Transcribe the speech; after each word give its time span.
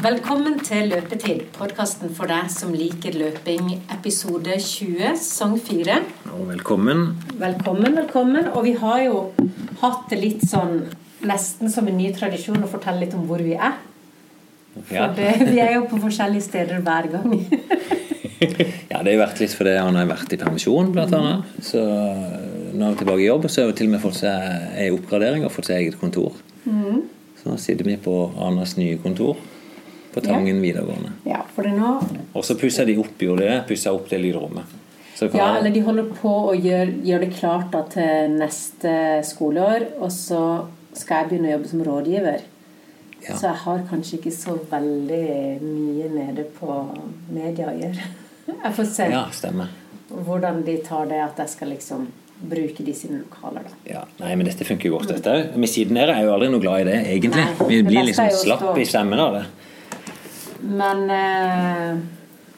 Velkommen 0.00 0.54
til 0.64 0.86
Løpetid, 0.88 1.42
podkasten 1.52 2.08
for 2.16 2.30
deg 2.30 2.46
som 2.48 2.70
liker 2.72 3.12
løping, 3.20 3.66
episode 3.92 4.54
20, 4.64 5.10
sang 5.20 5.58
4. 5.60 5.98
Og 6.38 6.46
velkommen. 6.48 7.02
Velkommen, 7.36 7.98
velkommen. 7.98 8.48
Og 8.56 8.64
vi 8.64 8.72
har 8.80 9.02
jo 9.04 9.18
hatt 9.82 10.06
det 10.08 10.22
litt 10.22 10.46
sånn 10.48 10.86
nesten 11.28 11.68
som 11.68 11.90
en 11.90 12.00
ny 12.00 12.08
tradisjon 12.16 12.64
å 12.64 12.70
fortelle 12.72 13.02
litt 13.02 13.18
om 13.18 13.26
hvor 13.28 13.44
vi 13.44 13.58
er. 13.58 13.76
For 14.88 15.12
det, 15.20 15.34
vi 15.50 15.60
er 15.60 15.74
jo 15.76 15.84
på 15.92 16.00
forskjellige 16.06 16.46
steder 16.48 16.80
hver 16.86 17.10
gang. 17.18 17.36
ja, 18.40 19.02
det 19.04 19.04
har 19.04 19.12
jo 19.12 19.22
vært 19.26 19.44
litt 19.44 19.58
fordi 19.60 19.76
han 19.82 20.00
har 20.00 20.08
vært 20.14 20.32
i 20.32 20.40
permisjon, 20.40 20.96
blant 20.96 21.12
annet. 21.20 21.54
Så 21.60 21.84
nå 21.84 22.88
er 22.88 22.96
vi 22.96 23.04
tilbake 23.04 23.26
i 23.26 23.28
jobb, 23.28 23.52
så 23.52 23.66
har 23.66 23.74
vi 23.74 23.78
til 23.84 23.92
og 23.92 23.98
med 23.98 24.06
fått 24.08 24.22
seg 24.24 24.76
ei 24.80 24.88
oppgradering 24.96 25.44
og 25.44 25.52
fått 25.60 25.74
seg 25.74 25.84
eget 25.84 26.00
kontor. 26.00 26.40
Så 26.64 27.52
nå 27.52 27.60
sitter 27.60 27.92
vi 27.92 28.00
på 28.00 28.20
Arnas 28.40 28.78
nye 28.80 28.96
kontor 29.04 29.36
på 30.14 30.22
Tangen 30.24 30.60
videregående. 30.62 31.12
Ja, 31.28 31.42
for 31.54 31.66
det 31.66 31.76
nå 31.76 31.96
Og 32.34 32.44
så 32.46 32.56
pussa 32.58 32.84
de 32.88 32.96
opp, 32.98 33.16
jo 33.22 33.36
de 33.38 33.46
det? 33.46 33.58
Pussa 33.68 33.92
opp 33.94 34.08
det 34.10 34.20
lydrommet. 34.22 34.78
Ja, 35.36 35.58
eller 35.58 35.70
de 35.70 35.82
holder 35.84 36.06
på 36.16 36.30
å 36.48 36.54
gjøre, 36.56 36.94
gjør 37.04 37.26
det 37.26 37.34
klart 37.36 37.74
da, 37.74 37.82
til 37.92 38.38
neste 38.40 38.94
skoleår. 39.28 39.90
Og 40.00 40.08
så 40.14 40.40
skal 40.96 41.22
jeg 41.22 41.30
begynne 41.30 41.50
å 41.50 41.54
jobbe 41.58 41.70
som 41.72 41.82
rådgiver. 41.84 42.46
Ja. 43.20 43.34
Så 43.36 43.50
jeg 43.50 43.58
har 43.66 43.84
kanskje 43.90 44.16
ikke 44.16 44.32
så 44.32 44.56
veldig 44.70 45.26
mye 45.60 46.08
nede 46.14 46.46
på 46.56 46.78
media 47.28 47.68
å 47.68 47.76
gjøre. 47.76 48.08
Jeg 48.50 48.74
får 48.74 48.86
se 48.90 49.04
ja, 49.12 49.20
hvordan 50.10 50.64
de 50.66 50.72
tar 50.82 51.04
det 51.06 51.20
at 51.22 51.38
jeg 51.38 51.52
skal 51.52 51.70
liksom 51.70 52.08
bruke 52.50 52.82
de 52.82 52.94
sine 52.96 53.20
lokaler, 53.20 53.62
da. 53.68 53.76
Ja, 53.86 54.00
nei, 54.18 54.32
men 54.40 54.48
dette 54.48 54.66
funker 54.66 54.90
godt, 54.90 55.10
dette 55.12 55.32
òg. 55.36 55.52
Vi 55.60 55.68
siden 55.70 55.98
dere 56.00 56.16
er 56.16 56.26
jo 56.26 56.32
aldri 56.34 56.48
noe 56.50 56.62
glad 56.62 56.82
i 56.82 56.86
det, 56.88 56.96
egentlig. 57.12 57.44
Nei, 57.44 57.68
Vi 57.68 57.78
blir 57.86 58.08
liksom 58.08 58.30
jo 58.32 58.40
slapp 58.40 58.80
i 58.80 58.86
stemmen 58.88 59.22
av 59.22 59.36
det. 59.38 59.44
Men 60.62 61.10
eh, 61.10 62.00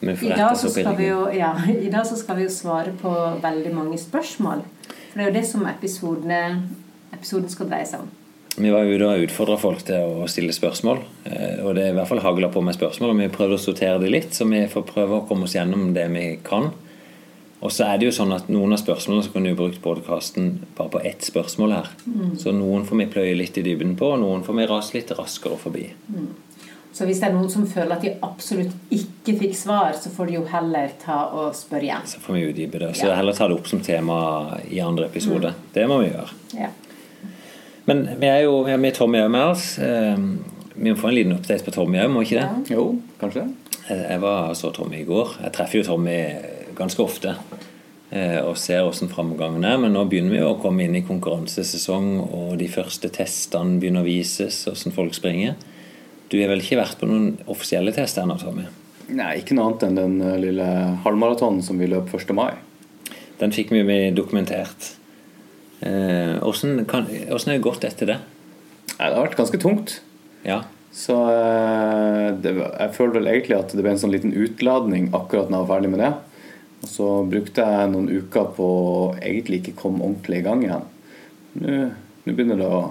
i, 0.03 0.29
dag 0.29 0.57
så 0.59 0.69
skal 0.69 0.97
vi 0.97 1.07
jo, 1.07 1.27
ja, 1.33 1.53
I 1.87 1.91
dag 1.93 2.07
så 2.07 2.17
skal 2.19 2.41
vi 2.41 2.47
jo 2.47 2.53
svare 2.53 2.95
på 2.99 3.13
veldig 3.43 3.73
mange 3.75 3.99
spørsmål. 4.01 4.65
For 4.89 5.19
det 5.19 5.25
er 5.25 5.31
jo 5.31 5.37
det 5.39 5.47
som 5.47 5.65
episoden 5.69 7.49
skal 7.53 7.69
dreie 7.69 7.87
seg 7.87 8.03
om. 8.03 8.11
Vi 8.53 8.69
var 8.69 8.85
ute 8.85 9.07
og 9.09 9.23
utfordra 9.25 9.55
folk 9.57 9.81
til 9.87 10.21
å 10.21 10.27
stille 10.29 10.53
spørsmål. 10.53 10.99
eh, 11.25 11.61
Og 11.65 11.73
det 11.75 11.87
er 11.87 11.93
i 11.93 11.97
hvert 11.97 12.09
fall 12.11 12.21
hagla 12.21 12.51
på 12.53 12.61
med 12.61 12.77
spørsmål. 12.77 13.13
Og 13.13 13.21
vi 13.23 13.33
prøvde 13.33 13.57
å 13.57 13.61
sortere 13.61 14.01
det 14.03 14.11
litt, 14.13 14.33
så 14.37 14.45
vi 14.49 14.65
får 14.69 14.85
prøve 14.91 15.19
å 15.19 15.27
komme 15.27 15.47
oss 15.49 15.55
gjennom 15.57 15.93
det 15.95 16.05
vi 16.13 16.25
kan. 16.45 16.71
Og 17.63 17.71
så 17.71 17.87
er 17.87 17.97
det 17.97 18.09
jo 18.09 18.15
sånn 18.17 18.33
at 18.35 18.49
noen 18.51 18.75
av 18.75 18.81
spørsmålene 18.81 19.23
så 19.23 19.31
kunne 19.31 19.53
vi 19.53 19.55
brukt 19.55 19.79
podkasten 19.81 20.49
bare 20.75 20.91
på 20.91 21.01
ett 21.07 21.23
spørsmål 21.23 21.71
her. 21.77 21.91
Så 22.37 22.51
noen 22.51 22.83
får 22.85 22.99
vi 22.99 23.05
pløye 23.13 23.37
litt 23.39 23.57
i 23.57 23.63
dybden 23.63 23.95
på, 23.95 24.09
og 24.11 24.19
noen 24.19 24.43
får 24.43 24.57
vi 24.57 24.65
rase 24.67 24.97
litt 24.97 25.13
raskere 25.15 25.55
forbi. 25.61 25.85
Så 26.93 27.07
hvis 27.09 27.19
det 27.19 27.29
er 27.31 27.33
noen 27.33 27.49
som 27.49 27.65
føler 27.65 27.95
at 27.95 28.03
de 28.05 28.11
absolutt 28.21 28.73
ikke 28.93 29.33
fikk 29.39 29.55
svar, 29.57 29.95
så 29.97 30.11
får 30.13 30.27
de 30.29 30.35
jo 30.37 30.43
heller 30.51 30.91
ta 31.01 31.23
og 31.33 31.55
spørre 31.57 31.87
igjen. 31.87 32.05
Så 32.05 32.19
får 32.21 32.33
vi 32.37 32.43
utdype 32.51 32.79
det. 32.83 32.91
Så 32.99 33.07
Ja. 33.07 33.15
heller 33.15 33.33
ta 33.33 33.47
det 33.47 33.57
opp 33.57 33.67
som 33.67 33.79
tema 33.81 34.59
i 34.69 34.79
andre 34.79 35.05
episode. 35.09 35.53
Det 35.73 35.87
må 35.89 35.99
vi 36.03 36.09
gjøre. 36.11 36.29
Ja. 36.53 36.69
Men 37.87 38.05
vi 38.19 38.27
er 38.27 38.43
jo 38.43 38.63
vi 38.63 38.71
har 38.71 38.91
Tommy 38.91 39.17
òg 39.19 39.31
med 39.31 39.41
oss. 39.51 39.79
Eh, 39.79 40.17
Vi 40.75 40.89
må 40.89 40.97
få 40.97 41.09
en 41.09 41.13
liten 41.15 41.33
update 41.33 41.63
på 41.63 41.71
Tommy 41.71 41.99
òg, 41.99 42.09
må 42.09 42.21
ikke 42.23 42.39
det? 42.41 42.69
Jo, 42.71 42.99
kanskje. 43.21 43.43
Jeg 43.89 44.09
jeg 44.09 44.21
var 44.21 44.53
så 44.53 44.71
Tommy 44.73 45.01
i 45.01 45.05
går. 45.05 45.35
Jeg 45.43 45.51
treffer 45.53 45.77
jo 45.77 45.83
Tommy 45.83 46.35
ganske 46.75 46.99
ofte 47.03 47.35
eh, 48.11 48.39
og 48.41 48.57
ser 48.57 48.81
hvordan 48.81 49.09
framgangen 49.09 49.63
er. 49.65 49.77
Men 49.77 49.93
nå 49.93 50.05
begynner 50.09 50.31
vi 50.31 50.39
jo 50.39 50.53
å 50.55 50.61
komme 50.61 50.83
inn 50.83 50.95
i 50.95 51.01
konkurransesesong, 51.01 52.21
og 52.33 52.57
de 52.57 52.67
første 52.67 53.09
testene 53.09 53.79
begynner 53.79 54.01
å 54.01 54.05
vises, 54.07 54.65
hvordan 54.65 54.93
folk 54.93 55.13
springer. 55.13 55.55
Du 56.33 56.39
har 56.41 56.49
vel 56.49 56.63
ikke 56.63 56.79
vært 56.79 56.97
på 56.97 57.05
noen 57.05 57.35
offisielle 57.45 57.91
tester 57.93 58.23
ennå, 58.23 58.39
Tommy? 58.41 58.63
Nei, 59.13 59.35
ikke 59.37 59.53
noe 59.53 59.67
annet 59.69 59.83
enn 59.85 59.97
den 59.99 60.13
eh, 60.25 60.39
lille 60.41 60.65
halvmaratonen 61.03 61.61
som 61.61 61.77
vi 61.77 61.85
løp 61.91 62.09
1. 62.09 62.31
mai. 62.33 62.55
Den 63.37 63.53
fikk 63.53 63.69
vi 63.69 63.97
dokumentert. 64.17 64.87
Eh, 65.85 66.39
Hvordan 66.41 66.87
har 66.89 67.51
det 67.51 67.59
gått 67.61 67.85
etter 67.85 68.09
det? 68.09 68.15
Nei, 68.95 68.97
det 68.97 69.13
har 69.13 69.27
vært 69.27 69.37
ganske 69.37 69.59
tungt. 69.61 69.99
Ja. 70.41 70.63
Så 70.89 71.19
eh, 71.29 72.31
det, 72.41 72.55
jeg 72.57 72.95
føler 72.97 73.19
vel 73.19 73.29
egentlig 73.35 73.59
at 73.59 73.75
det 73.77 73.85
ble 73.85 73.93
en 73.93 74.01
sånn 74.01 74.15
liten 74.15 74.33
utladning 74.33 75.11
akkurat 75.13 75.53
når 75.53 75.59
jeg 75.59 75.67
var 75.67 75.71
ferdig 75.75 75.91
med 75.93 76.01
det. 76.01 76.11
Og 76.81 76.91
så 76.95 77.11
brukte 77.29 77.67
jeg 77.75 77.91
noen 77.93 78.09
uker 78.09 78.49
på 78.57 78.71
å 78.87 78.95
egentlig 79.19 79.61
ikke 79.61 79.75
komme 79.83 80.01
ordentlig 80.01 80.41
i 80.41 80.47
gang 80.49 80.65
igjen. 80.65 80.89
Nå 81.61 81.77
nå 82.23 82.31
begynner 82.31 82.55
det 82.55 82.67
å, 82.71 82.85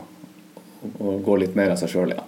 å 1.01 1.19
gå 1.25 1.41
litt 1.41 1.55
mer 1.57 1.73
av 1.73 1.79
seg 1.81 1.89
sjøl, 1.89 2.15
ja. 2.15 2.27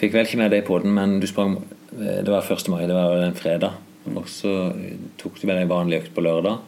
Fikk 0.00 0.14
vel 0.14 0.26
ikke 0.26 0.40
med 0.40 0.52
deg 0.54 0.66
på 0.66 0.78
den, 0.82 0.94
men 0.96 1.18
du 1.20 1.28
sprang 1.30 1.58
eh, 1.58 2.20
Det 2.24 2.30
var 2.32 2.46
1. 2.46 2.68
mai, 2.72 2.84
det 2.88 2.96
var 2.96 3.16
en 3.22 3.38
fredag. 3.38 3.78
Og 4.12 4.26
så 4.30 4.72
tok 5.20 5.38
du 5.38 5.46
vel 5.46 5.62
en 5.62 5.70
vanlig 5.70 6.02
økt 6.02 6.14
på 6.16 6.24
lørdag. 6.24 6.58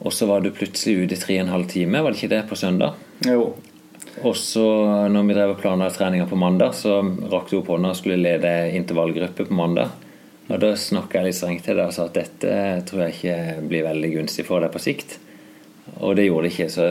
Og 0.00 0.12
så 0.16 0.26
var 0.28 0.40
du 0.40 0.52
plutselig 0.52 1.04
ute 1.04 1.16
i 1.16 1.20
tre 1.20 1.36
og 1.38 1.46
en 1.46 1.54
halv 1.54 1.68
time, 1.68 2.00
var 2.00 2.12
det 2.12 2.20
ikke 2.20 2.34
det, 2.34 2.44
på 2.48 2.56
søndag? 2.56 2.96
Jo. 3.26 3.50
Og 4.24 4.36
så 4.36 4.64
når 5.12 5.26
vi 5.28 5.36
drev 5.36 5.54
og 5.54 5.60
planla 5.60 5.90
treninga 5.92 6.26
på 6.28 6.38
mandag, 6.40 6.74
så 6.76 6.98
rakk 7.32 7.50
du 7.50 7.58
opp 7.60 7.70
hånda 7.72 7.92
og 7.92 7.98
skulle 7.98 8.20
lede 8.20 8.52
intervallgruppe 8.76 9.46
på 9.48 9.56
mandag. 9.56 9.92
Og 10.50 10.58
da 10.60 10.72
snakka 10.74 11.20
jeg 11.20 11.28
litt 11.28 11.38
strengt 11.38 11.66
til 11.68 11.78
deg 11.78 11.86
og 11.86 11.94
sa 11.94 12.08
at 12.08 12.16
dette 12.16 12.54
tror 12.88 13.04
jeg 13.04 13.16
ikke 13.16 13.66
blir 13.70 13.86
veldig 13.86 14.10
gunstig 14.16 14.46
for 14.48 14.64
deg 14.64 14.72
på 14.74 14.82
sikt. 14.82 15.18
Og 16.00 16.16
det 16.18 16.26
gjorde 16.26 16.48
det 16.48 16.54
ikke. 16.54 16.70
Så 16.72 16.88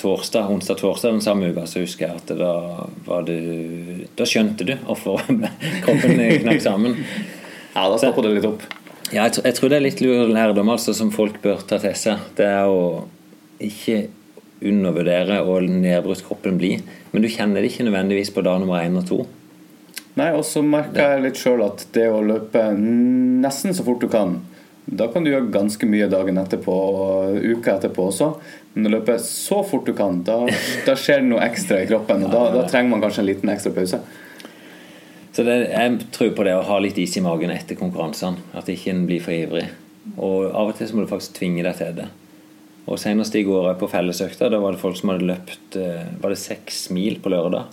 torsdag, 0.00 0.50
onsdag-torsdag 0.50 1.16
den 1.16 1.24
samme 1.24 1.50
uka 1.52 1.66
så 1.70 1.82
husker 1.84 2.08
jeg 2.08 2.22
at 2.22 2.32
da 2.38 2.52
var 3.06 3.26
du 3.28 3.36
Da 4.18 4.26
skjønte 4.28 4.66
du 4.66 4.74
hvorfor 4.86 5.22
kroppen 5.84 6.20
knakk 6.42 6.62
sammen. 6.62 6.98
Ja, 7.74 7.88
da 7.90 7.98
stopper 7.98 8.26
det 8.26 8.36
litt 8.38 8.48
opp. 8.48 8.62
Ja, 9.12 9.26
jeg, 9.26 9.36
tror, 9.36 9.46
jeg 9.48 9.56
tror 9.58 9.70
det 9.70 9.78
er 9.78 9.84
litt 9.84 10.02
lærdom 10.02 10.70
altså, 10.72 10.94
som 10.96 11.12
folk 11.14 11.40
bør 11.42 11.62
ta 11.68 11.78
til 11.82 11.96
seg. 11.98 12.22
Det 12.38 12.46
er 12.46 12.70
å 12.70 13.04
ikke 13.62 14.04
undervurdere 14.64 15.40
hvor 15.44 15.64
nedbrutt 15.66 16.24
kroppen 16.26 16.58
blir. 16.60 16.84
Men 17.12 17.24
du 17.24 17.30
kjenner 17.30 17.60
det 17.60 17.72
ikke 17.72 17.86
nødvendigvis 17.88 18.32
på 18.34 18.44
dag 18.46 18.62
nummer 18.62 18.82
én 18.82 18.96
og 18.98 19.06
to. 19.08 19.20
Nei, 20.18 20.30
og 20.30 20.44
så 20.46 20.62
merka 20.62 21.10
jeg 21.14 21.24
litt 21.24 21.40
sjøl 21.40 21.64
at 21.66 21.88
det 21.94 22.06
å 22.10 22.22
løpe 22.22 22.68
nesten 22.78 23.74
så 23.74 23.86
fort 23.86 24.02
du 24.02 24.08
kan 24.10 24.38
Da 24.84 25.06
kan 25.08 25.24
du 25.24 25.30
gjøre 25.30 25.48
ganske 25.52 25.86
mye 25.88 26.10
dagen 26.12 26.36
etterpå 26.40 26.72
og 26.74 27.38
uka 27.40 27.78
etterpå 27.78 28.08
også. 28.10 28.34
Men 28.74 28.90
å 28.90 28.96
løpe 28.96 29.16
så 29.22 29.62
fort 29.64 29.86
du 29.88 29.94
kan, 29.96 30.20
da, 30.26 30.42
da 30.84 30.96
skjer 30.98 31.22
det 31.22 31.30
noe 31.30 31.44
ekstra 31.46 31.80
i 31.80 31.88
kroppen. 31.88 32.26
Og 32.26 32.34
da, 32.34 32.42
da 32.52 32.66
trenger 32.68 32.92
man 32.92 33.04
kanskje 33.04 33.24
en 33.24 33.30
liten 33.30 33.52
ekstra 33.54 33.72
pause. 33.76 34.02
Så 35.34 35.42
det, 35.46 35.54
jeg 35.72 36.10
tror 36.14 36.34
på 36.36 36.44
det 36.46 36.52
å 36.58 36.66
ha 36.68 36.76
litt 36.82 36.98
is 37.02 37.16
i 37.18 37.22
magen 37.24 37.50
etter 37.54 37.78
konkurransene. 37.78 38.52
At 38.54 38.68
ikke 38.70 38.92
en 38.92 39.06
blir 39.08 39.24
for 39.24 39.34
ivrig. 39.34 39.64
Og 40.14 40.50
av 40.52 40.70
og 40.70 40.76
til 40.76 40.90
så 40.90 40.98
må 40.98 41.06
du 41.06 41.10
faktisk 41.10 41.40
tvinge 41.40 41.64
deg 41.64 41.80
til 41.80 41.96
det. 41.96 42.10
Og 42.84 43.00
Senest 43.00 43.34
i 43.38 43.42
går 43.46 43.72
på 43.80 43.88
fellesøkta 43.88 44.50
da 44.52 44.60
var 44.60 44.76
det 44.76 44.82
folk 44.82 44.98
som 45.00 45.14
hadde 45.14 45.24
løpt 45.24 45.78
eh, 45.80 46.04
Var 46.20 46.34
det 46.34 46.40
seks 46.42 46.84
mil 46.92 47.16
på 47.24 47.32
lørdag. 47.32 47.72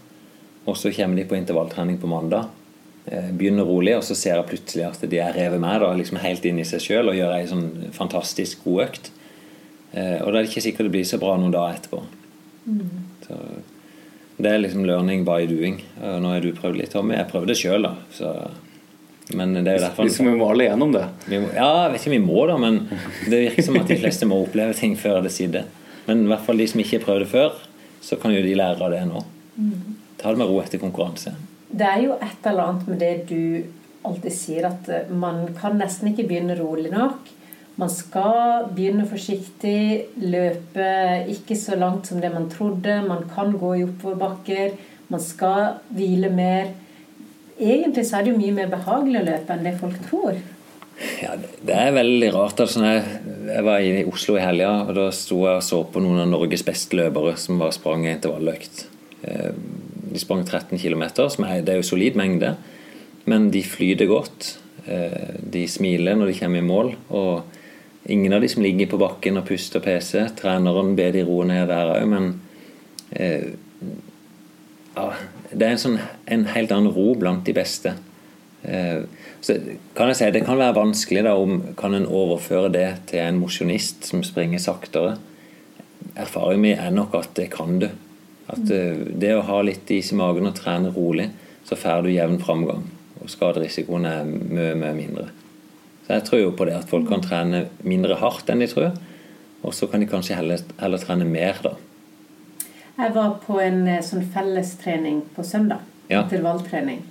Og 0.64 0.78
så 0.78 0.94
kommer 0.96 1.20
de 1.20 1.28
på 1.28 1.36
intervalltrening 1.36 2.00
på 2.00 2.10
mandag. 2.10 2.48
Eh, 3.10 3.32
Begynner 3.34 3.66
rolig, 3.66 3.96
og 3.98 4.04
så 4.06 4.16
ser 4.16 4.36
jeg 4.38 4.46
plutselig 4.52 4.86
at 4.86 5.02
de 5.10 5.18
er 5.20 5.34
revet 5.34 5.60
med 5.60 5.82
da, 5.82 5.94
liksom 5.98 6.20
helt 6.22 6.46
inn 6.46 6.60
i 6.62 6.66
seg 6.68 6.84
sjøl 6.84 7.10
og 7.10 7.16
gjør 7.18 7.34
ei 7.40 7.48
sånn 7.50 7.68
fantastisk 7.96 8.64
god 8.68 8.84
økt. 8.88 9.10
Eh, 9.94 10.20
Og 10.22 10.32
da 10.32 10.40
er 10.40 10.44
det 10.44 10.50
ikke 10.52 10.62
sikkert 10.68 10.88
det 10.90 10.96
blir 10.98 11.08
så 11.10 11.18
bra 11.20 11.34
noen 11.38 11.52
dager 11.56 11.80
etterpå. 11.80 12.04
Så 13.28 13.38
det 14.42 14.52
er 14.52 14.62
liksom 14.62 14.86
learning 14.86 15.24
by 15.26 15.46
doing. 15.50 15.82
Og 16.02 16.22
nå 16.24 16.32
har 16.34 16.42
du 16.46 16.52
prøvd 16.58 16.78
litt, 16.78 16.92
Tommy. 16.94 17.16
Jeg 17.18 17.30
prøvde 17.32 17.56
sjøl, 17.58 17.84
da. 17.86 17.96
Så, 18.16 18.32
men 19.38 19.54
det 19.54 19.66
er 19.76 19.84
derfor 19.88 20.06
Liksom 20.08 20.30
vi 20.32 20.38
må 20.40 20.48
gjennom 20.58 20.94
det. 20.96 21.04
vi 21.28 21.40
må, 21.44 21.52
Ja, 21.56 21.68
jeg 21.86 21.92
vet 21.94 22.02
ikke 22.02 22.12
om 22.14 22.18
vi 22.18 22.24
må, 22.26 22.48
da, 22.50 22.58
men 22.62 22.80
det 23.30 23.42
virker 23.48 23.64
som 23.68 23.78
at 23.82 23.88
de 23.92 23.98
fleste 24.02 24.26
må 24.30 24.42
oppleve 24.46 24.74
ting 24.78 24.96
før 24.98 25.22
det 25.26 25.32
sitter. 25.34 25.66
Men 26.08 26.26
i 26.26 26.32
hvert 26.32 26.46
fall 26.46 26.58
de 26.58 26.68
som 26.68 26.82
ikke 26.82 27.00
har 27.00 27.06
prøvd 27.06 27.26
det 27.26 27.30
før, 27.34 27.60
så 28.02 28.18
kan 28.22 28.34
jo 28.34 28.42
de 28.42 28.56
lære 28.58 28.82
av 28.82 28.92
det 28.94 29.04
nå. 29.10 29.22
Ta 30.22 30.30
det 30.34 30.38
med 30.42 30.50
ro 30.50 30.60
etter 30.62 30.82
konkurranse. 30.82 31.34
Det 31.72 31.88
er 31.88 32.02
jo 32.06 32.18
et 32.20 32.50
eller 32.50 32.68
annet 32.68 32.90
med 32.92 33.00
det 33.02 33.14
du 33.30 33.64
alltid 34.08 34.34
sier, 34.34 34.68
at 34.72 34.90
eh, 34.92 35.12
man 35.14 35.46
kan 35.58 35.78
nesten 35.80 36.12
ikke 36.12 36.28
begynne 36.30 36.58
rolig 36.60 36.92
nok. 36.94 37.30
Man 37.80 37.90
skal 37.90 38.68
begynne 38.76 39.08
forsiktig, 39.10 40.12
løpe 40.22 40.88
ikke 41.32 41.56
så 41.58 41.78
langt 41.80 42.10
som 42.10 42.20
det 42.22 42.32
man 42.34 42.50
trodde. 42.52 43.00
Man 43.08 43.24
kan 43.32 43.56
gå 43.58 43.74
i 43.80 43.86
oppoverbakker. 43.88 44.76
Man 45.12 45.24
skal 45.24 45.78
hvile 45.96 46.30
mer. 46.34 46.74
Egentlig 47.62 48.06
så 48.08 48.20
er 48.20 48.26
det 48.26 48.34
jo 48.34 48.42
mye 48.42 48.58
mer 48.58 48.72
behagelig 48.72 49.22
å 49.22 49.28
løpe 49.30 49.56
enn 49.56 49.66
det 49.66 49.78
folk 49.80 49.98
tror. 50.10 50.42
Ja, 51.22 51.34
det 51.40 51.78
er 51.78 51.96
veldig 51.96 52.30
rart. 52.36 52.62
Altså, 52.62 52.84
jeg, 52.86 53.64
var 53.66 53.82
i 53.82 54.04
Oslo 54.10 54.38
i 54.38 54.44
helga, 54.44 54.72
og 54.86 54.94
da 54.98 55.08
sto 55.16 55.40
jeg 55.48 55.62
og 55.62 55.66
så 55.66 55.82
på 55.90 56.04
noen 56.04 56.26
av 56.26 56.30
Norges 56.30 56.66
beste 56.68 56.98
løpere 57.00 57.34
som 57.40 57.62
bare 57.62 57.76
sprang 57.78 58.06
intervalløkt. 58.10 58.86
De 60.12 60.20
sprang 60.20 60.44
13 60.46 60.78
km, 60.78 61.04
som 61.32 61.46
er, 61.48 61.62
det 61.64 61.74
er 61.74 61.82
jo 61.82 61.88
solid 61.88 62.20
mengde, 62.20 62.56
men 63.30 63.50
de 63.54 63.64
flyter 63.64 64.10
godt. 64.10 64.58
Eh, 64.86 65.40
De 65.54 65.66
smiler 65.70 66.18
når 66.18 66.32
de 66.32 66.38
kommer 66.40 66.60
i 66.62 66.68
mål. 66.68 66.96
og 67.10 67.44
Ingen 68.10 68.34
av 68.34 68.42
de 68.42 68.50
som 68.50 68.64
ligger 68.64 68.90
på 68.90 68.98
bakken 68.98 69.38
og 69.38 69.46
puster 69.46 69.84
PC. 69.84 70.24
Treneren 70.40 70.96
ber 70.98 71.12
de 71.14 71.26
roe 71.26 71.46
ned 71.46 71.68
der 71.70 71.92
òg, 71.94 72.08
men 72.10 72.32
eh, 73.14 73.52
ja, 74.96 75.12
det 75.52 75.68
er 75.68 75.76
en, 75.76 75.84
sånn, 75.84 76.00
en 76.26 76.48
helt 76.50 76.74
annen 76.74 76.92
ro 76.96 77.12
blant 77.20 77.46
de 77.46 77.54
beste. 77.56 77.94
Eh, 78.66 79.04
så 79.42 79.58
kan 79.98 80.12
jeg 80.12 80.18
si 80.20 80.32
Det 80.34 80.44
kan 80.46 80.60
være 80.60 80.78
vanskelig 80.78 81.24
da 81.26 81.36
om 81.38 81.62
kan 81.78 81.96
en 81.98 82.06
overføre 82.06 82.70
det 82.74 82.88
til 83.10 83.24
en 83.24 83.40
mosjonist 83.42 84.10
som 84.10 84.26
springer 84.26 84.62
saktere. 84.62 85.20
Erfaringen 86.18 86.66
min 86.66 86.82
er 86.82 86.94
nok 86.94 87.16
at 87.22 87.36
det 87.38 87.52
kan 87.54 87.80
du. 87.82 87.92
At 88.52 88.74
eh, 88.74 89.06
Det 89.22 89.36
å 89.36 89.46
ha 89.48 89.62
litt 89.66 89.92
is 89.94 90.12
i 90.12 90.18
magen 90.20 90.50
og 90.50 90.58
trene 90.58 90.92
rolig, 90.96 91.30
så 91.68 91.78
får 91.80 92.06
du 92.06 92.12
jevn 92.14 92.42
framgang. 92.42 92.84
Og 93.22 93.30
skaderisikoen 93.30 94.08
er 94.10 94.26
mye, 94.26 94.74
mye 94.76 94.96
mindre. 94.98 95.30
Så 96.06 96.18
jeg 96.18 96.26
tror 96.28 96.42
jo 96.42 96.52
på 96.58 96.68
det 96.68 96.76
at 96.80 96.90
folk 96.90 97.08
kan 97.10 97.24
trene 97.24 97.68
mindre 97.86 98.18
hardt 98.20 98.50
enn 98.52 98.64
de 98.64 98.68
tror. 98.72 98.92
Og 99.62 99.76
så 99.78 99.88
kan 99.88 100.02
de 100.02 100.10
kanskje 100.10 100.36
heller, 100.40 100.64
heller 100.82 101.02
trene 101.02 101.28
mer, 101.30 101.60
da. 101.62 101.76
Jeg 102.98 103.14
var 103.16 103.38
på 103.46 103.62
en 103.62 103.86
eh, 103.88 104.04
sånn 104.06 104.26
fellestrening 104.34 105.24
på 105.36 105.46
søndag. 105.48 105.86
Ja. 106.12 106.26
Intervalltrening. 106.26 107.06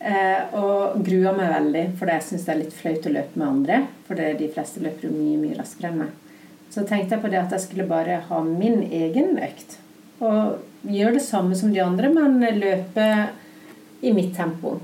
Eh, 0.00 0.54
og 0.56 1.00
grua 1.04 1.32
meg 1.36 1.50
veldig, 1.52 1.84
for 1.98 2.08
jeg 2.12 2.24
syns 2.24 2.46
det 2.46 2.52
er 2.54 2.60
litt 2.62 2.76
flaut 2.76 3.08
å 3.08 3.14
løpe 3.16 3.40
med 3.40 3.48
andre. 3.48 3.80
For 4.06 4.20
det, 4.20 4.30
de 4.38 4.48
fleste 4.52 4.84
løper 4.84 5.08
jo 5.08 5.14
mye 5.16 5.40
mye 5.40 5.58
raskere 5.58 5.90
enn 5.90 6.02
meg. 6.04 6.14
Så 6.70 6.86
tenkte 6.86 7.16
jeg 7.16 7.24
på 7.24 7.32
det 7.32 7.40
at 7.40 7.56
jeg 7.56 7.64
skulle 7.64 7.88
bare 7.90 8.20
ha 8.28 8.40
min 8.46 8.84
egen 8.86 9.34
økt. 9.42 9.79
Og 10.20 10.90
gjør 10.92 11.16
det 11.16 11.24
samme 11.24 11.56
som 11.56 11.72
de 11.72 11.82
andre, 11.84 12.10
men 12.12 12.40
løpe 12.60 13.08
i 14.00 14.12
mitt 14.16 14.34
tempo. 14.36 14.78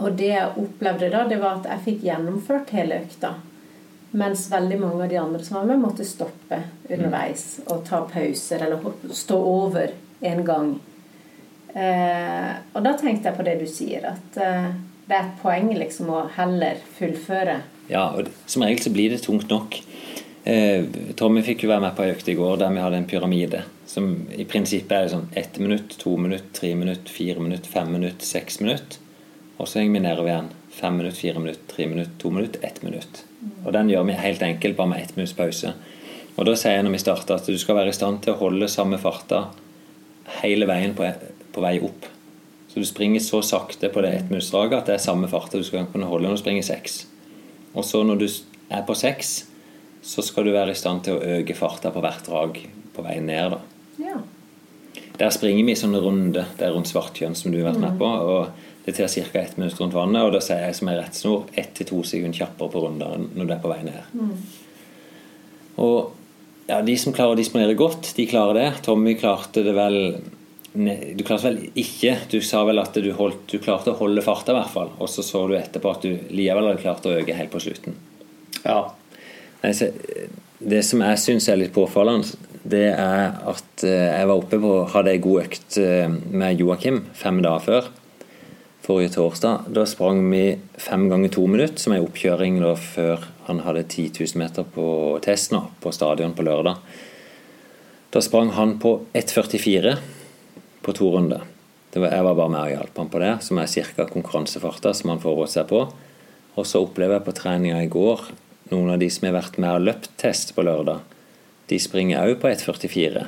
Og 0.00 0.16
det 0.16 0.32
jeg 0.32 0.60
opplevde 0.60 1.10
da, 1.12 1.24
det 1.28 1.40
var 1.40 1.60
at 1.60 1.68
jeg 1.68 1.84
fikk 1.86 2.04
gjennomført 2.08 2.72
hele 2.76 3.02
økta. 3.04 3.34
Mens 4.16 4.46
veldig 4.50 4.78
mange 4.80 5.04
av 5.04 5.10
de 5.12 5.18
andre 5.20 5.42
som 5.44 5.60
var 5.60 5.68
med, 5.68 5.82
måtte 5.84 6.06
stoppe 6.08 6.62
underveis 6.88 7.60
og 7.68 7.84
ta 7.86 8.00
pauser 8.10 8.64
eller 8.66 9.12
stå 9.14 9.36
over 9.38 9.92
en 10.26 10.40
gang. 10.46 10.70
Eh, 11.74 12.54
og 12.74 12.80
da 12.82 12.94
tenkte 12.98 13.30
jeg 13.30 13.36
på 13.36 13.46
det 13.46 13.58
du 13.60 13.68
sier, 13.70 14.08
at 14.10 14.40
eh, 14.40 14.72
det 15.06 15.14
er 15.14 15.28
et 15.28 15.38
poeng 15.42 15.70
liksom 15.76 16.10
å 16.10 16.24
heller 16.34 16.80
fullføre. 16.96 17.60
Ja, 17.90 18.08
og 18.16 18.32
som 18.50 18.64
regel 18.66 18.82
så 18.82 18.92
blir 18.94 19.14
det 19.14 19.22
tungt 19.22 19.50
nok. 19.52 19.78
Eh, 20.48 20.88
Tommy 21.18 21.44
fikk 21.46 21.66
jo 21.66 21.70
være 21.70 21.84
med 21.86 21.94
på 21.94 22.06
ei 22.06 22.14
økt 22.16 22.32
i 22.32 22.38
går 22.38 22.58
der 22.64 22.74
vi 22.74 22.82
hadde 22.82 22.98
en 23.02 23.08
pyramide. 23.10 23.62
Som 23.90 24.28
i 24.30 24.44
prinsippet 24.46 24.92
er 24.94 25.08
sånn 25.10 25.30
ett 25.34 25.56
minutt, 25.58 25.96
to 25.98 26.12
minutt, 26.20 26.52
tre 26.54 26.68
minutt, 26.78 27.08
fire 27.10 27.42
minutt, 27.42 27.66
fem 27.66 27.88
minutt, 27.90 28.22
seks 28.22 28.60
minutt. 28.62 29.00
Og 29.58 29.66
så 29.66 29.80
henger 29.80 29.96
vi 29.96 30.02
nedover 30.04 30.30
igjen. 30.30 30.50
Fem 30.70 31.00
minutt, 31.00 31.16
fire 31.18 31.42
minutt, 31.42 31.64
tre 31.72 31.88
minutt, 31.90 32.12
to 32.22 32.30
minutt, 32.30 32.60
ett 32.62 32.78
minutt. 32.86 33.24
Og 33.64 33.72
den 33.74 33.90
gjør 33.90 34.06
vi 34.06 34.20
helt 34.20 34.44
enkelt, 34.46 34.76
bare 34.78 34.92
med 34.92 35.02
ett 35.02 35.16
minutts 35.16 35.34
pause. 35.34 35.72
Og 36.36 36.46
da 36.46 36.54
sier 36.54 36.78
jeg 36.78 36.86
når 36.86 36.94
vi 36.94 37.02
starter 37.02 37.40
at 37.40 37.50
du 37.50 37.58
skal 37.58 37.80
være 37.80 37.90
i 37.90 37.96
stand 37.96 38.22
til 38.22 38.36
å 38.36 38.40
holde 38.44 38.70
samme 38.70 39.00
farta 39.02 39.48
hele 40.38 40.70
veien 40.70 40.94
på, 40.94 41.10
på 41.50 41.64
vei 41.64 41.74
opp. 41.82 42.06
Så 42.70 42.78
du 42.78 42.86
springer 42.86 43.24
så 43.24 43.42
sakte 43.42 43.90
på 43.90 44.06
det 44.06 44.14
ettminuttsdraget 44.20 44.78
at 44.78 44.92
det 44.92 44.96
er 45.00 45.02
samme 45.02 45.28
farta 45.32 45.58
du 45.58 45.66
skal 45.66 45.90
kunne 45.90 46.06
holde 46.06 46.30
når 46.30 46.38
du 46.38 46.44
springer 46.44 46.68
seks. 46.70 47.02
Og 47.74 47.82
så 47.84 48.04
når 48.06 48.22
du 48.22 48.28
er 48.70 48.86
på 48.86 48.94
seks, 48.94 49.34
så 50.06 50.22
skal 50.22 50.46
du 50.46 50.54
være 50.54 50.78
i 50.78 50.78
stand 50.78 51.02
til 51.08 51.18
å 51.18 51.36
øke 51.40 51.58
farta 51.58 51.90
på 51.90 52.06
hvert 52.06 52.30
drag 52.30 52.62
på 52.94 53.04
vei 53.04 53.18
ned. 53.18 53.58
da. 53.58 53.69
Ja. 54.00 54.20
Der 55.20 55.30
springer 55.34 55.66
vi 55.66 55.74
i 55.74 55.78
sånne 55.78 56.00
runder 56.02 56.48
Det 56.56 56.64
er 56.66 56.72
rundt 56.74 56.88
Svartkjønn 56.90 57.36
som 57.38 57.52
du 57.52 57.60
har 57.60 57.72
vært 57.72 57.82
med 57.82 57.98
på. 58.00 58.06
og 58.06 58.86
Det 58.86 58.96
tar 58.96 59.08
ca. 59.12 59.38
ett 59.40 59.58
minutt 59.58 59.80
rundt 59.80 59.94
vannet, 59.94 60.22
og 60.24 60.32
da 60.32 60.40
sier 60.40 60.64
jeg 60.64 60.78
som 60.78 60.88
en 60.88 60.98
rettsnor 60.98 61.44
ett 61.60 61.74
til 61.76 61.86
to 61.86 62.00
sekunder 62.02 62.38
kjappere 62.38 62.72
på 62.72 62.82
runder 62.86 63.20
når 63.36 63.46
du 63.46 63.52
er 63.52 63.60
på 63.60 63.70
vei 63.70 63.82
ned. 63.84 64.16
Og 65.76 66.16
ja, 66.70 66.80
de 66.86 66.96
som 66.98 67.14
klarer 67.14 67.34
å 67.34 67.38
disponere 67.38 67.76
godt, 67.78 68.12
de 68.16 68.26
klarer 68.30 68.58
det. 68.58 68.68
Tommy 68.86 69.16
klarte 69.18 69.64
det 69.66 69.74
vel 69.76 69.96
Du 70.70 71.24
klarte 71.26 71.48
vel 71.48 71.56
ikke 71.74 72.12
Du 72.30 72.36
sa 72.46 72.60
vel 72.64 72.78
at 72.78 72.94
du, 72.94 73.08
holdt, 73.16 73.42
du 73.50 73.58
klarte 73.58 73.90
å 73.90 73.98
holde 73.98 74.22
farta, 74.22 74.54
i 74.54 74.60
hvert 74.60 74.74
fall. 74.74 74.92
Og 74.98 75.10
så 75.10 75.24
så 75.26 75.46
du 75.50 75.56
etterpå 75.58 75.90
at 75.90 76.06
du 76.06 76.12
likevel 76.30 76.70
hadde 76.70 76.82
klart 76.82 77.08
å 77.10 77.16
øke 77.18 77.36
helt 77.36 77.52
på 77.52 77.62
slutten. 77.62 77.96
Ja. 78.62 78.84
Nei, 79.64 79.72
så, 79.76 79.90
det 80.60 80.84
som 80.86 81.02
jeg 81.02 81.20
syns 81.20 81.48
er 81.50 81.58
litt 81.60 81.74
påfallende, 81.74 82.38
det 82.62 82.90
er 82.92 83.38
at 83.48 83.84
eh, 83.86 84.10
jeg 84.12 84.28
var 84.28 84.36
oppe 84.36 84.58
på 84.60 84.72
hadde 84.92 85.14
ei 85.14 85.22
god 85.22 85.46
økt 85.46 85.78
eh, 85.80 86.10
med 86.10 86.60
Joakim 86.60 87.02
fem 87.16 87.40
dager 87.44 87.64
før. 87.64 87.90
Forrige 88.84 89.14
torsdag. 89.14 89.70
Da 89.72 89.84
sprang 89.88 90.22
vi 90.32 90.58
fem 90.80 91.06
ganger 91.10 91.32
to 91.32 91.46
minutter, 91.48 91.80
som 91.80 91.94
er 91.94 92.04
oppkjøring 92.04 92.58
da 92.62 92.74
før 92.80 93.24
han 93.46 93.62
hadde 93.64 93.86
10 93.86 94.10
000 94.18 94.40
meter 94.40 94.66
på 94.76 94.84
test 95.24 95.54
nå, 95.54 95.62
på 95.80 95.92
stadion 95.94 96.34
på 96.36 96.44
lørdag. 96.46 96.80
Da 98.10 98.22
sprang 98.24 98.52
han 98.56 98.78
på 98.82 98.96
1,44 99.14 99.96
på 100.84 100.94
to 100.96 101.10
runder. 101.14 101.46
Var, 101.94 102.10
jeg 102.12 102.26
var 102.26 102.36
bare 102.38 102.52
med 102.52 102.60
og 102.60 102.74
hjalp 102.74 103.00
han 103.02 103.10
på 103.10 103.22
det, 103.22 103.32
som 103.46 103.58
er 103.58 103.70
ca. 103.70 104.06
konkurransefarta 104.10 104.92
som 104.94 105.14
han 105.14 105.22
forberedte 105.22 105.60
seg 105.60 105.70
på. 105.70 105.84
Og 106.58 106.66
så 106.66 106.82
opplever 106.82 107.18
jeg 107.18 107.26
på 107.28 107.36
treninga 107.38 107.82
i 107.84 107.90
går 107.90 108.28
noen 108.70 108.92
av 108.94 109.00
de 109.02 109.08
som 109.10 109.26
har 109.28 109.38
vært 109.38 109.58
med 109.62 109.72
og 109.74 109.86
løpt 109.88 110.10
test 110.20 110.54
på 110.54 110.64
lørdag, 110.66 111.02
de 111.70 111.78
springer 111.80 112.24
òg 112.24 112.40
på 112.42 112.50
1,44. 112.50 113.26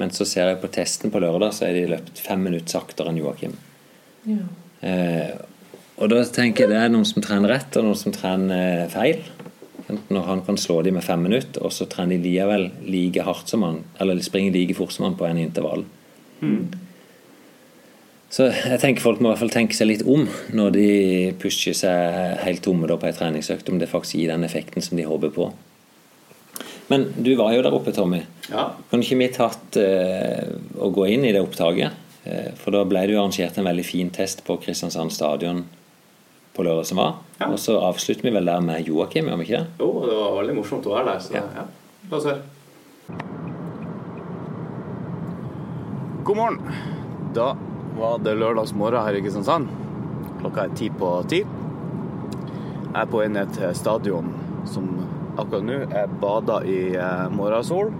Men 0.00 0.12
så 0.14 0.26
ser 0.28 0.50
jeg 0.50 0.60
på 0.62 0.70
testen 0.72 1.12
på 1.12 1.20
lørdag, 1.22 1.54
så 1.54 1.68
er 1.68 1.76
de 1.76 1.90
løpt 1.92 2.20
fem 2.22 2.42
minutter 2.46 2.78
saktere 2.78 3.12
enn 3.12 3.20
Joakim. 3.20 3.56
Ja. 4.28 4.44
Eh, 4.86 5.34
og 6.00 6.08
da 6.12 6.22
tenker 6.24 6.64
jeg 6.64 6.72
det 6.72 6.80
er 6.80 6.92
noen 6.92 7.08
som 7.08 7.22
trener 7.24 7.52
rett, 7.52 7.76
og 7.76 7.86
noen 7.86 7.98
som 7.98 8.14
trener 8.16 8.86
feil. 8.92 9.20
Når 9.90 10.28
han 10.28 10.44
kan 10.46 10.58
slå 10.60 10.78
dem 10.86 10.96
med 10.96 11.04
fem 11.04 11.20
minutter, 11.26 11.64
og 11.66 11.74
så 11.74 11.86
trener 11.90 12.16
de 12.16 12.30
likevel 12.30 12.68
like 12.86 13.24
hardt 13.26 13.50
som 13.50 13.66
han, 13.66 13.82
eller 14.00 14.20
springer 14.24 14.54
like 14.54 14.76
fort 14.78 14.94
som 14.94 15.08
han 15.08 15.18
på 15.18 15.26
en 15.28 15.42
intervall. 15.42 15.84
Så 18.30 18.46
jeg 18.54 18.78
tenker 18.78 19.02
folk 19.02 19.18
må 19.18 19.28
i 19.28 19.32
hvert 19.32 19.42
fall 19.42 19.52
tenke 19.52 19.74
seg 19.74 19.88
litt 19.90 20.04
om 20.06 20.28
når 20.54 20.74
de 20.76 20.90
pusher 21.42 21.74
seg 21.74 22.38
helt 22.44 22.62
tomme 22.62 22.86
på 22.86 23.08
en 23.08 23.16
treningsøkt, 23.16 23.68
om 23.68 23.80
det 23.82 23.90
faktisk 23.90 24.20
gir 24.20 24.30
den 24.30 24.46
effekten 24.46 24.86
som 24.86 24.96
de 24.96 25.08
håper 25.08 25.34
på. 25.34 25.50
Men 26.90 27.08
du 27.22 27.32
var 27.38 27.52
jo 27.54 27.62
der 27.62 27.74
oppe, 27.76 27.92
Tommy. 27.94 28.24
Ja. 28.50 28.68
Kunne 28.90 29.06
ikke 29.06 29.18
vi 29.20 29.28
tatt 29.34 29.76
å 29.78 30.86
og 30.86 30.94
gå 30.96 31.06
inn 31.14 31.24
i 31.28 31.32
det 31.34 31.42
opptaket? 31.44 31.94
Eh, 32.24 32.50
for 32.60 32.74
da 32.74 32.82
ble 32.84 33.06
det 33.06 33.14
jo 33.14 33.20
arrangert 33.22 33.58
en 33.58 33.64
veldig 33.68 33.84
fin 33.86 34.10
test 34.12 34.42
på 34.44 34.58
Kristiansand 34.60 35.12
stadion 35.14 35.62
på 36.56 36.64
lørdag 36.66 36.86
som 36.90 37.00
var. 37.00 37.14
Ja. 37.38 37.48
Og 37.48 37.58
så 37.62 37.78
avslutter 37.80 38.26
vi 38.26 38.34
vel 38.34 38.50
der 38.50 38.60
med 38.64 38.88
Joakim, 38.88 39.30
gjør 39.30 39.40
vi 39.40 39.46
ikke 39.48 39.60
det? 39.62 39.66
Jo, 39.80 39.90
det 40.04 40.16
var 40.18 40.34
veldig 40.40 40.56
morsomt 40.58 40.88
å 40.90 40.96
være 40.96 41.12
der. 41.14 41.22
Så 41.24 41.34
Ja. 41.38 41.44
ja. 41.56 41.66
La 42.10 42.16
oss 42.16 42.26
høre. 42.26 42.42
God 46.24 46.36
morgen. 46.36 46.58
Da 47.34 47.54
var 47.96 48.18
det 48.18 48.34
lørdagsmorgen 48.36 49.04
her 49.06 49.14
i 49.16 49.22
Kristiansand. 49.24 49.68
Klokka 50.40 50.64
er 50.66 50.76
ti 50.76 50.90
på 50.90 51.14
ti. 51.28 51.40
Jeg 51.40 53.02
er 53.02 53.06
på 53.06 53.20
vei 53.22 53.28
ned 53.30 53.52
til 53.54 53.72
stadion 53.78 54.32
som 54.66 54.90
akkurat 55.42 55.66
nå 55.66 55.80
er 56.02 56.14
bada 56.22 56.60
i 56.68 56.78
eh, 56.94 57.26
morgensol. 57.34 57.92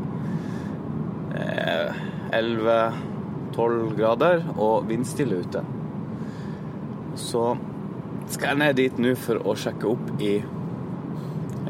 Eh, 1.35 2.01
11-12 2.37 3.97
grader 3.99 4.45
og 4.57 4.89
vindstille 4.91 5.43
ute. 5.43 5.65
Så 7.19 7.45
skal 8.31 8.53
jeg 8.53 8.61
ned 8.63 8.79
dit 8.79 9.03
nå 9.03 9.17
for 9.19 9.43
å 9.43 9.57
sjekke 9.59 9.89
opp 9.91 10.23
i 10.23 10.37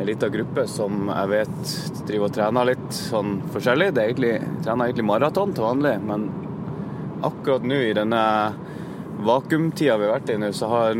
en 0.00 0.06
liten 0.08 0.32
gruppe 0.32 0.64
som 0.70 1.08
jeg 1.10 1.30
vet 1.32 1.72
driver 2.08 2.28
og 2.28 2.36
trener 2.36 2.68
litt 2.70 2.92
sånn 2.96 3.40
forskjellig. 3.52 3.90
Det 3.96 4.02
er 4.02 4.12
egentlig, 4.12 4.34
trener 4.64 4.88
egentlig 4.88 5.08
maraton 5.08 5.52
til 5.56 5.66
vanlig, 5.66 5.96
men 6.08 6.28
akkurat 7.26 7.66
nå 7.68 7.80
i 7.84 7.96
denne 7.96 8.22
vakuumtida 9.26 9.98
vi 10.00 10.08
har 10.08 10.14
vært 10.14 10.32
i 10.32 10.38
nå, 10.40 10.52
så 10.56 10.70
har 10.72 10.94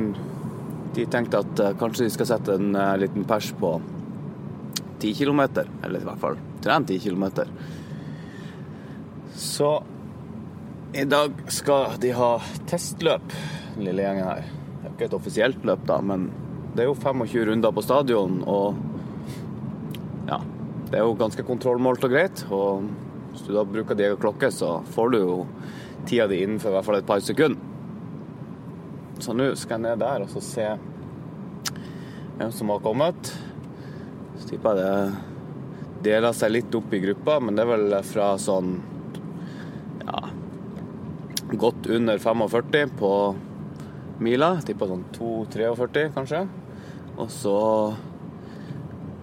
de 0.94 1.06
tenkt 1.08 1.36
at 1.38 1.62
eh, 1.62 1.76
kanskje 1.80 2.08
de 2.08 2.12
skal 2.16 2.28
sette 2.34 2.56
en 2.58 2.74
eh, 2.76 2.98
liten 3.00 3.24
pers 3.28 3.52
på 3.60 3.78
10 5.00 5.14
km, 5.18 5.40
eller 5.82 6.00
i 6.00 6.06
hvert 6.08 6.22
fall 6.22 6.38
trene 6.64 6.86
10 6.86 6.98
km. 7.04 7.24
Så 9.40 9.70
i 10.92 11.04
dag 11.08 11.36
skal 11.48 11.96
de 12.02 12.12
ha 12.18 12.30
testløp, 12.70 13.34
den 13.76 13.86
lille 13.88 14.04
gjengen 14.04 14.26
her. 14.26 14.46
Det 14.80 14.86
er 14.86 14.94
ikke 14.94 15.08
et 15.08 15.18
offisielt 15.20 15.66
løp, 15.68 15.84
da, 15.88 16.00
men 16.04 16.28
det 16.74 16.84
er 16.84 16.90
jo 16.90 16.98
25 16.98 17.46
runder 17.48 17.74
på 17.74 17.84
stadion, 17.84 18.40
og 18.48 18.78
ja, 20.28 20.40
det 20.90 20.98
er 20.98 21.06
jo 21.06 21.16
ganske 21.18 21.46
kontrollmålt 21.46 22.04
og 22.06 22.12
greit. 22.12 22.44
Og 22.50 22.86
hvis 23.30 23.46
du 23.46 23.52
da 23.54 23.64
bruker 23.66 23.98
din 23.98 24.10
egen 24.10 24.20
klokke, 24.20 24.50
så 24.54 24.80
får 24.94 25.12
du 25.14 25.18
jo 25.20 25.36
tida 26.08 26.26
di 26.30 26.42
innenfor 26.44 26.72
i 26.72 26.76
hvert 26.76 26.88
fall 26.88 27.00
et 27.00 27.08
par 27.08 27.22
sekunder. 27.24 27.68
Så 29.20 29.34
nå 29.36 29.50
skal 29.58 29.76
jeg 29.76 29.84
ned 29.84 30.00
der 30.00 30.24
og 30.24 30.30
så 30.32 30.40
se 30.40 30.66
hvem 32.38 32.52
som 32.56 32.72
har 32.72 32.80
kommet. 32.80 33.32
Tipper 34.50 34.78
det 34.78 34.94
deler 36.02 36.34
seg 36.34 36.54
litt 36.54 36.74
opp 36.74 36.92
i 36.96 37.02
gruppa, 37.02 37.38
men 37.42 37.54
det 37.54 37.64
er 37.64 37.70
vel 37.70 37.96
fra 38.08 38.32
sånn 38.40 38.72
ja, 40.06 40.22
godt 41.60 41.86
under 41.92 42.18
45 42.18 42.94
på 42.98 43.12
mila. 44.24 44.54
Tipper 44.66 44.90
sånn 44.90 45.04
2-43 45.16 46.06
kanskje. 46.16 46.44
Og 47.20 47.28
så 47.32 47.58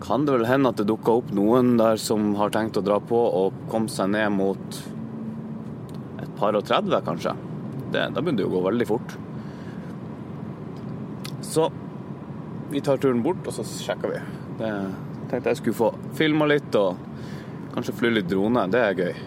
kan 0.04 0.28
det 0.28 0.36
vel 0.36 0.48
hende 0.48 0.72
at 0.72 0.80
det 0.80 0.88
dukker 0.88 1.24
opp 1.24 1.34
noen 1.36 1.76
der 1.80 1.98
som 2.02 2.36
har 2.38 2.54
tenkt 2.54 2.78
å 2.78 2.86
dra 2.86 3.00
på 3.02 3.18
og 3.18 3.66
komme 3.72 3.92
seg 3.92 4.12
ned 4.14 4.30
mot 4.38 4.80
et 6.22 6.32
par 6.38 6.56
og 6.56 6.68
30, 6.70 7.02
kanskje. 7.08 7.34
Det, 7.92 8.06
da 8.14 8.22
begynner 8.22 8.44
det 8.44 8.48
å 8.48 8.54
gå 8.54 8.64
veldig 8.68 8.88
fort. 8.90 9.18
Så 11.48 11.68
vi 12.70 12.84
tar 12.84 13.00
turen 13.02 13.24
bort, 13.26 13.44
og 13.48 13.56
så 13.56 13.66
sjekker 13.66 14.14
vi. 14.14 14.24
Det 14.60 14.72
tenkte 15.30 15.52
jeg 15.52 15.60
skulle 15.62 15.78
få 15.78 15.92
filma 16.18 16.48
litt 16.50 16.76
og 16.80 16.98
kanskje 17.74 17.96
fly 18.00 18.12
litt 18.16 18.30
drone. 18.32 18.64
Det 18.72 18.82
er 18.82 18.98
gøy. 18.98 19.20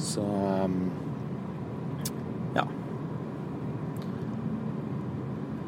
Så 0.00 0.24
um, 0.24 0.76
ja. 2.56 2.64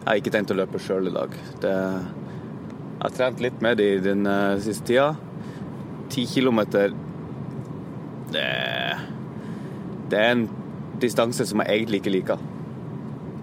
Jeg 0.03 0.09
har 0.09 0.21
ikke 0.23 0.35
tenkt 0.35 0.55
å 0.55 0.59
løpe 0.59 0.81
sjøl 0.83 1.11
i 1.11 1.15
dag. 1.15 1.37
Det, 1.63 1.73
jeg 1.73 3.03
har 3.05 3.17
trent 3.19 3.43
litt 3.45 3.61
med 3.65 3.79
det 3.83 3.91
i 3.99 4.01
den 4.05 4.27
uh, 4.29 4.57
siste 4.63 4.89
tida. 4.93 5.11
Ti 6.13 6.25
kilometer 6.29 6.95
det, 8.33 8.49
det 10.09 10.19
er 10.19 10.35
en 10.35 10.47
distanse 11.03 11.45
som 11.49 11.61
jeg 11.63 11.83
egentlig 11.83 12.01
ikke 12.01 12.15
liker. 12.17 12.49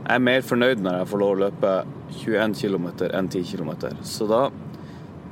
Jeg 0.09 0.17
er 0.17 0.25
mer 0.25 0.41
fornøyd 0.41 0.81
når 0.81 1.01
jeg 1.01 1.09
får 1.11 1.21
lov 1.21 1.35
å 1.35 1.41
løpe 1.43 1.73
21 2.23 2.55
km 2.57 2.87
enn 3.11 3.29
10 3.29 3.43
km. 3.51 3.71
Så 4.01 4.25
da 4.29 4.47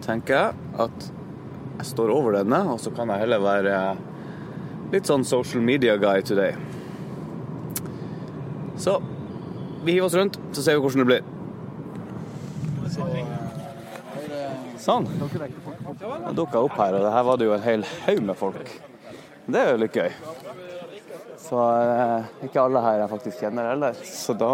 tenker 0.06 0.38
jeg 0.38 0.82
at 0.86 1.10
jeg 1.78 1.90
står 1.92 2.12
over 2.14 2.40
denne, 2.40 2.60
og 2.74 2.80
så 2.82 2.92
kan 2.96 3.10
jeg 3.14 3.24
heller 3.26 3.44
være 3.44 3.78
litt 4.94 5.10
sånn 5.10 5.26
social 5.28 5.64
media 5.64 5.98
guy 6.02 6.24
today. 6.26 6.56
Så 8.78 8.98
vi 9.84 9.96
hiver 9.96 10.08
oss 10.08 10.18
rundt, 10.18 10.40
så 10.54 10.64
ser 10.64 10.78
vi 10.78 10.84
hvordan 10.86 11.04
det 11.04 11.10
blir. 11.12 11.34
Sånn. 14.88 15.08
Jeg 15.12 16.36
dukka 16.38 16.62
opp 16.64 16.78
her, 16.80 16.96
og 16.96 17.10
her 17.12 17.26
var 17.28 17.40
det 17.40 17.50
jo 17.50 17.56
en 17.58 17.66
hel 17.66 17.84
haug 18.06 18.22
med 18.30 18.38
folk. 18.40 18.72
Det 19.48 19.60
er 19.60 19.74
jo 19.74 19.82
litt 19.82 19.96
gøy. 19.96 20.12
Så 21.48 21.60
eh, 21.60 22.30
ikke 22.48 22.64
alle 22.64 22.82
her 22.84 23.02
jeg 23.04 23.12
faktisk 23.12 23.44
kjenner 23.44 23.70
heller. 23.72 24.00
Så 24.04 24.36
da 24.36 24.50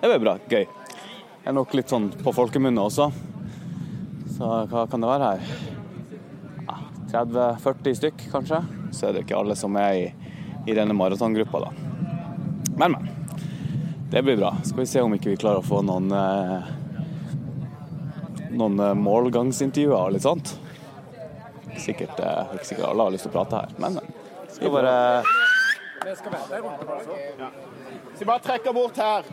Det 0.00 0.10
blir 0.10 0.20
bra. 0.20 0.34
Gøy. 0.48 0.64
Jeg 0.64 1.52
er 1.52 1.56
nok 1.56 1.72
litt 1.76 1.92
sånn 1.92 2.10
på 2.20 2.32
folkemunne 2.36 2.84
også. 2.84 3.08
Så 4.34 4.50
hva 4.70 4.86
kan 4.90 5.02
det 5.02 5.10
være 5.10 5.32
her? 5.32 5.40
Ja, 6.66 6.78
30-40 7.12 7.98
stykk, 8.00 8.24
kanskje. 8.32 8.62
Så 8.92 9.08
er 9.08 9.14
det 9.14 9.24
ikke 9.24 9.38
alle 9.38 9.56
som 9.58 9.76
er 9.78 9.98
i, 9.98 10.06
i 10.66 10.74
denne 10.74 10.96
maratongruppa, 10.96 11.66
da. 11.66 11.70
Men, 12.76 12.96
men. 12.96 13.10
Det 14.10 14.22
blir 14.22 14.36
bra. 14.38 14.52
Skal 14.62 14.82
vi 14.82 14.86
se 14.86 15.02
om 15.02 15.14
ikke 15.14 15.32
vi 15.32 15.38
klarer 15.38 15.62
å 15.62 15.66
få 15.66 15.80
noen 15.86 16.10
eh, 16.14 16.66
noen 18.54 18.80
eh, 18.80 18.94
målgangsintervjuer 18.94 19.96
og 19.98 20.12
litt 20.14 20.26
sånt. 20.26 20.54
Sikkert, 21.78 22.18
eh, 22.20 22.54
ikke 22.54 22.68
sikkert 22.68 22.88
alle 22.90 23.08
har 23.08 23.14
lyst 23.14 23.26
til 23.26 23.32
å 23.32 23.36
prate 23.38 23.62
her, 23.62 23.74
men. 23.82 23.98
Skal 24.54 24.70
bare 24.74 25.24
Så 28.14 28.24
bare 28.24 28.42
trekker 28.44 28.72
bort 28.72 28.96
her. 28.96 29.26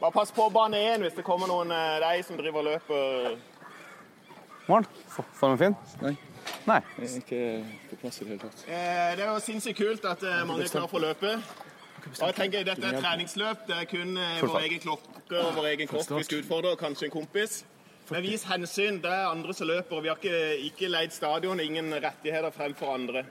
Bare 0.00 0.12
pass 0.12 0.32
på 0.32 0.48
bane 0.52 0.80
1 0.94 1.04
hvis 1.04 1.16
det 1.16 1.24
kommer 1.24 1.48
noen 1.48 1.72
eh, 1.76 2.00
deg 2.04 2.24
som 2.24 2.36
driver 2.40 2.64
og 2.64 2.68
løper. 2.72 3.40
Morgen. 4.68 4.86
F- 5.08 5.24
Formen 5.34 5.58
fin? 5.58 5.76
Nei. 6.02 6.16
Nei. 6.66 6.78
Jeg 6.98 7.08
er 7.08 7.16
ikke 7.20 7.40
på 7.90 7.96
plass 8.02 8.20
i 8.20 8.24
det 8.24 8.30
hele 8.34 8.42
tatt. 8.44 8.62
Eh, 8.68 9.16
Det 9.16 9.24
er 9.24 9.32
jo 9.32 9.40
sinnssykt 9.44 9.78
kult 9.80 10.04
at 10.08 10.22
eh, 10.22 10.44
mange 10.48 10.64
er 10.64 10.72
klar 10.72 10.86
for 10.90 11.02
løpe. 11.02 11.34
Og 12.10 12.22
jeg 12.26 12.34
tenker 12.38 12.64
Dette 12.64 12.86
er 12.86 12.94
et 12.96 13.02
treningsløp. 13.04 13.66
Det 13.68 13.76
er 13.76 13.88
kun 13.90 14.16
eh, 14.16 14.40
vår 14.42 14.60
egen 14.66 14.80
klokke 14.80 15.42
og 15.42 15.52
vår 15.58 15.68
egen 15.74 15.90
kropp 15.90 16.08
vi 16.16 16.24
skal 16.24 16.42
utfordre, 16.44 16.72
og 16.74 16.78
kanskje 16.80 17.08
en 17.10 17.14
kompis. 17.18 17.60
Men 18.10 18.24
vis 18.26 18.44
hensyn. 18.48 19.00
Det 19.02 19.10
er 19.10 19.28
andre 19.30 19.54
som 19.54 19.68
løper, 19.68 19.96
og 19.96 20.02
vi 20.02 20.08
har 20.10 20.16
ikke, 20.18 20.56
ikke 20.70 20.88
leid 20.90 21.12
stadion. 21.14 21.60
Ingen 21.60 21.92
rettigheter 22.02 22.50
fremfor 22.54 22.94
andre. 22.94 23.24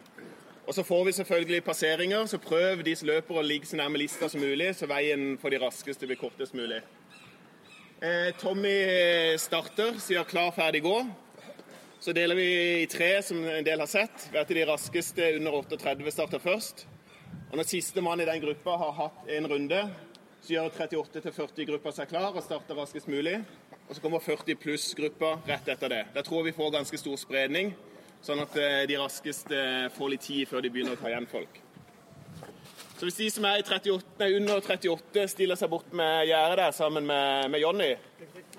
Og 0.69 0.75
så 0.77 0.83
får 0.85 1.05
vi 1.07 1.11
selvfølgelig 1.17 1.63
passeringer, 1.65 2.25
så 2.29 2.37
prøv 2.37 2.83
de 2.85 2.93
som 2.95 3.07
løper 3.09 3.39
å 3.39 3.41
ligge 3.41 3.65
så 3.65 3.79
nærme 3.79 3.97
lista 3.97 4.27
som 4.29 4.39
mulig, 4.43 4.67
så 4.77 4.85
veien 4.85 5.31
for 5.41 5.49
de 5.49 5.57
raskeste 5.63 6.05
blir 6.05 6.19
kortest 6.21 6.53
mulig. 6.53 6.77
Eh, 8.01 8.31
Tommy 8.39 8.71
starter, 9.35 9.97
sier 9.99 10.23
klar, 10.23 10.53
ferdig, 10.55 10.79
gå. 10.85 11.01
Så 11.99 12.13
deler 12.15 12.37
vi 12.37 12.45
i 12.83 12.85
tre, 12.87 13.09
som 13.27 13.41
en 13.43 13.65
del 13.67 13.81
har 13.83 13.89
sett. 13.91 14.29
Ved 14.31 14.39
at 14.39 14.53
de 14.55 14.63
raskeste 14.69 15.25
under 15.35 15.57
38 15.57 16.13
starter 16.15 16.39
først. 16.39 16.85
Og 17.49 17.57
når 17.59 17.67
siste 17.67 17.99
mann 17.99 18.23
i 18.23 18.29
den 18.29 18.39
gruppa 18.39 18.77
har 18.79 18.95
hatt 19.01 19.27
en 19.35 19.49
runde, 19.51 19.81
så 20.39 20.53
gjør 20.53 20.71
38 20.77 21.33
40 21.41 21.67
gruppa 21.73 21.91
seg 21.91 22.07
klar 22.13 22.31
og 22.31 22.45
starter 22.45 22.79
raskest 22.79 23.11
mulig. 23.11 23.41
Og 23.89 23.97
så 23.97 24.05
kommer 24.05 24.23
40 24.23 24.55
pluss-gruppa 24.63 25.35
rett 25.49 25.67
etter 25.67 25.91
det. 25.91 26.03
Der 26.15 26.23
tror 26.23 26.47
vi 26.47 26.55
får 26.55 26.77
ganske 26.77 27.01
stor 27.03 27.19
spredning, 27.19 27.73
sånn 28.23 28.39
at 28.45 28.55
eh, 28.55 28.85
de 28.87 28.95
raskeste 29.01 29.65
får 29.97 30.15
litt 30.15 30.23
tid 30.23 30.47
før 30.47 30.63
de 30.63 30.71
begynner 30.71 30.95
å 30.95 31.01
ta 31.03 31.11
igjen 31.11 31.27
folk. 31.27 31.65
Så 32.99 33.05
hvis 33.05 33.15
de 33.15 33.29
som 33.31 33.45
er 33.47 33.61
i 33.61 33.63
38, 33.63 34.07
nei, 34.19 34.27
under 34.35 34.57
38 34.59 35.21
stiller 35.31 35.55
seg 35.55 35.69
bort 35.71 35.93
med 35.95 36.25
gjerdet 36.27 36.57
der 36.59 36.73
sammen 36.75 37.05
med, 37.07 37.45
med 37.53 37.61
Jonny 37.63 37.93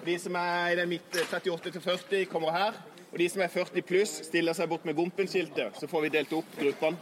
De 0.06 0.14
som 0.18 0.38
er 0.40 0.70
i 0.73 0.78
den 0.78 0.88
midt 0.88 1.18
38 1.26 1.73
til 1.75 1.82
40 1.85 2.23
kommer 2.30 2.54
her. 2.54 2.78
Og 3.12 3.18
de 3.20 3.26
som 3.28 3.42
er 3.44 3.52
40 3.52 3.85
pluss 3.85 4.14
stiller 4.30 4.56
seg 4.56 4.70
bort 4.70 4.87
med 4.88 4.97
Gompen-skiltet. 4.97 5.76
Så 5.76 5.88
får 5.92 6.06
vi 6.06 6.12
delt 6.14 6.32
opp 6.32 6.56
gruppene. 6.56 6.97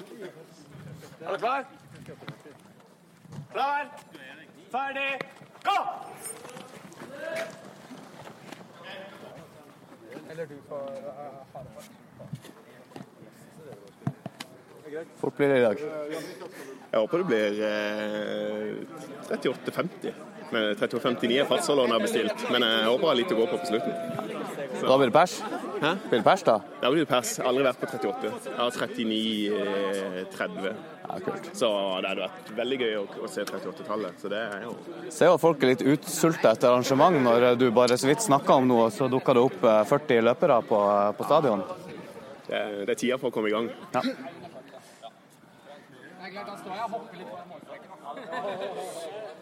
Er 1.21 1.31
du 1.31 1.39
klar? 1.39 1.63
Klar, 3.53 3.87
ferdig, 4.73 5.07
gå! 5.63 5.79
Fort 15.23 15.37
blir 15.37 15.49
det 15.49 15.59
i 15.59 15.63
dag. 15.63 16.78
Jeg 16.89 17.05
håper 17.05 17.21
det 17.21 17.29
blir 17.29 17.53
eh, 17.69 18.81
38,50. 19.29 20.13
Men 20.49 20.71
38,59 20.73 21.35
er 21.37 21.45
fartsholderen 21.49 21.93
har 21.93 22.01
bestilt. 22.01 22.45
Men 22.53 22.65
jeg 22.65 22.85
håper 22.87 23.05
jeg 23.05 23.11
har 23.11 23.19
litt 23.19 23.33
å 23.35 23.41
gå 23.43 23.47
på 23.51 23.59
på 23.61 23.67
slutten. 23.69 23.93
Da 24.79 24.95
blir 24.97 25.11
det 25.11 25.17
pers. 25.17 25.35
Hæ? 25.83 25.91
Blir 26.09 26.23
det 26.23 26.25
pers, 26.25 26.43
da? 26.47 26.55
Da 26.81 26.91
blir 26.93 27.03
det 27.05 27.11
pers. 27.11 27.31
Aldri 27.45 27.63
vært 27.67 27.81
på 27.83 27.87
38. 27.91 28.31
Jeg 28.47 28.57
har 28.57 28.71
39,30. 28.79 30.79
Ja, 31.09 31.15
kult. 31.25 31.45
Så 31.57 31.69
det 32.01 32.09
hadde 32.11 32.25
vært 32.25 32.49
veldig 32.57 32.79
gøy 32.81 32.95
å, 33.03 33.05
å 33.25 33.27
se 33.33 33.41
38-tallet. 33.45 34.13
Så 34.23 34.27
det 34.33 34.41
er 34.47 34.61
jo 34.65 34.73
Ser 35.13 35.27
jo 35.31 35.35
at 35.37 35.45
folk 35.45 35.59
er 35.65 35.69
litt 35.75 35.85
utsulta 35.93 36.47
etter 36.55 36.69
arrangement. 36.73 37.17
Når 37.29 37.39
du 37.61 37.67
bare 37.75 37.95
så 38.01 38.07
vidt 38.09 38.23
snakka 38.25 38.53
om 38.63 38.67
noe, 38.71 38.85
så 38.95 39.03
dukka 39.13 39.31
det 39.37 39.43
opp 39.45 39.61
eh, 39.69 39.85
40 39.93 40.25
løpere 40.31 40.57
på, 40.73 40.79
på 41.21 41.23
stadion. 41.29 41.61
det 42.49 42.61
det 42.89 42.93
er 42.95 42.99
tida 43.05 43.17
for 43.21 43.27
å 43.29 43.33
komme 43.35 43.49
i 43.53 43.57
gang. 43.57 43.67
Ja. 43.93 44.01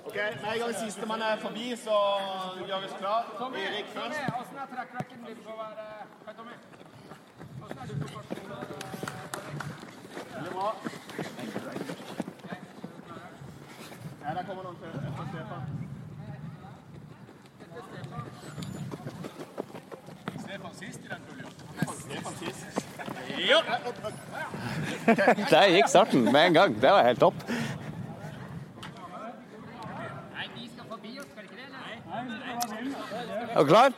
Ok, 0.05 0.15
Med 0.15 0.53
en 0.53 0.59
gang 0.61 0.75
sistemann 0.75 1.23
er 1.23 1.37
forbi, 1.41 1.77
så 1.77 1.97
gjør 2.67 2.79
vi 2.81 2.87
oss 2.87 2.97
klar. 2.99 3.23
Erik 3.57 3.87
først. 3.95 4.21
Veldig 10.35 10.53
bra. 10.53 10.75
Ja, 14.25 14.35
der 14.35 14.43
kommer 14.47 14.63
noen 14.63 14.77
til. 14.77 14.87
etter 14.87 15.27
Stefan. 15.33 15.63
Stefan 20.39 20.75
sist 20.75 21.01
i 21.01 21.09
den 21.09 21.23
puljen. 21.29 21.53
Stefan 22.01 22.35
sist. 22.35 22.86
Ja. 23.49 23.61
Der 25.51 25.69
gikk 25.75 25.89
starten 25.89 26.25
med 26.25 26.47
en 26.47 26.55
gang. 26.55 26.81
Det 26.83 26.91
var 26.91 27.03
helt 27.03 27.21
topp. 27.21 27.35
Er 33.55 33.61
du 33.61 33.67
klar? 33.67 33.93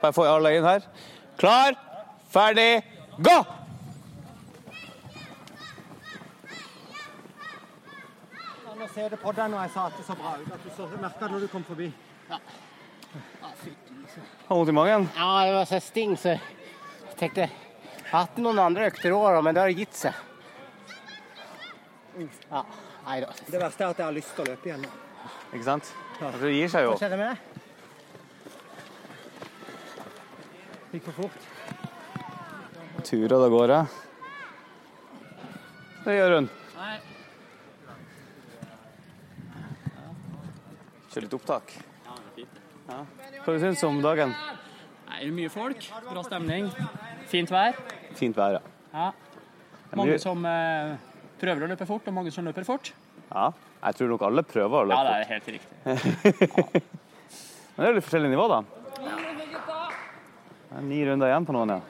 Bare 0.00 0.12
få 0.12 0.24
alle 0.24 0.56
inn 0.56 0.64
her. 0.64 0.80
Klar, 1.38 1.76
ferdig, 2.30 2.82
gå! 3.18 3.36
Nå 8.78 8.86
ser 8.94 9.08
det 9.10 9.18
på 9.18 9.32
deg 9.34 9.50
når 9.50 9.64
jeg 9.64 9.70
sa 9.74 9.86
at 9.88 9.96
det 9.98 10.04
så 10.06 10.14
bra 10.18 10.36
ut. 10.38 10.52
At 10.54 10.62
du 10.62 10.70
så 10.76 10.88
merka 11.02 11.30
når 11.30 11.46
du 11.46 11.48
kom 11.50 11.64
forbi. 11.66 11.88
Har 14.48 14.54
vondt 14.54 14.70
i 14.70 14.76
magen? 14.76 15.08
Ja, 15.16 15.30
det 15.46 15.54
var 15.54 15.64
så 15.64 15.80
sting, 15.82 16.16
så 16.18 16.38
tenkte 17.18 17.46
Jeg 17.48 17.50
har 18.10 18.24
hatt 18.24 18.38
noen 18.40 18.58
andre 18.62 18.88
økter 18.88 19.10
i 19.10 19.16
år, 19.16 19.42
men 19.44 19.56
det 19.56 19.62
har 19.64 19.74
gitt 19.76 19.96
seg. 19.98 20.24
Ja, 22.18 22.64
nei 23.06 23.20
da. 23.22 23.30
Det 23.46 23.60
verste 23.60 23.84
er 23.84 23.92
at 23.92 24.00
jeg 24.00 24.06
har 24.06 24.16
lyst 24.16 24.32
til 24.34 24.42
å 24.46 24.48
løpe 24.48 24.70
igjen 24.70 24.82
nå. 24.86 24.90
Ikke 25.52 25.66
sant? 25.66 25.86
Altså, 26.18 26.40
det 26.42 26.52
gir 26.54 26.70
seg 26.72 26.86
jo. 26.86 26.94
Hva 26.94 27.00
skjedde 27.02 27.18
med 27.20 27.28
deg? 27.30 27.38
Gikk 30.94 31.04
for 31.10 31.14
fort. 31.24 31.40
Turer 33.04 33.36
av 33.36 33.50
gårde. 33.52 33.78
Det 36.06 36.14
gjør 36.16 36.34
hun. 36.38 36.48
Kjør 41.08 41.24
litt 41.24 41.36
opptak. 41.38 41.74
Ja. 42.88 43.02
Hva 43.44 43.58
syns 43.60 43.80
du 43.82 43.86
om 43.88 44.00
dagen? 44.04 44.32
Nei, 45.08 45.18
det 45.20 45.28
er 45.28 45.34
mye 45.34 45.50
folk, 45.52 45.86
bra 46.08 46.22
stemning, 46.24 46.68
fint 47.30 47.50
vær. 47.52 47.76
Fint 48.18 48.36
vær, 48.36 48.58
ja. 48.58 48.62
Ja. 48.92 49.10
Mange 49.96 50.18
som 50.20 50.44
eh, 50.48 50.96
prøver 51.40 51.66
å 51.66 51.70
løpe 51.70 51.86
fort, 51.88 52.08
og 52.08 52.16
mange 52.16 52.32
som 52.34 52.46
løper 52.48 52.66
fort. 52.66 52.92
Ja. 53.30 53.50
Jeg 53.78 53.94
tror 53.98 54.10
nok 54.10 54.24
alle 54.26 54.42
prøver 54.46 54.80
å 54.80 54.88
løpe 54.88 54.98
fort. 54.98 55.06
Ja, 55.06 55.12
det 55.12 55.20
er 55.20 55.28
helt 55.34 55.48
riktig. 55.54 56.82
Men 57.76 57.84
det 57.84 57.90
er 57.92 57.96
litt 58.00 58.08
forskjellig 58.08 58.32
nivå, 58.32 58.48
da. 58.50 58.62
Det 60.68 60.80
er 60.80 60.84
ni 60.84 60.98
runder 61.06 61.30
igjen 61.30 61.46
på 61.48 61.54
noen, 61.56 61.76
ja. 61.76 61.80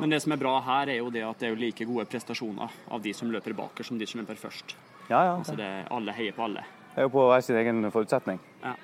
Men 0.00 0.10
det 0.10 0.18
som 0.24 0.34
er 0.34 0.40
bra 0.40 0.56
her, 0.66 0.90
er 0.90 0.98
jo 0.98 1.10
det 1.14 1.22
at 1.22 1.38
det 1.38 1.52
er 1.52 1.60
like 1.60 1.86
gode 1.86 2.04
prestasjoner 2.10 2.72
av 2.90 3.02
de 3.04 3.12
som 3.14 3.30
løper 3.30 3.54
bakerst, 3.54 3.92
som 3.92 4.00
de 4.00 4.08
som 4.10 4.20
løper 4.20 4.40
først. 4.40 4.74
Ja, 5.06 5.20
ja. 5.28 5.36
Så 5.46 5.54
det 5.58 5.68
alle 5.94 6.14
heier 6.16 6.34
på 6.34 6.48
alle. 6.48 6.64
Det 6.94 7.02
er 7.02 7.06
jo 7.06 7.12
på 7.14 7.28
hver 7.30 7.44
sin 7.46 7.58
egen 7.60 7.86
forutsetning. 7.94 8.40
Ja. 8.64 8.74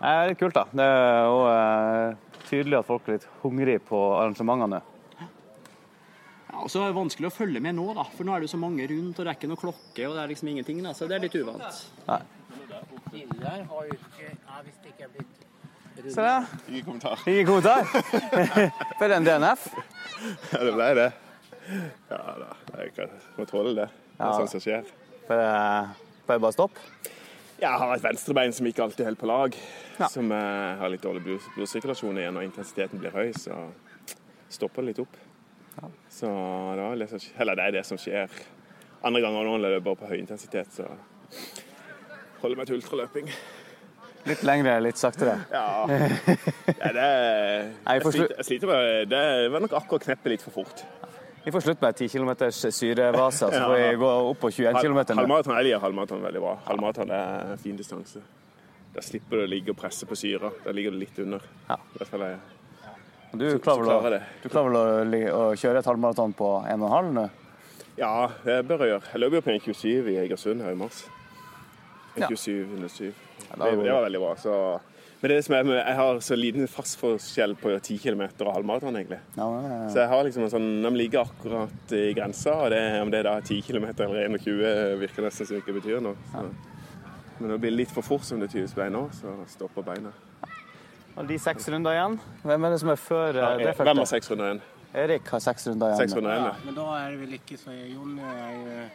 Det 0.00 0.08
er 0.08 0.30
litt 0.30 0.38
kult, 0.40 0.54
da. 0.56 0.64
Det 0.72 0.84
er 0.86 1.26
jo 1.28 1.40
eh, 1.50 2.38
tydelig 2.48 2.78
at 2.80 2.86
folk 2.88 3.08
er 3.08 3.18
litt 3.18 3.26
hungrige 3.42 3.82
på 3.84 3.98
arrangementene. 4.16 4.80
Ja, 5.20 6.62
og 6.64 6.70
så 6.72 6.82
er 6.82 6.90
det 6.90 6.96
vanskelig 6.96 7.28
å 7.28 7.34
følge 7.34 7.60
med 7.62 7.76
nå, 7.76 7.84
da. 7.94 8.06
For 8.16 8.24
nå 8.26 8.32
er 8.34 8.40
det 8.42 8.48
jo 8.48 8.54
så 8.56 8.60
mange 8.62 8.86
rundt, 8.90 9.18
og 9.20 9.26
det 9.26 9.30
er 9.34 9.36
ikke 9.38 9.50
noe 9.52 9.60
klokke, 9.60 10.06
og 10.08 10.16
det 10.16 10.22
er 10.24 10.32
liksom 10.32 10.48
ingenting. 10.54 10.80
Da. 10.86 10.94
Så 10.96 11.06
det 11.10 11.18
er 11.18 11.26
litt 11.26 11.36
uvant. 11.36 11.82
Killar 13.10 13.60
har 13.68 13.84
ju 13.90 13.94
inte, 13.98 14.30
ja, 14.30 14.60
visst 14.64 14.82
det 14.88 14.96
kan 14.98 15.10
Se 16.00 16.22
der. 16.22 16.46
Ingen 16.70 16.84
kommentar. 16.86 17.18
Ingen 17.28 17.46
kommentar. 17.46 17.84
For 18.98 19.12
en 19.12 19.24
DNF. 19.26 19.66
Ja, 20.54 20.60
det 20.64 20.72
ble 20.72 20.86
det. 20.96 21.08
Ja 22.08 22.20
da, 22.40 22.46
jeg 22.80 22.94
kan 22.96 23.12
må 23.36 23.44
tåle 23.50 23.74
det. 23.76 23.88
Det 23.90 24.24
er 24.24 24.30
Ja. 24.30 24.32
sånn 24.38 24.48
som 24.48 24.62
skjer. 24.64 24.88
Bare, 25.28 25.50
bare 26.26 26.40
bare 26.40 26.56
stopp. 26.56 26.80
Jeg 27.60 27.76
har 27.82 27.90
et 27.92 28.04
venstrebein 28.04 28.54
som 28.56 28.66
ikke 28.68 28.84
alltid 28.86 29.04
holder 29.04 29.20
på 29.20 29.28
lag. 29.28 29.56
Ja. 29.98 30.08
Som 30.08 30.30
eh, 30.32 30.78
har 30.80 30.92
litt 30.92 31.02
dårlig 31.04 31.20
blod, 31.26 31.48
blodsirkulasjon 31.58 32.20
igjen, 32.22 32.38
og 32.40 32.46
intensiteten 32.46 33.02
blir 33.02 33.12
høy, 33.12 33.34
så 33.36 33.58
stopper 34.48 34.82
det 34.82 34.94
litt 34.94 35.02
opp. 35.04 35.18
Så 36.10 36.28
det, 36.76 36.86
liksom, 37.04 37.20
det 37.36 37.64
er 37.66 37.74
det 37.76 37.84
som 37.88 38.00
skjer. 38.00 38.32
Andre 39.04 39.22
ganger 39.24 39.46
når 39.46 39.56
jeg 39.56 39.74
løper 39.76 39.98
på 40.00 40.08
høy 40.10 40.18
intensitet, 40.18 40.72
så 40.74 40.88
holder 42.40 42.54
jeg 42.54 42.60
meg 42.60 42.70
til 42.70 42.80
ultraløping. 42.80 43.30
Litt 44.28 44.42
lengre, 44.44 44.74
litt 44.84 45.00
saktere. 45.00 45.38
Ja. 45.52 45.84
ja 45.88 46.90
det, 46.96 47.06
jeg, 47.86 48.02
sliter, 48.04 48.34
jeg 48.36 48.46
sliter 48.48 48.68
med 48.68 49.08
Det 49.12 49.22
var 49.52 49.64
nok 49.64 49.76
akkurat 49.80 50.04
kneppet 50.08 50.34
litt 50.34 50.44
for 50.44 50.60
fort. 50.60 50.84
Vi 51.44 51.52
får 51.52 51.60
slutt 51.60 51.80
med 51.80 51.96
10 51.96 52.08
km 52.08 52.30
syrevase, 52.50 53.50
så 53.50 53.60
får 53.60 53.74
vi 53.76 53.96
gå 53.96 54.08
opp 54.08 54.40
på 54.40 54.50
21 54.50 54.76
km. 54.82 54.98
Halvmaraton 55.16 55.56
jeg 55.56 55.64
liker 55.70 55.84
halvmaraton 55.86 56.22
veldig 56.22 56.42
bra. 56.44 56.54
Halvmaraton 56.66 57.12
er 57.16 57.52
en 57.54 57.58
fin 57.58 57.76
distanse. 57.76 58.20
Da 58.92 59.02
slipper 59.04 59.40
du 59.40 59.46
å 59.46 59.48
ligge 59.48 59.72
og 59.72 59.78
presse 59.80 60.06
på 60.06 60.18
syra. 60.18 60.50
Da 60.64 60.74
ligger 60.76 60.92
du 60.92 60.98
litt 61.00 61.18
under. 61.22 61.44
Ja. 61.68 61.78
Du 63.30 63.46
klarer 63.62 63.84
vel 63.86 63.92
å, 63.94 64.10
det. 64.10 64.20
du 64.42 64.48
klarer 64.50 64.72
vel 64.74 65.16
å, 65.30 65.42
kjøre 65.56 65.80
et 65.80 65.88
halvmaraton 65.88 66.34
på 66.36 66.50
1,5 66.66 67.10
nå? 67.16 67.26
Ja, 67.96 68.14
det 68.44 68.60
bør 68.68 68.84
jeg 68.84 68.94
gjøre. 68.96 69.10
Jeg 69.12 69.22
løp 69.22 69.38
jo 69.38 69.42
på 69.46 69.54
1,27 69.54 70.12
i 70.12 70.20
Egersund 70.24 70.64
her 70.66 70.74
i 70.74 70.80
mars. 70.82 71.04
1,27, 72.18 72.74
107. 72.74 73.12
da 73.54 73.64
Det, 73.64 73.76
det 73.84 73.92
var 73.94 74.04
veldig 74.08 74.22
bra. 74.26 74.34
Så. 74.36 74.54
Men 75.20 75.32
det 75.34 75.42
som 75.44 75.54
er 75.54 75.68
jeg 75.76 75.96
har 75.98 76.18
så 76.24 76.36
liten 76.38 76.68
fartsforskjell 76.70 77.52
på 77.60 77.74
10 77.76 77.98
km 78.00 78.22
og 78.40 78.54
halvmaraton, 78.54 78.96
egentlig. 78.96 79.18
Ja, 79.36 79.48
ja, 79.52 79.72
ja. 79.74 79.88
Så 79.92 80.00
jeg 80.00 80.08
har 80.08 80.24
liksom 80.24 80.46
en 80.46 80.52
sånn, 80.54 80.68
De 80.86 80.92
ligger 80.96 81.26
akkurat 81.28 81.92
i 81.92 82.06
grensa, 82.16 82.54
og 82.56 82.70
det, 82.72 82.80
om 83.02 83.12
det 83.12 83.20
er 83.20 83.28
da 83.28 83.34
10 83.44 83.60
km 83.66 83.90
eller 83.90 84.30
21 84.32 84.96
virker 85.02 85.26
nesten 85.26 85.50
som 85.50 85.60
ikke 85.60 85.76
betyr 85.76 86.00
noe. 86.00 86.16
Så. 86.32 86.46
Men 87.40 87.52
det 87.54 87.60
blir 87.60 87.76
litt 87.76 87.92
for 87.92 88.04
fort, 88.04 88.24
som 88.24 88.40
det 88.40 88.48
tydeligvis 88.52 88.76
ble 88.76 88.88
nå, 88.92 89.06
så 89.16 89.36
stopper 89.48 89.84
beina. 89.84 90.14
og 91.16 91.28
de 91.28 91.38
seks 91.40 91.68
runder 91.68 91.96
igjen. 91.98 92.18
Hvem 92.44 92.64
er 92.64 92.70
det 92.74 92.80
som 92.80 92.92
er 92.94 93.00
før 93.00 93.36
eh, 93.36 93.56
det 93.60 93.76
Hvem 93.76 94.00
har 94.00 94.08
seks 94.08 94.32
runder 94.32 94.50
igjen? 94.54 94.64
Erik 95.04 95.28
har 95.30 95.44
seks 95.44 95.68
runder 95.68 95.92
igjen. 95.92 96.00
Seks 96.00 96.16
runder 96.16 96.32
igjen, 96.32 96.48
ja. 96.48 96.56
Men 96.64 96.80
da 96.80 96.88
er 96.96 97.12
det 97.12 97.20
vel 97.20 97.36
ikke 97.36 97.60
så 97.60 97.76
Jon 97.76 98.16
er 98.18 98.40
jo 98.56 98.64
Jeg 98.72 98.88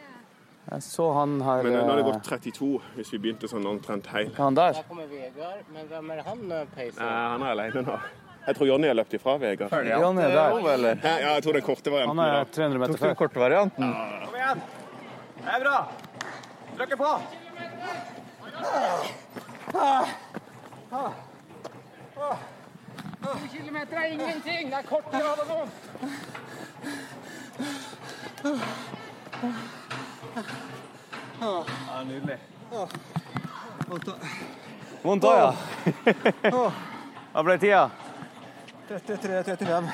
så 0.82 1.12
han 1.14 1.40
her 1.46 1.62
Men 1.62 1.72
nå 1.76 1.82
har 1.86 1.96
det 2.00 2.04
eh, 2.04 2.10
gått 2.10 2.24
32, 2.26 2.68
hvis 2.96 3.12
vi 3.14 3.18
begynte 3.22 3.48
sånn 3.50 3.66
omtrent 3.70 4.06
heil. 4.10 4.32
Han 4.38 4.56
der. 4.58 4.72
Der 4.74 4.88
kommer 4.88 5.06
Vegard, 5.10 5.62
men 5.74 5.86
hvem 5.90 6.10
er 6.16 6.22
han 6.26 6.40
eh, 6.50 6.64
peiser? 6.74 7.02
Nei, 7.02 7.10
han 7.32 7.44
er 7.46 7.54
aleine 7.54 7.82
nå. 7.86 7.98
Jeg 8.46 8.58
tror 8.58 8.66
Jonny 8.70 8.86
har 8.90 8.96
løpt 8.98 9.14
ifra 9.18 9.36
Vegard. 9.42 9.72
Jan 9.86 10.18
er 10.22 10.34
der. 10.34 10.50
Ja, 11.02 11.14
jeg 11.36 11.42
tror 11.46 11.58
den 11.58 11.66
korte 11.66 11.90
Han 11.90 11.96
varianten. 11.96 12.22
er 12.26 12.32
da. 12.34 12.44
300 12.58 12.82
meter 12.82 12.98
før. 13.02 13.14
korte 13.22 13.42
varianten. 13.42 13.86
Det 15.36 15.50
er 15.54 15.60
bra. 15.62 15.78
Trykker 16.76 16.98
på. 16.98 17.10
kilometer 23.56 23.96
er 23.96 24.04
ingenting! 24.04 24.70
Det 24.70 24.74
er 24.74 24.82
kort 24.82 25.10
grad 25.10 25.38
og 25.42 25.46
sånn! 25.50 25.70
Ja, 30.36 31.64
nydelig. 32.04 32.38
Vondt 35.02 35.24
òg, 35.24 35.36
ja. 35.38 35.50
Hva 37.32 37.44
ble 37.46 37.56
tida? 37.62 37.86
33-35. 38.90 39.88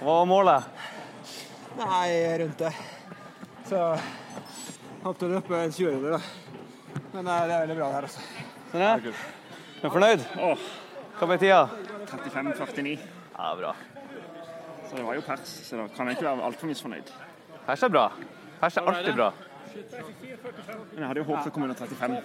Hva 0.00 0.16
var 0.16 0.26
målet? 0.30 0.86
Nei, 1.78 2.08
rundt 2.42 2.58
det. 2.64 2.72
Så 3.68 3.78
håpet 5.04 5.26
å 5.26 5.30
løpe 5.36 5.62
en 5.62 5.74
20 5.78 6.10
da. 6.16 6.20
Men 7.12 7.22
nei, 7.26 7.38
det 7.46 7.54
er 7.54 7.62
veldig 7.66 7.78
bra 7.78 7.92
her, 7.94 8.08
altså. 8.08 8.20
Sånn, 8.72 8.82
ja. 8.82 8.92
Er 8.96 9.00
du 9.04 9.88
fornøyd? 9.94 10.26
Hva 11.20 11.24
ble 11.30 11.38
tida? 11.42 11.62
35-49. 12.10 12.98
Ja, 13.36 13.54
bra. 13.62 13.72
Så 14.88 14.98
det 14.98 15.06
var 15.06 15.14
jo 15.14 15.22
pers, 15.24 15.46
så 15.68 15.78
da 15.78 15.86
kan 15.94 16.10
jeg 16.10 16.18
ikke 16.18 16.26
være 16.32 16.46
altfor 16.50 16.66
misfornøyd. 16.72 17.08
Pers 17.68 17.82
er 17.86 17.92
bra. 17.94 18.06
Pers 18.60 18.76
er 18.76 18.88
alltid 18.90 19.14
bra. 19.16 19.30
Men 19.70 20.98
jeg 20.98 21.06
hadde 21.08 21.20
jo 21.22 21.26
håpet 21.30 21.46
å 21.46 21.52
komme 21.54 21.68
under 21.68 21.78
35. 21.78 22.16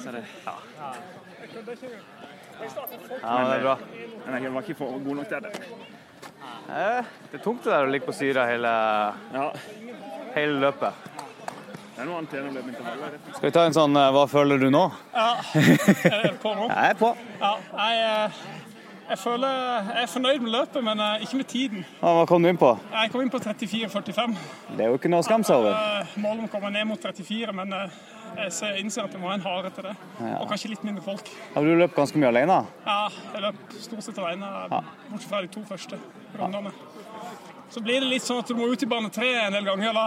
Så 0.00 0.12
det, 0.14 0.22
ja. 0.46 0.54
Ja, 3.20 3.34
det 3.48 3.56
er 3.56 3.64
bra. 3.64 3.76
Men 4.26 4.42
jeg 4.44 4.52
var 4.54 4.62
ikke 4.66 4.78
for 4.78 4.98
god 5.04 5.16
nok 5.20 5.28
til 5.32 5.40
det. 5.46 5.52
Eh, 6.70 7.04
Det 7.30 7.38
er 7.40 7.42
tungt 7.44 7.64
det 7.64 7.72
der 7.72 7.86
å 7.86 7.90
ligge 7.90 8.06
på 8.06 8.14
syra 8.14 8.44
hele, 8.46 8.70
Ja, 9.34 9.46
hele 10.36 10.60
løpet. 10.62 10.92
det 11.96 12.04
er 12.04 12.06
noe 12.08 12.18
annet 12.20 12.34
enn 12.38 12.48
å 12.48 12.52
løpe 12.54 12.68
intervaller. 12.72 13.16
Skal 13.34 13.48
vi 13.48 13.50
ta 13.56 13.64
en 13.66 13.74
sånn 13.76 13.96
eh, 13.96 14.10
Hva 14.14 14.24
føler 14.30 14.58
du 14.62 14.68
nå? 14.70 14.84
Ja, 15.14 15.30
er 16.14 16.22
det 16.28 16.34
på 16.42 16.54
nå? 16.54 16.68
Jeg 16.70 16.90
er 16.94 16.94
på. 17.00 17.10
Ja, 17.40 17.52
jeg, 17.74 17.98
eh, 18.06 18.30
jeg 19.10 19.18
føler 19.18 19.48
jeg 19.90 20.02
er 20.04 20.10
fornøyd 20.12 20.44
med 20.44 20.52
løpet, 20.54 20.84
men 20.86 21.00
eh, 21.02 21.24
ikke 21.24 21.40
med 21.40 21.48
tiden. 21.50 21.84
Ja, 22.00 22.12
Hva 22.18 22.26
kom 22.30 22.44
du 22.44 22.50
inn 22.50 22.60
på? 22.60 22.70
Jeg 22.92 23.10
kom 23.12 23.24
inn 23.24 23.32
på 23.32 23.40
34,45. 23.42 24.36
Det 24.76 24.84
er 24.86 24.92
jo 24.92 24.98
ikke 25.00 25.10
noe 25.10 25.24
å 25.24 25.26
skamme 25.26 25.46
seg 25.48 25.58
over. 25.58 25.74
Målet 25.74 26.22
Målet 26.24 26.44
må 26.46 26.50
komme 26.52 26.70
ned 26.74 26.86
mot 26.90 27.02
34, 27.02 27.54
men 27.58 27.74
eh, 27.76 27.98
jeg 28.46 28.84
innser 28.84 29.08
at 29.08 29.16
jeg 29.16 29.22
må 29.22 29.32
ha 29.32 29.38
en 29.38 29.46
hare 29.46 29.72
til 29.74 29.88
det. 29.88 29.96
Og 30.38 30.46
kanskje 30.52 30.70
litt 30.74 30.84
mindre 30.86 31.02
folk. 31.04 31.32
Ja, 31.54 31.64
du 31.66 31.72
løp 31.80 31.96
ganske 31.98 32.22
mye 32.22 32.30
alene? 32.30 32.60
Ja, 32.86 33.00
jeg 33.34 33.44
løp 33.48 33.74
stort 33.80 34.06
sett 34.06 34.20
alene, 34.22 34.52
bortsett 35.10 35.30
fra 35.32 35.42
de 35.42 35.50
to 35.56 35.64
første 35.66 35.98
rundene. 36.38 36.72
Så 37.70 37.82
blir 37.82 38.02
det 38.02 38.10
litt 38.10 38.26
sånn 38.26 38.40
at 38.42 38.50
du 38.50 38.56
må 38.58 38.70
ut 38.70 38.82
i 38.82 38.88
bane 38.90 39.10
tre 39.14 39.32
en 39.44 39.54
del 39.54 39.66
ganger. 39.66 39.94
Da. 39.94 40.06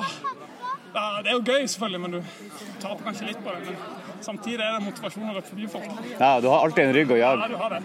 Ja, 0.93 1.05
det 1.23 1.31
er 1.31 1.37
jo 1.37 1.43
gøy, 1.43 1.67
selvfølgelig, 1.67 2.01
men 2.03 2.17
du 2.17 2.19
taper 2.83 3.07
kanskje 3.07 3.29
litt 3.31 3.43
på 3.43 3.53
det. 3.55 3.71
Men 3.71 4.02
samtidig 4.23 4.63
er 4.63 4.77
det 4.77 4.85
motivasjon 4.87 5.29
å 5.29 5.35
løpe 5.37 5.49
forbi 5.49 5.67
folk. 5.71 6.01
Ja, 6.15 6.31
du 6.43 6.49
har 6.51 6.65
alltid 6.65 6.87
en 6.87 6.95
rygg 6.97 7.13
å 7.13 7.19
Ja, 7.19 7.35
du 7.47 7.55
har 7.59 7.75
det. 7.75 7.81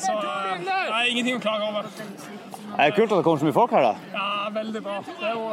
Så 0.00 0.16
eh, 0.16 0.52
det 0.66 0.78
er 0.80 1.10
ingenting 1.12 1.38
å 1.38 1.42
klage 1.44 1.68
over. 1.68 1.88
Det 1.92 2.84
er 2.86 2.94
kult 2.96 3.12
at 3.12 3.16
det 3.18 3.24
kommer 3.26 3.42
så 3.42 3.48
mye 3.48 3.56
folk 3.56 3.74
her, 3.76 3.88
da. 3.90 3.94
Ja, 4.16 4.28
veldig 4.54 4.82
bra. 4.84 4.98
Det 5.20 5.32
jo, 5.36 5.48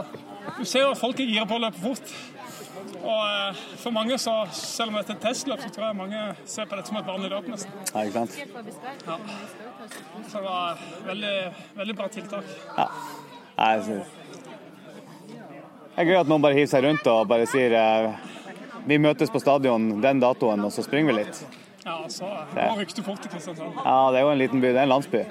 du 0.58 0.62
ser 0.66 0.86
jo 0.86 0.92
at 0.96 1.02
folk 1.02 1.20
er 1.20 1.32
gira 1.34 1.48
på 1.50 1.58
å 1.60 1.64
løpe 1.66 1.84
fort. 1.84 2.14
Og 3.00 3.20
eh, 3.24 3.64
for 3.80 3.96
mange, 3.96 4.18
så, 4.22 4.36
selv 4.56 4.94
om 4.94 5.00
dette 5.00 5.16
er 5.16 5.20
et 5.20 5.26
testløp, 5.28 5.64
så 5.64 5.72
tror 5.76 5.90
jeg 5.90 6.00
mange 6.00 6.24
ser 6.50 6.70
på 6.70 6.80
dette 6.80 6.92
som 6.92 7.00
et 7.02 7.10
vanlig 7.10 7.34
løp 7.34 7.50
nesten. 7.52 7.76
Ja, 7.94 8.06
ikke 8.06 8.24
sant? 8.24 8.32
Så 10.30 10.40
det 10.40 10.46
var 10.46 10.82
veldig, 11.08 11.36
veldig 11.80 11.98
bra 12.00 12.10
tiltak. 12.14 12.56
Ja. 12.78 12.88
Nei, 13.60 13.74
synes. 13.84 14.16
Det 16.00 16.06
er 16.06 16.14
gøy 16.14 16.22
at 16.22 16.30
noen 16.32 16.44
bare 16.44 16.56
hiver 16.56 16.70
seg 16.72 16.86
rundt 16.86 17.08
og 17.12 17.26
bare 17.28 17.48
sier 17.52 17.74
eh, 17.76 18.29
vi 18.88 18.98
møtes 18.98 19.30
på 19.34 19.40
stadion 19.42 20.02
den 20.02 20.20
datoen, 20.22 20.64
og 20.66 20.72
så 20.72 20.84
springer 20.86 21.14
vi 21.14 21.18
litt. 21.24 21.42
Ja, 21.86 21.96
så 22.12 22.26
nå 22.56 22.76
rykte 22.80 23.04
fort 23.04 23.22
til 23.24 23.32
Kristiansand. 23.32 23.74
Ja, 23.86 24.12
det 24.12 24.18
er 24.20 24.26
jo 24.26 24.32
en 24.34 24.38
liten 24.42 24.62
by. 24.62 24.68
Det 24.68 24.78
er 24.78 24.84
en 24.84 24.90
landsby. 24.94 25.18
Ja, 25.18 25.24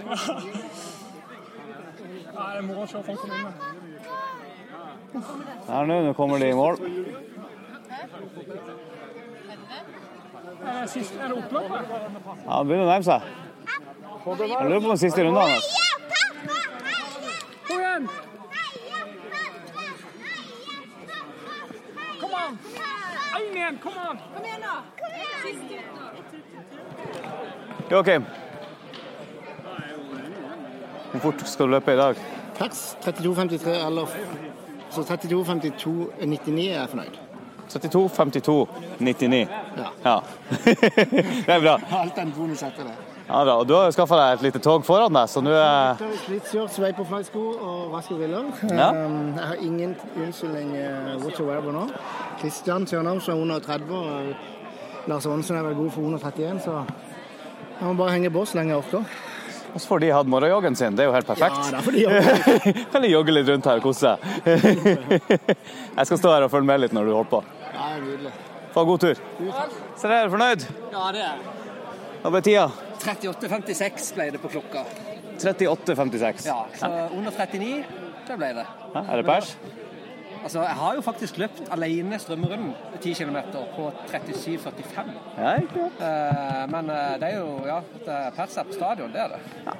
det 2.39 2.59
er 2.59 2.63
moro 2.67 2.83
å 2.83 2.87
se 2.89 3.03
folk 3.07 3.21
komme 3.21 3.35
inn. 3.39 3.53
Her 5.69 5.87
nå, 5.89 5.95
nå 6.07 6.13
kommer 6.17 6.39
de 6.43 6.49
i 6.53 6.57
mål. 6.57 6.77
Det 10.59 10.91
siste- 10.91 11.21
er 11.23 11.29
det 11.29 11.37
oppløpet? 11.37 11.81
Ja, 12.47 12.59
Det 12.59 12.67
begynner 12.67 12.85
å 12.85 12.91
nærme 12.93 13.05
seg. 13.05 13.21
Jeg 14.29 14.69
lurer 14.69 14.81
på 14.81 14.89
den 14.89 14.97
siste 14.99 15.25
runden 15.25 15.43
hans. 15.43 15.69
Kom 17.69 17.79
igjen! 17.81 18.09
Kom 22.21 22.35
an! 22.35 22.59
Én 23.39 23.57
igjen, 23.57 23.79
kom 23.83 23.93
an! 24.09 24.19
Joakim. 27.91 28.25
Hvor 31.13 31.21
fort 31.21 31.49
skal 31.49 31.67
du 31.67 31.71
løpe 31.71 31.93
i 31.93 31.97
dag? 31.97 32.17
Pers 32.59 32.97
32,53 33.05 33.87
eller 33.87 34.07
Så 34.91 35.03
32, 35.05 35.45
52, 35.45 36.09
99 36.21 36.67
er 36.67 36.81
jeg 36.81 36.89
fornøyd. 36.89 37.19
32, 37.69 38.09
52, 38.09 38.69
99. 38.99 39.49
Ja. 39.77 39.89
Ja. 40.05 40.19
det 41.47 41.55
er 41.55 41.61
bra. 41.61 42.01
Alt 42.01 42.17
den 42.17 42.33
bonus 42.37 42.63
etter 42.63 42.89
det. 42.89 42.97
Ja, 43.29 43.43
bra. 43.45 43.59
Og 43.61 43.67
du 43.69 43.75
har 43.77 43.85
jo 43.85 43.93
skaffa 43.93 44.17
deg 44.17 44.39
et 44.39 44.45
lite 44.47 44.61
tog 44.65 44.85
foran 44.89 45.13
deg, 45.13 45.29
så 45.29 45.43
nå 45.45 45.53
er 45.53 45.99
Slitskjørt, 46.23 46.79
Vaporfly-sko 46.81 47.43
og 47.61 47.93
raske 47.93 48.17
briller. 48.17 48.49
Ja. 48.73 48.89
Um, 48.97 49.35
jeg 49.37 49.45
har 49.51 49.65
ingen 49.67 49.93
unnskyldning 50.17 50.71
uh, 50.79 51.11
whatsoever 51.21 51.77
nå. 51.77 51.85
Kristian 52.41 52.89
Tjørnholm 52.89 53.21
er 53.21 53.43
under 53.43 53.61
30, 53.61 53.93
og 53.93 55.11
Lars 55.13 55.29
Aanesen 55.29 55.61
er 55.61 55.69
vel 55.69 55.77
god 55.77 55.93
for 55.93 56.09
under 56.09 56.25
31, 56.25 56.65
så 56.65 56.79
jeg 57.79 57.85
må 57.85 57.93
bare 58.01 58.17
henge 58.17 58.33
på 58.33 58.47
så 58.49 58.63
lenge 58.63 58.73
jeg 58.73 58.81
orker. 58.87 59.21
Og 59.69 59.77
så 59.77 59.93
får 59.93 60.01
de 60.07 60.11
hatt 60.17 60.33
morgenjoggen 60.33 60.81
sin, 60.81 60.97
det 60.97 61.05
er 61.05 61.11
jo 61.11 61.17
helt 61.19 61.29
perfekt. 61.29 61.61
Ja, 61.69 61.77
da 61.77 61.85
får 61.85 61.99
de 61.99 62.07
jogge. 62.07 62.75
kan 62.95 63.03
de 63.05 63.13
jogge 63.13 63.37
litt 63.37 63.53
rundt 63.53 63.69
her 63.69 63.83
og 63.83 63.91
kose 63.91 64.17
seg. 64.17 64.19
jeg 65.99 66.09
skal 66.09 66.25
stå 66.25 66.33
her 66.33 66.49
og 66.49 66.53
følge 66.57 66.73
med 66.73 66.87
litt 66.87 66.97
når 66.97 67.13
du 67.13 67.17
holder 67.19 67.33
på. 67.37 67.45
Ja, 67.77 67.93
nydelig. 68.01 68.37
Få 68.73 68.89
god 68.89 69.05
tur. 69.05 69.25
Så 70.01 70.09
er 70.09 70.33
fornøyd? 70.33 70.69
Ja, 70.93 71.09
det 71.13 71.25
er 71.29 71.41
Hva 72.25 72.33
ble 72.33 72.47
tida? 72.49 72.71
38,56 72.99 74.15
ble 74.17 74.31
det 74.35 74.41
på 74.43 74.51
klokka. 74.53 74.85
38,56. 75.39 76.47
Ja, 76.49 76.65
så 76.75 76.91
under 77.15 77.31
39, 77.31 77.85
det 78.29 78.39
ble 78.41 78.55
det. 78.59 78.65
Ja, 78.95 79.05
er 79.05 79.21
det 79.21 79.27
pers? 79.29 79.53
Altså, 80.39 80.63
jeg 80.63 80.77
har 80.79 80.95
jo 80.95 81.03
faktisk 81.03 81.39
løpt 81.43 81.63
alene 81.75 82.19
strømmerunden 82.23 82.75
10 83.01 83.15
km 83.19 83.39
på 83.75 83.89
37,45. 84.11 85.13
Ja, 85.39 85.55
ikke. 85.63 85.87
Eh, 85.99 86.65
men 86.71 86.91
eh, 86.95 87.15
det 87.21 87.31
er 87.33 87.39
jo 87.41 87.49
ja, 87.67 87.79
det 88.05 88.15
er 88.15 88.37
pers 88.37 88.55
her 88.57 88.69
på 88.69 88.77
stadion, 88.77 89.13
det 89.13 89.25
er 89.25 89.35
det. 89.35 89.77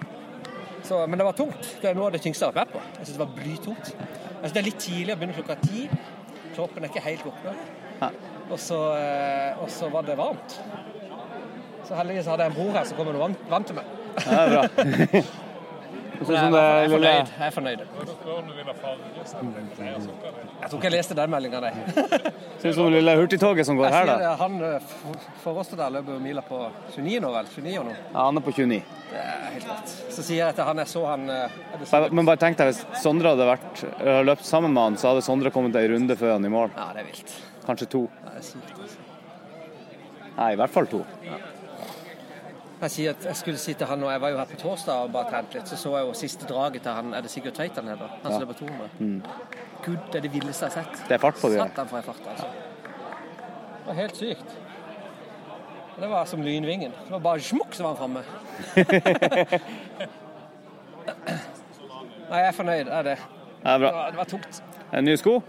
Så, 0.85 1.07
men 1.07 1.19
det 1.19 1.27
var 1.27 1.37
tungt. 1.39 1.77
Det 1.83 1.91
er 1.91 1.99
noe 1.99 2.09
av 2.09 2.17
det 2.17 2.23
tyngste 2.25 2.47
jeg 2.47 2.55
har 2.55 2.61
vært 2.63 2.75
på. 2.75 2.83
Jeg 2.99 3.07
synes 3.07 3.19
det 3.19 3.25
var 3.25 3.37
blytungt. 3.39 3.93
Jeg 3.93 4.41
synes 4.41 4.57
det 4.57 4.63
er 4.63 4.69
litt 4.69 4.83
tidlig 4.83 5.15
å 5.15 5.19
begynne 5.21 5.39
klokka 5.39 5.59
ti. 5.63 5.87
Kroppen 6.57 6.85
er 6.85 6.93
ikke 6.93 7.07
helt 7.07 7.27
våkna. 7.29 7.55
Eh, 8.49 9.63
og 9.63 9.71
så 9.71 9.91
var 9.93 10.07
det 10.07 10.19
varmt. 10.19 10.61
Så 11.89 11.97
heldigvis 11.97 12.27
hadde 12.29 12.45
jeg 12.47 12.53
en 12.53 12.59
bror 12.59 12.73
her 12.77 12.85
som 12.89 12.99
kom 12.99 13.07
med 13.09 13.17
noe 13.17 13.25
vann, 13.27 13.37
vann 13.49 13.65
til 13.69 13.79
meg. 13.79 13.93
Ja, 14.25 14.31
det 14.39 14.43
er 14.45 14.51
bra. 14.59 15.23
Jeg, 16.19 16.35
er- 16.35 16.91
fornøyd. 16.91 17.29
Jeg 17.39 17.47
er 17.47 17.53
fornøyd. 17.55 17.83
Jeg 20.59 20.71
tror 20.71 20.79
ikke 20.81 20.89
jeg 20.89 20.93
leste 20.97 21.15
den 21.15 21.31
meldinga, 21.31 21.61
nei. 21.63 21.71
Ser 22.59 22.73
ut 22.73 22.75
som 22.75 22.89
det 22.89 22.97
lille 22.97 23.15
hurtigtoget 23.21 23.69
som 23.69 23.79
går 23.79 23.95
her, 23.95 24.09
da. 24.11 24.33
Han 24.41 24.57
eh, 24.67 24.89
for- 25.45 25.61
oss 25.63 25.71
der 25.79 25.93
løper 25.95 26.19
mila 26.23 26.43
på 26.43 26.59
29 26.97 27.21
nå, 27.23 27.31
vel? 27.37 27.47
29 27.55 27.77
og 27.79 27.87
nå. 27.87 27.95
Ja, 27.95 28.25
han 28.25 28.41
er 28.41 28.45
på 28.49 28.55
29. 28.57 28.81
Det 29.13 29.21
er 29.23 29.47
helt 29.55 29.69
rett. 29.71 29.95
Så 30.17 30.25
sier 30.27 30.41
jeg 30.43 30.57
til 30.59 30.67
han 30.69 30.83
jeg 30.83 30.91
så 30.91 31.05
han 31.07 31.23
eh, 31.31 32.11
Men 32.11 32.27
bare 32.33 32.43
tenk 32.43 32.59
deg, 32.59 32.73
hvis 32.73 32.83
Sondre 33.05 33.37
hadde 33.37 33.47
vært, 33.53 33.85
løpt 34.27 34.49
sammen 34.49 34.75
med 34.75 34.83
han, 34.89 34.99
så 34.99 35.13
hadde 35.13 35.23
Sondre 35.29 35.55
kommet 35.55 35.79
ei 35.79 35.87
runde 35.95 36.19
før 36.19 36.35
han 36.35 36.45
i 36.45 36.51
mål. 36.53 36.75
Ja, 36.75 36.89
det 36.97 37.05
er 37.05 37.13
vilt. 37.13 37.37
Kanskje 37.69 37.87
to. 37.95 38.03
Ja, 38.25 38.35
det 38.35 38.43
er 38.43 38.49
sykt. 38.51 38.99
Nei, 40.39 40.51
i 40.55 40.59
hvert 40.59 40.75
fall 40.75 40.91
to. 40.91 41.05
Jeg, 42.79 42.91
sier 42.95 43.11
at 43.11 43.25
jeg 43.27 43.37
skulle 43.37 43.59
si 43.59 43.73
til 43.75 43.87
han, 43.91 44.03
og 44.07 44.13
jeg 44.13 44.21
var 44.23 44.29
jo 44.31 44.39
her 44.39 44.45
på 44.47 44.57
torsdag 44.61 44.95
og 45.03 45.13
bare 45.13 45.31
trent 45.33 45.55
litt, 45.57 45.69
så 45.71 45.77
så 45.77 45.97
jeg 45.97 46.07
jo 46.07 46.13
siste 46.15 46.47
draget 46.47 46.83
til 46.83 46.93
han 46.95 47.15
Er 47.15 47.21
det 47.25 47.31
Sigurd 47.33 47.57
Tveit 47.57 47.75
han 47.81 47.89
heter? 47.91 48.09
Han 48.23 48.33
som 48.33 48.41
løper 48.45 48.55
200. 48.61 48.89
Mm. 48.99 49.23
Gud, 49.85 49.97
det 50.13 50.21
er 50.21 50.25
det 50.29 50.33
villeste 50.33 50.65
jeg 50.67 50.73
har 50.75 50.85
sett. 50.85 51.09
Det 51.09 51.15
er 51.17 51.23
fart 51.23 51.41
på 51.41 51.51
det. 51.51 51.59
Satt 51.59 51.77
han 51.83 51.89
for 51.91 51.99
en 51.99 52.07
fart, 52.07 52.25
altså. 52.31 52.47
Det 53.81 53.87
var 53.87 53.95
helt 53.99 54.17
sykt. 54.17 54.57
Det 55.99 56.09
var 56.09 56.25
som 56.31 56.43
lynvingen. 56.43 56.93
Det 57.05 57.11
var 57.17 57.19
bare 57.19 57.41
smukk, 57.43 57.75
så 57.75 57.83
var 57.83 57.95
han 57.95 57.99
framme. 57.99 58.23
Nei, 62.29 62.39
jeg 62.39 62.49
er 62.49 62.57
fornøyd. 62.57 62.85
Det 62.85 62.95
er 62.95 63.03
det. 63.03 63.19
Det 63.63 63.71
er 63.73 63.79
bra. 63.79 63.87
Det 63.89 63.95
var, 63.97 64.11
det 64.11 64.19
var 64.23 64.25
tungt. 64.25 64.63
En 64.93 65.05
ny 65.05 65.17
sko? 65.19 65.41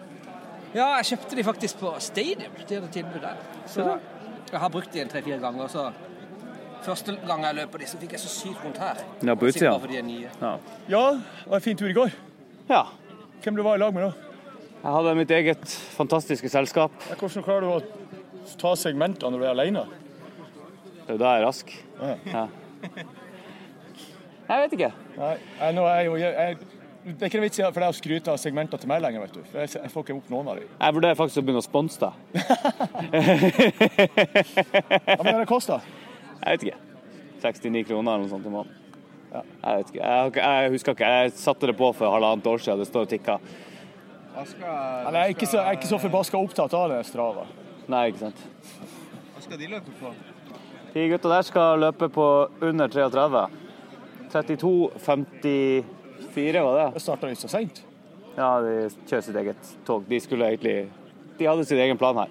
Ja, 0.74 0.86
jeg 1.00 1.06
kjøpte 1.12 1.36
de 1.38 1.44
faktisk 1.44 1.80
på 1.82 1.94
Stadium. 2.00 2.54
De 2.70 2.76
hadde 2.76 2.92
tilbud 2.94 3.22
der. 3.22 3.38
Så 3.70 3.86
jeg 4.52 4.60
har 4.60 4.70
brukt 4.74 4.94
de 4.94 5.02
en 5.02 5.12
tre-fire 5.12 5.38
ganger. 5.42 5.68
Så 5.68 5.92
første 6.86 7.16
gang 7.28 7.44
jeg 7.46 7.58
løp 7.60 7.72
på 7.74 7.82
disse, 7.82 7.98
fikk 8.02 8.16
jeg 8.16 8.22
så 8.24 8.32
sykt 8.32 8.64
vondt 8.64 8.80
her. 8.82 9.02
Ja, 9.26 9.36
på 9.36 9.50
utsida. 9.50 9.74
Ja. 10.42 10.54
Ja, 10.90 11.04
det 11.20 11.50
var 11.52 11.56
en 11.60 11.66
fin 11.66 11.78
tur 11.80 11.90
i 11.92 11.94
går. 11.98 12.10
ja. 12.70 12.84
Hvem 13.40 13.56
du 13.56 13.62
var 13.64 13.78
i 13.78 13.80
lag 13.80 13.94
med 13.96 14.04
da? 14.04 14.12
Jeg 14.84 14.92
hadde 14.92 15.14
mitt 15.16 15.32
eget 15.32 15.64
fantastiske 15.96 16.50
selskap. 16.52 16.92
Ja, 17.08 17.16
Hvordan 17.16 17.44
klarer 17.46 17.62
du 17.64 17.70
å 17.72 17.80
ta 18.60 18.74
segmenter 18.76 19.32
når 19.32 19.40
du 19.40 19.46
er 19.46 19.54
alene? 19.54 19.84
Det 21.06 21.14
er 21.14 21.16
jo 21.16 21.22
da 21.22 21.30
jeg 21.32 21.40
er 21.40 21.46
rask. 21.48 21.72
Ja. 22.02 22.16
Ja. 22.34 22.44
Jeg 24.50 24.58
vet 24.66 24.76
ikke. 24.76 24.92
Nei, 25.20 25.32
jeg, 25.62 25.76
nå 25.78 25.84
er 25.88 25.96
jeg 26.02 26.06
jo, 26.10 26.14
jeg, 26.20 26.34
jeg, 26.36 26.58
det 27.06 27.16
er 27.22 27.28
ikke 27.32 27.40
noe 27.40 27.48
vits 27.48 27.60
i 27.62 27.64
for 27.70 27.80
deg 27.80 27.94
å 27.94 27.98
skryte 28.00 28.34
av 28.34 28.40
segmenter 28.44 28.78
til 28.84 28.92
meg 28.92 29.00
lenger, 29.06 29.24
vet 29.24 29.36
du. 29.40 29.42
For 29.52 29.64
jeg, 29.64 29.72
jeg 29.80 29.92
får 29.96 30.02
ikke 30.08 30.18
opp 30.20 30.30
noen 30.36 30.52
av 30.52 30.60
dem. 30.60 30.68
Jeg 30.84 30.98
vurderer 31.00 31.20
faktisk 31.20 31.40
å 31.40 31.46
begynne 31.48 31.64
å 31.64 31.70
sponse 31.70 31.98
deg. 32.04 32.14
Hva 35.06 35.24
mener 35.24 35.40
det 35.44 35.50
koster? 35.50 35.80
Jeg 36.44 36.52
vet 36.52 36.62
ikke. 36.68 36.78
69 37.40 37.88
kroner 37.88 38.14
eller 38.14 38.24
noe 38.26 38.32
sånt 38.32 38.46
i 38.46 38.54
måneden. 38.54 38.76
Jeg 39.30 39.74
vet 39.78 39.88
ikke. 39.94 40.04
Jeg, 40.04 40.32
jeg 40.40 40.72
husker 40.76 40.92
ikke. 40.96 41.10
Jeg 41.16 41.34
satte 41.38 41.64
det 41.70 41.76
på 41.78 41.88
for 41.98 42.08
halvannet 42.16 42.46
år 42.50 42.60
siden. 42.64 42.80
Det 42.82 42.88
står 42.90 43.02
og 43.08 43.12
tikker. 43.14 43.38
Nei, 44.40 44.46
jeg 44.48 45.20
er 45.20 45.30
ikke 45.34 45.48
så, 45.50 45.58
jeg 45.66 45.76
er 45.82 45.88
så 45.90 45.98
forbaska 46.00 46.36
opptatt 46.40 46.74
av 46.78 46.86
det 46.94 47.00
Strava. 47.10 47.44
Nei, 47.90 48.04
ikke 48.12 48.22
sant. 48.28 48.40
Hva 49.34 49.40
skal 49.44 49.58
de 49.60 49.68
løpe 49.72 49.92
på? 50.00 50.08
De 50.94 51.00
gutta 51.12 51.28
der 51.32 51.44
skal 51.46 51.80
løpe 51.84 52.08
på 52.14 52.26
under 52.66 52.88
33. 52.90 53.44
32,54 54.30 56.62
var 56.66 56.74
det. 56.80 56.88
Det 56.96 57.02
starta 57.04 57.28
litt 57.30 57.42
så 57.42 57.50
seint. 57.52 57.78
Ja, 58.38 58.50
de 58.64 58.74
kjører 59.10 59.24
sitt 59.26 59.40
eget 59.42 59.64
tog. 59.86 60.02
De 60.08 60.20
skulle 60.24 60.46
egentlig 60.54 60.78
De 61.40 61.46
hadde 61.48 61.66
sin 61.68 61.82
egen 61.82 61.98
plan 61.98 62.18
her. 62.20 62.30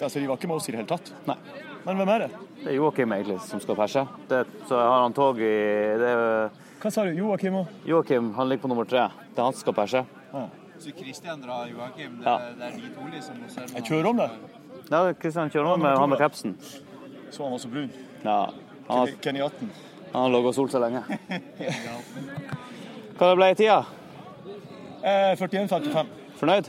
Ja, 0.00 0.08
så 0.08 0.18
de 0.20 0.28
var 0.28 0.36
ikke 0.36 0.48
med 0.50 0.56
oss 0.58 0.68
i 0.68 0.72
det 0.74 0.80
hele 0.82 0.90
tatt? 0.90 1.06
Nei. 1.28 1.38
Men 1.86 2.00
hvem 2.00 2.10
er 2.10 2.24
det? 2.24 2.30
Det 2.64 2.70
er 2.72 2.76
Joakim 2.80 3.12
egentlig 3.14 3.36
som 3.46 3.60
skal 3.62 3.76
perse. 3.78 4.02
Det, 4.28 4.40
så 4.66 4.78
har 4.80 5.02
han 5.04 5.14
tog 5.14 5.38
i 5.38 5.50
det 6.00 6.08
er, 6.10 6.48
Hva 6.82 6.90
sa 6.92 7.04
du? 7.06 7.12
Joakim 7.14 7.60
òg? 7.60 7.68
Joakim 7.86 8.32
han 8.34 8.48
ligger 8.50 8.66
på 8.66 8.70
nummer 8.72 8.88
tre. 8.90 9.04
Det 9.30 9.38
er 9.38 9.46
han 9.46 9.54
som 9.54 9.62
skal 9.62 9.76
perse. 9.76 10.02
Så 10.82 10.92
Kristian 10.98 11.40
drar 11.40 11.70
Joakim, 11.70 12.18
det, 12.20 12.26
Ja. 12.26 12.38
det 12.58 12.66
er 12.66 12.74
de 12.82 12.90
to 12.92 13.06
liksom? 13.12 13.38
Jeg 13.76 13.84
kjører 13.86 14.10
om 14.10 14.16
det. 14.20 14.30
Ja, 14.90 15.12
Kristian 15.12 15.50
kjører 15.50 15.72
om 15.72 15.80
med 15.80 15.96
han 15.96 16.10
med 16.10 16.18
kapsen. 16.18 16.56
Så 17.30 17.42
han 17.46 17.52
var 17.54 17.58
så 17.62 17.68
brun. 17.70 17.90
Ja. 18.24 18.40
Han 18.90 19.08
18. 19.08 19.70
han 20.12 20.22
har 20.22 20.28
ligget 20.34 20.50
og 20.52 20.54
solt 20.54 20.74
seg 20.74 20.82
lenge. 20.84 21.02
Hva 23.16 23.30
det 23.30 23.38
ble 23.38 23.48
i 23.50 23.56
tida? 23.56 23.78
Eh, 25.06 25.32
41,55. 25.38 26.12
Fornøyd? 26.36 26.68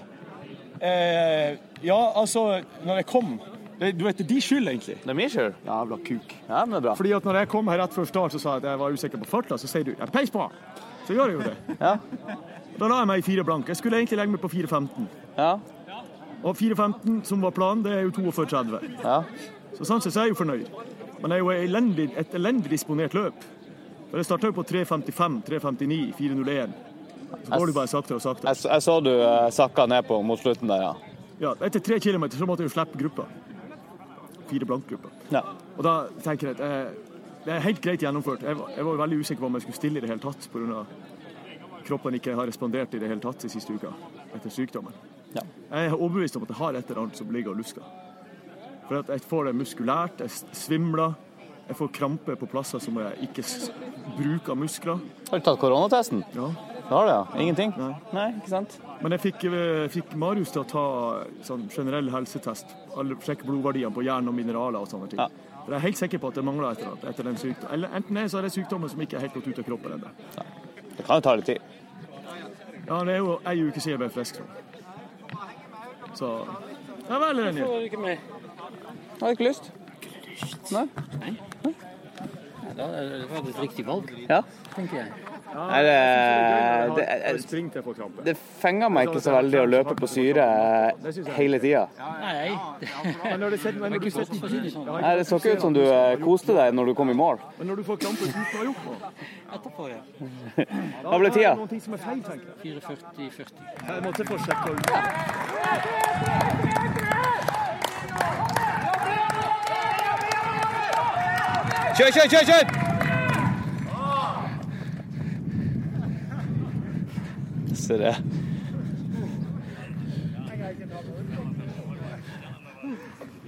Eh, 0.80 1.58
ja, 1.84 2.00
altså, 2.16 2.62
når 2.86 3.02
jeg 3.02 3.06
kom 3.10 3.40
det, 3.80 3.92
Du 3.98 4.04
vet, 4.06 4.18
det 4.18 4.26
er 4.26 4.30
din 4.30 4.42
skyld, 4.42 4.68
egentlig. 4.68 4.98
Det 5.04 5.10
er 5.10 5.18
min 5.18 5.30
skyld. 5.30 5.54
Jævla 5.66 5.98
kuk. 6.10 6.36
Ja, 6.50 6.66
men 6.66 6.76
det 6.76 6.78
er 6.82 6.86
bra. 6.88 6.94
Fordi 7.00 7.12
at 7.18 7.26
når 7.30 7.40
jeg 7.42 7.50
kom 7.54 7.68
her 7.72 7.82
rett 7.84 7.94
før 7.94 8.10
start, 8.10 8.36
så 8.36 8.40
sa 8.42 8.56
jeg 8.58 8.64
at 8.66 8.70
jeg 8.72 8.80
var 8.80 8.98
usikker 8.98 9.24
på 9.24 9.30
farta. 9.30 9.58
Så 9.58 9.70
sier 9.72 9.88
du 9.88 9.94
ja, 9.96 10.06
peis 10.14 10.32
på. 10.34 10.48
Så 11.08 11.16
gjør 11.18 11.34
jeg 11.34 11.40
jo 11.40 11.50
det. 11.50 11.58
Ja. 11.88 11.96
Da 12.78 12.88
la 12.92 13.00
jeg 13.02 13.10
meg 13.10 13.20
i 13.24 13.26
fire 13.26 13.44
blank. 13.44 13.70
Jeg 13.72 13.80
skulle 13.80 13.98
egentlig 13.98 14.20
legge 14.20 14.34
meg 14.36 14.42
på 14.44 14.50
4,15. 14.54 15.08
Ja. 15.38 15.52
Og 16.44 16.54
4,15 16.60 17.24
som 17.26 17.42
var 17.42 17.54
planen, 17.58 17.82
det 17.86 17.96
er 17.96 18.04
jo 18.06 18.12
42,30. 18.14 19.00
ja. 19.04 19.22
Så 19.78 19.86
sånn 19.86 20.02
sett 20.02 20.14
så 20.14 20.22
er 20.24 20.30
jeg 20.30 20.34
jo 20.36 20.40
fornøyd. 20.40 20.70
Men 21.22 21.30
det 21.30 21.38
er 21.38 21.42
jo 21.44 21.50
elendig, 21.54 22.08
et 22.18 22.34
elendig 22.38 22.72
disponert 22.74 23.14
løp. 23.18 23.46
For 24.10 24.22
jeg 24.22 24.26
starta 24.30 24.50
jo 24.50 24.56
på 24.58 24.64
3,55, 24.70 25.42
3,59, 25.50 26.14
4,01. 26.18 26.74
Så 27.44 27.60
går 27.60 27.68
du 27.70 27.74
bare 27.76 27.92
saktere 27.92 28.18
og 28.18 28.24
saktere. 28.24 28.54
Jeg, 28.54 28.64
jeg 28.72 28.86
så 28.86 28.96
du 29.04 29.12
eh, 29.14 29.50
sakka 29.54 29.86
ned 29.90 30.06
på 30.08 30.18
mot 30.26 30.40
slutten 30.42 30.70
der, 30.72 30.86
ja. 30.86 30.94
Ja, 31.42 31.52
etter 31.68 31.84
tre 31.84 32.00
kilometer 32.02 32.40
så 32.40 32.48
måtte 32.50 32.64
jeg 32.66 32.72
jo 32.72 32.76
slippe 32.78 32.98
gruppa. 33.02 33.28
Fire 34.48 34.66
blankgrupper. 34.70 35.10
ja. 35.32 35.42
Og 35.78 35.84
da 35.86 35.94
tenker 36.24 36.48
jeg 36.52 36.58
at 36.58 36.64
eh, 36.66 37.14
det 37.46 37.54
er 37.54 37.62
helt 37.64 37.82
greit 37.84 38.02
gjennomført. 38.04 38.42
Jeg 38.44 38.58
var, 38.60 38.72
jeg 38.76 38.86
var 38.86 38.98
veldig 39.04 39.20
usikker 39.22 39.42
på 39.44 39.48
om 39.48 39.56
jeg 39.56 39.62
skulle 39.68 39.78
stille 39.78 40.00
i 40.00 40.04
det 40.04 40.10
hele 40.10 40.20
tatt 40.24 40.50
pga. 40.52 40.82
kroppen 41.88 42.18
ikke 42.18 42.34
har 42.36 42.48
respondert 42.50 42.94
i 42.96 43.00
det 43.00 43.08
hele 43.08 43.22
tatt 43.24 43.40
de 43.46 43.50
siste 43.50 43.72
uka 43.72 43.94
etter 44.36 44.52
sykdommen. 44.52 44.94
Ja. 45.36 45.44
Jeg 45.72 45.92
er 45.92 45.96
overbevist 45.96 46.36
om 46.36 46.44
at 46.44 46.50
jeg 46.52 46.58
har 46.60 46.76
et 46.76 46.90
eller 46.90 47.02
annet 47.06 47.18
som 47.22 47.32
ligger 47.32 47.54
og 47.54 47.62
lusker. 47.62 47.84
For 48.88 49.00
at 49.00 49.10
jeg 49.14 49.22
får 49.28 49.46
det 49.46 49.56
muskulært, 49.56 50.24
jeg 50.24 50.30
svimler, 50.56 51.16
jeg 51.68 51.76
får 51.76 51.90
krampe 51.96 52.36
på 52.40 52.48
plasser 52.48 52.80
som 52.84 53.00
jeg 53.00 53.30
ikke 53.30 53.44
bruker 54.18 54.56
muskler. 54.56 55.00
Har 55.30 55.40
du 55.40 55.46
tatt 55.48 55.60
koronatesten? 55.60 56.24
Ja. 56.36 56.50
Da 56.88 56.96
har 56.96 57.06
du, 57.08 57.12
ja. 57.12 57.24
Ingenting? 57.44 57.74
Nei. 57.78 57.94
Nei, 58.16 58.28
ikke 58.38 58.52
sant? 58.54 58.78
Men 59.02 59.12
jeg 59.16 59.24
fikk, 59.26 59.48
jeg 59.52 59.90
fikk 59.92 60.14
Marius 60.16 60.54
til 60.56 60.64
å 60.64 60.68
ta 60.72 60.84
sånn 61.44 61.66
generell 61.74 62.08
helsetest. 62.14 62.72
Alle, 62.98 63.16
sjekke 63.22 63.46
blodverdiene 63.48 63.94
på 63.94 64.04
jern 64.06 64.28
og 64.28 64.34
mineraler 64.38 64.80
og 64.80 64.88
sånne 64.92 65.10
ting. 65.12 65.20
Ja. 65.20 65.28
For 65.64 65.74
jeg 65.74 65.78
er 65.82 65.86
helt 65.88 65.98
sikker 66.00 66.22
på 66.24 66.28
at 66.32 66.36
det 66.40 66.44
mangler 66.48 66.70
et 66.72 66.80
eller 66.80 66.92
annet 66.96 67.10
etter 67.12 67.24
den 67.28 67.38
sykdommen. 67.42 67.74
Eller 67.74 67.96
enten 68.00 68.18
er 68.18 68.28
så 68.32 68.38
er 68.40 68.48
det 68.48 68.52
sykdommen 68.56 68.90
som 68.90 69.02
ikke 69.04 69.18
er 69.20 69.26
helt 69.26 69.34
gått 69.36 69.48
ut 69.52 69.60
av 69.60 69.68
kroppen 69.68 69.98
ennå. 69.98 70.12
Det 70.98 71.06
kan 71.06 71.20
jo 71.20 71.26
ta 71.28 71.36
litt 71.36 71.46
tid. 71.46 71.60
Ja, 72.88 73.02
det 73.04 73.14
er 73.14 73.18
jo 73.20 73.34
ei 73.46 73.58
uke 73.68 73.82
siden 73.84 73.98
jeg 73.98 74.00
ble 74.06 74.10
frisk. 74.16 74.40
Så 76.18 76.32
Ja 77.10 77.20
vel, 77.20 77.40
Renje. 77.40 77.64
Har 79.20 79.28
du 79.28 79.34
ikke 79.34 79.48
lyst? 79.48 79.72
Nei? 80.72 80.86
Det 82.78 82.86
var 83.32 83.38
et 83.50 83.60
riktig 83.62 83.86
valg, 83.88 84.12
Ja. 84.30 84.42
tenker 84.76 84.98
jeg. 84.98 85.12
Nei, 85.58 85.84
det, 85.84 85.94
det, 86.96 87.06
tramper. 87.96 88.24
det 88.24 88.34
fenger 88.62 88.92
meg 88.94 89.08
ikke 89.10 89.22
så 89.26 89.32
veldig 89.34 89.60
å 89.64 89.66
løpe 89.66 89.96
på 89.98 90.10
syre 90.12 90.46
hele 91.34 91.58
tida. 91.64 91.88
Nei, 91.98 92.52
det 93.56 93.60
sånn. 94.14 94.92
Nei, 94.92 95.14
Det 95.18 95.26
så 95.26 95.40
ikke 95.42 95.56
ut 95.58 95.66
som 95.66 95.74
du 95.74 95.82
eh, 95.82 96.14
koste 96.22 96.54
deg 96.58 96.78
når 96.78 96.92
du 96.92 96.94
kom 97.00 97.10
i 97.10 97.18
mål. 97.18 97.42
Men 97.58 97.72
når 97.72 97.82
du 97.82 97.88
får 97.90 97.98
krampe 98.06 98.22
uten 98.28 98.38
å 98.38 98.46
ha 98.54 98.68
gjort 98.70 98.84
noe, 98.86 98.98
Etterpå, 99.58 99.84
ja. 99.90 100.02
Hva 101.08 101.18
ble 101.24 101.30
tida? 101.34 101.42
da 101.42 101.50
er 101.50 101.56
det 101.56 101.62
noen 101.64 101.72
ting 101.74 101.82
som 101.82 101.98
er 101.98 102.02
feil, 102.06 102.20
tenker 102.28 102.48
jeg. 102.54 102.78
4.40-40. 102.84 104.06
Måtte 104.06 104.22
få. 104.28 104.36
Kjør, 111.98 112.12
kjør, 112.14 112.28
kjør! 112.30 112.46
kjør! 112.46 112.97
Se 117.88 117.98
det. 117.98 118.16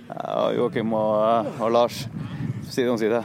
Ja, 0.08 0.52
Joakim 0.56 0.94
og, 0.94 1.46
og 1.60 1.72
Lars 1.72 2.08
side 2.70 2.90
om 2.92 2.98
side. 2.98 3.20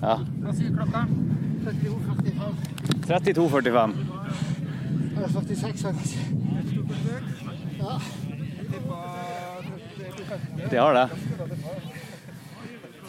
Ja. 0.00 0.16
Hva 0.18 0.56
sier 0.56 0.74
klokka? 0.74 1.04
32.45. 1.68 2.58
32,45. 3.06 3.94
Eller 5.16 5.28
46. 5.28 6.18
Ja. 7.78 7.94
De 10.70 10.76
har 10.76 10.94
det. 10.94 11.08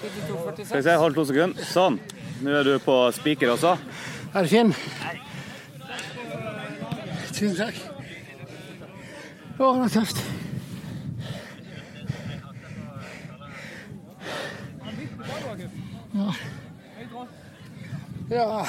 Skal 0.01 0.77
vi 0.77 0.83
se, 0.83 0.95
hold 0.97 1.15
to 1.15 1.25
sekunder. 1.29 1.65
Sånn. 1.67 1.99
Nå 2.41 2.53
er 2.57 2.65
du 2.65 2.75
på 2.81 2.95
spiker 3.13 3.53
også. 3.53 3.75
Er 4.33 4.47
du 4.47 4.49
fin? 4.49 4.71
Tusen 7.35 7.57
takk. 7.59 7.77
Å, 9.61 9.67
det 9.67 9.81
var 9.83 9.91
tøft. 9.93 10.23
Ja. 16.11 16.31
Ja. 18.31 18.65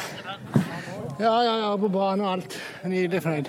Ja, 1.19 1.33
ja, 1.45 1.57
ja, 1.63 1.77
på 1.79 1.89
banen 1.93 2.25
og 2.27 2.33
alt. 2.35 2.59
Nydelig 2.85 3.23
fornøyd. 3.25 3.49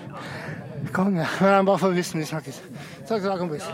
Konge. 0.93 1.25
Men 1.41 1.49
jeg 1.49 1.65
må 1.65 1.71
bare 1.71 1.81
få 1.81 1.91
hvis 1.95 2.13
vi 2.15 2.25
snakkes. 2.29 2.61
Takk 3.09 3.19
skal 3.19 3.27
du 3.27 3.31
ha, 3.33 3.37
kompis. 3.41 3.67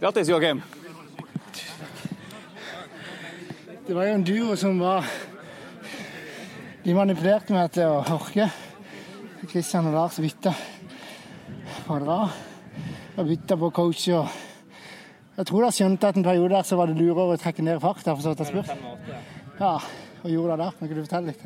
Grattis, 0.00 0.28
Joakim. 0.28 0.62
Det 3.86 3.94
var 3.94 4.06
jo 4.06 4.14
en 4.14 4.22
duo 4.24 4.54
som 4.56 4.78
var 4.80 5.04
De 6.84 6.94
manipulerte 6.96 7.52
meg 7.52 7.68
til 7.74 7.84
å 7.84 7.98
orke. 8.14 8.46
Kristian 9.50 9.90
og 9.90 9.98
Lars 9.98 10.16
bytta 10.24 10.54
på 11.84 11.98
å 11.98 12.00
dra. 12.00 12.16
Og 13.18 13.28
bytta 13.28 13.60
på 13.60 13.72
coach 13.76 14.06
og 14.16 14.38
Jeg 15.36 15.48
tror 15.50 15.66
de 15.66 15.72
skjønte 15.76 16.08
at 16.08 16.16
en 16.16 16.24
periode 16.24 16.54
der 16.54 16.64
så 16.64 16.80
var 16.80 16.88
det 16.88 16.96
lurere 16.96 17.36
å 17.36 17.40
trekke 17.42 17.68
ned 17.68 17.84
fart. 17.84 18.00
Derfor 18.06 18.24
så 18.24 18.32
jeg 18.32 18.48
spurt. 18.48 18.72
Ja, 19.60 19.74
og 20.22 20.30
gjorde 20.32 20.56
det 20.56 20.64
der. 20.64 20.78
Men 20.80 20.88
kan 20.88 20.96
du 20.96 21.04
fortelle 21.04 21.34
litt? 21.34 21.44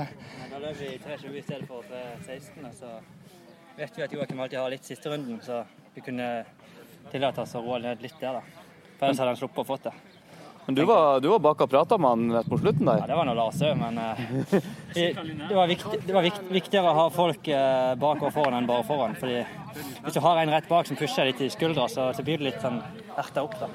Da 0.52 0.62
løp 0.62 0.78
vi 0.78 0.92
3.20 1.02 1.40
i 1.40 1.42
stedet 1.42 1.66
for 1.66 1.82
3.16. 1.90 2.70
Så 2.78 2.98
vet 3.80 3.98
vi 3.98 4.06
at 4.06 4.14
Joakim 4.14 4.46
alltid 4.46 4.62
har 4.62 4.70
litt 4.70 4.86
siste 4.86 5.10
runden, 5.10 5.42
så 5.42 5.64
vi 5.96 6.06
kunne 6.06 6.28
tillate 7.12 7.44
oss 7.44 7.54
å 7.58 7.62
roe 7.64 7.80
ned 7.82 8.02
litt 8.02 8.18
der. 8.20 8.40
da. 8.40 8.42
For 8.98 9.06
ellers 9.06 9.22
hadde 9.22 9.32
han 9.34 9.40
sluppet 9.40 9.64
å 9.64 9.68
fått 9.68 9.88
det. 9.88 9.94
Men 10.66 10.74
du 10.74 10.84
var, 10.88 11.20
du 11.20 11.28
var 11.28 11.42
bak 11.44 11.60
og 11.60 11.70
prata 11.70 11.98
med 12.00 12.10
han 12.10 12.32
rett 12.38 12.46
på 12.48 12.56
slutten 12.56 12.88
Ja, 12.88 13.04
det 13.06 13.16
var 13.18 13.26
nå 13.28 13.34
Lars 13.36 13.58
òg, 13.60 13.74
men 13.76 13.98
uh, 14.00 14.20
det, 14.94 15.10
det 15.12 15.52
var, 15.52 15.68
viktig, 15.68 15.98
det 16.06 16.14
var 16.16 16.24
vikt, 16.24 16.40
viktigere 16.48 16.88
å 16.88 16.96
ha 17.02 17.04
folk 17.12 17.50
uh, 17.52 17.92
bak 18.00 18.24
og 18.24 18.32
foran 18.32 18.56
enn 18.62 18.70
bare 18.70 18.86
foran. 18.88 19.16
fordi 19.20 19.42
hvis 19.74 20.16
du 20.16 20.22
har 20.24 20.40
en 20.40 20.54
rett 20.54 20.70
bak 20.70 20.88
som 20.88 20.96
pusher 20.96 21.28
litt 21.28 21.42
i 21.44 21.50
skuldra, 21.52 21.84
så, 21.92 22.08
så 22.16 22.24
blir 22.24 22.40
det 22.40 22.48
litt 22.48 22.64
sånn 22.64 22.80
erta 23.20 23.44
opp. 23.44 23.58
da. 23.60 23.68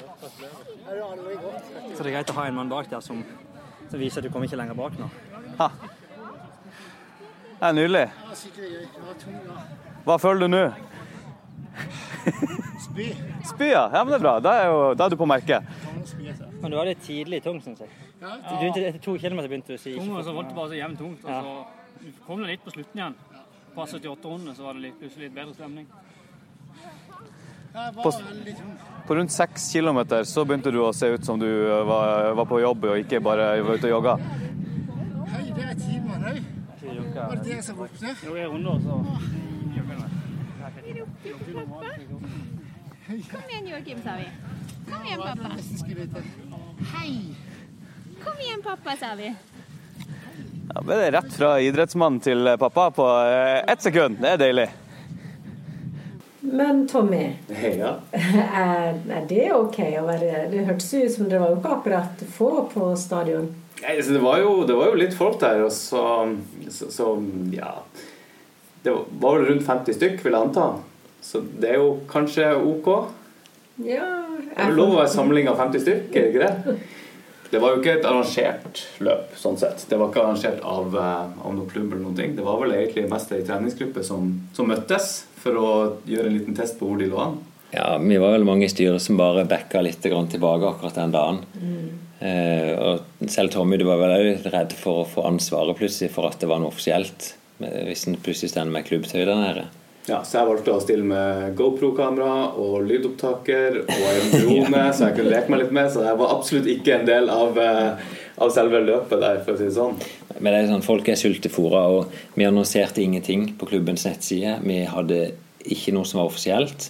Så 1.93 2.01
det 2.01 2.09
er 2.09 2.15
greit 2.17 2.33
å 2.33 2.39
ha 2.39 2.47
en 2.49 2.57
mann 2.57 2.73
bak 2.73 2.89
der 2.89 3.05
som, 3.05 3.21
som 3.91 4.01
viser 4.01 4.23
at 4.23 4.25
du 4.25 4.33
kommer 4.33 4.49
ikke 4.49 4.57
lenger 4.57 4.79
bak 4.79 4.97
nå. 4.97 5.11
Ha. 5.61 5.69
Det 7.59 7.69
er 7.69 7.75
nydelig. 7.75 8.05
Hva 10.07 10.17
føler 10.17 10.47
du 10.47 10.55
nå? 10.55 10.63
Spy. 12.85 13.07
Spy, 13.45 13.69
ja. 13.71 13.85
ja 13.93 14.03
men 14.03 14.13
det 14.13 14.19
er 14.19 14.23
bra. 14.23 14.35
Da 14.43 14.53
er, 14.61 14.69
jo, 14.71 14.79
da 14.97 15.05
er 15.05 15.13
du 15.13 15.17
på 15.19 15.27
merket. 15.29 15.63
Men 16.59 16.71
du 16.71 16.77
var 16.77 16.89
litt 16.89 17.01
tidlig 17.05 17.41
tung, 17.45 17.59
syns 17.63 17.83
jeg. 17.83 17.89
Du 18.19 18.65
etter 18.67 18.99
to 19.03 19.15
kilometer 19.21 19.47
begynte 19.51 19.73
du 19.73 19.77
å 19.77 19.81
si 19.81 19.95
Tung, 19.95 20.11
og 20.17 20.25
så 20.27 20.33
holdt 20.35 20.51
det 20.51 20.57
bare 20.57 20.71
så 20.73 20.79
jevnt 20.79 20.99
tungt. 20.99 21.23
Og 21.23 21.31
Ja. 21.31 21.41
så 21.43 22.25
kom 22.25 22.41
det 22.43 22.51
litt 22.53 22.63
på 22.65 22.73
slutten 22.75 22.99
igjen. 22.99 23.15
På 23.75 23.85
78 23.85 24.29
runder 24.33 24.53
så 24.57 24.67
var 24.67 24.73
det 24.73 24.81
litt, 24.87 24.99
plutselig 24.99 25.29
litt 25.29 25.35
bedre 25.35 25.53
stemning. 25.53 25.87
På-. 28.03 28.11
På 29.07 29.15
rundt 29.15 29.31
seks 29.31 29.71
kilometer 29.71 30.23
så 30.23 30.43
begynte 30.45 30.71
du 30.73 30.81
å 30.83 30.91
se 30.93 31.07
ut 31.13 31.25
som 31.25 31.39
du 31.39 31.47
uh, 31.47 31.83
var, 31.87 32.33
var 32.39 32.47
på 32.49 32.59
jobb 32.63 32.87
og 32.91 33.03
ikke 33.03 33.21
bare 33.23 33.51
var 33.61 33.77
ute 33.77 33.87
og 33.91 33.95
jogga. 33.97 34.15
Hei, 35.29 35.45
det 35.53 35.67
er 35.69 35.77
timen 35.79 36.25
òg. 36.31 36.41
Var 37.19 37.35
det 37.35 37.43
det 37.45 37.63
som 37.65 37.77
ropte? 37.79 38.15
Jo, 38.25 38.35
i 38.35 38.45
runder 38.49 38.79
så 38.83 38.97
Kom 43.31 43.41
igjen, 43.49 43.67
Joakim, 43.67 43.97
sa 44.03 44.09
vi. 44.17 44.27
Kom 44.91 45.05
igjen, 45.05 45.21
pappa. 45.21 45.49
Hei. 46.93 47.35
Kom 48.23 48.33
igjen, 48.39 48.61
pappa, 48.63 48.95
sa 48.99 49.15
vi. 49.15 49.33
Da 50.73 50.81
ble 50.81 50.95
det 50.95 51.11
rett 51.11 51.33
fra 51.33 51.51
idrettsmann 51.61 52.19
til 52.25 52.55
pappa 52.59 52.89
på 52.91 53.05
uh, 53.05 53.71
ett 53.71 53.81
sekund. 53.81 54.17
Det 54.21 54.33
er 54.33 54.41
deilig. 54.41 54.67
Men 56.41 56.87
Tommy, 56.87 57.35
Ja. 57.77 57.95
er, 58.11 58.97
er 59.09 59.25
det 59.29 59.49
ok 59.53 59.79
å 59.99 60.05
være 60.07 60.47
Det 60.49 60.65
hørtes 60.65 60.93
ut 60.93 61.11
som 61.13 61.27
det 61.29 61.41
var 61.41 61.51
jo 61.51 61.59
ikke 61.59 61.73
akkurat 61.77 62.23
få 62.33 62.51
på 62.73 62.93
stadion. 62.97 63.49
Nei, 63.83 63.99
det, 64.01 64.21
var 64.23 64.39
jo, 64.41 64.63
det 64.67 64.77
var 64.77 64.89
jo 64.89 65.01
litt 65.01 65.13
folk 65.15 65.37
der, 65.41 65.61
og 65.67 65.71
så, 65.71 66.01
så, 66.73 66.89
så 66.91 67.11
ja 67.53 67.77
Det 68.83 68.93
var 68.93 69.39
vel 69.39 69.49
rundt 69.49 69.65
50 69.67 69.97
stykk, 69.97 70.21
vil 70.23 70.35
jeg 70.35 70.47
anta. 70.47 70.67
Så 71.21 71.41
det 71.59 71.73
er 71.73 71.81
jo 71.81 71.97
kanskje 72.09 72.53
OK. 72.55 72.87
Ja, 73.83 74.07
Det 74.39 74.55
er 74.59 74.75
lov 74.75 74.95
å 74.95 75.01
være 75.01 75.11
samling 75.11 75.49
av 75.51 75.59
50 75.59 75.83
stykk, 75.83 76.15
er 76.15 76.25
det 76.25 76.31
ikke 76.33 76.47
det? 76.47 76.77
Det 77.49 77.59
var 77.59 77.73
jo 77.73 77.79
ikke 77.81 77.95
et 77.97 78.05
arrangert 78.05 78.81
løp, 79.01 79.31
sånn 79.39 79.57
sett. 79.57 79.81
Det 79.89 79.97
var 79.97 80.11
ikke 80.11 80.21
arrangert 80.21 80.59
av, 80.61 80.93
eh, 80.95 81.45
av 81.45 81.55
noen 81.55 81.69
klubb 81.69 81.87
eller 81.91 82.03
noen 82.03 82.17
ting. 82.17 82.35
Det 82.37 82.45
var 82.45 82.59
vel 82.61 82.75
egentlig 82.75 83.07
mest 83.09 83.31
ei 83.33 83.41
treningsgruppe 83.41 84.03
som, 84.05 84.35
som 84.53 84.69
møttes 84.69 85.07
for 85.41 85.57
å 85.57 85.69
gjøre 86.05 86.29
en 86.29 86.37
liten 86.37 86.57
test 86.57 86.77
på 86.79 86.85
hvor 86.85 87.01
de 87.01 87.09
lå 87.09 87.17
an. 87.23 87.39
Ja, 87.73 87.97
vi 88.01 88.17
var 88.21 88.35
vel 88.35 88.45
mange 88.45 88.65
i 88.65 88.71
styret 88.71 89.01
som 89.01 89.17
bare 89.17 89.47
backa 89.49 89.81
litt 89.81 90.01
tilbake 90.01 90.69
akkurat 90.69 91.01
den 91.01 91.13
dagen. 91.13 91.41
Eh, 92.19 92.73
og 92.75 93.29
selv 93.31 93.53
Tommy 93.53 93.77
du 93.79 93.85
var 93.87 93.97
vel 94.01 94.15
òg 94.17 94.47
redd 94.51 94.73
for 94.77 95.03
å 95.03 95.09
få 95.09 95.25
ansvaret 95.29 95.77
plutselig 95.77 96.11
for 96.13 96.29
at 96.29 96.39
det 96.41 96.49
var 96.49 96.61
noe 96.61 96.73
offisielt. 96.73 97.33
Hvis 97.59 98.07
en 98.07 98.17
plutselig 98.23 98.53
står 98.53 98.71
med 98.71 98.87
klubbtøy 98.87 99.21
der 99.25 99.35
nede. 99.35 99.67
Ja, 100.09 100.23
så 100.25 100.39
jeg 100.39 100.49
valgte 100.49 100.73
å 100.73 100.81
stille 100.81 101.05
med 101.05 101.57
GoPro-kamera 101.59 102.55
og 102.57 102.85
lydopptaker 102.87 103.81
og 103.83 104.05
en 104.09 104.31
drone, 104.41 104.85
så 104.95 105.09
jeg 105.09 105.17
kunne 105.19 105.33
leke 105.35 105.53
meg 105.53 105.61
litt 105.63 105.75
med. 105.75 105.91
Så 105.93 106.05
jeg 106.07 106.17
var 106.21 106.33
absolutt 106.33 106.69
ikke 106.71 106.95
en 106.95 107.09
del 107.09 107.29
av, 107.33 107.59
eh, 107.61 108.15
av 108.41 108.53
selve 108.55 108.81
løpet 108.87 109.21
der, 109.21 109.41
for 109.45 109.53
å 109.53 109.59
si 109.59 109.67
det 109.67 109.75
sånn. 109.75 109.99
Men 110.39 110.53
det 110.53 110.63
er 110.63 110.71
sånn, 110.71 110.85
folk 110.85 111.11
er 111.11 111.19
sultefòra, 111.19 111.83
og 111.93 112.39
vi 112.39 112.47
annonserte 112.47 113.03
ingenting 113.03 113.51
på 113.59 113.69
klubbens 113.69 114.07
nettside. 114.07 114.57
Vi 114.65 114.81
hadde 114.89 115.21
ikke 115.67 115.93
noe 115.93 116.07
som 116.09 116.23
var 116.23 116.31
offisielt. 116.31 116.89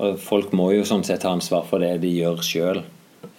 Og 0.00 0.20
folk 0.20 0.52
må 0.56 0.70
jo 0.74 0.86
sånn 0.88 1.04
sett 1.06 1.22
ta 1.24 1.32
ansvar 1.32 1.66
for 1.68 1.82
det 1.82 1.98
de 2.04 2.12
gjør 2.12 2.44
sjøl. 2.44 2.84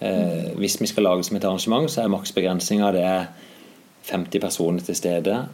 Eh, 0.02 0.52
hvis 0.58 0.80
vi 0.80 0.90
skal 0.90 1.06
lage 1.06 1.26
som 1.26 1.38
et 1.38 1.46
arrangement, 1.46 1.90
så 1.90 2.04
er 2.04 2.12
maksbegrensninga 2.12 2.92
det 2.94 3.02
er 3.06 3.26
50 4.08 4.42
personer 4.42 4.82
til 4.82 4.98
stede, 4.98 5.44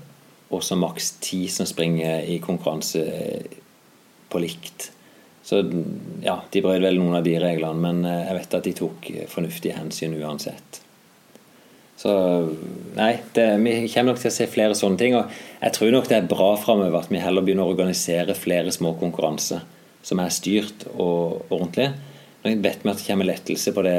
og 0.48 0.64
så 0.64 0.78
maks 0.80 1.14
10 1.20 1.48
som 1.52 1.68
springer 1.68 2.24
i 2.24 2.38
konkurranse 2.44 3.04
eh, 3.04 3.58
på 4.28 4.40
likt. 4.42 4.90
Så 5.44 5.62
ja, 6.24 6.38
de 6.52 6.62
brøt 6.64 6.82
vel 6.84 7.00
noen 7.00 7.18
av 7.20 7.24
de 7.24 7.36
reglene, 7.40 7.80
men 7.80 8.04
eh, 8.08 8.26
jeg 8.28 8.38
vet 8.40 8.58
at 8.58 8.68
de 8.68 8.76
tok 8.82 9.10
fornuftige 9.32 9.76
hensyn 9.78 10.16
uansett. 10.20 10.82
Så 11.98 12.12
nei, 12.94 13.16
det, 13.34 13.44
vi 13.64 13.72
kommer 13.90 14.12
nok 14.12 14.20
til 14.22 14.30
å 14.30 14.36
se 14.36 14.46
flere 14.46 14.76
sånne 14.78 15.00
ting. 15.00 15.16
Og 15.18 15.32
jeg 15.58 15.74
tror 15.74 15.90
nok 15.94 16.06
det 16.06 16.20
er 16.20 16.28
bra 16.30 16.52
framover 16.60 17.00
at 17.00 17.10
vi 17.10 17.22
heller 17.22 17.42
begynner 17.42 17.66
å 17.66 17.72
organisere 17.72 18.36
flere 18.38 18.70
små 18.74 18.92
konkurranser 19.00 19.64
som 20.06 20.22
er 20.22 20.30
styrt 20.30 20.86
og 20.94 21.50
ordentlig. 21.50 21.90
Nå 22.44 22.52
vet 22.62 22.84
vi 22.84 22.92
at 22.92 23.00
det 23.00 23.08
kommer 23.08 23.26
lettelse 23.26 23.74
på 23.74 23.82
det, 23.82 23.96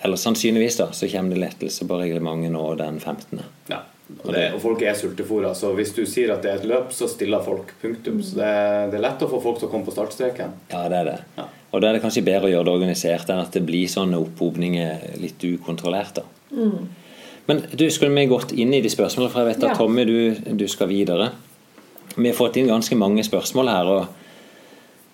eller 0.00 0.20
sannsynligvis 0.20 0.80
da, 0.80 0.88
så 0.96 1.10
kommer 1.12 1.36
det 1.36 1.42
lettelse 1.42 1.84
på 1.88 1.98
reglementet 2.00 2.54
nå 2.54 2.64
den 2.80 2.96
15. 3.02 3.42
Ja, 3.68 3.82
Og, 4.22 4.30
det, 4.34 4.44
og 4.54 4.60
folk 4.62 4.82
er 4.86 4.94
sultefòra, 4.98 5.52
så 5.58 5.72
hvis 5.76 5.94
du 5.96 6.02
sier 6.08 6.34
at 6.34 6.44
det 6.44 6.52
er 6.52 6.60
et 6.60 6.68
løp, 6.68 6.92
så 6.94 7.08
stiller 7.10 7.42
folk. 7.44 7.72
Punktum. 7.82 8.20
Så 8.22 8.38
det, 8.38 8.52
det 8.92 8.98
er 8.98 9.04
lett 9.06 9.24
å 9.24 9.30
få 9.30 9.40
folk 9.42 9.60
til 9.60 9.68
å 9.68 9.72
komme 9.72 9.88
på 9.88 9.94
startstreken. 9.94 10.54
Ja, 10.72 10.84
det 10.92 11.00
er 11.02 11.10
det. 11.10 11.46
Og 11.72 11.80
da 11.80 11.88
er 11.88 11.96
det 11.96 12.02
kanskje 12.04 12.24
bedre 12.26 12.50
å 12.50 12.52
gjøre 12.52 12.68
det 12.68 12.74
organisert 12.76 13.30
enn 13.32 13.40
at 13.42 13.54
det 13.56 13.64
blir 13.66 13.88
sånne 13.90 14.20
opphopninger 14.20 15.16
litt 15.22 15.46
ukontrollert. 15.48 16.20
da. 16.20 16.26
Mm. 16.52 16.90
Men 17.48 17.62
du, 17.72 17.86
skulle 17.90 18.14
vi 18.14 18.28
gått 18.30 18.52
inn 18.54 18.74
i 18.76 18.82
de 18.84 18.90
spørsmålene, 18.92 19.32
for 19.32 19.42
jeg 19.42 19.50
vet 19.50 19.64
at 19.64 19.72
Ja. 19.72 19.78
Tommy, 19.80 20.04
du, 20.06 20.52
du 20.62 20.66
skal 20.70 20.90
videre. 20.92 21.32
Vi 22.14 22.28
har 22.28 22.36
fått 22.36 22.58
inn 22.60 22.68
ganske 22.70 22.96
mange 22.98 23.24
spørsmål 23.24 23.72
her, 23.72 23.88
og 23.88 24.21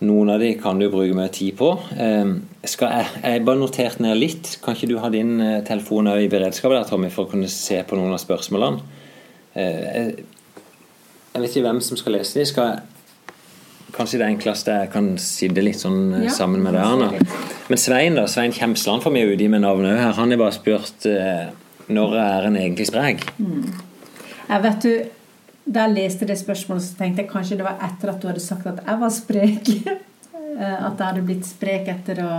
noen 0.05 0.31
av 0.31 0.43
de 0.43 0.53
kan 0.61 0.79
du 0.79 0.87
bruke 0.93 1.17
mye 1.17 1.31
tid 1.35 1.57
på. 1.59 1.73
Eh, 1.99 2.35
skal 2.71 2.95
jeg, 2.95 3.23
jeg 3.25 3.47
bare 3.47 3.63
notert 3.63 4.03
ned 4.05 4.19
litt. 4.21 4.59
Kan 4.65 4.77
ikke 4.77 4.91
du 4.91 4.99
ha 5.03 5.11
din 5.13 5.39
eh, 5.43 5.63
telefon 5.67 6.11
i 6.15 6.31
beredskap 6.31 6.75
der, 6.75 6.87
Tommy, 6.89 7.11
for 7.15 7.27
å 7.27 7.33
kunne 7.33 7.51
se 7.51 7.81
på 7.87 7.99
noen 7.99 8.15
av 8.15 8.23
spørsmålene? 8.23 9.01
Eh, 9.55 9.83
jeg, 9.89 10.29
jeg 11.35 11.43
vet 11.43 11.51
ikke 11.51 11.67
hvem 11.67 11.83
som 11.85 11.99
skal 12.01 12.19
lese 12.19 12.41
de. 12.41 12.47
Skal 12.49 12.73
jeg 12.73 12.87
Kanskje 13.89 14.19
det 14.21 14.27
enkleste 14.29 14.75
jeg 14.83 14.91
kan 14.93 15.07
sitte 15.23 15.63
litt 15.65 15.81
sånn 15.81 16.13
eh, 16.13 16.27
Ja, 16.27 16.33
sammen 16.35 16.61
med 16.65 16.77
deg, 16.77 16.85
Anna. 16.85 17.39
Men 17.69 17.81
Svein 17.81 18.19
da, 18.19 18.27
Svein 18.31 18.53
Kjemsland 18.55 19.05
får 19.05 19.15
vi 19.15 19.25
uti 19.33 19.49
med 19.51 19.65
navnet 19.65 19.95
òg 19.95 20.03
her. 20.03 20.17
Han 20.19 20.35
har 20.35 20.41
bare 20.43 20.57
spurt 20.57 21.07
eh, 21.09 21.49
når 21.89 22.17
er 22.21 22.49
en 22.51 22.59
egentlig 22.61 22.89
sprek? 22.91 23.25
Mm. 23.41 23.71
Jeg 24.49 24.65
vet 24.65 24.85
du, 24.85 24.93
Da 25.69 25.85
jeg 25.85 25.97
leste 25.99 26.27
det 26.29 26.39
spørsmålet, 26.41 26.85
så 26.87 26.97
tenkte 26.97 27.23
jeg 27.23 27.31
kanskje 27.31 27.59
det 27.61 27.67
var 27.67 27.81
etter 27.85 28.13
at 28.13 28.23
du 28.23 28.29
hadde 28.31 28.41
sagt 28.41 28.67
at 28.71 28.81
jeg 28.87 29.01
var 29.05 29.15
sprek. 29.15 29.73
Eh, 30.59 30.75
At 30.75 30.99
jeg 30.99 31.07
hadde 31.07 31.21
blitt 31.23 31.45
sprek 31.47 31.87
etter 31.93 32.19
å, 32.25 32.31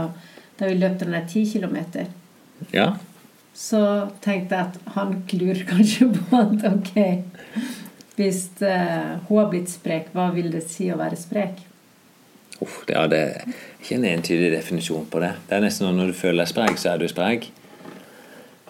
da 0.60 0.68
vi 0.68 0.74
løp 0.76 0.98
den 1.00 1.14
der 1.16 1.22
ti 1.30 1.46
kilometer. 1.48 2.10
Ja. 2.76 2.90
Så 3.56 3.80
tenkte 4.20 4.58
jeg 4.58 4.66
at 4.66 4.96
han 4.98 5.14
klur 5.30 5.62
kanskje 5.70 6.10
på 6.18 6.26
at 6.42 6.66
ok 6.68 6.98
Hvis 8.18 8.42
eh, 8.66 9.14
hun 9.30 9.40
har 9.40 9.48
blitt 9.54 9.72
sprek, 9.72 10.10
hva 10.12 10.26
vil 10.36 10.50
det 10.52 10.66
si 10.68 10.90
å 10.92 10.98
være 11.00 11.16
sprek? 11.22 11.62
Uff, 12.60 12.82
det, 12.90 12.98
ja, 12.98 13.06
det 13.08 13.22
er 13.24 13.56
ikke 13.80 14.02
en 14.02 14.10
entydig 14.10 14.52
definisjon 14.58 15.08
på 15.08 15.24
det. 15.24 15.32
Det 15.48 15.56
er 15.56 15.64
nesten 15.64 15.88
sånn 15.88 16.02
Når 16.02 16.12
du 16.12 16.20
føler 16.20 16.44
deg 16.44 16.52
sprek, 16.52 16.82
så 16.82 16.98
er 16.98 17.00
du 17.00 17.08
sprek. 17.08 17.48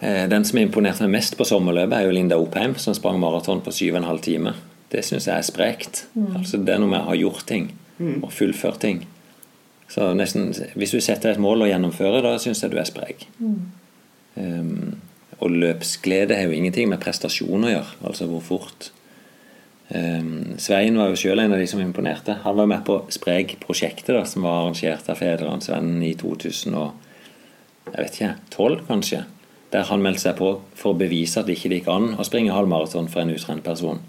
Eh, 0.02 0.26
Den 0.28 0.44
som 0.44 0.58
imponerte 0.58 1.02
meg 1.04 1.10
mest 1.18 1.36
på 1.36 1.44
sommerløpet, 1.44 1.92
er 1.98 2.02
jo 2.06 2.10
Linda 2.16 2.36
Oppheim, 2.40 2.74
som 2.78 2.94
sprang 2.94 3.18
maraton 3.20 3.60
på 3.60 3.70
7,5 3.70 4.20
timer. 4.22 4.54
Det 4.90 5.04
syns 5.04 5.26
jeg 5.26 5.36
er 5.38 5.42
sprekt. 5.46 6.06
Mm. 6.16 6.36
Altså, 6.36 6.56
det 6.64 6.74
er 6.74 6.78
noe 6.82 6.88
med 6.90 7.00
å 7.00 7.04
ha 7.10 7.14
gjort 7.14 7.46
ting 7.46 7.70
Mm. 8.00 8.22
og 8.24 8.30
fullført 8.32 8.78
ting. 8.80 9.06
Så 9.88 10.14
nesten, 10.16 10.54
Hvis 10.74 10.90
du 10.92 11.00
setter 11.00 11.30
et 11.30 11.38
mål 11.38 11.62
og 11.62 11.68
gjennomfører, 11.68 12.22
da 12.22 12.38
syns 12.38 12.62
jeg 12.62 12.70
du 12.70 12.78
er 12.78 12.84
sprek. 12.84 13.26
Um, 14.36 14.96
og 15.40 15.50
løpsglede 15.50 16.34
har 16.34 16.44
jo 16.44 16.50
ingenting 16.52 16.88
med 16.88 17.00
prestasjon 17.00 17.64
å 17.64 17.68
gjøre, 17.68 17.86
altså 18.04 18.26
hvor 18.26 18.40
fort. 18.40 18.90
Um, 19.94 20.54
Svein 20.58 20.96
var 20.96 21.08
jo 21.10 21.16
selv 21.16 21.40
en 21.40 21.52
av 21.52 21.58
de 21.58 21.66
som 21.66 21.80
imponerte. 21.80 22.38
Han 22.44 22.56
var 22.56 22.66
med 22.66 22.84
på 22.86 23.02
Spreg-prosjektet, 23.10 24.14
da, 24.14 24.24
som 24.24 24.42
var 24.42 24.62
arrangert 24.64 25.08
av 25.10 25.16
Fedrelandsvennen 25.18 26.02
i 26.02 26.14
2012, 26.14 26.92
kanskje. 28.88 29.24
Der 29.70 29.86
han 29.86 30.02
meldte 30.02 30.24
seg 30.26 30.38
på 30.40 30.54
for 30.74 30.94
å 30.94 30.98
bevise 30.98 31.40
at 31.40 31.46
det 31.46 31.58
ikke 31.58 31.70
gikk 31.76 31.90
an 31.92 32.14
å 32.18 32.26
springe 32.26 32.54
halvmaraton 32.54 33.10
for 33.10 33.22
en 33.22 33.34
utrent 33.34 33.62
person. 33.66 34.00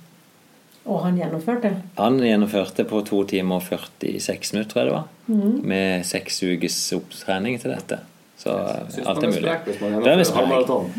Og 0.89 1.03
han 1.03 1.19
gjennomførte. 1.19 1.75
Han 1.99 2.17
gjennomførte 2.25 2.87
på 2.89 3.03
to 3.05 3.21
timer 3.29 3.59
og 3.59 3.67
46 3.67 4.55
minutter, 4.55 4.71
tror 4.71 4.81
jeg 4.81 4.89
det 4.89 4.95
var. 4.95 5.11
Mm. 5.27 5.59
Med 5.73 6.07
seks 6.09 6.41
ukes 6.41 6.79
opptrening 6.97 7.59
til 7.61 7.75
dette. 7.75 7.99
Så 8.41 8.55
synes 8.89 9.05
alt 9.05 9.21
er 9.21 9.27
er 9.27 9.35
mulig. 9.35 9.53
Det 9.77 10.13
er 10.15 10.23
sprek. 10.23 10.39
halvmaraton. 10.39 10.89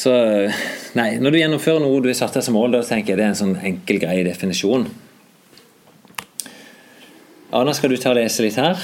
Så 0.00 0.12
nei, 0.96 1.10
når 1.20 1.30
du 1.30 1.38
gjennomfører 1.38 1.82
noe 1.84 2.00
du 2.02 2.08
har 2.10 2.18
satt 2.18 2.34
deg 2.38 2.46
som 2.46 2.56
mål, 2.56 2.74
da 2.74 2.82
tenker 2.86 3.12
jeg 3.12 3.20
det 3.20 3.26
er 3.26 3.32
en 3.34 3.38
sånn 3.38 3.56
enkel, 3.70 4.00
grei 4.02 4.22
definisjon. 4.26 4.88
Anna, 7.54 7.74
skal 7.74 7.90
du 7.90 7.98
ta 7.98 8.12
og 8.12 8.18
lese 8.18 8.44
litt 8.46 8.58
her? 8.58 8.82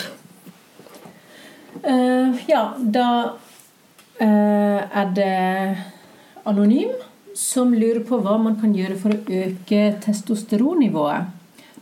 Uh, 1.86 2.34
ja, 2.50 2.62
da 2.78 3.06
eh, 3.06 3.45
er 4.20 5.12
det 5.16 5.32
Anonym 6.46 6.92
som 7.36 7.74
lurer 7.74 8.00
på 8.06 8.20
hva 8.24 8.38
man 8.40 8.54
kan 8.60 8.74
gjøre 8.74 8.96
for 9.00 9.10
å 9.12 9.18
øke 9.42 9.80
testosteronnivået. 10.04 11.22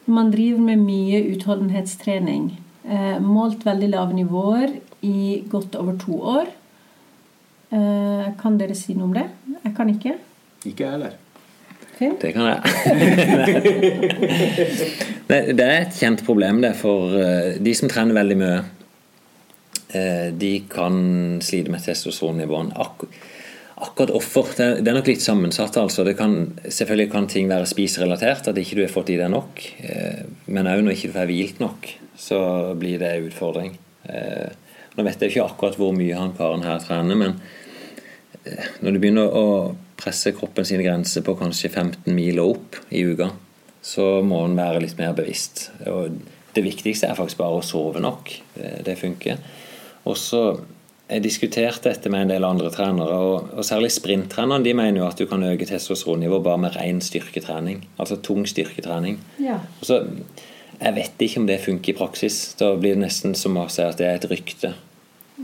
Når 0.05 0.14
man 0.18 0.31
driver 0.35 0.62
med 0.66 0.79
mye 0.85 1.18
utholdenhetstrening. 1.33 2.42
Eh, 2.85 3.18
målt 3.23 3.61
veldig 3.64 3.88
lave 3.94 4.12
nivåer 4.18 4.68
i 5.07 5.18
godt 5.49 5.77
over 5.81 5.94
to 6.01 6.14
år. 6.35 6.47
Eh, 7.73 8.27
kan 8.40 8.59
dere 8.61 8.75
si 8.77 8.94
noe 8.99 9.09
om 9.09 9.14
det? 9.14 9.27
Jeg 9.62 9.73
kan 9.77 9.88
ikke. 9.92 10.12
Ikke 10.64 10.85
jeg 10.85 10.92
heller. 10.97 11.12
Fint. 11.94 12.20
Det 12.20 12.33
kan 12.35 12.47
jeg. 12.51 12.61
det, 15.31 15.38
det 15.55 15.64
er 15.64 15.79
et 15.79 15.97
kjent 15.97 16.25
problem 16.27 16.61
det 16.64 16.75
for 16.77 17.14
eh, 17.14 17.62
de 17.62 17.75
som 17.79 17.88
trener 17.88 18.14
veldig 18.18 18.38
mye. 18.42 18.59
Eh, 19.94 20.28
De 20.33 20.52
kan 20.70 21.40
slite 21.44 21.70
med 21.72 21.85
testosteronnivåene. 21.85 22.74
Ak 22.76 23.07
akkurat 23.85 24.12
offer 24.14 24.52
det, 24.57 24.88
er 24.88 24.94
nok 24.96 25.09
litt 25.11 25.22
sammensatt. 25.24 25.76
altså. 25.76 26.04
Kan, 26.16 26.54
selvfølgelig 26.62 27.11
kan 27.12 27.26
ting 27.28 27.48
være 27.50 27.66
spiserelatert, 27.66 28.46
at 28.48 28.59
ikke 28.61 28.78
du 28.78 28.85
har 28.85 28.92
fått 28.92 29.11
i 29.11 29.18
deg 29.20 29.30
nok. 29.35 29.61
eh, 29.83 30.24
Men 30.46 30.66
òg 30.70 30.85
når 30.85 30.94
ikke 30.94 31.11
du 31.11 31.16
får 31.18 31.30
hvilt 31.33 31.61
nok, 31.61 31.88
så 32.16 32.38
blir 32.78 32.98
det 33.02 33.11
en 33.16 33.26
utfordring. 33.30 33.74
Eh, 34.09 34.52
Nå 34.94 35.02
vet 35.02 35.18
jeg 35.20 35.33
ikke 35.33 35.48
akkurat 35.48 35.74
hvor 35.74 35.90
mye 35.92 36.14
han 36.14 36.37
karen 36.38 36.62
her 36.62 36.78
trener, 36.78 37.16
men 37.18 37.33
når 38.85 38.92
du 38.94 38.98
begynner 39.02 39.26
å 39.26 39.74
presse 39.98 40.30
kroppen 40.37 40.66
sine 40.68 40.85
grenser 40.87 41.24
på 41.26 41.35
kanskje 41.35 41.70
15 41.72 42.14
mil 42.14 42.38
og 42.38 42.52
opp 42.52 42.78
i 42.94 43.02
uka, 43.02 43.30
så 43.83 44.22
må 44.22 44.44
en 44.46 44.54
være 44.54 44.85
litt 44.85 44.94
mer 45.00 45.16
bevisst. 45.18 45.72
Og 45.90 46.14
det 46.54 46.62
viktigste 46.62 47.09
er 47.09 47.18
faktisk 47.18 47.40
bare 47.42 47.59
å 47.59 47.64
sove 47.66 47.98
nok. 48.04 48.30
Det 48.87 48.94
funker. 49.00 49.42
Og 50.04 50.16
så 50.20 50.44
jeg 51.04 51.20
diskuterte 51.24 51.90
dette 51.90 52.08
med 52.08 52.24
en 52.24 52.30
del 52.32 52.46
andre 52.48 52.70
trenere, 52.72 53.16
og, 53.20 53.50
og 53.52 53.64
særlig 53.66 53.90
sprinttrenerne 53.92 54.64
de 54.64 54.72
mener 54.76 55.02
jo 55.02 55.08
at 55.10 55.18
du 55.20 55.26
kan 55.28 55.42
øke 55.44 55.66
testosteronnivået 55.68 56.44
bare 56.46 56.62
med 56.62 56.76
ren 56.78 57.02
styrketrening. 57.04 57.82
Altså 58.00 58.16
tung 58.16 58.46
styrketrening. 58.48 59.20
Ja. 59.42 59.58
Og 59.80 59.86
så, 59.86 60.00
Jeg 60.80 60.94
vet 60.96 61.22
ikke 61.22 61.40
om 61.40 61.46
det 61.46 61.60
funker 61.62 61.92
i 61.92 61.96
praksis. 61.96 62.54
Da 62.58 62.72
blir 62.76 62.96
det 62.96 63.04
nesten 63.04 63.34
som 63.38 63.56
å 63.56 63.68
si 63.70 63.82
at 63.84 64.00
det 64.00 64.06
er 64.08 64.18
et 64.18 64.30
rykte. 64.30 64.74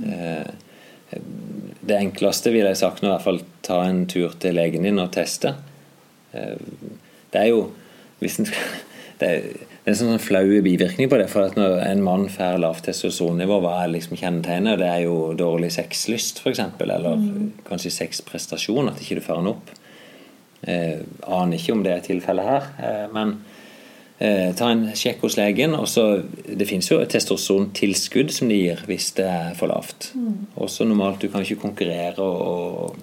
Eh, 0.01 0.51
Det 1.87 1.97
enkleste 1.97 2.53
ville 2.53 2.69
jeg 2.71 2.79
sagt 2.79 3.03
nå 3.03 3.09
i 3.09 3.13
hvert 3.13 3.25
fall 3.25 3.41
ta 3.67 3.81
en 3.83 4.05
tur 4.07 4.35
til 4.39 4.55
legen 4.55 4.85
din 4.87 4.99
og 4.99 5.13
teste. 5.13 5.55
Eh, 6.33 6.57
Det 7.31 7.41
er 7.41 7.47
jo 7.53 7.71
hvis 8.19 8.39
en, 8.41 8.47
det, 9.21 9.29
er, 9.29 9.43
det 9.85 9.89
er 9.89 9.95
en 9.95 9.99
sånn 10.01 10.21
flau 10.21 10.45
bivirkning 10.63 11.09
på 11.09 11.17
det. 11.19 11.29
For 11.33 11.47
at 11.49 11.55
når 11.57 11.79
en 11.87 12.03
mann 12.05 12.27
får 12.29 12.59
lavt 12.61 12.85
testosteronnivå, 12.85 13.61
hva 13.65 13.79
er 13.85 13.93
liksom 13.95 14.17
kjennetegnet? 14.21 14.79
Det 14.79 14.89
er 14.89 15.05
jo 15.07 15.33
dårlig 15.39 15.71
sexlyst, 15.73 16.43
f.eks. 16.45 16.61
Eller 16.81 17.17
Mm. 17.17 17.53
kanskje 17.65 17.91
sexprestasjon, 17.91 18.89
at 18.91 19.01
ikke 19.01 19.17
du 19.17 19.21
får 19.25 19.37
den 19.41 19.47
opp. 19.55 19.71
Eh, 20.69 21.01
aner 21.27 21.57
ikke 21.57 21.73
om 21.73 21.83
det 21.83 21.93
er 21.93 22.01
tilfellet 22.05 22.45
her, 22.45 22.63
eh, 22.85 23.07
men 23.15 23.39
eh, 24.21 24.53
ta 24.53 24.69
en 24.69 24.85
sjekk 24.93 25.21
hos 25.23 25.37
legen. 25.39 25.73
og 25.75 25.87
så 25.89 26.23
Det 26.47 26.69
finnes 26.69 26.87
jo 26.91 26.99
et 27.01 27.09
testosterontilskudd 27.09 28.31
som 28.31 28.49
de 28.49 28.55
gir 28.61 28.77
hvis 28.87 29.15
det 29.17 29.25
er 29.25 29.55
for 29.55 29.69
lavt. 29.69 30.13
Mm. 30.15 30.47
Også 30.59 30.85
normalt, 30.87 31.21
Du 31.21 31.29
kan 31.29 31.41
ikke 31.41 31.63
konkurrere, 31.63 32.19
og, 32.19 32.41
og 32.91 32.97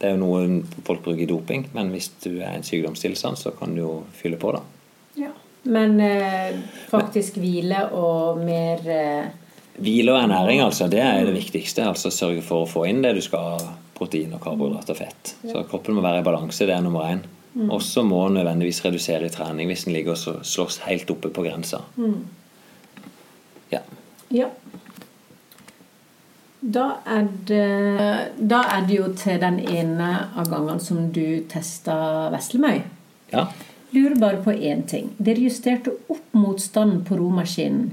det 0.00 0.06
er 0.08 0.16
jo 0.16 0.22
noe 0.24 0.62
folk 0.84 1.02
bruker 1.02 1.22
i 1.22 1.26
doping, 1.26 1.66
men 1.74 1.90
hvis 1.90 2.08
du 2.22 2.38
er 2.38 2.54
en 2.54 2.62
sykdomstilstand, 2.62 3.36
så 3.36 3.50
kan 3.50 3.74
du 3.74 3.80
jo 3.82 4.04
fylle 4.14 4.36
på, 4.36 4.52
da. 4.52 4.60
Men 5.62 6.00
eh, 6.00 6.56
faktisk 6.88 7.36
hvile 7.40 7.84
og 7.92 8.40
mer 8.44 8.86
eh, 8.88 9.28
Hvile 9.80 10.12
og 10.12 10.18
ernæring, 10.22 10.60
altså, 10.60 10.88
det 10.92 11.00
er 11.00 11.24
det 11.24 11.34
viktigste. 11.34 11.86
altså 11.88 12.10
Sørge 12.12 12.42
for 12.44 12.64
å 12.64 12.68
få 12.68 12.82
inn 12.90 13.00
det 13.04 13.14
du 13.16 13.20
skal 13.24 13.54
ha. 13.54 13.76
Protein, 14.00 14.32
og 14.32 14.40
karbohydrater 14.40 14.94
og 14.94 14.96
fett. 14.96 15.30
Så 15.44 15.60
kroppen 15.68 15.96
må 15.96 16.00
være 16.04 16.22
i 16.22 16.24
balanse. 16.24 16.64
Det 16.64 16.72
er 16.72 16.80
nummer 16.84 17.04
én. 17.04 17.18
Mm. 17.52 17.68
Og 17.68 17.82
så 17.84 18.00
må 18.06 18.22
en 18.26 18.38
nødvendigvis 18.38 18.80
redusere 18.84 19.28
i 19.28 19.32
trening 19.32 19.68
hvis 19.68 19.86
en 19.86 19.92
ligger 19.92 20.14
og 20.16 20.44
slåss 20.46 20.78
helt 20.86 21.10
oppe 21.12 21.32
på 21.32 21.44
grensa. 21.44 21.82
mm. 21.96 22.20
Ja. 23.70 23.80
Ja. 24.34 24.48
Da 26.60 26.86
er, 27.08 27.28
det, 27.48 27.66
da 28.50 28.60
er 28.68 28.86
det 28.88 28.96
jo 28.96 29.06
til 29.16 29.38
den 29.40 29.60
ene 29.64 30.08
av 30.36 30.50
gangene 30.50 30.82
som 30.82 31.06
du 31.12 31.40
testa 31.48 32.28
Veslemøy. 32.34 32.82
Ja. 33.32 33.46
Lurer 33.90 34.14
bare 34.20 34.42
på 34.44 34.52
én 34.52 34.84
ting. 34.86 35.10
Dere 35.18 35.42
justerte 35.48 35.92
opp 36.08 36.34
motstanden 36.36 37.02
på 37.04 37.18
romaskinen. 37.18 37.90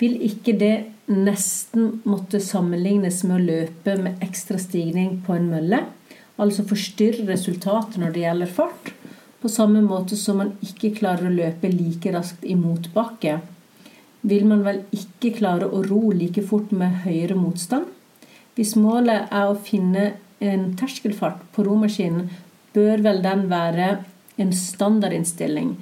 Vil 0.00 0.18
ikke 0.26 0.56
det 0.58 0.74
nesten 1.06 2.00
måtte 2.04 2.40
sammenlignes 2.42 3.22
med 3.24 3.36
å 3.36 3.44
løpe 3.44 3.94
med 4.02 4.22
ekstra 4.26 4.58
stigning 4.60 5.20
på 5.26 5.36
en 5.36 5.46
mølle? 5.52 5.84
Altså 6.36 6.66
forstyrre 6.68 7.28
resultatet 7.30 8.00
når 8.02 8.12
det 8.12 8.24
gjelder 8.24 8.50
fart? 8.58 8.90
På 9.40 9.48
samme 9.52 9.80
måte 9.84 10.18
som 10.18 10.40
man 10.42 10.56
ikke 10.64 10.96
klarer 10.98 11.28
å 11.28 11.36
løpe 11.36 11.70
like 11.70 12.10
raskt 12.12 12.44
i 12.44 12.56
motbakke, 12.58 13.38
vil 14.26 14.48
man 14.50 14.64
vel 14.66 14.82
ikke 14.96 15.36
klare 15.38 15.68
å 15.70 15.84
ro 15.86 16.10
like 16.10 16.42
fort 16.42 16.72
med 16.74 17.04
høyere 17.04 17.36
motstand? 17.38 17.86
Hvis 18.56 18.74
målet 18.80 19.30
er 19.30 19.46
å 19.46 19.58
finne 19.60 20.16
en 20.42 20.72
terskelfart 20.76 21.44
på 21.54 21.64
romaskinen, 21.68 22.30
bør 22.74 23.04
vel 23.04 23.22
den 23.24 23.46
være 23.52 23.90
en 24.40 24.52
standardinnstilling, 24.52 25.74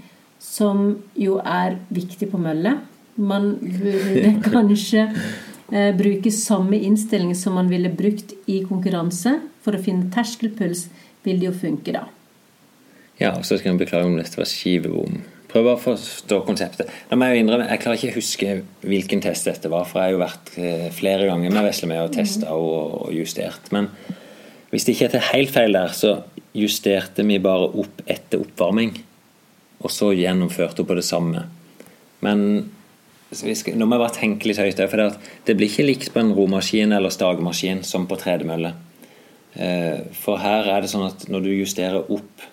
som 0.43 0.87
jo 1.19 1.39
er 1.41 1.79
viktig 1.95 2.29
på 2.33 2.41
mølle. 2.41 2.79
Man 3.17 3.55
burde 3.61 4.35
kanskje 4.55 5.07
eh, 5.73 5.93
bruke 5.97 6.33
samme 6.35 6.79
innstilling 6.79 7.35
som 7.39 7.57
man 7.59 7.71
ville 7.73 7.93
brukt 7.93 8.37
i 8.51 8.63
konkurranse. 8.67 9.39
For 9.65 9.77
å 9.77 9.83
finne 9.83 10.11
terskelpuls 10.13 10.89
vil 11.25 11.41
det 11.41 11.49
jo 11.49 11.55
funke, 11.57 11.95
da. 11.97 12.05
Ja, 13.21 13.31
og 13.39 13.47
så 13.47 13.57
skal 13.57 13.73
jeg 13.73 13.85
beklage 13.85 14.11
om 14.11 14.19
dette 14.19 14.41
var 14.41 14.51
skivebom. 14.51 15.23
Prøv 15.55 15.69
å 15.71 15.77
forstå 15.79 16.41
konseptet. 16.49 16.91
Må 17.15 17.29
Jeg 17.29 17.39
jo 17.39 17.43
innrømme, 17.45 17.69
jeg 17.71 17.83
klarer 17.85 18.01
ikke 18.01 18.11
å 18.11 18.19
huske 18.19 18.55
hvilken 18.83 19.23
test 19.23 19.47
dette 19.47 19.71
var, 19.71 19.87
for 19.87 20.01
jeg 20.01 20.11
har 20.11 20.17
jo 20.17 20.23
vært 20.25 20.51
eh, 20.59 20.89
flere 20.95 21.29
ganger 21.31 21.55
med 21.55 21.69
Vesle 21.69 21.89
med 21.93 22.03
og 22.03 22.11
testa 22.17 22.57
og, 22.59 23.07
og 23.07 23.13
justert. 23.15 23.71
Men 23.71 23.87
hvis 24.73 24.89
det 24.89 24.97
ikke 24.97 25.13
er 25.15 25.29
helt 25.31 25.55
feil 25.55 25.77
der, 25.79 25.95
så 25.95 26.17
justerte 26.55 27.25
vi 27.27 27.39
bare 27.43 27.67
opp 27.83 28.03
etter 28.07 28.41
oppvarming. 28.45 28.95
Og 29.85 29.91
så 29.93 30.13
gjennomførte 30.17 30.83
hun 30.83 30.89
på 30.89 30.97
det 30.99 31.05
samme. 31.07 31.45
Men 32.25 32.71
vi 33.35 33.55
skal, 33.59 33.75
nå 33.77 33.87
må 33.89 33.97
jeg 33.99 34.05
bare 34.05 34.17
tenke 34.21 34.49
litt 34.49 34.61
høyt. 34.63 34.79
For 34.89 35.01
det, 35.03 35.09
det 35.49 35.57
blir 35.59 35.69
ikke 35.73 35.87
likt 35.89 36.13
på 36.15 36.23
en 36.23 36.33
romaskin 36.37 36.95
eller 36.95 37.13
stagemaskin 37.13 37.83
som 37.85 38.07
på 38.09 38.19
tredemølle. 38.21 38.71
Eh, 39.59 40.05
For 40.23 40.39
her 40.43 40.71
er 40.71 40.85
det 40.85 40.93
sånn 40.95 41.07
at 41.09 41.27
når 41.31 41.45
du 41.47 41.51
justerer 41.59 42.07
opp 42.15 42.47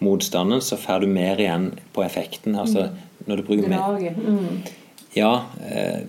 motstanden, 0.00 0.62
så 0.64 0.78
får 0.80 1.02
du 1.04 1.10
mer 1.12 1.40
igjen 1.42 1.72
på 1.92 2.04
effekten. 2.06 2.54
Altså 2.56 2.88
når 3.26 3.42
du 3.42 3.48
bruker 3.50 3.68
mer 3.68 3.98
Mm. 4.16 4.62
Ja. 5.16 5.34
eh, 5.66 6.00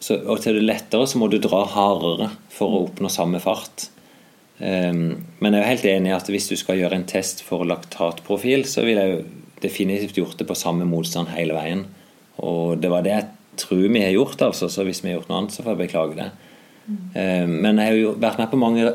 Så, 0.00 0.16
og 0.24 0.40
til 0.40 0.54
det 0.56 0.62
lettere 0.64 1.04
så 1.06 1.18
må 1.20 1.26
du 1.28 1.36
dra 1.38 1.64
hardere 1.68 2.30
for 2.48 2.72
å 2.72 2.86
oppnå 2.86 3.10
samme 3.12 3.36
fart. 3.42 3.90
Um, 4.60 5.24
men 5.40 5.54
jeg 5.54 5.56
er 5.56 5.64
jo 5.64 5.72
helt 5.72 5.86
enig 5.88 6.10
i 6.10 6.16
at 6.18 6.26
hvis 6.28 6.50
du 6.50 6.56
skal 6.60 6.76
gjøre 6.76 6.98
en 7.00 7.08
test 7.08 7.40
for 7.46 7.64
laktatprofil, 7.64 8.66
så 8.68 8.84
ville 8.84 9.04
jeg 9.06 9.14
jo 9.14 9.20
definitivt 9.64 10.18
gjort 10.20 10.40
det 10.40 10.48
på 10.48 10.56
samme 10.58 10.88
motstand 10.88 11.32
hele 11.32 11.56
veien. 11.56 11.86
Og 12.44 12.80
det 12.80 12.90
var 12.92 13.04
det 13.04 13.14
jeg 13.14 13.28
tror 13.60 13.86
vi 13.88 14.04
har 14.04 14.12
gjort, 14.12 14.42
altså. 14.44 14.68
Så 14.72 14.84
hvis 14.84 15.00
vi 15.04 15.10
har 15.10 15.18
gjort 15.18 15.30
noe 15.30 15.40
annet, 15.40 15.56
så 15.56 15.64
får 15.64 15.74
jeg 15.74 15.82
beklage 15.86 16.18
det. 16.18 16.28
Um, 16.90 17.56
men 17.64 17.80
jeg 17.80 17.86
har 17.88 17.96
jo 17.96 18.12
vært 18.20 18.42
med 18.42 18.52
på 18.52 18.60
mange, 18.60 18.92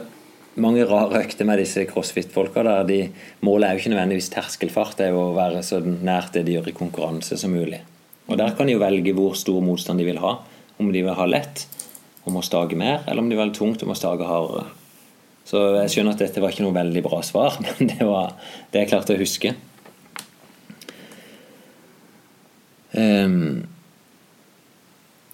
mange 0.61 0.85
rare 0.89 1.25
økter 1.25 1.49
med 1.49 1.61
disse 1.63 1.87
crossfit-folka. 1.89 2.63
der 2.63 2.87
de, 2.89 3.01
Målet 3.41 3.67
er 3.67 3.73
jo 3.73 3.83
ikke 3.83 3.95
nødvendigvis 3.95 4.31
terskelfart, 4.37 4.97
det 4.99 5.09
er 5.09 5.17
jo 5.17 5.27
å 5.31 5.35
være 5.37 5.65
så 5.65 5.81
nært 5.81 6.37
det 6.37 6.45
de 6.45 6.59
gjør 6.59 6.69
i 6.69 6.77
konkurranse 6.77 7.41
som 7.41 7.53
mulig. 7.53 7.81
Og 8.29 8.37
der 8.37 8.53
kan 8.57 8.69
de 8.69 8.77
jo 8.77 8.81
velge 8.81 9.13
hvor 9.17 9.33
stor 9.37 9.61
motstand 9.61 10.01
de 10.01 10.07
vil 10.07 10.21
ha. 10.21 10.39
Om 10.77 10.89
de 10.91 11.01
vil 11.05 11.17
ha 11.17 11.25
lett 11.29 11.67
og 12.25 12.33
må 12.33 12.41
stage 12.45 12.77
mer, 12.77 13.03
eller 13.05 13.21
om 13.21 13.29
de 13.29 13.37
vil 13.37 13.47
ha 13.47 13.53
tungt 13.53 13.83
og 13.85 13.91
må 13.91 13.97
stage 13.97 14.25
hardere. 14.25 14.65
Så 15.45 15.61
jeg 15.77 15.93
skjønner 15.93 16.15
at 16.15 16.23
dette 16.25 16.41
var 16.41 16.53
ikke 16.53 16.65
noe 16.65 16.75
veldig 16.75 17.03
bra 17.05 17.21
svar, 17.25 17.59
men 17.65 17.91
det 17.93 18.05
var 18.07 18.33
det 18.73 18.83
jeg 18.83 18.91
klarte 18.93 19.15
å 19.15 19.21
huske. 19.21 19.53
Um, 22.95 23.65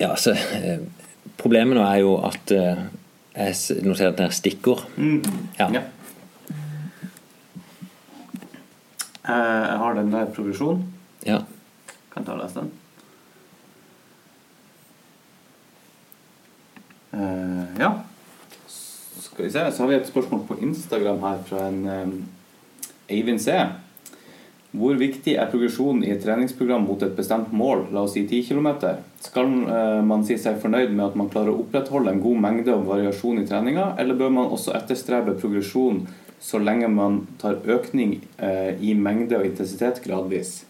ja, 0.02 0.16
så 0.18 0.34
uh, 0.34 0.82
Problemet 1.38 1.78
nå 1.78 1.84
er 1.86 2.00
jo 2.02 2.16
at 2.26 2.54
uh, 2.58 2.88
jeg 3.32 3.82
det 3.86 4.26
er 4.26 4.34
stikkord. 4.36 4.84
Ja. 5.60 5.70
Ja. 5.72 5.82
Eh, 9.22 9.64
Jeg 9.70 9.78
har 9.78 9.94
den 9.94 10.12
der 10.12 10.26
progresjonen. 10.26 10.94
Ja. 11.26 11.38
Kan 12.14 12.26
ta 12.26 12.34
og 12.36 12.42
lese 12.42 12.60
den. 12.60 12.72
Uh, 17.14 17.80
ja. 17.80 17.92
Skal 19.32 19.46
vi 19.46 19.52
se, 19.52 19.64
så 19.72 19.84
har 19.84 19.90
vi 19.90 19.96
et 19.96 20.10
spørsmål 20.10 20.44
på 20.48 20.60
Instagram 20.62 21.24
her 21.24 21.40
fra 21.48 21.68
en 21.70 21.82
um, 21.88 22.18
Eivind 23.10 23.40
C. 23.40 23.56
Hvor 24.72 24.96
viktig 24.96 25.34
er 25.36 25.50
progresjon 25.52 26.00
i 26.04 26.14
et 26.14 26.22
treningsprogram 26.24 26.86
mot 26.88 27.02
et 27.04 27.16
bestemt 27.16 27.52
mål, 27.52 27.90
la 27.92 28.06
oss 28.06 28.14
si 28.16 28.24
10 28.24 28.46
km? 28.48 28.70
Skal 29.20 29.50
eh, 29.68 30.00
man 30.08 30.24
si 30.24 30.38
seg 30.40 30.62
fornøyd 30.64 30.94
med 30.96 31.10
at 31.10 31.18
man 31.20 31.28
klarer 31.34 31.52
å 31.52 31.66
opprettholde 31.66 32.14
en 32.14 32.22
god 32.24 32.40
mengde 32.46 32.78
og 32.78 32.88
variasjon 32.88 33.42
i 33.42 33.48
treninga, 33.50 33.90
eller 34.00 34.16
bør 34.16 34.32
man 34.32 34.56
også 34.56 34.72
etterstrebe 34.80 35.36
progresjon 35.42 36.06
så 36.42 36.62
lenge 36.64 36.88
man 36.88 37.26
tar 37.42 37.60
økning 37.68 38.22
eh, 38.40 38.80
i 38.80 38.96
mengde 38.96 39.42
og 39.42 39.50
intensitet 39.50 40.00
gradvis? 40.08 40.62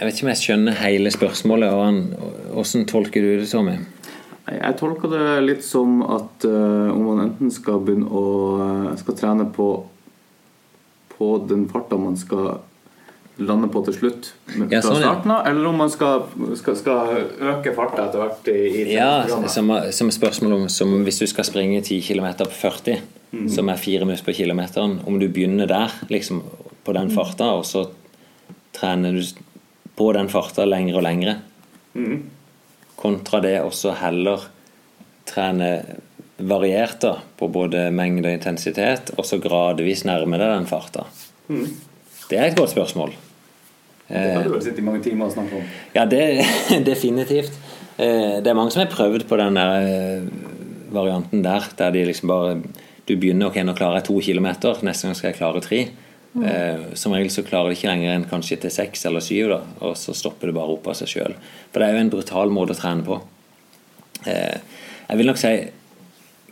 Jeg 0.00 0.08
vet 0.08 0.16
ikke 0.16 0.24
om 0.24 0.32
jeg 0.32 0.40
skjønner 0.40 0.80
hele 0.80 1.12
spørsmålet. 1.12 1.76
og 1.76 2.54
Hvordan 2.56 2.88
tolker 2.88 3.20
du 3.20 3.34
det, 3.42 3.50
Tommy? 3.52 3.76
Jeg 4.50 4.76
tolker 4.80 5.12
det 5.12 5.26
litt 5.44 5.62
som 5.64 6.00
at 6.06 6.46
uh, 6.48 6.90
om 6.90 7.04
man 7.12 7.22
enten 7.28 7.52
skal 7.54 7.82
begynne 7.84 8.08
å 8.10 8.24
eh, 8.64 8.96
skal 8.98 9.16
trene 9.18 9.46
på, 9.54 9.68
på 11.14 11.28
den 11.46 11.68
farta 11.70 11.98
man 12.00 12.18
skal 12.18 12.58
lande 13.40 13.70
på 13.72 13.80
til 13.86 13.96
slutt 13.96 14.30
Ja, 14.68 14.82
sånn, 14.84 14.98
ja. 15.00 15.12
starten 15.14 15.32
eller 15.32 15.68
om 15.70 15.78
man 15.80 15.92
skal, 15.92 16.26
skal, 16.60 16.76
skal 16.76 17.12
øke 17.54 17.72
farta 17.76 18.08
etter 18.08 18.20
hvert 18.20 18.50
i, 18.52 18.58
i 18.82 18.82
Ja, 18.92 19.24
som, 19.48 19.70
som 19.96 20.10
spørsmål 20.12 20.56
om 20.58 20.66
som 20.72 20.92
hvis 21.06 21.22
du 21.22 21.26
skal 21.30 21.46
springe 21.48 21.80
10 21.80 22.02
km 22.04 22.26
på 22.42 22.50
40, 22.50 23.04
mm. 23.32 23.46
som 23.54 23.70
er 23.72 23.80
4 23.80 24.08
minutter 24.08 24.26
på 24.26 24.36
kilometeren, 24.42 24.98
om 25.08 25.16
du 25.22 25.28
begynner 25.28 25.70
der, 25.70 25.94
liksom 26.12 26.42
på 26.84 26.96
den 26.96 27.12
farta, 27.14 27.52
og 27.56 27.64
så 27.68 27.86
trener 28.76 29.16
du 29.16 29.24
på 29.96 30.10
den 30.16 30.28
farta 30.32 30.68
lengre 30.68 31.00
og 31.00 31.06
lengre, 31.06 31.38
Mhm. 31.92 32.20
Kontra 33.00 33.40
det 33.44 33.56
også 33.64 33.94
heller 34.00 34.46
trene 35.28 35.70
variert 36.40 37.00
da, 37.02 37.14
på 37.36 37.48
både 37.52 37.88
mengde 37.92 38.28
og 38.30 38.36
intensitet, 38.38 39.12
og 39.18 39.26
så 39.28 39.38
gradvis 39.42 40.06
nærme 40.08 40.38
deg 40.40 40.54
den 40.54 40.68
farta. 40.70 41.04
Mm. 41.50 41.66
Det 42.30 42.38
er 42.38 42.46
et 42.48 42.56
godt 42.58 42.72
spørsmål. 42.72 43.12
Det 44.10 44.20
har 44.34 44.46
du 44.46 44.54
vel 44.56 44.62
sittet 44.64 44.80
i 44.82 44.86
mange 44.86 45.02
timer 45.04 45.28
og 45.28 45.34
snakket 45.34 45.60
om. 45.60 45.66
Ja, 45.94 46.04
det 46.10 46.22
definitivt. 46.90 47.52
Eh, 47.98 48.40
Det 48.42 48.48
er 48.50 48.56
mange 48.58 48.72
som 48.74 48.82
har 48.82 48.90
prøvd 48.90 49.26
på 49.28 49.38
den 49.38 49.58
der 49.58 49.74
eh, 49.86 50.24
varianten 50.90 51.44
der, 51.44 51.68
der 51.78 51.90
de 51.94 52.04
liksom 52.08 52.28
bare 52.32 52.56
Du 53.08 53.16
begynner 53.16 53.50
ok, 53.50 53.56
nå 53.66 53.72
klarer 53.74 53.98
jeg 54.00 54.04
to 54.06 54.20
kilometer, 54.22 54.80
neste 54.86 55.06
gang 55.08 55.16
skal 55.18 55.28
jeg 55.32 55.38
klare 55.38 55.60
tre. 55.64 55.78
Eh, 56.38 56.94
Som 56.94 57.12
regel 57.12 57.30
så 57.34 57.42
klarer 57.42 57.70
det 57.72 57.78
ikke 57.78 57.90
lenger 57.90 58.14
enn 58.14 58.28
kanskje 58.30 58.60
til 58.62 58.70
seks 58.70 59.02
eller 59.08 59.24
syv, 59.24 59.48
da, 59.50 59.60
og 59.82 59.96
så 59.98 60.14
stopper 60.14 60.50
det 60.50 60.54
bare 60.54 60.76
opp 60.76 60.86
av 60.86 60.94
seg 61.00 61.10
sjøl. 61.10 61.34
For 61.72 61.82
det 61.82 61.88
er 61.88 61.96
jo 61.96 62.04
en 62.04 62.12
brutal 62.12 62.52
måte 62.54 62.76
å 62.76 62.80
trene 62.80 63.06
på. 63.06 63.20
Eh, 64.26 64.58
Jeg 65.10 65.18
vil 65.18 65.26
nok 65.26 65.40
si 65.42 65.50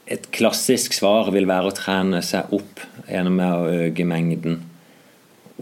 et 0.08 0.24
klassisk 0.34 0.92
svar 0.96 1.28
vil 1.30 1.46
være 1.46 1.70
å 1.70 1.76
trene 1.76 2.22
seg 2.26 2.50
opp 2.56 2.80
gjennom 3.06 3.38
å 3.44 3.68
øke 3.86 4.06
mengden 4.08 4.62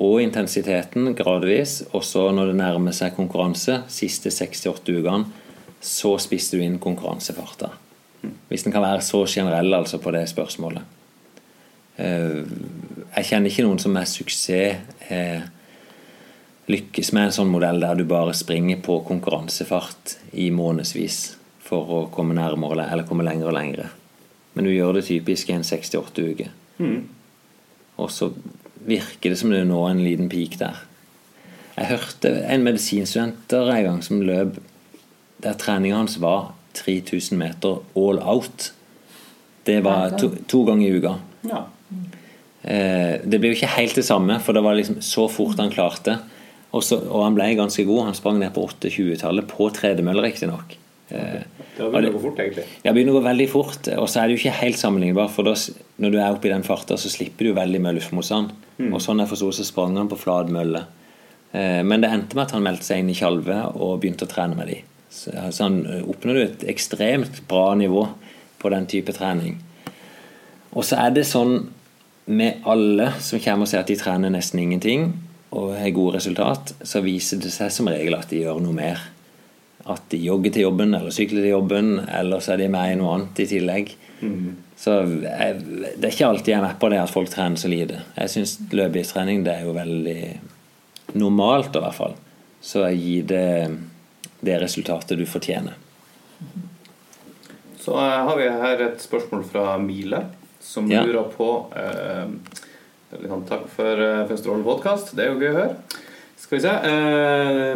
og 0.01 0.21
intensiteten 0.23 1.15
gradvis. 1.19 1.83
Og 1.93 2.03
så 2.07 2.31
når 2.33 2.53
det 2.53 2.61
nærmer 2.63 2.93
seg 2.97 3.15
konkurranse, 3.17 3.83
siste 3.93 4.31
6-8 4.33 4.97
ukene, 5.03 5.27
så 5.83 6.15
spisser 6.19 6.57
du 6.57 6.65
inn 6.65 6.79
konkurransefarta. 6.79 7.69
Hvis 8.49 8.65
den 8.65 8.73
kan 8.73 8.83
være 8.83 9.05
så 9.05 9.27
generell 9.29 9.75
altså 9.75 9.99
på 10.01 10.11
det 10.15 10.25
spørsmålet. 10.31 10.83
Eh, 11.97 12.43
Jeg 13.17 13.25
kjenner 13.31 13.49
ikke 13.49 13.65
noen 13.65 13.79
som 13.81 13.95
med 13.97 14.09
suksess 14.11 14.77
eh, 15.09 15.45
lykkes 16.69 17.13
med 17.15 17.29
en 17.29 17.33
sånn 17.37 17.49
modell 17.49 17.79
der 17.81 17.95
du 17.97 18.05
bare 18.09 18.35
springer 18.37 18.81
på 18.85 18.99
konkurransefart 19.07 20.17
i 20.37 20.51
månedsvis 20.53 21.37
for 21.67 21.93
å 21.95 22.01
komme 22.13 22.37
nærmere 22.37 22.89
eller 22.91 23.07
komme 23.09 23.25
lenger 23.27 23.49
og 23.49 23.57
lengre. 23.57 23.87
Men 24.55 24.67
du 24.67 24.73
gjør 24.75 24.99
det 24.99 25.07
typisk 25.09 25.51
i 25.51 25.57
en 25.57 25.65
6-8 25.67 26.27
uker. 26.33 26.51
Mhm. 26.79 27.09
Og 27.99 28.11
så 28.13 28.33
virker 28.87 29.31
det 29.33 29.39
som 29.39 29.51
det 29.51 29.65
nå 29.67 29.79
er 29.87 29.91
en 29.95 30.05
liten 30.05 30.29
peak 30.29 30.59
der. 30.61 30.77
Jeg 31.77 31.87
hørte 31.87 32.33
en 32.45 32.65
medisinstudenter 32.65 33.71
en 33.73 33.85
gang 33.85 34.03
som 34.05 34.21
løp 34.21 34.59
der 35.43 35.57
treninga 35.61 35.97
hans 35.97 36.19
var 36.21 36.53
3000 36.75 37.39
meter 37.39 37.81
all 37.97 38.19
out. 38.21 38.73
Det 39.67 39.83
var 39.85 40.11
to, 40.19 40.31
to 40.49 40.65
ganger 40.65 40.89
i 40.89 40.99
uka. 41.01 41.15
Ja. 41.49 41.65
Eh, 42.67 43.23
det 43.23 43.39
ble 43.39 43.53
jo 43.53 43.59
ikke 43.61 43.75
helt 43.77 43.99
det 43.99 44.07
samme, 44.07 44.41
for 44.43 44.57
det 44.57 44.65
var 44.67 44.79
liksom 44.79 44.99
så 45.05 45.29
fort 45.31 45.61
han 45.63 45.71
klarte. 45.73 46.19
Og, 46.75 46.83
så, 46.85 46.99
og 46.99 47.23
han 47.25 47.37
ble 47.37 47.53
ganske 47.59 47.87
god. 47.87 48.09
Han 48.09 48.19
sprang 48.19 48.41
ned 48.43 48.53
på 48.57 48.67
8-20-tallet 48.67 49.47
på 49.51 49.71
tredemølle, 49.77 50.25
riktignok. 50.27 50.77
Okay. 51.07 51.45
Det 51.77 51.87
begynner 51.87 52.11
å 52.11 52.17
gå 52.17 52.21
fort, 52.25 52.41
egentlig. 52.43 52.65
ja, 52.83 52.91
begynner 52.91 53.15
å 53.15 53.21
gå 53.21 53.27
veldig 53.29 53.47
fort. 53.53 53.89
Og 53.95 54.09
så 54.11 54.21
er 54.21 54.27
det 54.27 54.37
jo 54.37 54.43
ikke 54.43 54.59
helt 54.59 54.81
sammenlignbar, 54.81 55.31
For 55.33 55.47
da, 55.47 55.55
når 56.03 56.13
du 56.13 56.19
er 56.19 56.35
oppe 56.35 56.51
i 56.51 56.53
den 56.53 56.67
farta, 56.67 56.99
så 56.99 57.13
slipper 57.13 57.47
du 57.47 57.57
veldig 57.57 57.81
mye 57.85 57.97
luftmotstand. 58.01 58.53
Mm. 58.81 58.91
Og 58.91 59.03
sånn 59.05 59.23
jeg 59.23 59.31
forsto, 59.31 59.53
så 59.55 59.67
sprang 59.69 59.97
han 60.01 60.11
på 60.11 60.19
flat 60.19 60.51
mølle. 60.53 60.83
Eh, 61.53 61.83
men 61.87 62.03
det 62.03 62.11
endte 62.11 62.37
med 62.37 62.49
at 62.49 62.57
han 62.57 62.67
meldte 62.67 62.89
seg 62.89 63.03
inn 63.03 63.13
i 63.13 63.17
Tjalve 63.17 63.61
og 63.77 64.01
begynte 64.03 64.27
å 64.27 64.33
trene 64.33 64.59
med 64.59 64.73
de. 64.73 64.81
Så, 65.13 65.33
han 65.63 65.79
eh, 65.87 66.03
oppnådde 66.03 66.45
et 66.49 66.67
ekstremt 66.75 67.45
bra 67.49 67.71
nivå 67.79 68.09
på 68.59 68.73
den 68.75 68.91
type 68.91 69.15
trening. 69.15 69.61
Og 70.77 70.85
så 70.85 70.99
er 71.07 71.15
det 71.15 71.25
sånn 71.29 71.61
med 72.27 72.67
alle 72.67 73.13
som 73.23 73.41
kommer 73.43 73.67
og 73.67 73.71
sier 73.71 73.85
at 73.85 73.91
de 73.91 73.99
trener 73.99 74.33
nesten 74.35 74.61
ingenting 74.63 75.13
og 75.57 75.77
har 75.79 75.95
gode 75.95 76.19
resultat, 76.19 76.75
så 76.83 77.01
viser 77.05 77.41
det 77.43 77.53
seg 77.55 77.71
som 77.73 77.89
regel 77.91 78.17
at 78.19 78.29
de 78.33 78.43
gjør 78.43 78.61
noe 78.63 78.77
mer. 78.77 79.13
at 79.87 80.03
de 80.11 80.19
jogger 80.19 80.51
til 80.51 80.65
jobben 80.65 80.95
eller 80.99 81.15
sykler 81.15 81.45
til 81.45 81.53
jobben, 81.53 82.01
eller 82.11 82.41
så 82.43 82.57
er 82.57 82.57
de 82.59 82.69
med 82.69 82.91
i 82.91 82.97
noe 82.99 83.13
annet 83.15 83.39
i 83.39 83.47
tillegg. 83.47 83.93
Så 84.77 84.97
jeg, 85.23 85.61
det 85.95 86.09
er 86.09 86.11
ikke 86.11 86.27
alltid 86.27 86.51
jeg 86.53 86.59
er 86.59 86.65
med 86.65 86.81
på 86.81 86.89
det 86.91 86.99
at 86.99 87.13
folk 87.13 87.31
trener 87.31 87.57
så 87.57 87.71
lite. 87.71 88.01
Jeg 88.17 88.33
syns 88.33 88.57
løpetrening 88.75 89.45
det 89.47 89.53
er 89.55 89.69
jo 89.69 89.77
veldig 89.77 90.17
normalt, 91.15 91.71
i 91.71 91.85
hvert 91.85 91.95
fall. 91.95 92.17
Så 92.59 92.83
gi 92.91 93.21
det 93.23 93.47
det 94.41 94.59
resultatet 94.61 95.19
du 95.19 95.27
fortjener. 95.27 95.77
Så 97.81 97.95
eh, 97.95 98.19
har 98.29 98.37
vi 98.39 98.49
her 98.51 98.83
et 98.89 99.03
spørsmål 99.03 99.45
fra 99.49 99.77
Mile, 99.81 100.25
som 100.67 100.89
Ja. 100.91 101.05
lurer 101.07 101.29
på 101.37 101.49
eh, 101.77 102.27
sånn, 103.23 103.47
Takk 103.49 103.69
for, 103.73 103.93
eh, 104.03 104.25
for 104.27 104.35
en 104.35 104.41
strålende 104.43 104.67
podkast. 104.67 105.15
Det 105.17 105.25
er 105.27 105.33
jo 105.33 105.41
gøy 105.41 105.53
å 105.53 105.59
høre. 105.61 105.77
Skal 106.37 106.59
vi 106.59 106.63
se 106.67 106.69
eh, 106.69 107.75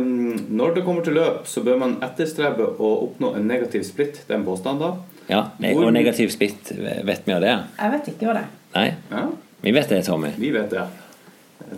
Når 0.51 0.75
det 0.77 0.83
kommer 0.85 1.05
til 1.07 1.15
løp, 1.17 1.47
så 1.49 1.63
bør 1.65 1.79
man 1.81 1.95
etterstrebe 2.05 2.67
å 2.79 2.91
oppnå 3.07 3.35
en 3.39 3.47
negativ 3.49 3.87
splitt. 3.89 4.21
Det 4.27 4.35
er 4.35 4.41
en 4.41 4.45
påstand, 4.49 4.81
da. 4.83 4.95
Ja, 5.31 5.45
Hvor- 5.61 5.87
Og 5.87 5.93
negativ 5.95 6.29
splitt, 6.35 6.73
vet 7.07 7.23
vi 7.27 7.33
hva 7.33 7.41
det? 7.41 7.55
Jeg 7.79 7.91
vet 7.93 8.09
ikke 8.13 8.27
hva 8.27 8.35
det 8.35 8.43
er. 8.43 8.51
Nei? 8.75 8.95
Ja, 9.11 9.29
Vi 9.63 9.73
vet 9.73 9.89
det, 9.89 10.05
Tommy. 10.07 10.31
vi 10.39 10.51
vet 10.51 10.71
det. 10.71 10.83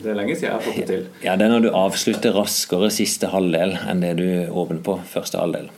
Det 0.03 0.07
er 0.11 0.15
lenge 0.15 0.35
siden 0.37 0.43
jeg 0.49 0.53
har 0.53 0.61
fått 0.61 0.77
det 0.77 0.87
til. 0.87 1.07
Ja, 1.23 1.37
Det 1.37 1.45
er 1.47 1.51
når 1.51 1.63
du 1.63 1.71
avslutter 1.71 2.33
raskere 2.33 2.89
siste 2.91 3.29
halvdel 3.29 3.77
enn 3.89 4.01
det 4.01 4.17
du 4.17 4.47
åpner 4.53 4.81
på 4.83 4.99
første 5.05 5.39
halvdel. 5.39 5.69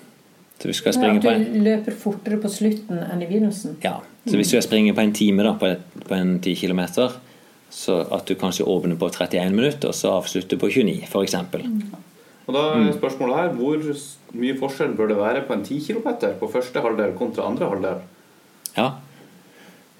Så 0.64 0.68
hvis 0.70 0.78
du 0.78 0.80
skal 0.80 0.94
springe 0.96 1.18
At 1.20 1.24
på 1.26 1.28
en, 1.28 1.42
du 1.44 1.60
løper 1.60 1.92
fortere 2.00 2.38
på 2.40 2.48
slutten 2.48 3.02
enn 3.04 3.20
i 3.20 3.26
begynnelsen. 3.28 3.74
ja, 3.84 3.98
så 4.24 4.38
hvis 4.38 4.48
du 4.48 4.54
skal 4.54 4.62
springe 4.64 4.94
på 4.96 5.02
en 5.02 5.10
time 5.12 5.44
da, 5.44 5.50
på, 5.60 5.68
et, 5.74 5.82
på 6.08 6.14
en 6.16 6.38
10 6.40 6.54
km, 6.56 6.80
så 7.68 7.98
at 8.16 8.24
du 8.24 8.32
kanskje 8.40 8.64
åpner 8.64 8.96
på 8.96 9.10
31 9.12 9.52
minutter, 9.52 9.92
og 9.92 9.98
så 9.98 10.14
avslutter 10.16 10.56
på 10.56 10.70
29, 10.72 11.04
f.eks. 11.04 11.36
Og 12.46 12.56
da 12.56 12.62
er 12.78 12.96
spørsmålet 12.96 13.42
her 13.42 13.52
hvor 13.58 13.84
mye 14.40 14.56
forskjell 14.62 14.96
bør 14.96 15.12
det 15.12 15.18
være 15.20 15.44
på 15.44 15.52
en 15.52 15.66
10 15.68 15.82
km 15.84 16.08
på 16.40 16.48
første 16.56 16.80
halvdel 16.80 17.12
kontra 17.20 17.44
andre 17.50 17.68
halvdel? 17.68 18.00
Ja. 18.78 18.88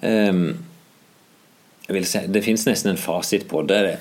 Um, 0.01 0.65
jeg 1.85 1.99
vil 1.99 2.09
si, 2.09 2.25
det 2.25 2.45
fins 2.49 2.65
nesten 2.65 2.95
en 2.95 3.05
fasit 3.05 3.45
på 3.53 3.67
det. 3.69 3.99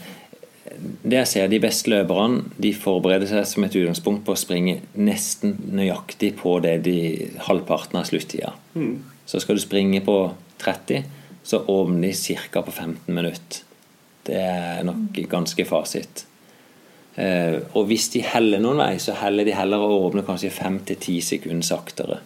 Det. 1.04 1.16
Jeg 1.18 1.28
ser, 1.28 1.48
De 1.48 1.60
beste 1.62 1.92
løperne 1.92 2.44
de 2.58 2.74
forbereder 2.74 3.30
seg 3.30 3.46
som 3.48 3.66
et 3.66 3.76
utgangspunkt 3.76 4.26
på 4.26 4.36
å 4.36 4.40
springe 4.40 4.80
nesten 4.96 5.56
nøyaktig 5.76 6.34
på 6.40 6.58
det 6.64 6.80
de 6.88 6.98
halvparten 7.48 8.00
av 8.00 8.08
sluttida. 8.10 8.54
Mm. 8.76 9.04
Så 9.26 9.40
skal 9.40 9.58
du 9.58 9.64
springe 9.64 10.02
på 10.04 10.18
30, 10.64 11.08
så 11.44 11.64
åpner 11.68 12.12
de 12.12 12.36
ca. 12.52 12.62
på 12.62 12.72
15 12.72 13.14
minutter. 13.14 13.64
Det 14.24 14.40
er 14.40 14.84
nok 14.88 15.18
ganske 15.30 15.66
fasit. 15.68 16.26
Eh, 17.16 17.60
og 17.76 17.90
hvis 17.90 18.08
de 18.14 18.24
heller 18.26 18.62
noen 18.64 18.80
vei, 18.80 18.94
så 18.98 19.14
heller 19.20 19.46
de 19.46 19.54
heller 19.54 19.84
å 19.84 20.06
åpne 20.08 20.24
kanskje 20.26 20.54
5-10 20.54 21.20
sekunder 21.22 21.68
saktere. 21.68 22.22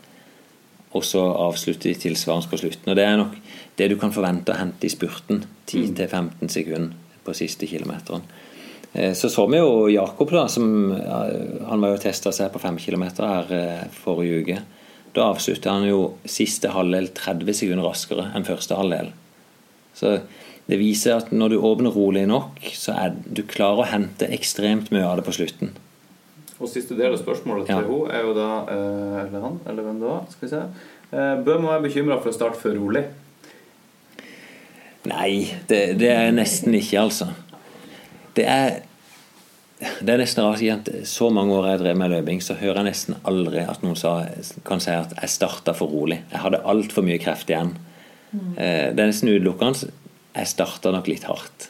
Og 0.95 1.03
så 1.03 1.23
avslutter 1.25 1.89
de 1.89 1.99
tilsvarende 2.05 2.49
på 2.51 2.61
slutten. 2.61 2.91
Og 2.93 2.95
det 2.95 3.03
er 3.03 3.17
nok 3.19 3.33
det 3.77 3.89
du 3.91 3.97
kan 3.99 4.13
forvente 4.13 4.53
å 4.53 4.59
hente 4.61 4.87
i 4.87 4.93
spurten. 4.93 5.43
10-15 5.67 6.53
sekunder 6.53 6.95
på 7.27 7.35
siste 7.37 7.67
kilometeren. 7.69 8.23
Eh, 8.93 9.11
Så 9.13 9.29
så 9.29 9.45
vi 9.51 9.59
jo 9.59 9.87
Jakob, 9.91 10.31
da, 10.31 10.47
som 10.47 10.91
Han 11.67 11.81
var 11.83 11.93
jo 11.95 12.01
testa 12.01 12.31
seg 12.31 12.51
på 12.53 12.59
5 12.63 12.77
km 12.79 13.03
her 13.19 13.51
eh, 13.53 13.85
forrige 14.03 14.41
uke. 14.41 14.59
Da 15.13 15.29
avslutta 15.33 15.71
han 15.73 15.87
jo 15.89 16.01
siste 16.29 16.69
halvdel 16.71 17.09
30 17.17 17.53
sekunder 17.57 17.87
raskere 17.87 18.29
enn 18.35 18.45
første 18.47 18.75
halvdel. 18.77 19.11
Så 19.97 20.19
det 20.67 20.77
viser 20.79 21.15
at 21.17 21.31
når 21.31 21.49
du 21.55 21.57
åpner 21.63 21.93
rolig 21.95 22.25
nok, 22.27 22.59
så 22.75 22.93
er 22.93 23.13
du 23.25 23.41
klarer 23.47 23.81
å 23.85 23.91
hente 23.91 24.27
ekstremt 24.35 24.91
mye 24.91 25.05
av 25.07 25.17
det 25.17 25.25
på 25.25 25.33
slutten. 25.33 25.71
Og 26.59 26.69
siste 26.69 26.95
del 26.97 27.13
av 27.13 27.19
spørsmålet 27.21 27.69
Ja. 27.69 27.79
til 27.81 27.87
henne 27.87 28.13
er 28.13 28.23
jo 28.25 28.33
da 28.33 28.49
eh, 28.73 29.25
Eller 29.25 29.41
han, 29.41 29.59
eller 29.67 29.83
hvem 29.83 29.99
det 30.01 30.07
var. 30.09 30.23
Skal 30.31 30.47
vi 30.47 30.55
se. 30.55 30.63
Bør 31.47 31.59
man 31.61 31.71
være 31.71 31.85
bekymra 31.89 32.17
for 32.21 32.29
å 32.29 32.35
starte 32.35 32.59
for 32.59 32.75
rolig? 32.75 33.05
Nei, 35.07 35.47
det, 35.69 35.81
det 36.01 36.11
er 36.11 36.35
nesten 36.35 36.75
ikke, 36.77 36.99
altså. 37.07 37.31
Det 38.37 38.45
er 38.45 38.83
det 39.77 40.09
er 40.09 40.17
nesten 40.17 40.41
rart 40.41 40.61
at 40.73 40.87
så 41.05 41.27
mange 41.29 41.53
år 41.53 41.67
jeg 41.69 41.79
drev 41.83 41.97
med 42.01 42.09
løping, 42.09 42.39
så 42.41 42.55
hører 42.57 42.79
jeg 42.81 42.87
nesten 42.87 43.17
aldri 43.29 43.61
at 43.61 43.83
noen 43.85 43.97
sa, 43.99 44.23
kan 44.65 44.81
si 44.81 44.89
at 44.89 45.13
jeg 45.19 45.29
starta 45.29 45.75
for 45.77 45.93
rolig. 45.93 46.23
Jeg 46.31 46.41
hadde 46.41 46.63
altfor 46.65 47.05
mye 47.05 47.19
kreft 47.21 47.51
igjen. 47.53 47.75
Mm. 48.31 48.55
Det 48.57 48.97
er 48.97 49.11
nesten 49.11 49.29
utelukkende. 49.29 49.91
Jeg 50.33 50.49
starta 50.49 50.93
nok 50.93 51.09
litt 51.11 51.27
hardt. 51.29 51.67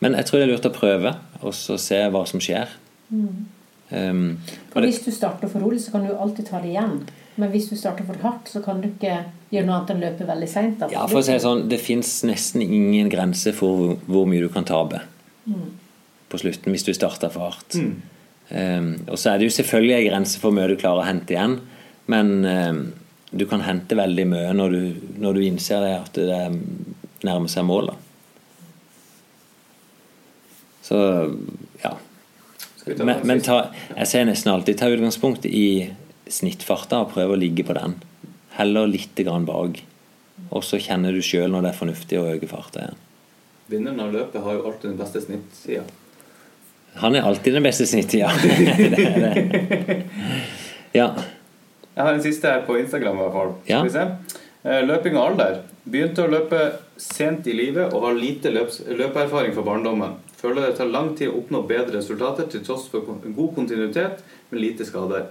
Men 0.00 0.16
jeg 0.16 0.28
tror 0.28 0.40
det 0.40 0.46
er 0.46 0.52
lurt 0.54 0.70
å 0.70 0.72
prøve, 0.72 1.12
og 1.42 1.52
så 1.56 1.76
se 1.80 2.00
hva 2.12 2.24
som 2.28 2.40
skjer. 2.40 2.72
Um, 3.12 4.38
og 4.72 4.82
hvis 4.82 5.02
du 5.04 5.12
starter 5.14 5.52
for 5.52 5.62
rolig, 5.62 5.82
så 5.84 5.92
kan 5.92 6.04
du 6.04 6.16
alltid 6.16 6.48
ta 6.48 6.60
det 6.64 6.72
igjen. 6.72 6.98
Men 7.36 7.50
hvis 7.52 7.68
du 7.68 7.76
starter 7.76 8.06
for 8.08 8.16
hardt, 8.24 8.48
så 8.48 8.62
kan 8.64 8.80
du 8.80 8.88
ikke 8.88 9.12
gjøre 9.52 9.66
noe 9.66 9.76
annet 9.76 9.90
enn 9.92 10.02
løpe 10.02 10.26
veldig 10.28 10.48
seint. 10.48 10.84
ja, 10.92 11.04
for 11.06 11.20
å 11.20 11.24
si 11.24 11.34
det 11.34 11.42
sånn, 11.44 11.66
det 11.68 11.78
fins 11.84 12.12
nesten 12.24 12.64
ingen 12.64 13.10
grense 13.12 13.52
for 13.56 13.98
hvor, 14.06 14.24
mye 14.28 14.44
du 14.44 14.48
kan 14.52 14.64
tape 14.64 15.02
Mm. 15.46 15.76
på 16.28 16.38
slutten 16.42 16.72
hvis 16.74 16.82
du 16.82 16.90
starter 16.96 17.30
for 17.30 17.52
hardt. 17.52 17.76
Um, 18.50 18.88
og 19.06 19.14
så 19.14 19.30
er 19.30 19.38
det 19.38 19.46
jo 19.46 19.54
selvfølgelig 19.54 19.94
en 19.94 20.08
grense 20.08 20.40
for 20.40 20.50
hvor 20.50 20.56
mye 20.56 20.72
du 20.72 20.80
klarer 20.80 21.04
å 21.04 21.06
hente 21.06 21.36
igjen, 21.36 21.60
men 22.10 22.32
um, 22.42 22.80
du 23.30 23.44
kan 23.46 23.62
hente 23.62 23.94
veldig 23.94 24.24
mye 24.26 24.50
når 24.58 24.74
du, 24.74 24.96
når 25.22 25.38
du 25.38 25.44
innser 25.46 25.84
det 25.86 25.92
at 26.00 26.18
det 26.18 26.40
nærmer 27.26 27.52
seg 27.52 27.66
målet. 27.68 27.94
Så 30.82 30.98
ja. 31.84 31.94
Men, 32.86 33.16
men 33.26 33.40
ta, 33.42 33.72
jeg 33.96 34.06
ser 34.10 34.26
nesten 34.28 34.52
alltid 34.52 34.78
ta 34.78 34.90
utgangspunkt 34.90 35.46
i 35.46 35.92
snittfarta 36.30 37.02
og 37.04 37.12
prøve 37.14 37.36
å 37.36 37.40
ligge 37.40 37.64
på 37.66 37.76
den. 37.76 37.98
Heller 38.56 38.88
litt 38.90 39.18
grann 39.18 39.46
bak. 39.48 39.82
Og 40.50 40.64
så 40.64 40.80
kjenner 40.82 41.14
du 41.14 41.22
sjøl 41.24 41.50
når 41.52 41.64
det 41.64 41.70
er 41.72 41.78
fornuftig 41.78 42.18
å 42.20 42.26
øke 42.34 42.48
farta 42.50 42.82
igjen. 42.82 43.04
Vinneren 43.66 44.02
av 44.04 44.12
løpet 44.14 44.42
har 44.44 44.58
jo 44.58 44.66
alltid 44.68 44.92
den 44.92 44.98
beste 45.00 45.22
snittsida. 45.24 45.86
Han 47.02 47.16
er 47.16 47.26
alltid 47.28 47.56
den 47.56 47.64
beste 47.66 47.86
snittida. 47.88 48.30
det 48.42 49.04
er 49.04 49.24
det. 49.24 49.96
Ja. 50.96 51.10
Jeg 51.96 52.04
har 52.04 52.12
en 52.14 52.22
siste 52.24 52.48
her 52.48 52.62
på 52.68 52.78
Instagram. 52.80 53.18
i 53.18 53.24
hvert 53.24 53.34
fall. 53.34 53.54
Ja. 53.68 53.80
Skal 53.80 53.88
vi 53.88 53.96
se. 53.96 54.42
Eh, 54.66 54.82
Løping 54.86 55.16
og 55.18 55.32
alder. 55.32 55.58
Begynte 55.84 56.24
å 56.24 56.30
løpe 56.30 56.60
sent 57.00 57.46
i 57.46 57.56
livet 57.56 57.92
og 57.92 58.06
har 58.06 58.16
lite 58.16 58.52
løps 58.54 58.80
løpeerfaring 58.88 59.52
fra 59.56 59.66
barndommen. 59.66 60.16
Føler 60.40 60.66
det 60.66 60.78
tar 60.78 60.88
lang 60.92 61.12
tid 61.18 61.30
å 61.30 61.40
oppnå 61.40 61.62
bedre 61.68 61.98
resultater 61.98 62.48
til 62.52 62.64
tross 62.64 62.88
for 62.92 63.04
god 63.24 63.52
kontinuitet 63.56 64.24
med 64.50 64.62
lite 64.62 64.86
skader. 64.88 65.28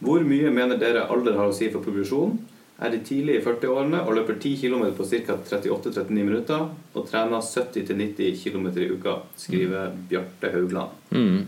Hvor 0.00 0.24
mye 0.24 0.50
mener 0.54 0.80
dere 0.80 1.04
alder 1.12 1.36
har 1.36 1.50
å 1.50 1.54
si 1.56 1.68
for 1.72 1.84
progresjon? 1.84 2.38
Er 2.80 2.94
de 2.94 3.02
tidlig 3.04 3.36
i 3.36 3.44
40-årene 3.44 4.00
og 4.06 4.14
løper 4.16 4.38
10 4.40 4.54
km 4.62 4.86
på 4.96 5.04
ca. 5.04 5.36
38-39 5.36 6.14
minutter 6.16 6.62
og 6.96 7.08
trener 7.10 7.44
70-90 7.44 8.38
km 8.40 8.70
i 8.72 8.86
uka, 8.94 9.18
skriver 9.36 9.90
Bjarte 10.08 10.52
Haugland. 10.54 10.94
Mm. 11.12 11.42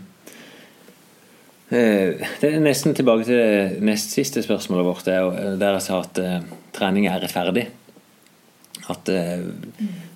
Eh, 1.73 2.21
Det 2.41 2.51
er 2.51 2.61
nesten 2.61 2.93
tilbake 2.93 3.25
til 3.25 3.39
det 3.39 3.81
nest 3.81 4.13
siste 4.13 4.43
spørsmålet 4.45 4.85
vårt, 4.85 5.05
det 5.07 5.15
er 5.15 5.23
jo 5.23 5.57
der 5.57 5.79
jeg 5.79 5.87
sa 5.87 6.03
at 6.03 6.21
eh, 6.21 6.45
trening 6.75 7.09
er 7.09 7.23
rettferdig. 7.23 7.65
At 8.93 9.09
eh, 9.09 9.41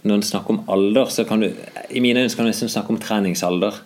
når 0.04 0.20
en 0.20 0.28
snakker 0.30 0.54
om 0.54 0.64
alder, 0.70 1.10
så 1.10 1.26
kan 1.26 1.42
du 1.42 1.50
I 1.50 2.00
mine 2.04 2.22
øyne 2.22 2.30
kan 2.36 2.46
du 2.46 2.52
nesten 2.52 2.70
snakke 2.70 2.94
om 2.94 3.02
treningsalder. 3.02 3.82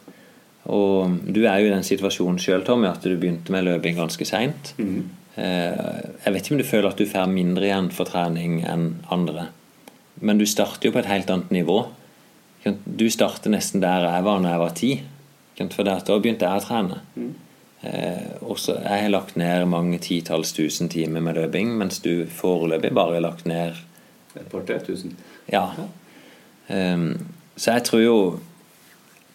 Og 0.69 1.17
du 1.25 1.41
er 1.45 1.61
jo 1.61 1.69
i 1.69 1.73
den 1.73 1.85
situasjonen 1.85 2.37
sjøl, 2.41 2.65
Tommy, 2.65 2.89
at 2.91 3.01
du 3.05 3.15
begynte 3.15 3.53
med 3.53 3.65
løping 3.65 3.97
ganske 3.97 4.27
seint. 4.29 4.75
Jeg 5.37 6.33
vet 6.33 6.43
ikke 6.43 6.53
om 6.53 6.61
du 6.61 6.67
føler 6.67 6.91
at 6.91 6.99
du 7.01 7.09
får 7.09 7.31
mindre 7.31 7.65
igjen 7.65 7.89
for 7.95 8.05
trening 8.05 8.59
enn 8.67 8.91
andre. 9.09 9.47
Men 10.21 10.37
du 10.37 10.45
starter 10.45 10.89
jo 10.89 10.93
på 10.93 11.01
et 11.01 11.09
helt 11.09 11.31
annet 11.33 11.49
nivå. 11.55 11.79
Du 12.85 13.07
starter 13.09 13.49
nesten 13.53 13.81
der 13.81 14.05
jeg 14.05 14.25
var 14.27 14.43
da 14.43 14.53
jeg 14.53 14.61
var 14.61 14.75
ti. 14.77 14.91
For 15.61 15.85
da 15.85 15.97
begynte 16.01 16.45
jeg 16.45 16.61
å 16.61 16.65
trene. 16.65 17.01
Eh, 17.81 18.41
og 18.45 18.59
så 18.61 18.75
Jeg 18.77 19.03
har 19.03 19.09
lagt 19.09 19.35
ned 19.35 19.65
mange 19.65 19.97
titalls 19.99 20.53
tusen 20.53 20.89
timer 20.89 21.21
med 21.21 21.35
løping, 21.35 21.73
mens 21.77 21.99
du 21.99 22.27
foreløpig 22.29 22.93
bare 22.93 23.17
har 23.17 23.25
lagt 23.25 23.45
ned 23.45 23.73
Et 24.35 24.47
par-tre 24.47 24.77
tusen. 24.79 25.17
Ja. 25.51 25.65
Um, 26.69 27.25
så 27.57 27.73
jeg 27.73 27.83
tror 27.83 28.01
jo 28.01 28.39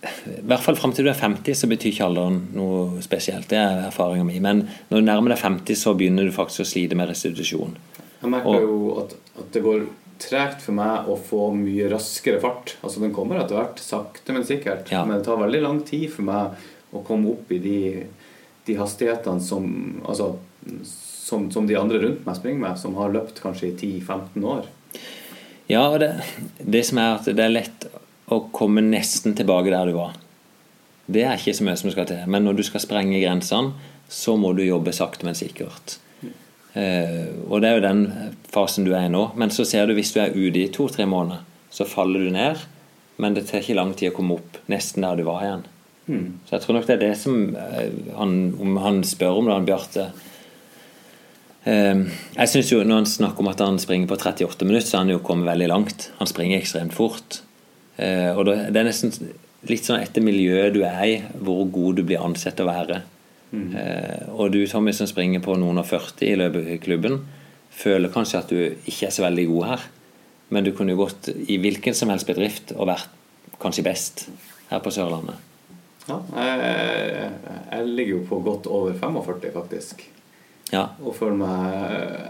I 0.05 0.43
hvert 0.45 0.63
fall 0.63 0.77
fram 0.79 0.93
til 0.95 1.07
du 1.07 1.11
er 1.11 1.19
50, 1.19 1.57
så 1.57 1.69
betyr 1.71 1.93
ikke 1.93 2.07
alderen 2.07 2.41
noe 2.55 3.03
spesielt. 3.05 3.49
Det 3.51 3.59
er 3.59 3.87
erfaringa 3.89 4.27
mi. 4.29 4.39
Men 4.45 4.67
når 4.91 5.01
du 5.01 5.07
nærmer 5.09 5.35
deg 5.35 5.41
50, 5.43 5.79
så 5.81 5.95
begynner 5.99 6.29
du 6.29 6.35
faktisk 6.35 6.67
å 6.67 6.69
slite 6.69 6.99
med 6.99 7.11
restitusjon. 7.11 7.79
Jeg 8.21 8.33
merker 8.33 8.67
jo 8.67 8.77
at, 9.03 9.17
at 9.41 9.49
det 9.55 9.65
går 9.65 9.87
tregt 10.23 10.63
for 10.65 10.77
meg 10.77 11.09
å 11.11 11.17
få 11.21 11.51
mye 11.57 11.89
raskere 11.93 12.41
fart. 12.43 12.77
Altså 12.83 13.03
Den 13.03 13.15
kommer 13.17 13.41
etter 13.41 13.59
hvert, 13.59 13.83
sakte, 13.83 14.37
men 14.37 14.47
sikkert. 14.49 14.93
Men 14.93 15.19
det 15.19 15.27
tar 15.27 15.41
veldig 15.41 15.63
lang 15.65 15.83
tid 15.89 16.09
for 16.13 16.29
meg 16.29 16.97
å 16.97 17.03
komme 17.07 17.35
opp 17.35 17.53
i 17.53 17.61
de, 17.61 17.81
de 18.69 18.79
hastighetene 18.79 19.45
som, 19.45 19.67
altså, 20.07 20.33
som, 20.87 21.51
som 21.53 21.69
de 21.69 21.77
andre 21.79 22.01
rundt 22.05 22.25
meg 22.29 22.39
springer 22.39 22.63
med, 22.63 22.81
som 22.81 22.97
har 23.01 23.13
løpt 23.15 23.43
kanskje 23.45 23.73
i 23.73 23.77
10-15 24.01 24.49
år. 24.57 24.69
Ja, 25.67 25.89
og 25.91 25.99
det, 25.99 26.13
det 26.63 26.85
som 26.87 27.01
er 27.03 27.17
at 27.17 27.27
det 27.27 27.43
er 27.43 27.51
lett 27.51 27.76
å 28.33 28.41
komme 28.55 28.83
nesten 28.83 29.37
tilbake 29.39 29.71
der 29.71 29.91
du 29.91 29.99
var. 29.99 30.17
Det 31.07 31.23
er 31.23 31.39
ikke 31.39 31.55
så 31.55 31.67
mye 31.67 31.79
som 31.79 31.93
skal 31.95 32.09
til. 32.09 32.25
Men 32.27 32.47
når 32.47 32.59
du 32.59 32.65
skal 32.67 32.83
sprenge 32.83 33.21
grensene, 33.23 33.77
så 34.11 34.35
må 34.39 34.53
du 34.55 34.65
jobbe 34.67 34.95
sakte, 34.95 35.27
men 35.27 35.39
sikkert. 35.39 35.99
Eh, 36.77 37.31
og 37.49 37.63
det 37.63 37.71
er 37.71 37.79
jo 37.79 37.85
den 37.87 38.03
fasen 38.53 38.87
du 38.87 38.93
er 38.93 39.07
i 39.07 39.13
nå. 39.13 39.31
Men 39.39 39.55
så 39.55 39.65
ser 39.69 39.87
du 39.87 39.95
hvis 39.97 40.13
du 40.15 40.21
er 40.23 40.35
ute 40.35 40.61
i 40.61 40.71
to-tre 40.75 41.07
måneder, 41.09 41.47
så 41.71 41.87
faller 41.89 42.27
du 42.27 42.33
ned. 42.35 42.61
Men 43.23 43.37
det 43.37 43.47
tar 43.49 43.63
ikke 43.63 43.79
lang 43.79 43.95
tid 43.97 44.13
å 44.13 44.17
komme 44.19 44.37
opp 44.37 44.61
nesten 44.71 45.07
der 45.07 45.19
du 45.19 45.25
var 45.29 45.45
igjen. 45.45 45.65
Mm. 46.07 46.27
Så 46.47 46.55
jeg 46.55 46.63
tror 46.63 46.77
nok 46.77 46.87
det 46.87 46.97
er 46.97 47.03
det 47.03 47.15
som 47.19 47.39
eh, 47.59 47.95
han, 48.19 48.37
om 48.63 48.77
han 48.83 49.03
spør 49.07 49.41
om 49.41 49.49
det, 49.49 49.57
han 49.57 49.69
Bjarte. 49.71 50.11
Eh, 51.67 52.05
jeg 52.37 52.53
synes 52.53 52.71
jo 52.71 52.85
Når 52.85 53.03
han 53.03 53.11
snakker 53.11 53.43
om 53.43 53.51
at 53.51 53.65
han 53.65 53.81
springer 53.83 54.11
på 54.11 54.19
38 54.21 54.69
minutter, 54.69 54.87
så 54.91 54.99
har 54.99 55.07
han 55.07 55.17
jo 55.17 55.25
kommet 55.25 55.49
veldig 55.49 55.71
langt. 55.73 56.11
Han 56.21 56.31
springer 56.31 56.61
ekstremt 56.61 56.95
fort. 56.95 57.41
Eh, 57.97 58.31
og 58.37 58.47
det 58.49 58.77
er 58.77 58.87
nesten 58.87 59.13
litt 59.67 59.87
sånn 59.87 60.03
etter 60.03 60.25
miljøet 60.25 60.75
du 60.77 60.83
er 60.87 61.03
i, 61.07 61.17
hvor 61.41 61.65
god 61.73 62.01
du 62.01 62.05
blir 62.07 62.23
ansett 62.23 62.61
å 62.63 62.69
være. 62.69 63.01
Mm. 63.53 63.69
Eh, 63.79 64.25
og 64.35 64.53
du 64.55 64.61
Tommy 64.69 64.95
som 64.97 65.09
springer 65.09 65.43
på 65.45 65.57
noen 65.59 65.81
og 65.83 65.89
40 65.89 66.27
i 66.29 66.37
løpeklubben, 66.39 67.21
føler 67.77 68.13
kanskje 68.13 68.41
at 68.41 68.53
du 68.53 68.61
ikke 68.89 69.09
er 69.09 69.15
så 69.15 69.27
veldig 69.27 69.47
god 69.53 69.69
her. 69.73 69.87
Men 70.55 70.67
du 70.67 70.73
kunne 70.77 70.95
jo 70.95 71.03
gått 71.03 71.31
i 71.33 71.59
hvilken 71.59 71.97
som 71.97 72.13
helst 72.13 72.29
bedrift 72.29 72.73
og 72.77 72.91
vært 72.93 73.11
kanskje 73.63 73.87
best 73.87 74.27
her 74.71 74.83
på 74.85 74.93
Sørlandet. 74.95 75.41
Ja, 76.07 76.21
jeg, 76.39 77.31
jeg 77.73 77.89
ligger 77.89 78.13
jo 78.13 78.27
på 78.29 78.39
godt 78.45 78.69
over 78.71 78.95
45, 78.95 79.51
faktisk. 79.57 80.05
Ja. 80.73 80.83
Og 80.99 81.15
føler 81.15 81.37
meg, 81.39 81.75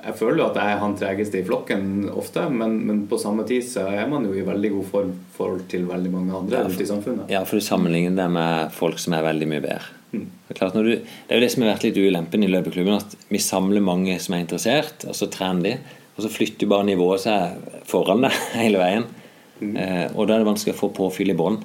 jeg 0.05 0.17
føler 0.19 0.43
jo 0.43 0.47
at 0.51 0.59
jeg 0.61 0.73
er 0.75 0.81
han 0.83 0.97
tregeste 1.01 1.39
i 1.41 1.45
flokken 1.47 1.87
ofte, 2.13 2.45
men, 2.53 2.75
men 2.85 3.05
på 3.09 3.17
samme 3.21 3.47
tid 3.49 3.65
så 3.65 3.87
er 3.89 4.09
man 4.11 4.27
jo 4.29 4.35
i 4.37 4.45
veldig 4.45 4.73
god 4.75 4.89
form 4.91 5.13
forhold 5.37 5.65
til 5.73 5.87
veldig 5.89 6.13
mange 6.13 6.37
andre 6.37 6.67
ute 6.69 6.85
i 6.85 6.89
samfunnet. 6.89 7.33
Ja, 7.33 7.43
for 7.49 7.57
du 7.57 7.65
sammenligner 7.65 8.17
det 8.19 8.29
med 8.37 8.75
folk 8.77 9.01
som 9.01 9.17
er 9.17 9.25
veldig 9.25 9.49
mye 9.55 9.65
bedre. 9.65 9.93
Mm. 10.13 10.27
Det, 10.49 10.57
er 10.63 10.75
du, 10.77 10.93
det 10.93 11.33
er 11.33 11.41
jo 11.41 11.45
det 11.47 11.53
som 11.53 11.65
har 11.65 11.73
vært 11.75 11.87
litt 11.89 12.01
ulempen 12.01 12.45
i 12.45 12.51
løpeklubben, 12.53 13.01
at 13.01 13.17
vi 13.33 13.41
samler 13.43 13.85
mange 13.85 14.19
som 14.23 14.37
er 14.37 14.45
interessert, 14.45 15.09
og 15.09 15.17
så 15.17 15.31
trener 15.33 15.65
de, 15.65 16.03
og 16.17 16.25
så 16.25 16.33
flytter 16.33 16.69
bare 16.71 16.89
nivået 16.89 17.25
seg 17.25 17.81
foran 17.89 18.25
deg 18.25 18.37
hele 18.61 18.83
veien. 18.83 19.09
Eh, 19.65 20.07
og 20.13 20.27
da 20.29 20.37
er 20.37 20.45
det 20.45 20.51
vanskelig 20.51 20.77
å 20.77 20.81
få 20.83 20.93
påfyll 20.97 21.33
i 21.33 21.39
bånn. 21.39 21.63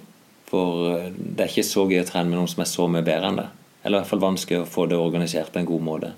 For 0.47 0.91
eh, 0.95 1.07
det 1.11 1.45
er 1.45 1.51
ikke 1.51 1.67
så 1.67 1.85
gøy 1.87 2.01
å 2.03 2.07
trene 2.07 2.31
med 2.31 2.39
noen 2.39 2.51
som 2.51 2.63
er 2.63 2.71
så 2.71 2.87
mye 2.91 3.05
bedre 3.05 3.31
enn 3.31 3.39
det. 3.43 3.47
Eller 3.81 3.97
i 3.97 4.01
hvert 4.01 4.11
fall 4.11 4.23
vanskelig 4.23 4.61
å 4.61 4.69
få 4.69 4.87
det 4.87 4.99
organisert 4.99 5.51
på 5.53 5.61
en 5.61 5.67
god 5.69 5.83
måte. 5.83 6.11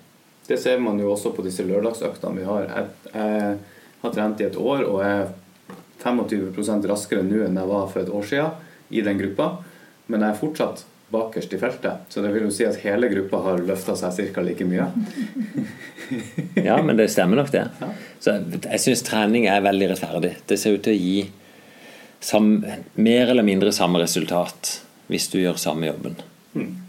Det 0.48 0.58
ser 0.60 0.82
man 0.84 1.00
jo 1.00 1.14
også 1.14 1.32
på 1.36 1.46
disse 1.46 1.64
lørdagsøktene 1.68 2.42
vi 2.42 2.48
har. 2.48 2.68
Jeg, 2.68 3.14
jeg 3.14 3.58
har 4.04 4.16
trent 4.16 4.42
i 4.44 4.48
et 4.50 4.60
år 4.60 4.84
og 4.88 5.04
er 5.06 5.30
25% 6.04 6.90
raskere 6.90 7.24
nå 7.24 7.46
enn 7.46 7.60
jeg 7.60 7.70
var 7.70 7.86
for 7.92 8.04
et 8.04 8.12
år 8.12 8.26
siden 8.28 8.74
i 8.94 9.04
den 9.06 9.22
gruppa. 9.22 9.54
Men 10.12 10.26
jeg 10.26 10.34
er 10.34 10.42
fortsatt 10.42 10.84
bakerst 11.14 11.54
i 11.54 11.60
feltet. 11.62 12.10
Så 12.10 12.22
det 12.22 12.34
vil 12.34 12.48
jo 12.48 12.52
si 12.54 12.66
at 12.68 12.80
hele 12.84 13.08
gruppa 13.12 13.40
har 13.46 13.64
løfta 13.64 13.96
seg 14.00 14.34
ca. 14.34 14.44
like 14.46 14.68
mye. 14.68 14.90
Ja, 16.54 16.76
men 16.84 16.98
det 17.00 17.08
stemmer 17.10 17.40
nok, 17.40 17.50
det. 17.50 17.64
Så 18.22 18.36
jeg, 18.36 18.60
jeg 18.68 18.82
syns 18.84 19.02
trening 19.08 19.48
er 19.50 19.64
veldig 19.66 19.88
rettferdig. 19.94 20.34
Det 20.46 20.58
ser 20.62 20.76
ut 20.76 20.84
til 20.86 20.94
å 20.94 21.00
gi 21.00 21.16
sam, 22.22 22.50
mer 22.94 23.32
eller 23.32 23.46
mindre 23.48 23.72
samme 23.74 24.02
resultat 24.04 24.76
hvis 25.10 25.30
du 25.32 25.40
gjør 25.40 25.58
samme 25.58 25.88
jobben. 25.90 26.20
Mm. 26.54 26.83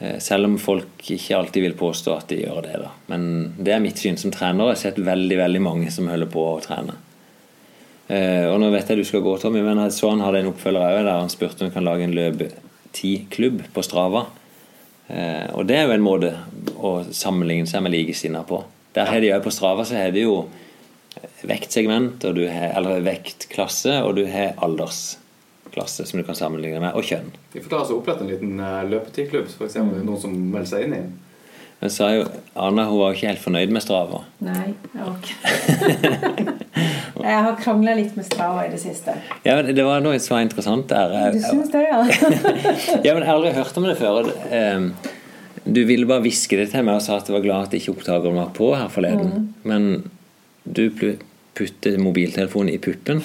Eh, 0.00 0.18
Selv 0.18 0.44
om 0.48 0.56
folk 0.58 1.10
ikke 1.12 1.36
alltid 1.36 1.62
vil 1.62 1.74
påstå 1.76 2.16
at 2.16 2.28
de 2.32 2.40
gjør 2.42 2.62
det. 2.64 2.78
da. 2.82 2.90
Men 3.12 3.54
det 3.58 3.74
er 3.74 3.80
mitt 3.84 3.98
syn 4.00 4.16
som 4.16 4.30
trener. 4.32 4.70
Jeg 4.70 4.76
har 4.76 4.82
sett 4.86 4.98
veldig 5.04 5.36
veldig 5.38 5.60
mange 5.62 5.90
som 5.92 6.08
holder 6.08 6.26
på 6.32 6.44
å 6.54 6.60
trene. 6.64 6.96
Eh, 8.08 8.46
Og 8.50 8.58
nå 8.60 8.70
vet 8.72 8.88
jeg 8.88 8.98
du 8.98 9.04
skal 9.04 9.20
gå, 9.22 9.36
Tommy, 9.38 9.60
men 9.62 9.78
han 9.78 10.20
hadde 10.24 10.40
en 10.40 10.52
oppfølger 10.52 10.80
òg 10.80 11.04
der 11.04 11.20
han 11.20 11.28
spurte 11.28 11.62
om 11.62 11.68
vi 11.70 11.74
kan 11.74 11.84
lage 11.84 12.02
en 12.08 12.14
løp 12.16 12.46
10-klubb 12.92 13.62
på 13.74 13.84
Strava. 13.84 14.26
Eh, 15.08 15.46
Og 15.54 15.66
det 15.66 15.76
er 15.76 15.86
jo 15.86 15.92
en 15.94 16.02
måte 16.02 16.32
å 16.78 17.04
sammenligne 17.12 17.66
seg 17.68 17.82
med 17.82 17.92
likesinnede 17.92 18.46
på. 18.48 18.64
Der 18.94 19.06
har 19.06 19.20
de 19.20 19.30
òg 19.36 19.44
på 19.44 19.52
Strava 19.52 19.84
så 19.84 19.94
har 20.00 20.10
de 20.10 20.24
jo 20.24 20.48
vektsegment, 21.46 22.22
har, 22.22 22.72
eller 22.76 23.00
vektklasse, 23.04 24.02
og 24.04 24.16
du 24.16 24.26
har 24.26 24.54
aldersklasse 25.70 26.06
som 26.06 26.18
du 26.18 26.24
kan 26.24 26.34
sammenligne 26.34 26.80
med, 26.80 26.94
og 26.94 27.04
kjønn. 27.04 27.30
Vi 27.52 27.60
får 27.60 27.70
ta 27.70 27.80
oss 27.82 27.90
og 27.90 28.00
opprette 28.02 28.24
en 28.24 28.30
liten 28.30 28.60
eh, 28.60 28.84
løpetidklubb, 28.90 29.46
f.eks. 29.48 29.76
Mm. 29.76 30.04
noen 30.04 30.20
som 30.20 30.32
melder 30.34 30.68
seg 30.68 30.86
inn 30.86 30.94
i. 30.94 31.02
Men 31.80 31.90
så 31.90 32.04
er 32.04 32.14
jo 32.18 32.24
Anna 32.60 32.84
hun 32.90 32.98
var 33.00 33.14
ikke 33.14 33.30
helt 33.30 33.40
fornøyd 33.40 33.70
med 33.72 33.82
Strava. 33.82 34.24
Nei, 34.44 34.74
jeg 34.92 35.14
ikke 35.16 36.56
Jeg 37.20 37.44
har 37.44 37.56
krangla 37.60 37.94
litt 37.96 38.16
med 38.16 38.26
Strava 38.26 38.66
i 38.66 38.72
det 38.72 38.80
siste. 38.80 39.14
Ja, 39.44 39.56
men 39.56 39.74
Det 39.74 39.84
var 39.84 40.02
noe 40.04 40.18
som 40.20 40.36
var 40.36 40.44
interessant 40.44 40.88
der. 40.92 41.32
Du 41.32 41.40
syns 41.40 41.72
det, 41.72 41.86
ja? 41.86 42.02
ja, 43.06 43.14
men 43.14 43.22
jeg 43.22 43.28
har 43.28 43.34
aldri 43.38 43.54
hørt 43.56 43.80
om 43.80 43.88
det 43.88 43.96
før. 44.00 44.30
Ehm, 44.52 44.92
Du 45.64 45.82
ville 45.84 46.08
bare 46.08 46.24
hviske 46.24 46.56
det 46.56 46.70
til 46.72 46.84
meg 46.84 46.96
og 46.96 47.04
sa 47.04 47.18
at 47.20 47.28
du 47.28 47.34
var 47.34 47.44
glad 47.44 47.68
at 47.68 47.76
ikke 47.76 47.92
opptakeren 47.92 48.38
var 48.40 48.52
på 48.56 48.70
her 48.76 48.88
forleden. 48.92 49.32
Mm. 49.32 49.48
Men 49.68 49.90
du 50.64 50.86
putter 51.56 52.00
mobiltelefonen 52.00 52.72
i 52.72 52.80
puppen. 52.80 53.20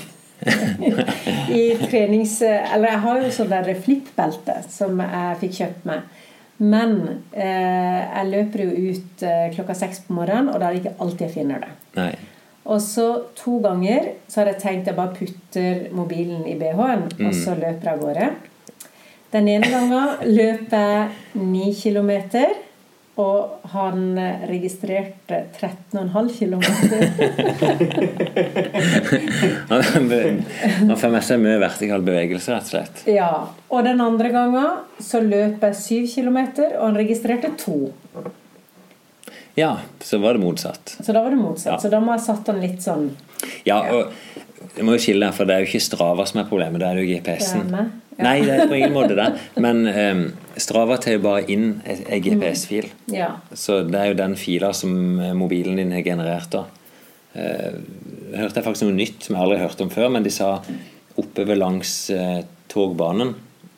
I 0.46 1.64
trenings... 1.90 2.38
Eller 2.46 2.90
jeg 2.92 3.02
har 3.06 3.22
jo 3.24 3.32
sånn 3.34 3.52
der 3.52 3.72
flippbelte 3.86 4.60
som 4.70 5.00
jeg 5.02 5.40
fikk 5.42 5.58
kjøpt 5.60 5.90
meg. 5.90 6.06
Men 6.58 6.94
eh, 7.36 8.02
jeg 8.06 8.30
løper 8.32 8.62
jo 8.64 8.92
ut 8.94 9.24
eh, 9.28 9.50
klokka 9.56 9.76
seks 9.76 10.06
på 10.08 10.16
morgenen, 10.16 10.54
og 10.54 10.62
da 10.62 10.70
er 10.70 10.78
det 10.78 10.84
ikke 10.86 10.96
alltid 11.04 11.26
jeg 11.28 11.34
finner 11.34 11.66
det. 11.66 11.72
Nei. 11.98 12.12
Og 12.66 12.80
så 12.82 13.08
to 13.38 13.58
ganger 13.62 14.08
så 14.32 14.40
har 14.42 14.54
jeg 14.54 14.62
tenkt 14.64 14.88
jeg 14.90 14.98
bare 14.98 15.14
putter 15.18 15.84
mobilen 15.94 16.46
i 16.50 16.56
BH-en, 16.58 17.10
Mm. 17.12 17.28
og 17.28 17.34
så 17.38 17.54
løper 17.60 17.90
jeg 17.90 17.94
av 17.94 18.00
gårde. 18.06 18.30
Den 19.36 19.50
ene 19.52 19.68
gangen 19.70 20.24
løper 20.32 20.86
jeg 20.88 21.44
ni 21.52 21.74
kilometer, 21.76 22.56
og 23.22 23.70
han 23.72 24.18
registrerte 24.50 25.38
13,5 25.60 26.30
kilometer. 26.36 27.08
Han 30.90 30.98
får 30.98 31.10
med 31.14 31.24
seg 31.24 31.40
mye 31.40 31.60
vertikal 31.62 32.04
bevegelse, 32.04 32.52
rett 32.52 32.68
og 32.68 32.74
slett. 32.74 33.04
Ja. 33.08 33.30
Og 33.72 33.88
den 33.88 34.04
andre 34.04 34.30
gangen 34.34 34.68
så 35.00 35.24
løper 35.24 35.72
jeg 35.72 36.08
7 36.10 36.12
kilometer, 36.18 36.76
og 36.80 36.90
han 36.90 37.00
registrerte 37.00 37.54
2. 37.64 37.78
Ja, 39.56 39.78
så 40.04 40.18
var 40.20 40.36
det 40.36 40.44
motsatt. 40.44 40.98
Så 41.00 41.12
da 41.16 41.24
var 41.24 41.30
det 41.32 41.40
motsatt. 41.40 41.74
Ja. 41.74 41.80
Så 41.80 41.90
da 41.90 42.02
må 42.04 42.18
jeg 42.18 42.26
satt 42.28 42.48
han 42.52 42.60
litt 42.60 42.84
sånn 42.84 43.14
Ja, 43.64 43.80
og 43.80 44.12
jeg 44.76 44.84
må 44.84 44.98
jo 44.98 45.04
skille 45.06 45.30
her, 45.30 45.36
for 45.36 45.48
det 45.48 45.56
er 45.56 45.64
jo 45.64 45.70
ikke 45.72 45.84
Strava 45.84 46.26
som 46.28 46.42
er 46.42 46.50
problemet, 46.50 46.82
det 46.84 46.90
er 46.90 47.00
jo 47.00 47.08
GPS-en. 47.08 47.72
Ja. 47.72 47.86
Nei, 48.16 48.40
det 48.44 48.56
er 48.56 48.68
på 48.68 48.76
ingen 48.78 48.96
måte 48.96 49.16
det. 49.16 49.28
Men 49.60 49.82
um, 49.88 50.26
Strava 50.62 50.98
tar 51.02 51.18
jo 51.18 51.24
bare 51.26 51.46
inn 51.52 51.82
en 51.84 52.22
GPS-fil. 52.24 52.90
Ja. 53.12 53.34
Så 53.52 53.82
det 53.88 54.00
er 54.00 54.12
jo 54.12 54.20
den 54.20 54.36
fila 54.40 54.72
som 54.78 55.20
eh, 55.20 55.34
mobilen 55.38 55.82
din 55.82 55.94
har 55.96 56.06
generert. 56.06 56.52
da. 56.54 56.66
Eh, 57.36 57.80
hørte 58.36 58.62
jeg 58.62 58.68
faktisk 58.68 58.88
noe 58.88 58.96
nytt 58.96 59.26
som 59.26 59.36
jeg 59.36 59.44
aldri 59.44 59.60
hørte 59.60 59.82
hørt 59.82 59.88
om 59.88 59.96
før, 59.96 60.12
men 60.16 60.24
de 60.24 60.32
sa 60.34 60.54
oppover 61.20 61.60
langs 61.60 61.98
eh, 62.16 62.46
togbanen 62.72 63.36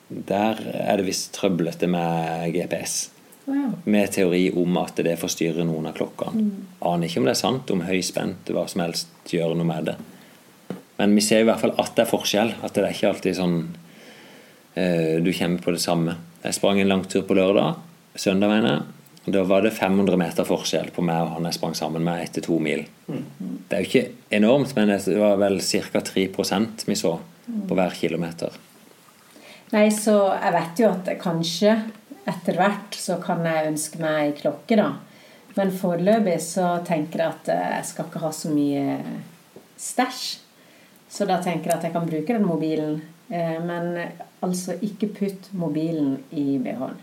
der 0.07 0.59
er 0.71 0.99
det 0.99 1.07
visst 1.09 1.33
trøblete 1.35 1.87
med 1.91 2.53
GPS. 2.55 3.09
Ja. 3.47 3.71
Med 3.83 4.11
teori 4.11 4.49
om 4.55 4.77
at 4.79 4.99
det 5.03 5.17
forstyrrer 5.19 5.67
noen 5.67 5.89
av 5.89 5.97
klokkene. 5.97 6.43
Mm. 6.43 6.69
Aner 6.87 7.07
ikke 7.07 7.21
om 7.21 7.27
det 7.27 7.33
er 7.35 7.41
sant, 7.41 7.71
om 7.71 7.83
høyspent 7.87 8.51
hva 8.55 8.65
som 8.71 8.83
helst 8.83 9.33
gjør 9.33 9.55
noe 9.55 9.67
med 9.67 9.91
det. 9.91 9.97
Men 10.97 11.13
vi 11.15 11.23
ser 11.23 11.43
i 11.43 11.47
hvert 11.47 11.61
fall 11.61 11.75
at 11.79 11.93
det 11.95 12.05
er 12.05 12.11
forskjell. 12.11 12.55
At 12.63 12.75
det 12.75 12.83
er 12.83 12.95
ikke 12.95 13.11
alltid 13.11 13.37
sånn 13.37 13.57
eh, 14.79 15.19
du 15.23 15.31
kommer 15.35 15.63
på 15.63 15.75
det 15.75 15.83
samme. 15.83 16.17
Jeg 16.47 16.55
sprang 16.55 16.79
en 16.79 16.87
langtur 16.87 17.25
på 17.27 17.35
lørdag. 17.35 17.75
Søndag, 18.15 18.47
mener 18.47 18.69
jeg. 18.71 19.33
Da 19.35 19.41
var 19.43 19.65
det 19.65 19.73
500 19.75 20.15
meter 20.15 20.45
forskjell 20.47 20.93
på 20.95 21.03
meg 21.03 21.25
og 21.25 21.33
han 21.35 21.47
jeg 21.49 21.57
sprang 21.57 21.73
sammen 21.75 22.05
med 22.05 22.21
etter 22.23 22.45
to 22.45 22.55
mil. 22.63 22.85
Det 23.07 23.75
er 23.75 23.83
jo 23.83 23.89
ikke 23.89 24.03
enormt, 24.37 24.71
men 24.77 24.93
det 24.93 25.17
var 25.19 25.35
vel 25.41 25.59
ca. 25.59 25.99
3 25.99 26.23
vi 26.87 26.95
så 26.95 27.11
på 27.67 27.75
hver 27.75 27.97
kilometer. 27.99 28.55
Nei, 29.73 29.89
så 29.91 30.15
jeg 30.31 30.53
vet 30.55 30.79
jo 30.79 30.93
at 30.93 31.11
kanskje 31.19 31.75
etter 32.27 32.55
hvert 32.61 32.95
så 32.95 33.19
kan 33.19 33.43
jeg 33.43 33.67
ønske 33.73 33.99
meg 33.99 34.21
ei 34.21 34.31
klokke, 34.39 34.79
da. 34.79 34.93
Men 35.59 35.75
foreløpig 35.75 36.39
så 36.47 36.77
tenker 36.87 37.25
jeg 37.25 37.35
at 37.35 37.51
jeg 37.51 37.91
skal 37.91 38.07
ikke 38.07 38.23
ha 38.23 38.31
så 38.31 38.53
mye 38.55 38.97
stæsj. 39.75 40.23
Så 41.11 41.27
da 41.27 41.41
tenker 41.43 41.73
jeg 41.73 41.81
at 41.81 41.89
jeg 41.89 41.95
kan 41.99 42.07
bruke 42.07 42.31
den 42.31 42.47
mobilen. 42.47 43.01
Eh, 43.29 43.57
Men 43.65 43.97
altså 44.43 44.77
ikke 44.81 45.09
putt 45.19 45.49
mobilen 45.53 46.17
i 46.31 46.57
BH-en. 46.63 46.97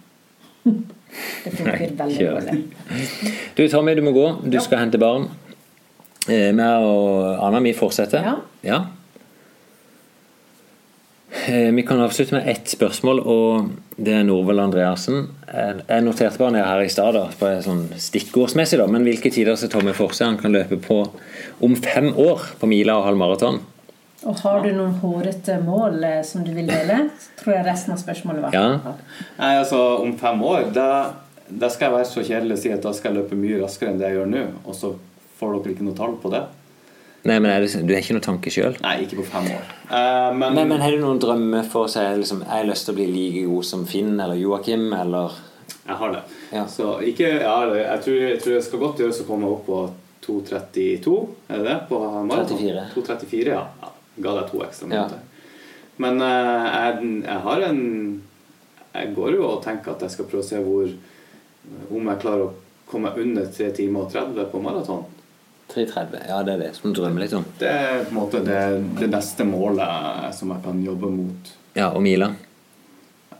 Det 1.44 1.52
funker 1.52 1.90
veldig 1.98 2.16
kjør. 2.16 2.40
dårlig. 2.40 2.64
Du 3.56 3.64
Tommy, 3.68 3.94
du 3.94 4.02
må 4.02 4.12
gå. 4.16 4.26
Du 4.50 4.58
skal 4.64 4.78
hente 4.86 4.98
barn. 4.98 5.28
Eh, 6.28 6.50
Vi 6.56 6.68
og 6.88 7.44
Anna 7.44 7.60
vi 7.60 7.74
fortsetter. 7.76 8.24
Ja. 8.24 8.36
ja. 8.64 8.84
Vi 11.74 11.82
kan 11.84 12.00
avslutte 12.00 12.32
med 12.38 12.46
ett 12.48 12.70
spørsmål, 12.72 13.18
og 13.20 13.66
det 14.00 14.14
er 14.14 14.22
Norvald 14.24 14.60
Andreassen. 14.62 15.26
Eh, 15.52 15.74
Jeg 15.88 16.02
noterte 16.06 16.38
bare 16.40 16.54
ned 16.54 16.64
her 16.64 16.80
i 16.80 16.88
stad, 16.88 17.18
sånn 17.66 17.82
stikkordsmessig, 18.00 18.78
da, 18.80 18.86
men 18.88 19.04
hvilke 19.04 19.30
tider 19.34 19.58
ser 19.60 19.68
Tommy 19.68 19.92
for 19.92 20.14
seg 20.16 20.30
han 20.30 20.38
kan 20.40 20.54
løpe 20.54 20.78
på 20.80 21.02
om 21.60 21.76
fem 21.76 22.12
år 22.16 22.46
på 22.60 22.70
mila 22.70 22.96
og 23.00 23.04
halv 23.10 23.20
maraton? 23.20 23.60
Og 24.24 24.40
har 24.40 24.62
du 24.64 24.70
noen 24.72 24.94
hårete 25.02 25.58
mål 25.60 25.98
eh, 26.08 26.22
som 26.24 26.44
du 26.46 26.52
vil 26.56 26.68
dele? 26.70 27.10
Tror 27.40 27.58
jeg 27.58 27.66
resten 27.66 27.92
av 27.92 28.00
spørsmålet 28.00 28.46
var. 28.46 28.56
Ja. 28.56 28.94
Nei, 29.38 29.52
altså 29.60 29.82
Om 30.00 30.16
fem 30.20 30.42
år 30.48 30.70
da 30.74 30.88
da 31.48 31.68
skal 31.68 31.90
jeg 31.90 31.94
være 31.98 32.08
så 32.08 32.22
kjedelig 32.24 32.56
å 32.56 32.60
si 32.62 32.70
at 32.72 32.84
da 32.84 32.92
skal 32.96 33.12
jeg 33.12 33.22
løpe 33.22 33.38
mye 33.38 33.60
raskere 33.60 33.92
enn 33.92 33.98
det 34.00 34.08
jeg 34.08 34.18
gjør 34.18 34.30
nå, 34.32 34.44
og 34.64 34.76
så 34.76 34.94
får 35.38 35.56
dere 35.58 35.74
ikke 35.74 35.86
noe 35.86 35.98
tall 35.98 36.14
på 36.22 36.30
det. 36.32 36.40
Nei, 37.24 37.38
men 37.40 37.48
er 37.48 37.64
det, 37.64 37.80
Du 37.88 37.92
har 37.94 38.02
ikke 38.02 38.16
noen 38.16 38.24
tanke 38.24 38.52
sjøl? 38.52 38.76
Nei, 38.84 38.94
ikke 39.04 39.18
på 39.22 39.26
fem 39.28 39.48
år. 39.54 39.68
Uh, 39.88 40.30
men, 40.36 40.56
Men, 40.56 40.68
men 40.72 40.84
har 40.84 40.92
du 40.92 41.00
noen 41.00 41.20
drømmer 41.20 41.64
for 41.68 41.88
å 41.88 41.92
si 41.92 42.02
liksom, 42.20 42.44
jeg 42.44 42.52
har 42.52 42.68
lyst 42.68 42.88
til 42.88 42.94
å 42.94 42.98
bli 42.98 43.08
like 43.12 43.44
god 43.48 43.68
som 43.68 43.84
Finn 43.88 44.12
eller 44.16 44.40
Joakim, 44.40 44.90
eller 44.96 45.36
Jeg 45.84 45.98
har 46.00 46.14
det. 46.16 46.22
Så 46.72 46.90
ikke, 47.04 47.30
ja, 47.44 47.56
jeg, 47.76 48.02
tror, 48.04 48.18
jeg 48.20 48.42
tror 48.44 48.56
jeg 48.56 48.66
skal 48.68 48.84
godt 48.84 49.04
gjøres 49.04 49.22
å 49.24 49.28
komme 49.28 49.52
opp 49.52 49.64
på 49.68 49.80
2.32, 50.24 51.16
er 51.48 51.60
det 51.60 51.66
det? 51.68 51.78
På 51.88 52.00
maraton? 52.24 52.60
34. 52.60 52.86
2.34, 52.96 53.52
ja. 53.52 53.92
Ga 54.16 54.36
deg 54.38 54.50
to 54.50 54.62
ekstra 54.66 54.90
Ja. 54.92 55.06
Men 56.02 56.20
uh, 56.22 56.66
jeg, 56.66 57.10
jeg 57.22 57.40
har 57.46 57.66
en 57.68 57.82
Jeg 58.94 59.14
går 59.14 59.36
jo 59.36 59.48
og 59.48 59.60
tenker 59.62 59.94
at 59.94 60.02
jeg 60.02 60.14
skal 60.14 60.28
prøve 60.30 60.42
å 60.42 60.46
se 60.46 60.62
hvor 60.62 60.88
Om 61.90 62.08
jeg 62.12 62.22
klarer 62.22 62.46
å 62.48 62.54
komme 62.90 63.10
under 63.18 63.46
3 63.50 63.70
timer 63.74 64.04
og 64.04 64.12
30 64.12 64.50
på 64.52 64.60
maraton. 64.62 65.04
3.30? 65.72 66.26
Ja, 66.28 66.42
det 66.44 66.52
er 66.52 66.60
det 66.60 66.72
som 66.76 66.92
du 66.92 67.00
drømmer 67.00 67.24
litt 67.24 67.32
om. 67.34 67.46
Det 67.58 67.70
er 67.70 68.02
på 68.04 68.12
en 68.12 68.18
måte 68.18 68.42
det, 68.44 68.58
det 69.00 69.08
neste 69.10 69.46
målet 69.48 70.34
som 70.36 70.52
jeg 70.52 70.62
kan 70.66 70.82
jobbe 70.84 71.10
mot. 71.10 71.54
Ja, 71.74 71.88
og 71.88 72.04
mila? 72.04 72.28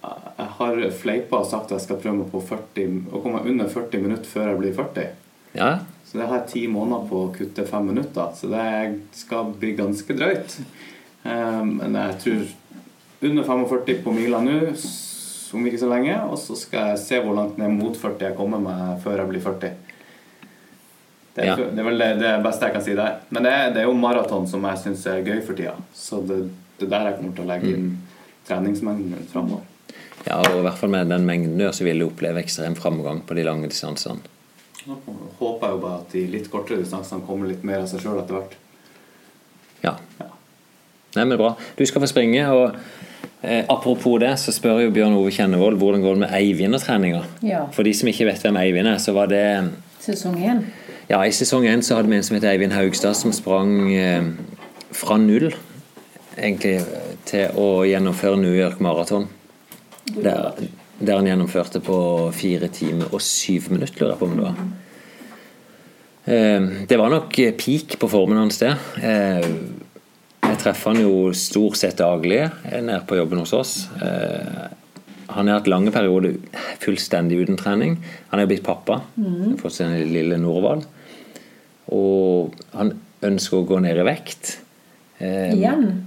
Jeg 0.01 0.49
har 0.59 0.81
fleipa 0.99 1.43
og 1.43 1.47
sagt 1.49 1.71
at 1.71 1.79
jeg 1.79 1.87
skal 1.87 2.01
prøve 2.01 2.23
meg 2.23 2.33
på 2.33 2.41
40, 2.43 2.97
å 3.15 3.21
komme 3.23 3.45
under 3.45 3.69
40 3.71 4.03
minutter 4.03 4.29
før 4.29 4.51
jeg 4.51 4.61
blir 4.63 4.75
40. 4.81 5.13
Ja. 5.55 5.69
Så 6.05 6.19
det 6.21 6.27
har 6.29 6.39
jeg 6.43 6.51
ti 6.53 6.67
måneder 6.69 7.07
på 7.09 7.23
å 7.25 7.31
kutte 7.35 7.65
fem 7.67 7.87
minutter. 7.91 8.35
Så 8.37 8.51
det 8.53 8.67
skal 9.17 9.53
bli 9.59 9.73
ganske 9.79 10.15
drøyt. 10.19 10.59
Eh, 11.25 11.63
Men 11.65 11.95
jeg 11.95 12.19
tror 12.25 12.45
under 13.31 13.43
45 13.49 14.03
på 14.05 14.13
mila 14.13 14.41
nå, 14.45 14.59
om 15.55 15.67
ikke 15.67 15.79
så 15.81 15.89
lenge. 15.89 16.19
Og 16.29 16.39
så 16.39 16.57
skal 16.59 16.91
jeg 16.93 16.99
se 16.99 17.21
hvor 17.25 17.35
langt 17.39 17.59
ned 17.59 17.71
mot 17.73 17.97
40 17.97 18.29
jeg 18.29 18.37
kommer 18.37 18.59
meg 18.61 19.01
før 19.05 19.23
jeg 19.23 19.29
blir 19.33 19.41
40. 19.41 19.73
Det 21.35 21.43
er, 21.43 21.47
Ja. 21.49 21.57
det 21.57 21.79
er 21.79 21.87
vel 21.89 21.99
det, 21.99 22.11
det 22.21 22.33
beste 22.45 22.67
jeg 22.69 22.73
kan 22.77 22.83
si 22.85 22.95
der. 22.95 23.17
Men 23.31 23.43
det 23.43 23.53
er, 23.53 23.71
det 23.75 23.81
er 23.83 23.89
jo 23.89 23.95
maraton 23.99 24.47
som 24.47 24.63
jeg 24.69 24.79
syns 24.85 25.07
er 25.11 25.23
gøy 25.27 25.41
for 25.43 25.55
tida. 25.59 25.75
Så 25.95 26.21
det, 26.27 26.45
det 26.79 26.87
er 26.87 26.93
der 26.93 27.09
jeg 27.11 27.17
kommer 27.19 27.35
til 27.35 27.45
å 27.45 27.49
legge 27.49 27.73
inn 27.75 27.89
treningsmengden 28.47 29.11
min 29.17 29.27
framover. 29.33 29.63
ja, 30.29 30.37
og 30.39 30.59
i 30.59 30.63
hvert 30.63 30.79
fall 30.79 30.91
med 30.91 31.09
den 31.11 31.25
mengden 31.27 31.59
du 31.59 31.65
gjør, 31.65 31.75
så 31.75 31.85
vil 31.89 31.99
du 31.99 32.07
oppleve 32.07 32.39
ekstrem 32.43 32.77
framgang 32.79 33.23
på 33.27 33.35
de 33.35 33.43
lange 33.43 33.69
distansene. 33.73 34.21
Nå 34.85 34.99
håper 35.39 35.67
jeg 35.67 35.77
jo 35.77 35.81
bare 35.81 36.01
at 36.03 36.13
de 36.13 36.27
litt 36.29 36.51
kortere 36.53 36.83
distansene 36.83 37.25
kommer 37.25 37.49
litt 37.49 37.65
mer 37.65 37.85
av 37.85 37.89
seg 37.89 38.03
sjøl 38.05 38.21
etter 38.21 38.37
hvert. 38.37 38.59
Ja. 39.85 39.95
Nei, 41.15 41.25
men 41.25 41.39
bra. 41.39 41.55
Du 41.79 41.85
skal 41.87 42.03
få 42.03 42.11
springe, 42.11 42.43
og 42.53 42.75
eh, 43.41 43.63
apropos 43.71 44.19
det, 44.21 44.35
så 44.43 44.53
spør 44.53 44.83
jo 44.83 44.93
Bjørn 44.95 45.17
Ove 45.17 45.33
Kjennevold 45.33 45.79
hvordan 45.81 46.05
går 46.05 46.19
det 46.19 46.25
med 46.27 46.37
Eivind-treninga. 46.37 47.23
Ja. 47.47 47.65
For 47.73 47.87
de 47.87 47.95
som 47.97 48.11
ikke 48.11 48.29
vet 48.29 48.45
hvem 48.45 48.59
Eivind 48.61 48.91
er, 48.91 49.01
så 49.01 49.15
var 49.17 49.31
det 49.33 49.45
Sesong 50.05 50.37
én. 50.37 50.67
Ja, 51.09 51.23
i 51.25 51.33
sesong 51.33 51.65
én 51.69 51.81
så 51.85 51.97
hadde 51.97 52.11
vi 52.11 52.17
en 52.19 52.25
som 52.25 52.37
het 52.37 52.45
Eivind 52.49 52.75
Haugstad, 52.77 53.17
som 53.17 53.33
sprang 53.33 53.93
eh, 53.93 54.27
fra 54.93 55.17
null 55.21 55.51
egentlig 56.35 56.79
til 57.29 57.57
å 57.61 57.85
gjennomføre 57.89 58.41
New 58.41 58.53
York 58.53 58.81
Marathon. 58.85 59.29
Der, 60.13 60.53
der 61.07 61.17
han 61.21 61.27
gjennomførte 61.29 61.81
på 61.85 61.97
fire 62.33 62.69
timer 62.69 63.13
og 63.15 63.21
syv 63.25 63.71
minutter, 63.73 64.01
lurer 64.01 64.15
jeg 64.15 64.19
på 64.19 64.29
om 64.31 64.37
det 64.37 64.45
var. 64.45 64.55
Eh, 66.25 66.61
Det 66.89 66.97
var 66.99 67.11
nok 67.13 67.35
peak 67.59 67.99
på 68.01 68.09
formen 68.11 68.39
hans, 68.39 68.59
det. 68.59 68.75
Eh, 69.03 69.49
Jeg 70.45 70.59
treffer 70.61 70.93
han 70.93 71.01
jo 71.03 71.33
stort 71.33 71.77
sett 71.81 71.97
daglig 71.99 72.43
nede 72.71 73.01
på 73.09 73.17
jobben 73.17 73.39
hos 73.39 73.53
oss. 73.53 73.89
Eh, 74.01 74.69
Han 75.35 75.49
har 75.49 75.59
hatt 75.59 75.67
lange 75.67 75.91
perioder 75.91 76.37
fullstendig 76.79 77.39
uten 77.43 77.57
trening. 77.57 77.97
Han 78.31 78.41
er 78.41 78.47
blitt 78.47 78.63
pappa. 78.63 79.01
mm. 79.17 79.57
Fått 79.59 79.73
sin 79.73 79.95
lille 80.13 80.37
Norvald. 80.39 80.85
Og 81.91 82.53
han 82.75 82.93
ønsker 83.23 83.57
å 83.57 83.67
gå 83.67 83.81
ned 83.81 83.99
i 83.99 84.03
vekt. 84.05 84.59
Igjen. 85.21 86.05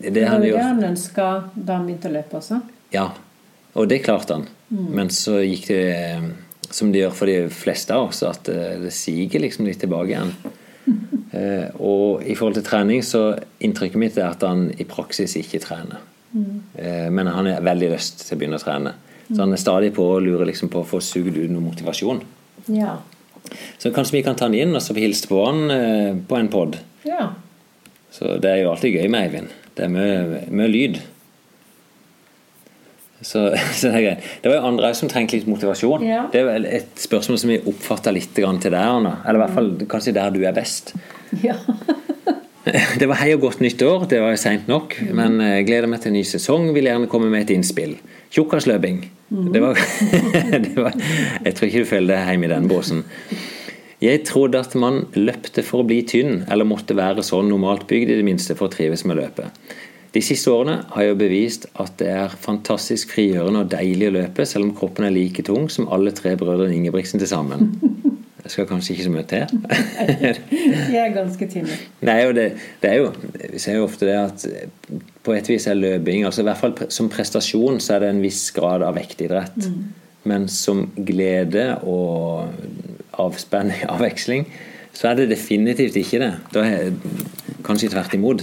Det 0.00 0.12
Det 0.14 0.28
var 0.30 0.38
jo 0.46 0.54
det 0.56 0.62
han 0.62 0.82
ønska 0.84 1.26
da 1.54 1.76
han 1.76 1.86
begynte 1.86 2.08
å 2.08 2.12
løpe 2.12 2.36
også. 2.38 2.62
ja, 2.92 3.10
og 3.74 3.88
det 3.88 4.02
klarte 4.04 4.38
han. 4.38 4.48
Mm. 4.72 4.88
Men 4.98 5.12
så 5.14 5.38
gikk 5.42 5.68
det, 5.70 5.84
eh, 5.96 6.26
som 6.72 6.92
det 6.92 7.02
gjør 7.02 7.14
for 7.16 7.30
de 7.30 7.38
fleste 7.52 7.94
av 7.96 8.10
oss, 8.10 8.22
at 8.26 8.48
eh, 8.52 8.78
det 8.82 8.92
siger 8.96 9.42
liksom 9.44 9.68
litt 9.68 9.82
tilbake 9.84 10.14
igjen. 10.14 10.34
Eh, 11.32 11.70
og 11.80 12.26
i 12.28 12.34
forhold 12.36 12.58
til 12.58 12.64
trening 12.66 12.98
så 13.06 13.22
inntrykket 13.64 14.00
mitt 14.02 14.16
er 14.18 14.26
at 14.34 14.42
han 14.44 14.66
i 14.76 14.84
praksis 14.84 15.32
ikke 15.38 15.62
trener. 15.64 16.02
Mm. 16.34 16.58
Eh, 16.76 17.06
men 17.08 17.30
han 17.32 17.48
har 17.48 17.64
veldig 17.64 17.88
lyst 17.94 18.26
til 18.26 18.36
å 18.36 18.40
begynne 18.40 18.58
å 18.58 18.60
trene. 18.60 18.92
Så 19.30 19.38
han 19.40 19.54
er 19.54 19.62
stadig 19.62 19.94
på 19.96 20.04
å 20.04 20.18
lure 20.20 20.44
liksom 20.50 20.68
på 20.72 20.82
å 20.82 20.88
få 20.90 21.00
sugd 21.00 21.38
ut 21.38 21.48
noe 21.48 21.64
motivasjon. 21.64 22.20
Ja. 22.74 22.98
Så 23.80 23.94
kanskje 23.96 24.18
vi 24.18 24.24
kan 24.26 24.36
ta 24.36 24.50
han 24.50 24.58
inn 24.58 24.76
og 24.76 24.84
så 24.84 24.92
hilse 24.98 25.30
på 25.30 25.40
han 25.46 25.72
eh, 25.72 26.20
på 26.28 26.36
en 26.36 26.52
pod. 26.52 26.76
ja. 27.08 27.30
Så 28.12 28.34
det 28.36 28.50
er 28.50 28.58
jo 28.60 28.72
alltid 28.74 28.98
gøy 28.98 29.06
med 29.08 29.24
Eivind. 29.24 29.52
Det 29.72 29.86
er 29.86 29.92
mye, 29.92 30.40
mye 30.52 30.68
lyd. 30.68 30.98
Så, 33.22 33.46
så 33.78 33.92
det 33.94 34.04
er. 34.10 34.30
Det 34.42 34.50
var 34.50 34.58
jo 34.58 34.70
andre 34.72 34.92
som 34.98 35.10
trengte 35.10 35.38
litt 35.38 35.50
motivasjon. 35.50 36.06
Ja. 36.06 36.26
Det 36.32 36.42
er 36.42 36.48
vel 36.50 36.68
et 36.68 36.94
spørsmål 37.00 37.40
som 37.40 37.54
vi 37.54 37.60
oppfatta 37.72 38.14
litt 38.14 38.36
grann 38.36 38.60
til 38.62 38.76
Anna. 38.78 39.18
Eller 39.24 39.40
i 39.40 39.44
hvert 39.46 39.58
fall 39.58 39.74
kanskje 39.90 40.16
der 40.18 40.34
du 40.34 40.42
er 40.44 40.56
best. 40.56 40.94
Ja. 41.44 41.58
Det 42.62 43.08
var 43.10 43.18
hei 43.18 43.32
og 43.34 43.40
godt 43.42 43.58
nytt 43.58 43.80
år, 43.82 44.04
det 44.06 44.20
var 44.22 44.36
seint 44.38 44.68
nok. 44.70 44.94
Men 45.10 45.40
jeg 45.42 45.64
gleder 45.66 45.90
meg 45.90 45.98
til 46.04 46.12
en 46.12 46.14
ny 46.20 46.22
sesong. 46.22 46.68
Vil 46.76 46.86
gjerne 46.86 47.08
komme 47.10 47.26
med 47.32 47.42
et 47.42 47.50
innspill. 47.56 47.96
Tjukkasløping. 48.30 49.00
Det 49.50 49.62
var, 49.64 49.80
det 50.68 50.76
var 50.76 50.94
Jeg 51.42 51.56
tror 51.56 51.66
ikke 51.66 51.82
du 51.82 51.90
føler 51.90 52.12
deg 52.12 52.30
hjemme 52.30 52.46
i 52.46 52.52
den 52.52 52.68
båsen. 52.70 53.02
Jeg 54.02 54.24
trodde 54.26 54.58
at 54.62 54.74
man 54.78 55.04
løpte 55.14 55.62
for 55.66 55.82
å 55.82 55.86
bli 55.86 56.00
tynn, 56.06 56.44
eller 56.50 56.66
måtte 56.66 56.96
være 56.98 57.22
sånn 57.26 57.50
normalt 57.52 57.86
bygd 57.90 58.10
i 58.10 58.18
det 58.18 58.26
minste 58.26 58.56
for 58.58 58.66
å 58.66 58.72
trives 58.72 59.04
med 59.06 59.20
løpet. 59.20 59.74
De 60.12 60.20
siste 60.20 60.52
årene 60.52 60.82
har 60.92 61.06
jeg 61.06 61.16
bevist 61.20 61.66
at 61.80 61.94
det 62.00 62.10
er 62.12 62.34
fantastisk 62.40 63.14
frigjørende 63.14 63.62
og 63.64 63.70
deilig 63.72 64.10
å 64.10 64.16
løpe, 64.18 64.44
selv 64.48 64.68
om 64.68 64.74
kroppen 64.76 65.06
er 65.08 65.14
like 65.14 65.44
tung 65.46 65.70
som 65.72 65.88
alle 65.92 66.12
tre 66.16 66.34
brødrene 66.36 66.76
Ingebrigtsen 66.76 67.22
til 67.22 67.30
sammen. 67.30 67.70
Det 68.42 68.50
skal 68.50 68.66
kanskje 68.66 68.92
ikke 68.92 69.06
så 69.06 69.12
mye 69.14 69.24
til. 69.30 69.52
De 70.90 70.98
er 70.98 71.14
ganske 71.14 71.48
tynne. 71.48 71.78
Nei, 72.04 72.18
og 72.26 72.34
det, 72.36 72.48
det 72.82 72.90
er 72.90 72.98
jo 72.98 73.12
Vi 73.54 73.60
ser 73.62 73.78
jo 73.78 73.86
ofte 73.86 74.08
det 74.08 74.16
at 74.18 74.46
på 75.22 75.36
et 75.36 75.48
vis 75.48 75.68
er 75.70 75.78
løping 75.78 76.26
altså 76.26 76.42
i 76.42 76.48
hvert 76.48 76.58
fall 76.58 76.74
Som 76.90 77.06
prestasjon 77.12 77.78
så 77.80 77.94
er 77.94 78.02
det 78.02 78.08
en 78.10 78.24
viss 78.24 78.48
grad 78.56 78.82
av 78.82 78.98
vektidrett. 78.98 79.62
Mm. 79.62 79.84
Men 80.28 80.48
som 80.50 80.88
glede 80.96 81.68
og 81.86 82.50
avspenning, 83.22 83.86
avveksling, 83.94 84.48
så 84.92 85.12
er 85.12 85.22
det 85.22 85.30
definitivt 85.32 85.96
ikke 86.02 86.20
det. 86.20 86.34
Da 86.52 86.66
er 86.66 86.92
Kanskje 87.62 87.92
tvert 87.92 88.18
imot. 88.18 88.42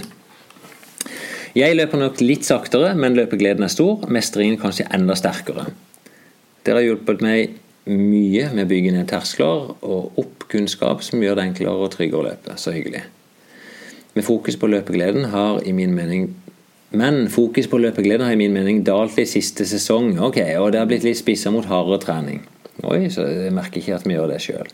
Jeg 1.56 1.74
løper 1.74 1.98
nok 1.98 2.20
litt 2.22 2.46
saktere, 2.46 2.92
men 2.94 3.16
løpegleden 3.18 3.66
er 3.66 3.72
stor. 3.72 4.04
Mestringen 4.12 4.58
kanskje 4.60 4.86
enda 4.94 5.16
sterkere. 5.18 5.66
Dere 6.66 6.78
har 6.78 6.86
hjulpet 6.86 7.24
meg 7.24 7.56
mye 7.90 8.50
med 8.52 8.66
å 8.66 8.70
bygge 8.70 8.92
ned 8.94 9.08
terskler 9.10 9.72
og 9.80 10.20
opp 10.20 10.46
kunnskap 10.52 11.02
som 11.02 11.22
gjør 11.24 11.40
det 11.40 11.48
enklere 11.48 11.86
og 11.86 11.90
tryggere 11.94 12.20
å 12.20 12.28
løpe. 12.28 12.54
Så 12.60 12.74
hyggelig. 12.76 13.02
Med 14.14 14.26
fokus 14.26 14.58
på 14.60 14.70
løpegleden 14.70 15.30
har 15.34 15.62
i 15.66 15.74
min 15.74 15.96
mening 15.96 16.30
men 16.90 17.28
fokus 17.30 17.68
på 17.70 17.78
løpegleden 17.78 18.26
har 18.26 18.34
i 18.34 18.38
min 18.38 18.54
mening 18.54 18.80
dalt 18.82 19.18
i 19.22 19.26
siste 19.28 19.62
sesong. 19.66 20.16
Ok, 20.18 20.40
Og 20.58 20.72
det 20.72 20.80
har 20.80 20.88
blitt 20.90 21.06
litt 21.06 21.18
spissa 21.18 21.50
mot 21.54 21.66
hardere 21.66 22.00
trening. 22.02 22.40
Oi, 22.82 23.06
så 23.10 23.28
jeg 23.28 23.52
merker 23.54 23.78
ikke 23.78 23.94
at 23.94 24.06
vi 24.08 24.16
gjør 24.16 24.32
det 24.32 24.40
sjøl. 24.42 24.72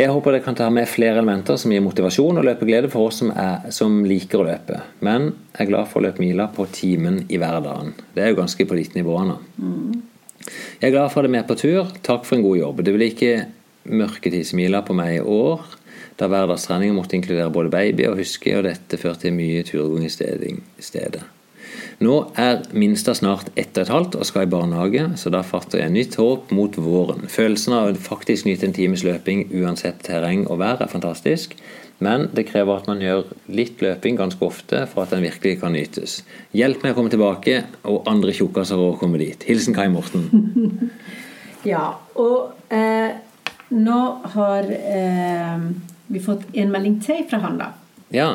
Jeg 0.00 0.08
håper 0.14 0.32
det 0.32 0.44
kan 0.46 0.56
ta 0.56 0.70
med 0.72 0.88
flere 0.88 1.18
elementer 1.18 1.58
som 1.60 1.72
gir 1.74 1.82
motivasjon 1.84 2.40
og 2.40 2.46
løpeglede 2.46 2.88
for 2.88 3.10
oss 3.10 3.18
som, 3.20 3.34
er, 3.36 3.66
som 3.74 3.98
liker 4.08 4.40
å 4.40 4.46
løpe. 4.48 4.78
Men 5.04 5.26
jeg 5.52 5.66
er 5.66 5.68
glad 5.74 5.90
for 5.90 6.00
å 6.00 6.06
løpe 6.06 6.22
miler 6.24 6.48
på 6.56 6.64
timen 6.72 7.18
i 7.28 7.40
hverdagen. 7.40 7.92
Det 8.14 8.24
er 8.24 8.32
jo 8.32 8.38
ganske 8.38 8.64
på 8.64 8.78
ditt 8.78 8.96
nivå 8.96 9.18
nå. 9.28 9.36
Jeg 10.80 10.88
er 10.88 10.94
glad 10.94 11.12
for 11.12 11.20
at 11.20 11.28
jeg 11.28 11.34
er 11.34 11.34
med 11.34 11.48
på 11.50 11.58
tur. 11.60 11.90
Takk 12.06 12.24
for 12.24 12.38
en 12.38 12.46
god 12.46 12.56
jobb. 12.62 12.80
Det 12.86 12.94
blir 12.96 13.12
ikke 13.12 13.34
mørketidsmiler 14.00 14.86
på 14.88 14.96
meg 14.96 15.18
i 15.18 15.26
år, 15.36 15.66
da 16.20 16.28
hverdagstreninger 16.28 16.96
måtte 16.96 17.16
inkludere 17.16 17.52
både 17.52 17.72
baby 17.72 18.08
og 18.08 18.20
huske, 18.20 18.52
og 18.56 18.64
dette 18.68 19.00
førte 19.00 19.26
til 19.26 19.36
mye 19.36 19.64
turgåing 19.68 20.08
i 20.08 20.12
stedet. 20.84 21.22
Nå 22.00 22.14
er 22.40 22.62
minsta 22.72 23.12
snart 23.12 23.50
ett 23.60 23.76
og 23.76 23.82
et 23.82 23.90
halvt 23.92 24.14
og 24.16 24.24
skal 24.24 24.46
i 24.46 24.48
barnehage, 24.48 25.02
så 25.20 25.28
da 25.32 25.42
fatter 25.44 25.82
jeg 25.82 25.92
nytt 25.92 26.14
håp 26.16 26.48
mot 26.56 26.78
våren. 26.80 27.26
Følelsen 27.28 27.74
av 27.76 27.90
å 27.90 27.98
faktisk 28.00 28.46
nyte 28.48 28.64
en 28.70 28.76
times 28.76 29.04
løping 29.04 29.42
uansett 29.52 30.00
terreng 30.06 30.46
og 30.46 30.62
vær 30.62 30.80
er 30.80 30.88
fantastisk, 30.88 31.58
men 32.00 32.30
det 32.32 32.46
krever 32.48 32.80
at 32.80 32.88
man 32.88 33.02
gjør 33.04 33.26
litt 33.52 33.84
løping 33.84 34.16
ganske 34.16 34.40
ofte 34.46 34.86
for 34.88 35.04
at 35.04 35.12
den 35.12 35.26
virkelig 35.26 35.58
kan 35.60 35.76
nytes. 35.76 36.22
Hjelp 36.56 36.80
meg 36.86 36.94
å 36.94 36.98
komme 37.02 37.12
tilbake, 37.12 37.58
og 37.84 38.08
andre 38.08 38.32
tjukkaser 38.32 38.80
å 38.80 38.94
komme 38.96 39.20
dit. 39.20 39.44
Hilsen 39.48 39.76
Kai 39.76 39.90
Morten. 39.92 40.30
Ja, 41.60 41.90
og 42.16 42.72
eh, 42.72 43.10
nå 43.76 43.98
har 44.32 44.68
eh, 44.72 45.64
vi 46.08 46.22
fått 46.24 46.46
en 46.56 46.70
melding 46.72 46.94
til 47.04 47.26
fra 47.28 47.42
han, 47.42 47.58
da. 47.60 47.66
Ja. 48.16 48.30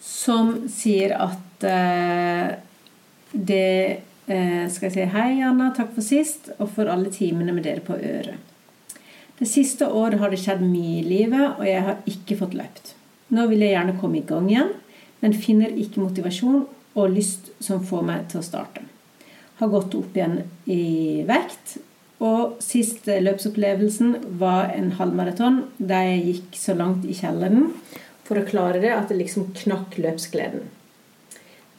Som 0.00 0.54
sier 0.72 1.12
at 1.20 1.41
eh, 1.66 2.54
det 3.32 3.66
eh, 4.26 4.64
skal 4.70 4.88
jeg 4.88 4.94
si 4.94 5.06
hei, 5.14 5.42
Anna, 5.44 5.70
takk 5.76 5.92
for 5.96 6.04
sist, 6.04 6.52
og 6.58 6.70
for 6.76 6.90
alle 6.92 7.12
timene 7.14 7.54
med 7.54 7.66
dere 7.66 7.84
på 7.84 7.96
øret. 7.96 8.38
Det 9.38 9.48
siste 9.50 9.88
året 9.88 10.20
har 10.20 10.30
det 10.30 10.38
skjedd 10.38 10.60
mye 10.62 11.00
i 11.00 11.06
livet, 11.06 11.56
og 11.58 11.64
jeg 11.66 11.82
har 11.82 12.02
ikke 12.06 12.38
fått 12.38 12.54
løpt. 12.54 12.92
Nå 13.32 13.48
vil 13.50 13.64
jeg 13.64 13.74
gjerne 13.74 13.96
komme 13.98 14.20
i 14.20 14.26
gang 14.28 14.48
igjen, 14.50 14.74
men 15.22 15.38
finner 15.38 15.72
ikke 15.72 16.02
motivasjon 16.02 16.66
og 16.92 17.14
lyst 17.14 17.50
som 17.62 17.82
får 17.86 18.04
meg 18.06 18.28
til 18.30 18.42
å 18.42 18.46
starte. 18.46 18.84
Har 19.58 19.72
gått 19.72 19.96
opp 19.96 20.14
igjen 20.16 20.42
i 20.70 21.22
vekt, 21.26 21.78
og 22.22 22.60
siste 22.62 23.16
løpsopplevelsen 23.22 24.38
var 24.38 24.70
en 24.76 24.92
halvmaraton 24.98 25.62
der 25.78 26.06
jeg 26.12 26.26
gikk 26.28 26.58
så 26.60 26.76
langt 26.78 27.06
i 27.08 27.16
kjelleren 27.18 27.72
for 28.28 28.38
å 28.38 28.46
klare 28.46 28.78
det 28.82 28.92
at 28.94 29.10
det 29.10 29.18
liksom 29.18 29.50
knakk 29.58 29.98
løpsgleden. 29.98 30.68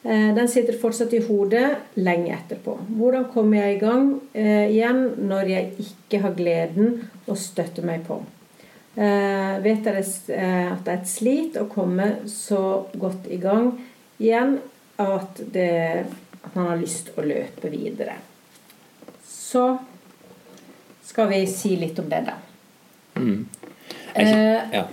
Eh, 0.03 0.33
Den 0.35 0.47
sitter 0.51 0.75
fortsatt 0.79 1.13
i 1.13 1.21
hodet 1.23 1.69
lenge 1.95 2.33
etterpå. 2.35 2.75
Hvordan 2.97 3.29
kommer 3.31 3.61
jeg 3.61 3.77
i 3.77 3.79
gang 3.79 4.09
eh, 4.33 4.65
igjen 4.73 5.05
når 5.29 5.51
jeg 5.53 5.69
ikke 5.85 6.19
har 6.25 6.35
gleden 6.35 6.97
å 7.31 7.37
støtte 7.39 7.85
meg 7.87 8.03
på? 8.07 8.19
Eh, 8.95 9.53
vet 9.63 9.85
dere 9.87 10.03
at 10.03 10.83
det 10.83 10.91
er 10.91 10.99
et 10.99 11.09
slit 11.09 11.55
å 11.57 11.69
komme 11.71 12.09
så 12.29 12.83
godt 12.99 13.29
i 13.31 13.39
gang 13.41 13.71
igjen 14.19 14.57
at, 15.01 15.39
det, 15.55 16.05
at 16.43 16.51
man 16.55 16.67
har 16.73 16.83
lyst 16.83 17.09
å 17.17 17.23
løpe 17.25 17.71
videre. 17.73 18.19
Så 19.25 19.65
skal 21.07 21.31
vi 21.31 21.45
si 21.49 21.75
litt 21.79 21.97
om 22.03 22.11
det, 22.11 22.21
da. 22.27 22.35
Mm. 23.15 23.47
Jeg, 24.13 24.35
Ja. 24.73 24.83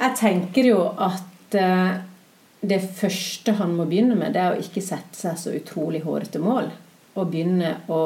jeg 0.00 0.16
tenker 0.18 0.64
jo 0.72 0.80
at 0.98 1.54
det 2.68 2.80
første 2.98 3.56
han 3.58 3.74
må 3.76 3.86
begynne 3.88 4.16
med, 4.18 4.34
det 4.34 4.42
er 4.42 4.54
å 4.54 4.62
ikke 4.62 4.84
sette 4.84 5.18
seg 5.18 5.38
så 5.40 5.54
utrolig 5.56 6.02
hårete 6.06 6.40
mål. 6.42 6.70
Og 7.16 7.30
begynne 7.32 7.76
å 7.92 8.00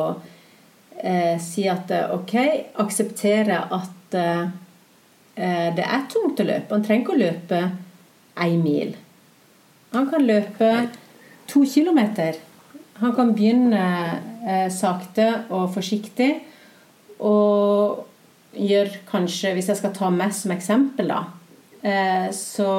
eh, 0.96 1.36
si 1.42 1.66
at 1.70 1.90
eh, 1.94 2.10
ok, 2.14 2.34
akseptere 2.82 3.58
at 3.72 4.16
eh, 4.18 4.50
eh, 5.34 5.68
det 5.76 5.86
er 5.86 6.06
tungt 6.12 6.42
å 6.42 6.46
løpe. 6.46 6.74
Han 6.74 6.84
trenger 6.86 7.04
ikke 7.04 7.16
å 7.16 7.22
løpe 7.24 7.62
ei 8.40 8.58
mil. 8.60 8.94
Han 9.94 10.06
kan 10.10 10.26
løpe 10.26 10.70
to 11.50 11.64
kilometer. 11.66 12.38
Han 13.00 13.14
kan 13.16 13.34
begynne 13.34 13.84
eh, 14.46 14.68
sakte 14.72 15.28
og 15.48 15.72
forsiktig. 15.74 16.32
Og 17.20 18.06
gjør 18.56 18.92
kanskje, 19.10 19.54
hvis 19.54 19.70
jeg 19.70 19.80
skal 19.80 19.94
ta 19.96 20.10
meg 20.14 20.32
som 20.34 20.54
eksempel, 20.54 21.10
da, 21.10 21.24
eh, 21.86 22.28
så 22.34 22.70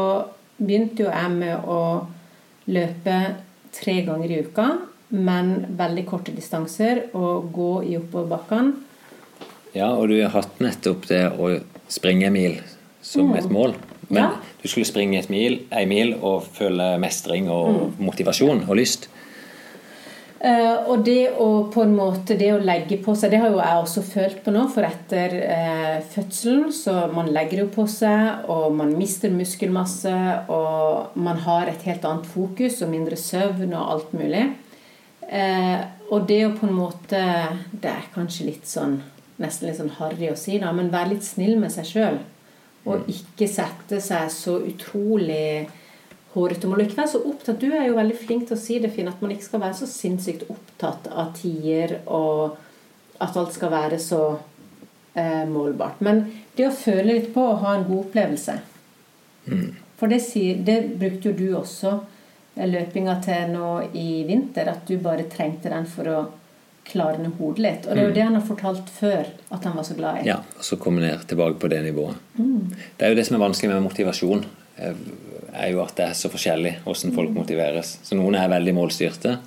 begynte 0.61 1.03
jo 1.05 1.09
jeg 1.09 1.31
med 1.31 1.65
å 1.67 2.05
løpe 2.71 3.17
tre 3.73 4.01
ganger 4.05 4.31
i 4.31 4.39
uka, 4.45 4.67
men 5.11 5.53
veldig 5.77 6.05
korte 6.07 6.31
distanser, 6.35 7.07
og 7.17 7.49
gå 7.55 7.71
i 7.89 7.97
oppoverbakkene. 7.99 8.73
Ja, 9.75 9.93
og 9.95 10.09
du 10.11 10.17
har 10.21 10.29
hatt 10.35 10.59
nettopp 10.59 11.07
det 11.07 11.23
å 11.39 11.53
springe 11.91 12.27
en 12.27 12.33
mil 12.35 12.59
som 13.01 13.29
Mm. 13.31 13.37
et 13.37 13.49
mål. 13.51 13.75
Men 14.09 14.23
Ja. 14.23 14.31
du 14.61 14.67
skulle 14.67 14.85
springe 14.85 15.17
et 15.19 15.29
mil, 15.29 15.61
en 15.71 15.87
mil 15.89 16.13
og 16.21 16.43
føle 16.53 16.99
mestring 16.99 17.49
og 17.49 17.67
Mm. 17.97 18.05
motivasjon 18.05 18.69
og 18.69 18.75
lyst. 18.75 19.07
Eh, 20.41 20.87
og 20.89 21.03
det 21.05 21.35
å 21.37 21.47
på 21.69 21.83
en 21.85 21.91
måte 21.93 22.33
det 22.33 22.47
å 22.49 22.61
legge 22.65 22.97
på 22.97 23.13
seg 23.13 23.29
Det 23.29 23.39
har 23.43 23.51
jo 23.53 23.59
jeg 23.59 23.81
også 23.83 24.01
følt 24.01 24.39
på 24.41 24.53
nå, 24.55 24.63
for 24.73 24.87
etter 24.87 25.35
eh, 25.37 25.99
fødselen 26.15 26.71
så 26.73 26.95
man 27.13 27.29
legger 27.29 27.61
jo 27.61 27.67
på 27.75 27.85
seg, 27.85 28.47
og 28.49 28.73
man 28.73 28.95
mister 28.97 29.29
muskelmasse, 29.29 30.15
og 30.49 31.13
man 31.21 31.43
har 31.45 31.69
et 31.69 31.85
helt 31.85 32.07
annet 32.09 32.25
fokus 32.25 32.81
og 32.81 32.89
mindre 32.89 33.19
søvn 33.21 33.75
og 33.75 33.93
alt 33.93 34.17
mulig. 34.17 34.47
Eh, 35.29 35.77
og 36.09 36.25
det 36.27 36.41
å 36.47 36.55
på 36.57 36.65
en 36.67 36.73
måte 36.75 37.19
Det 37.71 37.87
er 37.87 38.09
kanskje 38.11 38.49
litt 38.49 38.65
sånn 38.67 38.97
nesten 39.41 39.69
litt 39.69 39.79
sånn 39.79 39.93
harry 39.97 40.29
å 40.31 40.37
si, 40.37 40.57
da, 40.61 40.71
men 40.75 40.91
være 40.93 41.15
litt 41.15 41.25
snill 41.25 41.57
med 41.61 41.73
seg 41.73 41.87
sjøl. 41.87 42.19
Og 42.89 43.09
ikke 43.11 43.47
sette 43.49 44.01
seg 44.03 44.29
så 44.33 44.57
utrolig 44.65 45.67
hårete 46.33 46.67
du 46.67 46.81
Ikke 46.81 46.97
være 46.97 47.11
så 47.11 47.21
opptatt. 47.27 47.59
Du 47.59 47.71
er 47.71 47.87
jo 47.87 47.95
veldig 47.97 48.17
flink 48.17 48.47
til 48.47 48.57
å 48.57 48.59
si 48.59 48.79
det, 48.79 48.91
Finn, 48.95 49.07
at 49.11 49.21
man 49.21 49.31
ikke 49.31 49.49
skal 49.49 49.63
være 49.65 49.73
så 49.81 49.87
sinnssykt 49.89 50.49
opptatt 50.49 51.07
av 51.11 51.33
tider, 51.35 51.97
og 52.07 52.57
at 53.19 53.37
alt 53.37 53.53
skal 53.53 53.71
være 53.71 53.99
så 53.99 54.21
eh, 55.13 55.43
målbart. 55.49 55.99
Men 56.01 56.23
det 56.55 56.67
å 56.69 56.75
føle 56.75 57.13
litt 57.13 57.33
på 57.33 57.43
å 57.51 57.59
ha 57.61 57.75
en 57.75 57.87
god 57.89 58.05
opplevelse 58.07 58.59
For 59.97 60.07
det, 60.09 60.21
det 60.65 60.77
brukte 60.97 61.29
jo 61.29 61.33
du 61.37 61.47
også 61.59 61.91
eh, 62.55 62.67
løpinga 62.69 63.17
til 63.21 63.51
nå 63.53 63.71
i 63.93 64.23
vinter, 64.27 64.69
at 64.71 64.87
du 64.87 64.97
bare 64.97 65.27
trengte 65.29 65.69
den 65.69 65.85
for 65.89 66.09
å 66.09 66.19
klare 66.87 67.19
ned 67.21 67.35
hodet 67.37 67.61
litt. 67.61 67.85
Og 67.85 67.93
det 67.95 68.01
er 68.01 68.07
jo 68.07 68.09
Mm. 68.11 68.15
det 68.15 68.23
han 68.23 68.35
har 68.35 68.47
fortalt 68.47 68.89
før 68.89 69.27
at 69.51 69.63
han 69.63 69.75
var 69.75 69.83
så 69.83 69.93
glad 69.95 70.23
i. 70.23 70.27
Ja, 70.27 70.39
og 70.57 70.63
så 70.65 70.77
komme 70.81 71.01
ned 71.01 71.27
tilbake 71.27 71.59
på 71.59 71.69
det 71.69 71.83
nivået. 71.85 72.15
Mm. 72.39 72.71
Det 72.97 73.05
er 73.05 73.09
jo 73.13 73.15
det 73.19 73.25
som 73.27 73.35
er 73.37 73.45
vanskelig 73.45 73.69
med 73.73 73.83
motivasjon. 73.83 74.45
Eh, 75.51 75.65
er 75.65 75.73
jo 75.73 75.81
at 75.83 75.95
det 75.97 76.07
er 76.09 76.17
så 76.17 76.31
forskjellig 76.31 76.77
hvordan 76.85 77.15
folk 77.15 77.33
motiveres. 77.35 77.97
Så 78.05 78.17
noen 78.19 78.37
er 78.39 78.51
veldig 78.51 78.75
målstyrte. 78.77 79.37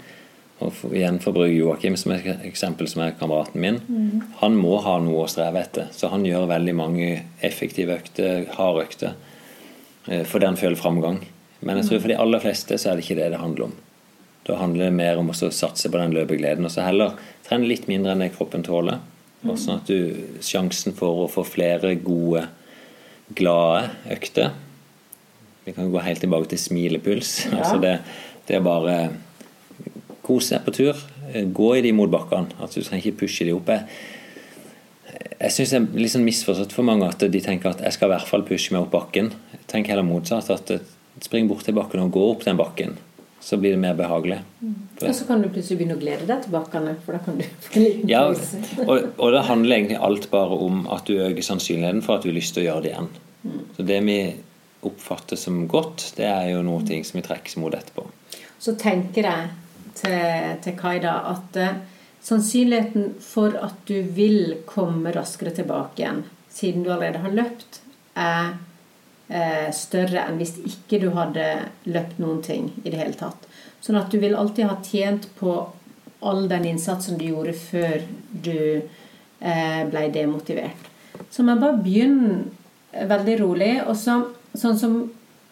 Og 0.63 0.71
for, 0.73 0.95
igjen 0.95 1.19
for 1.23 1.33
å 1.33 1.41
bruke 1.41 1.55
Joakim 1.55 1.97
som 1.99 2.13
et 2.15 2.27
eksempel, 2.47 2.89
som 2.91 3.03
er 3.05 3.17
kameraten 3.19 3.61
min. 3.61 3.81
Mm. 3.89 4.35
Han 4.41 4.59
må 4.59 4.77
ha 4.85 4.99
noe 5.03 5.25
å 5.25 5.31
streve 5.31 5.65
etter. 5.65 5.89
Så 5.93 6.13
han 6.13 6.27
gjør 6.27 6.47
veldig 6.51 6.75
mange 6.79 7.09
effektive 7.45 7.99
økter, 7.99 8.47
harde 8.59 8.85
økter, 8.87 9.17
For 10.05 10.29
fordi 10.35 10.47
han 10.51 10.61
føler 10.61 10.77
framgang. 10.77 11.23
Men 11.65 11.81
jeg 11.81 11.89
tror 11.89 12.03
for 12.05 12.13
de 12.13 12.21
aller 12.21 12.43
fleste 12.43 12.77
så 12.79 12.91
er 12.91 12.97
det 12.97 13.07
ikke 13.07 13.19
det 13.19 13.31
det 13.33 13.41
handler 13.41 13.71
om. 13.71 13.75
Da 14.45 14.59
handler 14.61 14.91
det 14.91 14.99
mer 14.99 15.17
om 15.17 15.31
å 15.33 15.35
satse 15.35 15.89
på 15.89 15.97
den 15.97 16.13
løpegleden. 16.13 16.67
Og 16.69 16.73
så 16.73 16.85
heller 16.85 17.17
trene 17.47 17.69
litt 17.71 17.89
mindre 17.89 18.13
enn 18.13 18.21
det 18.21 18.35
kroppen 18.37 18.65
tåler. 18.67 19.01
Og 19.45 19.57
sånn 19.61 19.81
at 19.81 19.89
du 19.89 20.39
sjansen 20.45 20.95
for 20.97 21.25
å 21.25 21.31
få 21.33 21.45
flere 21.49 21.95
gode, 22.01 22.47
glade 23.37 23.89
økter 24.13 24.53
Vi 25.65 25.73
kan 25.73 25.91
gå 25.93 26.01
helt 26.05 26.21
tilbake 26.21 26.49
til 26.53 26.59
smilepuls. 26.61 27.47
Ja. 27.47 27.59
Altså 27.63 27.79
det, 27.83 27.95
det 28.49 28.57
er 28.59 28.65
bare 28.67 28.97
kose 30.25 30.57
deg 30.59 30.65
på 30.67 30.75
tur. 30.77 31.01
Gå 31.57 31.71
i 31.79 31.83
de 31.87 31.93
motbakkene. 31.97 32.53
Altså 32.61 32.81
du 32.83 32.87
trenger 32.89 33.07
ikke 33.11 33.23
pushe 33.25 33.47
de 33.49 33.55
opp. 33.57 33.71
Jeg, 33.73 33.87
jeg 35.41 35.55
syns 35.57 35.73
det 35.75 35.81
er 35.81 36.03
litt 36.05 36.13
sånn 36.15 36.27
misforstått 36.27 36.73
for 36.77 36.87
mange 36.87 37.09
at 37.09 37.25
de 37.33 37.41
tenker 37.45 37.73
at 37.75 37.83
jeg 37.85 37.97
skal 37.97 38.11
i 38.11 38.15
hvert 38.17 38.29
fall 38.29 38.45
pushe 38.47 38.75
meg 38.75 38.85
opp 38.87 38.93
bakken. 38.95 39.33
Tenker 39.71 39.95
heller 39.95 40.07
motsatt. 40.09 40.51
At 40.55 40.71
eh, 40.77 40.85
spring 41.25 41.49
bort 41.51 41.65
til 41.67 41.77
bakken 41.77 42.05
og 42.05 42.13
gå 42.17 42.23
opp 42.35 42.45
den 42.47 42.61
bakken. 42.61 42.97
Så 43.45 43.59
blir 43.61 43.75
det 43.75 43.81
mer 43.83 43.93
behagelig. 43.99 44.39
For- 44.97 45.11
Og 45.11 45.15
så 45.19 45.27
kan 45.29 45.43
du 45.45 45.51
plutselig 45.53 45.77
begynne 45.83 45.99
å 45.99 46.01
glede 46.01 46.25
deg 46.29 46.45
til 46.47 46.53
bakkene, 46.55 46.95
for 47.05 47.13
da 47.13 47.21
kan 47.27 47.37
du 47.37 47.45
Ja, 48.09 48.23
og, 48.31 49.11
og 49.21 49.35
det 49.35 49.43
handler 49.51 49.77
egentlig 49.77 49.99
alt 50.01 50.31
bare 50.33 50.57
om 50.65 50.87
at 50.95 51.05
du 51.11 51.19
øker 51.21 51.45
sannsynligheten 51.45 52.01
for 52.07 52.17
at 52.17 52.25
du 52.25 52.31
har 52.31 52.39
lyst 52.39 52.55
til 52.57 52.65
å 52.65 52.69
gjøre 52.71 52.85
det 52.87 52.93
igjen. 52.95 53.11
Mm. 53.45 53.59
Så 53.77 53.85
det 53.91 53.99
vi 54.07 54.17
oppfatter 54.89 55.39
som 55.41 55.65
godt, 55.71 56.13
det 56.19 56.27
er 56.29 56.51
jo 56.53 56.63
noe 56.67 56.85
ting 56.87 57.05
som 57.07 57.19
vi 57.21 57.25
trekkes 57.27 57.57
mot 57.63 57.75
etterpå. 57.75 58.07
Så 58.59 58.77
tenker 58.81 59.29
jeg 59.29 59.51
til, 59.99 60.61
til 60.65 60.77
Kai 60.79 60.99
da 61.03 61.17
at 61.33 61.59
uh, 61.61 61.81
sannsynligheten 62.25 63.17
for 63.23 63.57
at 63.61 63.83
du 63.89 63.99
vil 64.17 64.61
komme 64.69 65.13
raskere 65.15 65.55
tilbake 65.55 66.03
igjen, 66.03 66.23
siden 66.55 66.85
du 66.85 66.93
allerede 66.93 67.25
har 67.25 67.37
løpt, 67.37 67.81
er 68.17 68.55
uh, 68.55 69.69
større 69.75 70.25
enn 70.25 70.41
hvis 70.41 70.57
ikke 70.65 71.03
du 71.05 71.11
hadde 71.17 71.47
løpt 71.91 72.21
noen 72.23 72.43
ting 72.45 72.71
i 72.83 72.91
det 72.91 73.01
hele 73.01 73.19
tatt. 73.21 73.49
Sånn 73.85 74.01
at 74.01 74.13
du 74.13 74.21
vil 74.23 74.37
alltid 74.39 74.71
ha 74.71 74.79
tjent 74.85 75.29
på 75.39 75.59
all 76.25 76.47
den 76.49 76.65
innsatsen 76.71 77.19
du 77.21 77.27
gjorde 77.29 77.53
før 77.59 78.05
du 78.33 78.59
uh, 78.81 79.83
ble 79.93 80.09
demotivert. 80.15 80.93
Så 81.31 81.45
man 81.47 81.61
bare 81.61 81.83
begynner 81.85 82.45
veldig 83.03 83.41
rolig. 83.41 83.73
Og 83.87 83.97
så, 83.97 84.19
sånn 84.59 84.79
som 84.79 84.97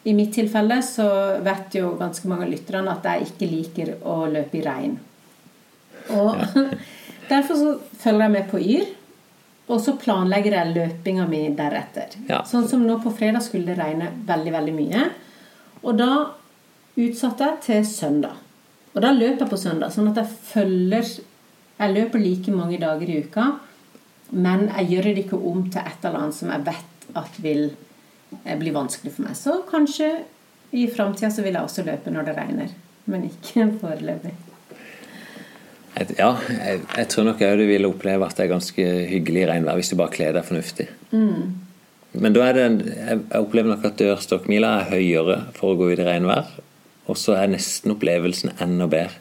i 0.05 0.15
mitt 0.15 0.33
tilfelle 0.35 0.81
så 0.83 1.07
vet 1.45 1.77
jo 1.79 1.93
ganske 1.99 2.29
mange 2.31 2.49
av 2.49 2.51
lytterne 2.51 2.91
at 2.91 3.07
jeg 3.07 3.29
ikke 3.29 3.51
liker 3.51 3.95
å 4.09 4.25
løpe 4.31 4.59
i 4.59 4.65
regn. 4.65 4.97
Og 6.17 6.43
derfor 7.33 7.59
så 7.59 7.75
følger 8.03 8.27
jeg 8.27 8.35
med 8.35 8.51
på 8.51 8.63
Yr. 8.63 8.91
Og 9.71 9.79
så 9.81 9.95
planlegger 9.97 10.57
jeg 10.57 10.73
løpinga 10.75 11.25
mi 11.31 11.45
deretter. 11.57 12.17
Ja. 12.29 12.43
Sånn 12.49 12.67
som 12.69 12.83
nå 12.85 12.99
på 13.01 13.13
fredag 13.15 13.45
skulle 13.47 13.71
det 13.71 13.79
regne 13.79 14.11
veldig, 14.27 14.53
veldig 14.57 14.75
mye. 14.75 15.05
Og 15.87 15.95
da 16.01 16.11
utsatte 16.99 17.47
jeg 17.47 17.61
til 17.67 17.87
søndag. 17.89 18.41
Og 18.93 18.99
da 19.01 19.13
løper 19.15 19.47
jeg 19.47 19.53
på 19.53 19.61
søndag, 19.61 19.95
sånn 19.95 20.11
at 20.11 20.19
jeg 20.21 20.41
følger 20.53 21.13
Jeg 21.83 21.95
løper 21.97 22.21
like 22.21 22.53
mange 22.55 22.77
dager 22.79 23.09
i 23.11 23.23
uka, 23.25 23.45
men 24.31 24.69
jeg 24.69 24.91
gjør 24.93 25.07
det 25.09 25.23
ikke 25.25 25.39
om 25.51 25.65
til 25.73 25.81
et 25.81 26.05
eller 26.05 26.19
annet 26.21 26.37
som 26.37 26.51
jeg 26.53 26.63
vet 26.69 27.07
at 27.19 27.39
vil 27.43 27.65
eh, 28.45 28.57
bli 28.59 28.73
vanskelig 28.75 29.15
for 29.17 29.27
meg. 29.27 29.37
Så 29.39 29.59
kanskje 29.69 30.13
i 30.73 30.87
framtida 30.91 31.31
så 31.33 31.45
vil 31.45 31.57
jeg 31.57 31.69
også 31.69 31.85
løpe 31.87 32.13
når 32.13 32.31
det 32.31 32.39
regner, 32.39 32.73
men 33.11 33.29
ikke 33.29 33.69
foreløpig. 33.83 34.35
Ja, 36.17 36.31
jeg, 36.49 36.81
jeg 36.97 37.09
tror 37.13 37.27
nok 37.29 37.43
òg 37.45 37.59
du 37.61 37.67
vil 37.69 37.85
oppleve 37.85 38.25
at 38.25 38.39
det 38.39 38.47
er 38.47 38.55
ganske 38.55 38.85
hyggelig 39.11 39.45
regnvær 39.51 39.77
hvis 39.77 39.93
du 39.93 39.99
bare 40.01 40.15
kler 40.15 40.33
deg 40.35 40.47
fornuftig. 40.49 40.87
Mm. 41.13 41.51
Men 42.13 42.37
da 42.37 42.47
er 42.47 42.57
det 42.57 42.65
jeg 42.93 43.21
opplever 43.39 43.75
nok 43.75 43.85
at 43.89 43.99
dørstokkmila 44.01 44.73
er 44.81 44.89
høyere 44.93 45.39
for 45.57 45.73
å 45.73 45.79
gå 45.81 45.93
ut 45.93 46.01
i 46.01 46.07
regnvær. 46.09 46.49
Og 47.11 47.19
så 47.19 47.37
er 47.37 47.53
nesten 47.53 47.93
opplevelsen 47.93 48.55
enda 48.63 48.89
bedre. 48.89 49.21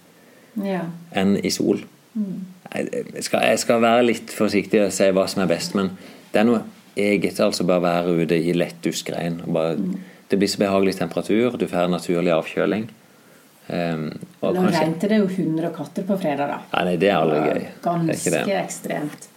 Ja. 0.60 0.82
enn 1.16 1.38
i 1.40 1.50
sol. 1.54 1.80
Mm. 2.14 2.44
Jeg 2.76 3.24
skal, 3.24 3.44
jeg 3.48 3.60
skal 3.62 3.82
være 3.84 4.04
litt 4.04 4.34
forsiktig 4.36 4.82
og 4.84 4.94
si 4.96 5.08
hva 5.16 5.24
som 5.32 5.44
er 5.44 5.52
best, 5.52 5.76
men 5.80 5.94
det 6.34 6.42
er 6.42 6.48
noe 6.48 6.62
eget 6.96 7.40
altså 7.40 7.66
bare 7.68 7.84
være 7.86 8.16
ute 8.24 8.38
i 8.38 8.54
lett 8.56 8.82
duskregn. 8.84 9.42
Mm. 9.46 9.94
Det 10.32 10.40
blir 10.40 10.48
så 10.52 10.62
behagelig 10.62 10.98
temperatur, 11.00 11.58
du 11.60 11.68
får 11.68 11.92
naturlig 11.92 12.34
avkjøling. 12.36 12.90
Um, 13.72 14.08
og 14.42 14.56
Nå 14.56 14.62
kanskje- 14.66 14.80
regnet 14.82 15.10
det 15.10 15.18
jo 15.22 15.28
100 15.28 15.70
katter 15.76 16.04
på 16.04 16.18
fredag, 16.20 16.48
da. 16.48 16.58
Ja, 16.74 16.84
nei, 16.84 16.96
det 16.98 17.10
er 17.10 17.20
aldri 17.20 17.40
gøy. 17.40 17.60
Det 17.60 17.82
Ganske 17.84 18.58
ekstremt. 18.60 19.28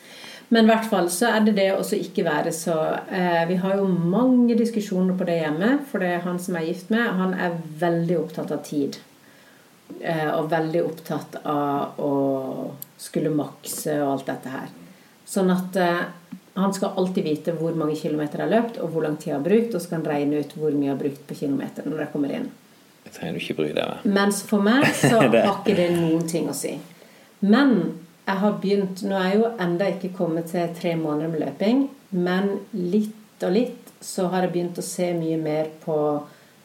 Men 0.48 0.66
i 0.66 0.68
hvert 0.72 0.86
fall 0.90 1.08
så 1.10 1.30
er 1.34 1.44
det 1.46 1.54
det 1.56 1.70
å 1.74 1.82
ikke 1.82 2.24
være 2.26 2.52
så 2.54 2.76
eh, 3.10 3.44
Vi 3.48 3.56
har 3.62 3.78
jo 3.78 3.86
mange 3.88 4.56
diskusjoner 4.58 5.16
på 5.18 5.26
det 5.26 5.40
hjemme. 5.40 5.78
For 5.90 6.02
det 6.02 6.12
er 6.14 6.24
han 6.26 6.38
som 6.38 6.58
er 6.58 6.68
gift 6.68 6.90
med, 6.90 7.08
han 7.18 7.34
er 7.34 7.56
veldig 7.80 8.18
opptatt 8.20 8.52
av 8.54 8.62
tid. 8.66 8.98
Eh, 10.00 10.30
og 10.34 10.50
veldig 10.52 10.82
opptatt 10.84 11.40
av 11.44 11.98
å 12.00 12.12
skulle 13.00 13.32
makse 13.34 13.96
og 14.02 14.12
alt 14.12 14.30
dette 14.32 14.52
her. 14.52 14.68
Sånn 15.28 15.50
at 15.54 15.76
eh, 15.80 16.04
han 16.54 16.74
skal 16.74 16.94
alltid 17.00 17.24
vite 17.26 17.52
hvor 17.58 17.74
mange 17.78 17.96
kilometer 17.98 18.38
jeg 18.40 18.46
har 18.46 18.52
løpt, 18.52 18.78
og 18.78 18.92
hvor 18.94 19.02
lang 19.02 19.16
tid 19.18 19.32
jeg 19.32 19.38
har 19.38 19.46
brukt, 19.46 19.74
og 19.74 19.82
så 19.82 19.90
kan 19.90 20.02
han 20.02 20.10
regne 20.12 20.42
ut 20.44 20.54
hvor 20.58 20.70
mye 20.76 20.86
jeg 20.86 20.94
har 20.94 21.00
brukt 21.02 21.24
på 21.28 21.38
kilometer 21.40 21.88
når 21.88 22.04
jeg 22.04 22.12
kommer 22.12 22.34
inn. 22.36 22.48
Jeg 23.04 23.14
trenger 23.16 23.34
du 23.34 23.42
ikke 23.42 23.56
bry 23.58 23.68
deg 23.74 23.90
med. 23.90 24.06
Mens 24.20 24.42
for 24.46 24.64
meg 24.64 24.86
så 25.02 25.18
har 25.18 25.38
ikke 25.42 25.76
det 25.80 25.90
noen 25.96 26.28
ting 26.30 26.48
å 26.50 26.56
si. 26.56 26.76
Men 27.44 27.74
jeg 28.24 28.40
har 28.40 28.54
begynt 28.62 29.02
Nå 29.04 29.18
er 29.18 29.26
jeg 29.32 29.40
jo 29.42 29.50
enda 29.60 29.90
ikke 29.92 30.14
kommet 30.16 30.48
til 30.52 30.70
tre 30.78 30.94
måneder 30.96 31.32
med 31.34 31.44
løping, 31.44 31.82
men 32.16 32.54
litt 32.72 33.44
og 33.44 33.52
litt 33.52 33.90
så 34.04 34.28
har 34.32 34.46
jeg 34.46 34.54
begynt 34.54 34.78
å 34.80 34.84
se 34.86 35.10
mye 35.16 35.36
mer 35.40 35.68
på 35.82 35.96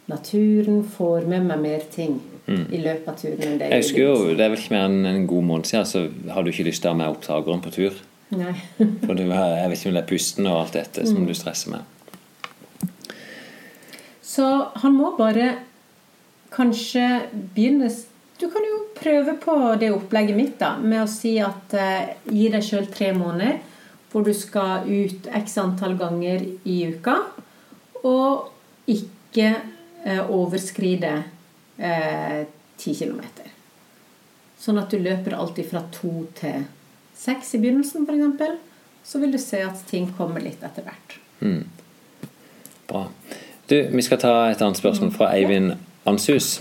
naturen, 0.10 0.84
får 0.84 1.26
med 1.30 1.50
meg 1.50 1.66
mer 1.66 1.88
ting 1.92 2.20
Mm. 2.50 2.66
i 2.74 2.80
løpet 2.82 3.08
av 3.12 3.18
turen 3.20 3.42
enn 3.46 3.58
det 3.60 3.68
Jeg 3.70 3.84
husker 3.84 4.00
jo, 4.02 4.14
Det 4.34 4.42
er 4.42 4.50
vel 4.50 4.58
ikke 4.58 4.74
mer 4.74 4.86
enn 4.88 5.06
en 5.06 5.28
god 5.30 5.44
måned 5.46 5.68
siden, 5.70 5.86
så 5.86 6.00
hadde 6.34 6.48
du 6.48 6.50
ikke 6.50 6.66
lyst 6.66 6.82
til 6.82 6.90
å 6.90 6.94
ha 6.96 6.98
med 6.98 7.12
opptakeren 7.14 7.62
på 7.62 7.74
tur. 7.76 8.00
Nei. 8.30 8.54
For 9.06 9.16
du, 9.18 9.24
jeg 9.26 9.70
vet 9.72 9.80
ikke 9.80 9.90
om 9.90 9.96
det 9.98 10.04
er 10.04 10.10
pusten 10.12 10.48
og 10.50 10.60
alt 10.64 10.76
dette 10.78 11.06
som 11.08 11.24
Mm. 11.24 11.28
du 11.28 11.34
stresser 11.38 11.72
med. 11.74 11.82
Så 14.22 14.46
han 14.84 14.94
må 14.94 15.16
bare 15.18 15.56
kanskje 16.54 17.06
begynne 17.56 17.90
Du 18.40 18.46
kan 18.50 18.64
jo 18.64 18.78
prøve 18.96 19.34
på 19.42 19.54
det 19.82 19.90
opplegget 19.92 20.38
mitt 20.38 20.54
da, 20.62 20.78
med 20.80 21.02
å 21.04 21.10
si 21.12 21.34
at 21.44 21.74
eh, 21.76 22.14
gi 22.32 22.46
deg 22.54 22.64
sjøl 22.64 22.86
tre 22.88 23.10
måneder 23.18 23.58
hvor 24.10 24.24
du 24.24 24.32
skal 24.34 24.88
ut 24.88 25.28
x 25.42 25.58
antall 25.60 25.98
ganger 26.00 26.46
i 26.64 26.78
uka, 26.88 27.18
og 28.08 28.48
ikke 28.90 29.50
eh, 30.06 30.22
overskride 30.24 31.12
eh, 31.78 32.46
10 32.80 32.96
km. 33.02 33.20
Sånn 34.58 34.80
at 34.82 34.90
du 34.90 34.98
løper 35.04 35.36
alltid 35.36 35.68
fra 35.70 35.84
to 35.94 36.24
til 36.40 36.64
seks 37.20 37.53
i 37.55 37.61
begynnelsen, 37.61 38.07
f.eks. 38.07 38.57
Så 39.09 39.20
vil 39.20 39.32
du 39.34 39.39
se 39.41 39.61
at 39.65 39.84
ting 39.89 40.09
kommer 40.17 40.43
litt 40.43 40.63
etter 40.63 40.86
hvert. 40.86 41.15
Mm. 41.39 41.63
Bra. 42.89 43.05
Du, 43.70 43.76
Vi 43.91 44.01
skal 44.05 44.22
ta 44.22 44.34
et 44.49 44.61
annet 44.61 44.80
spørsmål 44.80 45.13
fra 45.15 45.32
Eivind 45.36 45.76
Anshus. 46.09 46.59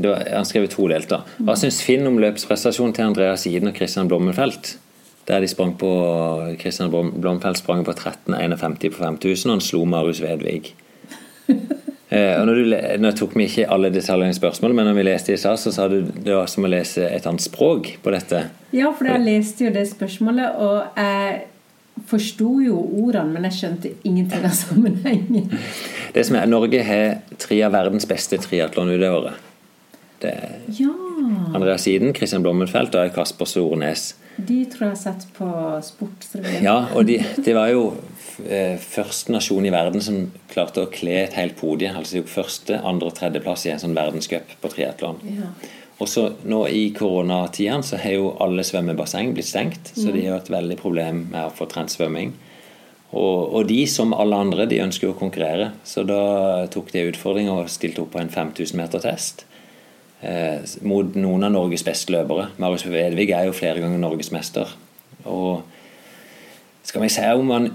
Han 0.00 0.46
skrev 0.48 0.68
todelt. 0.72 1.10
da. 1.10 1.22
Hva 1.44 1.56
syns 1.60 1.82
Finn 1.84 2.06
om 2.08 2.18
løpsprestasjonen 2.20 2.94
til 2.96 3.10
Andreas 3.10 3.46
Iden 3.48 3.72
og 3.72 3.76
Christian 3.76 4.08
Blommenfelt? 4.08 4.76
Der 5.28 5.40
de 5.40 5.48
sprang 5.48 5.74
på 5.78 5.90
Christian 6.60 6.90
Blomfeldt 6.90 7.60
sprang 7.60 7.84
på 7.84 7.92
13,51 7.92 8.90
på 8.90 9.02
5000, 9.04 9.50
og 9.50 9.54
han 9.58 9.60
slo 9.64 9.84
Marius 9.84 10.22
Vedvig. 10.24 10.72
Eh, 12.10 12.32
og 12.40 12.46
når 12.48 12.58
du, 12.58 12.72
nå 13.04 13.12
tok 13.14 13.36
vi 13.38 13.44
ikke 13.46 13.68
alle 13.70 13.90
detaljene 13.94 14.34
i 14.34 14.38
spørsmålet, 14.38 14.74
men 14.74 14.88
når 14.90 14.96
vi 14.98 15.04
leste 15.06 15.34
i 15.34 15.38
stad, 15.38 15.60
så 15.62 15.70
sa 15.74 15.86
du 15.88 16.00
det 16.10 16.34
var 16.34 16.48
som 16.50 16.66
å 16.66 16.70
lese 16.72 17.04
et 17.06 17.26
annet 17.30 17.44
språk 17.44 17.92
på 18.02 18.10
dette. 18.14 18.40
Ja, 18.74 18.90
for 18.98 19.06
jeg 19.06 19.22
leste 19.22 19.68
jo 19.68 19.74
det 19.74 19.86
spørsmålet, 19.92 20.58
og 20.58 20.98
jeg 20.98 21.44
forsto 22.10 22.56
jo 22.64 22.80
ordene, 23.04 23.30
men 23.36 23.46
jeg 23.46 23.58
skjønte 23.60 23.92
ingenting 24.08 24.46
av 24.48 24.54
sammenhengen. 24.56 25.52
Det 26.14 26.24
som 26.26 26.34
er, 26.40 26.48
Norge 26.50 26.80
har 26.82 27.20
tre 27.38 27.60
av 27.62 27.70
verdens 27.76 28.06
beste 28.10 28.38
triatlonutøvere. 28.42 29.36
Det 30.20 30.32
er 30.34 30.56
Ja, 30.80 30.90
Andreas 31.54 31.86
Iden, 31.88 32.10
Christian 32.16 32.42
Blommenfelt 32.42 32.96
og 32.98 33.12
Kasper 33.14 33.46
Sornes. 33.46 34.16
de 34.36 34.64
tror 34.72 34.88
jeg 34.88 34.96
har 34.96 34.98
sett 35.04 35.28
på 35.36 35.46
Sportsrevyen. 35.86 36.64
Ja, 36.64 36.74
og 36.96 37.06
de, 37.06 37.20
de 37.44 37.54
var 37.54 37.70
jo 37.70 37.92
første 38.84 39.32
nasjon 39.34 39.66
i 39.66 39.72
verden 39.74 40.02
som 40.04 40.22
klarte 40.50 40.84
å 40.84 40.90
kle 40.92 41.18
et 41.24 41.36
helt 41.38 41.56
podie. 41.58 41.90
Altså 41.92 42.20
tok 42.20 42.32
første, 42.32 42.80
andre 42.80 43.10
og 43.10 43.16
tredjeplass 43.18 43.66
i 43.66 43.74
en 43.74 43.82
sånn 43.82 43.96
verdenscup 43.96 44.56
på 44.62 44.72
triatlon. 44.72 45.20
Ja. 45.36 45.50
Og 46.00 46.08
så 46.08 46.30
nå 46.48 46.62
i 46.72 46.86
koronatiden 46.96 47.82
så 47.84 47.98
har 48.00 48.16
jo 48.16 48.30
alle 48.40 48.64
svømmebasseng 48.64 49.34
blitt 49.36 49.50
stengt, 49.50 49.92
så 49.92 50.14
de 50.14 50.24
har 50.24 50.40
et 50.40 50.52
veldig 50.52 50.78
problem 50.80 51.26
med 51.34 51.42
å 51.44 51.52
få 51.52 51.68
trent 51.68 51.92
svømming. 51.92 52.32
Og, 53.10 53.50
og 53.58 53.66
de, 53.68 53.82
som 53.90 54.14
alle 54.14 54.38
andre, 54.38 54.68
de 54.70 54.80
ønsker 54.80 55.08
jo 55.08 55.12
å 55.12 55.18
konkurrere, 55.18 55.72
så 55.84 56.06
da 56.06 56.22
tok 56.72 56.92
de 56.94 57.08
utfordringa 57.10 57.58
og 57.58 57.72
stilte 57.72 58.04
opp 58.04 58.14
på 58.14 58.22
en 58.22 58.32
5000 58.32 58.78
meter 58.80 59.02
test. 59.04 59.44
Eh, 60.20 60.62
mot 60.86 61.16
noen 61.18 61.48
av 61.48 61.52
Norges 61.52 61.84
beste 61.84 62.14
løpere. 62.14 62.50
Marius 62.62 62.86
Vedvig 62.88 63.32
er 63.34 63.48
jo 63.48 63.56
flere 63.56 63.82
ganger 63.82 64.00
norgesmester. 64.00 64.72
Og 65.28 65.66
skal 66.82 67.04
vi 67.04 67.10
si 67.12 67.24
om 67.36 67.50
han 67.54 67.68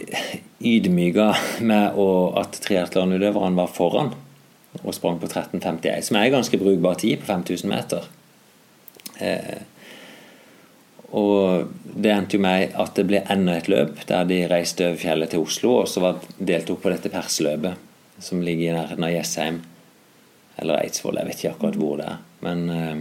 ydmyka 0.66 1.30
med 1.68 1.98
å, 2.00 2.08
at 2.42 2.58
triatlonutøverne 2.66 3.60
var 3.60 3.72
foran 3.72 4.14
og 4.82 4.92
sprang 4.96 5.22
på 5.22 5.30
13,51, 5.30 6.02
som 6.04 6.18
er 6.20 6.34
ganske 6.34 6.60
brukbar 6.60 6.98
tid 7.00 7.22
på 7.22 7.30
5000 7.30 7.72
meter. 7.72 8.10
Eh, 9.24 9.62
og 11.16 11.70
det 11.96 12.12
endte 12.12 12.36
jo 12.36 12.44
med 12.44 12.74
at 12.82 12.98
det 12.98 13.06
ble 13.08 13.22
enda 13.32 13.56
et 13.60 13.70
løp 13.72 14.02
der 14.10 14.26
de 14.28 14.42
reiste 14.52 14.90
over 14.90 15.00
fjellet 15.00 15.32
til 15.32 15.46
Oslo 15.46 15.78
og 15.84 15.88
så 15.88 16.04
var 16.04 16.24
deltok 16.36 16.82
på 16.84 16.92
dette 16.92 17.12
persløpet 17.14 18.24
som 18.26 18.42
ligger 18.44 18.72
i 18.72 18.76
nærheten 18.76 19.06
av 19.06 19.14
Jessheim. 19.14 19.62
Eller 20.60 20.80
Eidsvoll, 20.82 21.20
jeg 21.20 21.30
vet 21.30 21.40
ikke 21.40 21.54
akkurat 21.54 21.78
hvor 21.80 21.98
det 22.00 22.10
er. 22.10 22.20
Men 22.46 22.66
eh, 22.72 23.00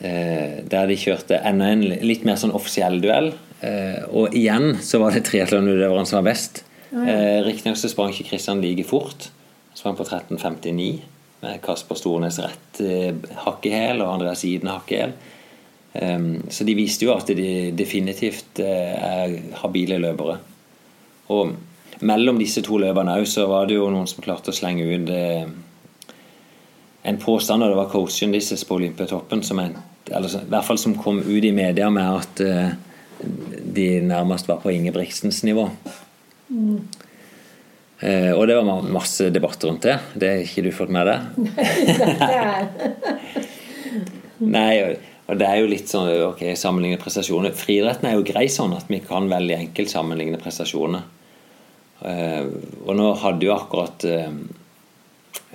eh, 0.00 0.56
der 0.68 0.88
de 0.88 0.96
kjørte 1.00 1.40
enda 1.50 1.70
en 1.72 1.84
litt 1.84 2.26
mer 2.28 2.40
sånn 2.40 2.56
offisiell 2.56 3.00
duell. 3.04 3.32
Eh, 3.60 4.04
og 4.14 4.34
igjen 4.38 4.76
så 4.84 5.00
var 5.02 5.14
det 5.14 5.24
triatlonutøveren 5.26 6.06
som 6.06 6.20
var 6.20 6.30
best. 6.30 6.62
Ah, 6.92 7.02
ja. 7.02 7.14
Eh, 7.14 7.38
Riktignok 7.46 7.78
så 7.80 7.90
sprang 7.90 8.12
ikke 8.14 8.30
Kristian 8.30 8.62
like 8.62 8.86
fort. 8.86 9.30
Han 9.72 9.80
sprang 9.80 9.96
på 9.98 10.06
13,59 10.06 11.00
med 11.42 11.60
Kasper 11.62 11.98
Stornes 11.98 12.38
rett 12.42 12.80
eh, 12.82 13.14
hakk 13.44 13.66
i 13.66 13.74
hæl 13.74 14.02
og 14.02 14.14
Andreas 14.14 14.44
Iden 14.46 14.70
hakk 14.70 14.94
i 14.94 15.02
hæl. 15.02 15.16
Um, 15.98 16.42
så 16.52 16.66
de 16.68 16.74
viste 16.76 17.06
jo 17.06 17.14
at 17.16 17.30
de 17.34 17.72
definitivt 17.74 18.60
er 18.60 19.32
habile 19.62 19.96
løpere. 19.98 20.36
Og 21.32 21.54
mellom 22.04 22.38
disse 22.38 22.60
to 22.62 22.76
løperne 22.78 23.16
òg 23.18 23.24
så 23.26 23.46
var 23.50 23.66
det 23.66 23.78
jo 23.78 23.88
noen 23.90 24.06
som 24.06 24.22
klarte 24.22 24.52
å 24.52 24.54
slenge 24.54 24.84
ut 24.84 25.08
en 27.08 27.18
påstand, 27.18 27.64
og 27.64 27.72
det 27.72 27.78
var 27.80 27.88
coachen 27.90 28.36
deres 28.36 28.66
på 28.68 28.76
Olympiatoppen 28.76 29.42
som 29.42 29.62
en, 29.64 29.74
eller 30.12 30.28
i 30.28 30.50
hvert 30.52 30.68
fall 30.68 30.78
som 30.78 30.94
kom 31.00 31.22
ut 31.24 31.48
i 31.48 31.56
media 31.56 31.88
med 31.90 32.20
at 32.20 32.44
de 33.20 33.88
nærmest 34.06 34.48
var 34.48 34.60
på 34.62 34.70
Ingebrigtsens 34.72 35.42
nivå. 35.46 35.68
Mm. 36.50 36.80
Eh, 38.00 38.30
og 38.32 38.46
det 38.46 38.56
var 38.56 38.86
masse 38.86 39.26
debatter 39.34 39.68
rundt 39.72 39.82
det. 39.88 39.98
Det 40.14 40.28
har 40.30 40.42
ikke 40.44 40.62
du 40.68 40.72
fått 40.74 40.92
med 40.94 41.08
deg? 41.10 41.18
Nei, 44.56 44.72
og- 44.84 45.36
det 45.36 45.44
er 45.44 45.58
jo 45.60 45.66
litt 45.68 45.90
sånn 45.90 46.08
ok, 46.30 46.40
sammenligne 46.56 46.96
prestasjoner. 46.96 47.52
Friidretten 47.52 48.08
er 48.08 48.14
jo 48.16 48.24
grei 48.24 48.46
sånn 48.48 48.72
at 48.72 48.86
vi 48.88 49.02
kan 49.04 49.28
veldig 49.28 49.56
enkelt 49.58 49.90
sammenligne 49.92 50.38
prestasjoner. 50.40 51.02
Eh, 52.00 52.46
og 52.86 52.94
nå 52.96 53.10
hadde 53.20 53.44
jo 53.44 53.52
akkurat 53.52 54.04
eh, 54.08 54.30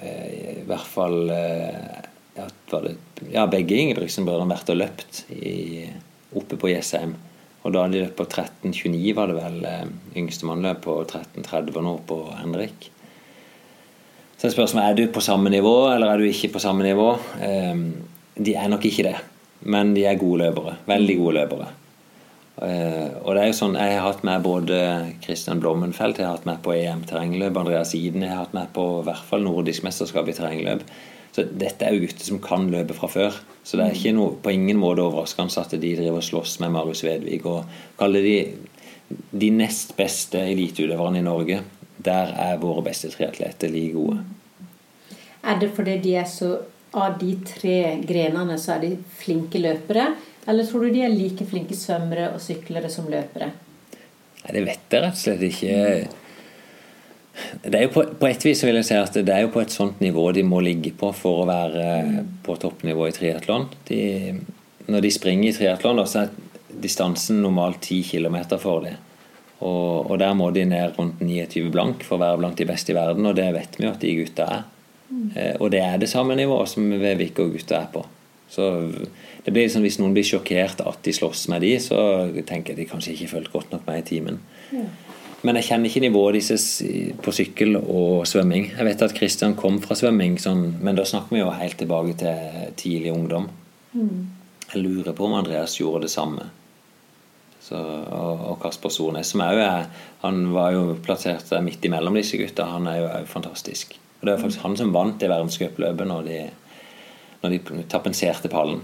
eh, 0.03 0.59
i 0.59 0.66
hvert 0.68 0.86
fall 0.91 1.30
eh, 1.34 2.03
ja, 2.38 2.45
det, 2.84 2.95
ja, 3.32 3.47
begge 3.47 3.80
Ingebrigtsen-brødrene 3.80 4.53
vært 4.53 4.70
og 4.76 4.78
løpt 4.84 5.24
i, 5.34 5.88
oppe 6.36 6.59
på 6.59 6.70
Jessheim. 6.70 7.16
Og 7.64 7.72
da 7.72 7.84
hadde 7.84 7.95
de 7.95 8.03
løpt 8.03 8.18
på 8.20 8.28
13,29, 8.28 9.14
var 9.16 9.32
det 9.32 9.38
vel. 9.39 9.59
Eh, 9.68 9.86
Yngstemann 10.20 10.64
løp 10.66 10.82
på 10.84 10.97
13,30 11.07 11.80
nå 11.84 11.93
på 12.07 12.20
Henrik. 12.41 12.89
Så 14.38 14.49
er 14.49 14.55
spørsmålet 14.57 14.89
er 14.89 14.97
du 14.97 15.14
på 15.16 15.24
samme 15.24 15.51
nivå, 15.53 15.76
eller 15.93 16.11
er 16.11 16.20
du 16.20 16.28
ikke 16.28 16.51
på 16.57 16.64
samme 16.64 16.84
nivå. 16.84 17.14
Eh, 17.39 17.86
de 18.36 18.57
er 18.59 18.68
nok 18.72 18.84
ikke 18.89 19.07
det, 19.07 19.16
men 19.61 19.93
de 19.95 20.03
er 20.09 20.20
gode 20.20 20.43
løpere. 20.43 20.76
Veldig 20.89 21.18
gode 21.22 21.39
løpere. 21.39 21.70
Eh, 22.61 23.16
og 23.24 23.34
det 23.34 23.41
er 23.41 23.47
jo 23.49 23.57
sånn, 23.57 23.80
Jeg 23.80 23.97
har 23.97 24.11
hatt 24.11 24.24
med 24.24 24.43
både 24.43 24.78
Christian 25.24 25.59
Blommenfelt, 25.59 26.20
jeg 26.20 26.28
har 26.28 26.36
hatt 26.36 26.45
med 26.45 26.61
på 26.61 26.76
EM 26.76 27.01
terrengløp, 27.09 27.57
Andreas 27.57 27.95
Iden, 27.95 28.22
jeg 28.22 28.30
har 28.30 28.45
hatt 28.45 28.53
med 28.53 28.70
på 28.74 29.01
i 29.01 29.07
hvert 29.07 29.26
fall 29.26 29.41
nordisk 29.41 29.84
mesterskap 29.84 30.28
i 30.30 30.36
terrengløp. 30.38 30.84
Så 31.34 31.47
dette 31.49 31.86
er 31.86 31.95
jo 31.95 32.03
gutter 32.03 32.27
som 32.27 32.41
kan 32.43 32.67
løpe 32.69 32.93
fra 32.97 33.09
før. 33.09 33.39
Så 33.65 33.79
det 33.79 33.88
er 33.88 33.95
ikke 33.97 34.13
noe, 34.13 34.36
på 34.43 34.53
ingen 34.53 34.77
måte 34.77 35.01
overraskende 35.01 35.63
at 35.63 35.73
de 35.73 35.95
driver 35.95 36.19
og 36.19 36.27
slåss 36.27 36.59
med 36.61 36.75
Marius 36.75 37.01
Vedvig. 37.05 37.41
Og 37.49 37.65
kaller 37.97 38.25
de 38.25 38.38
de 39.31 39.49
nest 39.53 39.95
beste 39.97 40.39
eliteutøverne 40.41 41.21
i 41.21 41.25
Norge. 41.25 41.61
Der 42.03 42.34
er 42.39 42.61
våre 42.61 42.84
beste 42.86 43.11
triatleter 43.13 43.71
like 43.71 43.93
gode. 43.93 44.21
Er 45.43 45.59
det 45.59 45.73
fordi 45.75 45.97
de 46.03 46.15
er 46.21 46.29
så 46.29 46.55
av 46.93 47.17
de 47.19 47.34
tre 47.47 47.77
grenene 48.05 48.57
så 48.61 48.75
er 48.75 48.86
de 48.86 48.91
flinke 49.19 49.61
løpere? 49.61 50.13
Eller 50.47 50.67
tror 50.67 50.86
du 50.86 50.93
de 50.93 51.03
er 51.05 51.13
like 51.13 51.45
flinke 51.49 51.75
svømmere 51.77 52.31
og 52.34 52.41
syklere 52.43 52.91
som 52.91 53.07
løpere? 53.11 53.51
Nei, 54.43 54.51
Det 54.51 54.65
vet 54.65 54.91
jeg 54.91 55.03
rett 55.03 55.17
og 55.17 55.23
slett 55.23 55.45
ikke. 55.47 55.77
Det 57.63 57.73
er 57.73 57.88
jo 57.88 57.93
på, 57.95 58.03
på 58.19 58.27
et 58.29 58.43
vis 58.45 58.61
vil 58.61 58.77
jeg 58.77 58.88
si 58.88 58.97
at 58.97 59.15
det 59.25 59.34
er 59.34 59.45
jo 59.47 59.53
på 59.53 59.63
et 59.63 59.73
sånt 59.73 60.01
nivå 60.03 60.27
de 60.36 60.43
må 60.45 60.59
ligge 60.61 60.91
på 60.97 61.09
for 61.17 61.41
å 61.41 61.47
være 61.49 62.25
på 62.45 62.57
toppnivå 62.61 63.07
i 63.09 63.15
triatlon. 63.15 63.65
Når 64.86 65.05
de 65.05 65.11
springer 65.13 65.49
i 65.49 65.55
triatlon, 65.55 66.03
så 66.05 66.25
er 66.25 66.36
distansen 66.84 67.41
normalt 67.41 67.81
10 67.81 68.03
km 68.11 68.38
for 68.61 68.86
dem. 68.86 69.01
Og, 69.63 70.11
og 70.11 70.17
der 70.19 70.34
må 70.36 70.49
de 70.51 70.65
ned 70.67 70.97
rundt 70.97 71.21
29 71.23 71.71
blank 71.71 72.03
for 72.05 72.17
å 72.17 72.23
være 72.25 72.41
blant 72.41 72.59
de 72.59 72.67
beste 72.67 72.91
i 72.91 72.97
verden, 72.97 73.25
og 73.29 73.38
det 73.38 73.47
vet 73.55 73.77
vi 73.79 73.88
jo 73.88 73.93
at 73.93 74.01
de 74.03 74.15
gutta 74.17 74.47
er. 74.57 74.65
Mm. 75.13 75.29
Og 75.61 75.69
det 75.71 75.79
er 75.86 76.01
det 76.01 76.09
samme 76.11 76.36
nivået 76.36 76.71
som 76.71 76.89
Vevik 76.99 77.39
og 77.39 77.53
gutta 77.55 77.79
er 77.79 77.89
på. 77.93 78.03
Så 78.53 78.65
det 79.45 79.51
blir 79.51 79.65
liksom, 79.65 79.81
Hvis 79.86 79.99
noen 80.01 80.13
blir 80.13 80.25
sjokkert 80.27 80.84
at 80.86 80.99
de 81.05 81.13
slåss 81.15 81.47
med 81.51 81.63
de, 81.65 81.73
så 81.81 81.97
tenker 82.45 82.73
jeg 82.73 82.84
de 82.84 82.89
kanskje 82.91 83.15
ikke 83.15 83.31
fulgt 83.31 83.53
godt 83.53 83.73
nok 83.73 83.88
med 83.88 84.03
i 84.03 84.07
timen. 84.13 84.41
Men 85.43 85.59
jeg 85.59 85.67
kjenner 85.67 85.89
ikke 85.89 86.03
nivået 86.05 86.37
deres 86.39 86.65
på 87.23 87.31
sykkel 87.35 87.75
og 87.81 88.23
svømming. 88.29 88.69
Jeg 88.77 88.87
vet 88.87 89.01
at 89.03 89.15
Kristian 89.17 89.57
kom 89.59 89.81
fra 89.83 89.97
svømming, 89.99 90.37
sånn, 90.39 90.77
men 90.79 90.95
da 90.95 91.03
snakker 91.07 91.35
vi 91.35 91.41
jo 91.41 91.49
helt 91.51 91.75
tilbake 91.81 92.15
til 92.21 92.69
tidlig 92.79 93.11
ungdom. 93.11 93.49
Jeg 94.73 94.81
lurer 94.81 95.11
på 95.13 95.27
om 95.27 95.35
Andreas 95.37 95.75
gjorde 95.81 96.07
det 96.07 96.13
samme. 96.13 96.47
Så, 97.63 97.79
og, 97.79 98.41
og 98.51 98.55
Kasper 98.63 98.91
Sornes, 98.91 99.29
som 99.31 99.43
òg 99.45 99.59
er 99.63 99.85
Han 100.23 100.49
var 100.51 100.73
jo 100.75 100.97
plassert 101.03 101.51
midt 101.63 101.85
imellom 101.87 102.17
disse 102.17 102.39
gutta. 102.39 102.65
Han 102.71 102.87
er 102.91 103.01
jo 103.01 103.11
òg 103.11 103.27
fantastisk. 103.31 103.95
Og 104.19 104.25
Det 104.25 104.33
var 104.33 104.41
faktisk 104.41 104.63
han 104.63 104.79
som 104.79 104.95
vant 104.95 105.19
det 105.19 105.29
verdenscupløpet 105.31 106.07
når 106.07 106.27
de, 106.27 106.39
når 107.43 107.53
de 107.53 107.85
tapenserte 107.91 108.51
pallen. 108.51 108.81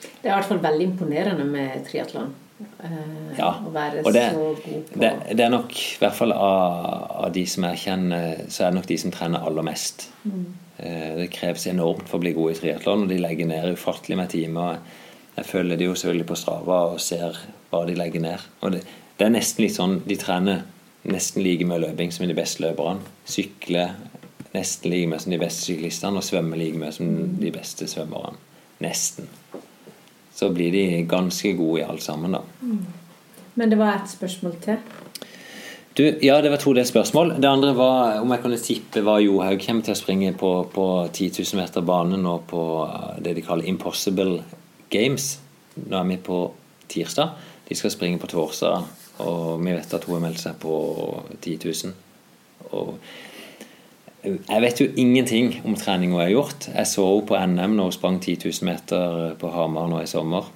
Det 0.00 0.28
er 0.28 0.32
i 0.32 0.36
hvert 0.36 0.48
fall 0.48 0.62
veldig 0.64 0.86
imponerende 0.92 1.44
med 1.48 1.84
triatlon. 1.88 2.32
Eh, 2.60 3.36
Ja, 3.38 3.50
Å 3.64 3.70
være 3.72 4.02
og 4.04 4.12
det, 4.12 4.24
så 4.32 4.38
god 4.38 4.56
på 4.90 5.00
det, 5.00 5.10
det 5.36 5.44
er 5.44 5.52
nok, 5.52 5.72
i 5.72 5.98
hvert 6.00 6.16
fall 6.16 6.32
av, 6.32 7.26
av 7.26 7.32
de 7.32 7.44
som 7.46 7.64
jeg 7.70 7.82
kjenner, 7.84 8.42
så 8.48 8.64
er 8.64 8.72
det 8.72 8.78
nok 8.80 8.88
de 8.90 8.98
som 9.04 9.14
trener 9.14 9.46
aller 9.46 9.66
mest. 9.66 10.08
Mm. 10.24 10.42
Eh, 10.78 11.14
Det 11.22 11.30
kreves 11.32 11.66
enormt 11.70 12.08
for 12.08 12.18
å 12.18 12.24
bli 12.24 12.34
god 12.36 12.52
i 12.52 12.58
triatlon, 12.60 13.06
og 13.06 13.08
de 13.12 13.20
legger 13.22 13.48
ned 13.48 13.72
ufattelig 13.76 14.18
med 14.20 14.32
timer. 14.34 14.78
Jeg 15.36 15.46
følger 15.46 15.76
de 15.80 15.84
jo 15.88 15.94
selvfølgelig 15.94 16.26
på 16.28 16.36
Strava 16.36 16.80
og 16.92 17.00
ser 17.00 17.38
hva 17.70 17.84
de 17.86 17.94
legger 17.96 18.20
ned. 18.20 18.46
Og 18.62 18.72
det, 18.74 18.84
det 19.16 19.26
er 19.26 19.32
nesten 19.32 19.62
litt 19.64 19.76
sånn 19.76 20.00
De 20.04 20.16
trener 20.20 20.64
nesten 21.08 21.42
like 21.44 21.64
mye 21.64 21.80
løping 21.80 22.10
som 22.12 22.26
de 22.28 22.36
beste 22.36 22.60
løperne. 22.64 23.00
Sykler 23.24 23.94
nesten 24.52 24.90
like 24.90 25.08
mye 25.08 25.20
som 25.22 25.32
de 25.32 25.38
beste 25.40 25.64
syklistene, 25.64 26.18
og 26.18 26.26
svømmer 26.26 26.58
like 26.60 26.76
mye 26.76 26.92
som 26.92 27.38
de 27.40 27.52
beste 27.54 27.86
svømmerne. 27.88 28.36
Nesten. 28.84 29.28
Så 30.40 30.48
blir 30.54 30.72
de 30.72 31.04
ganske 31.04 31.52
gode 31.58 31.82
i 31.82 31.84
alt 31.84 32.02
sammen, 32.02 32.32
da. 32.32 32.40
Men 33.60 33.72
det 33.72 33.76
var 33.76 33.98
et 33.98 34.08
spørsmål 34.08 34.54
til. 34.64 34.78
Du, 35.98 36.04
ja, 36.22 36.38
det 36.40 36.52
var 36.52 36.56
to 36.62 36.72
det 36.72 36.86
spørsmål. 36.88 37.34
Det 37.42 37.48
andre 37.48 37.74
var 37.76 38.20
om 38.22 38.30
jeg 38.32 38.40
kunne 38.40 38.58
tippe 38.62 39.02
hva 39.04 39.18
Johaug 39.20 39.60
kommer 39.60 39.84
til 39.84 39.92
å 39.92 39.98
springe 39.98 40.30
på, 40.38 40.52
på 40.72 40.86
10 41.12 41.42
000 41.42 41.60
meter 41.60 41.84
bane 41.84 42.16
nå 42.16 42.36
på 42.48 42.62
eh, 42.86 43.18
det 43.26 43.34
de 43.36 43.44
kaller 43.44 43.68
Impossible 43.68 44.38
Games. 44.88 45.34
Nå 45.82 45.98
er 45.98 46.06
vi 46.12 46.16
på 46.30 46.38
tirsdag. 46.88 47.34
De 47.68 47.76
skal 47.76 47.92
springe 47.92 48.22
på 48.22 48.30
torsdag, 48.30 48.86
og 49.26 49.60
vi 49.60 49.74
vet 49.74 49.92
at 49.98 50.06
hun 50.06 50.16
har 50.16 50.24
meldt 50.24 50.40
seg 50.42 50.56
på 50.62 50.78
10 51.36 51.58
000. 51.68 51.92
Og 52.70 52.94
jeg 54.20 54.60
vet 54.60 54.80
jo 54.82 54.86
ingenting 55.00 55.54
om 55.64 55.76
trening 55.78 56.12
hun 56.12 56.20
har 56.20 56.32
gjort. 56.32 56.66
Jeg 56.74 56.88
så 56.90 57.04
henne 57.06 57.26
på 57.28 57.38
NM 57.38 57.76
når 57.78 57.88
hun 57.88 57.94
sprang 57.96 58.18
10 58.20 58.36
000 58.44 58.66
meter 58.68 59.14
på 59.40 59.52
Hamar 59.54 59.88
nå 59.88 60.02
i 60.02 60.10
sommer. 60.10 60.50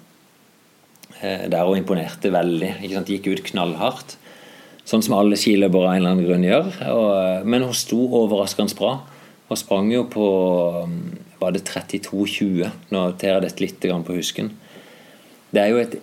Eh, 1.23 1.49
Der 1.49 1.65
hun 1.65 1.81
imponerte 1.81 2.33
veldig. 2.33 2.75
Gikk 3.09 3.31
ut 3.31 3.45
knallhardt. 3.49 4.19
Sånn 4.85 5.01
som 5.01 5.17
alle 5.17 5.39
skiløpere 5.41 5.89
av 5.89 5.95
en 5.95 6.03
eller 6.03 6.13
annen 6.13 6.27
grunn 6.29 6.45
gjør. 6.45 6.67
Og, 6.93 7.47
men 7.49 7.65
hun 7.65 7.77
sto 7.77 8.03
overraskende 8.21 8.77
bra. 8.77 8.99
Hun 9.49 9.61
sprang 9.61 9.89
jo 9.93 10.05
på 10.13 10.27
um, 10.85 10.99
Var 11.41 11.57
det 11.57 11.65
32,20? 11.69 12.69
Nå 12.93 13.07
tar 13.21 13.37
jeg 13.39 13.45
dette 13.47 13.65
litt 13.65 13.89
på 14.05 14.17
husken. 14.17 14.53
Det 15.55 15.63
er 15.63 15.73
jo 15.73 15.81
et, 15.81 15.97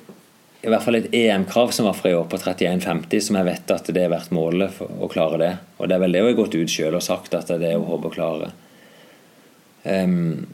i 0.61 0.69
hvert 0.69 0.83
fall 0.85 0.99
et 0.99 1.13
EM-krav 1.17 1.71
som 1.73 1.87
var 1.87 1.95
fra 1.97 2.11
i 2.11 2.15
år 2.15 2.27
på 2.29 2.37
31,50, 2.37 3.23
som 3.25 3.37
jeg 3.39 3.47
vet 3.47 3.71
at 3.73 3.87
det 3.89 4.03
er 4.03 4.11
verdt 4.13 4.33
målet 4.35 4.73
for 4.75 4.91
å 5.01 5.09
klare 5.09 5.39
det. 5.41 5.51
Og 5.79 5.89
det 5.89 5.95
er 5.95 6.03
vel 6.03 6.13
det 6.13 6.21
hun 6.21 6.29
har 6.29 6.37
gått 6.37 6.57
ut 6.57 6.69
sjøl 6.69 6.97
og 6.99 7.05
sagt 7.05 7.33
at 7.33 7.49
det 7.49 7.57
er 7.57 7.63
det 7.63 7.71
hun 7.79 7.87
håper 7.89 8.11
å 8.11 8.13
klare. 8.13 8.51
Um, 9.81 10.45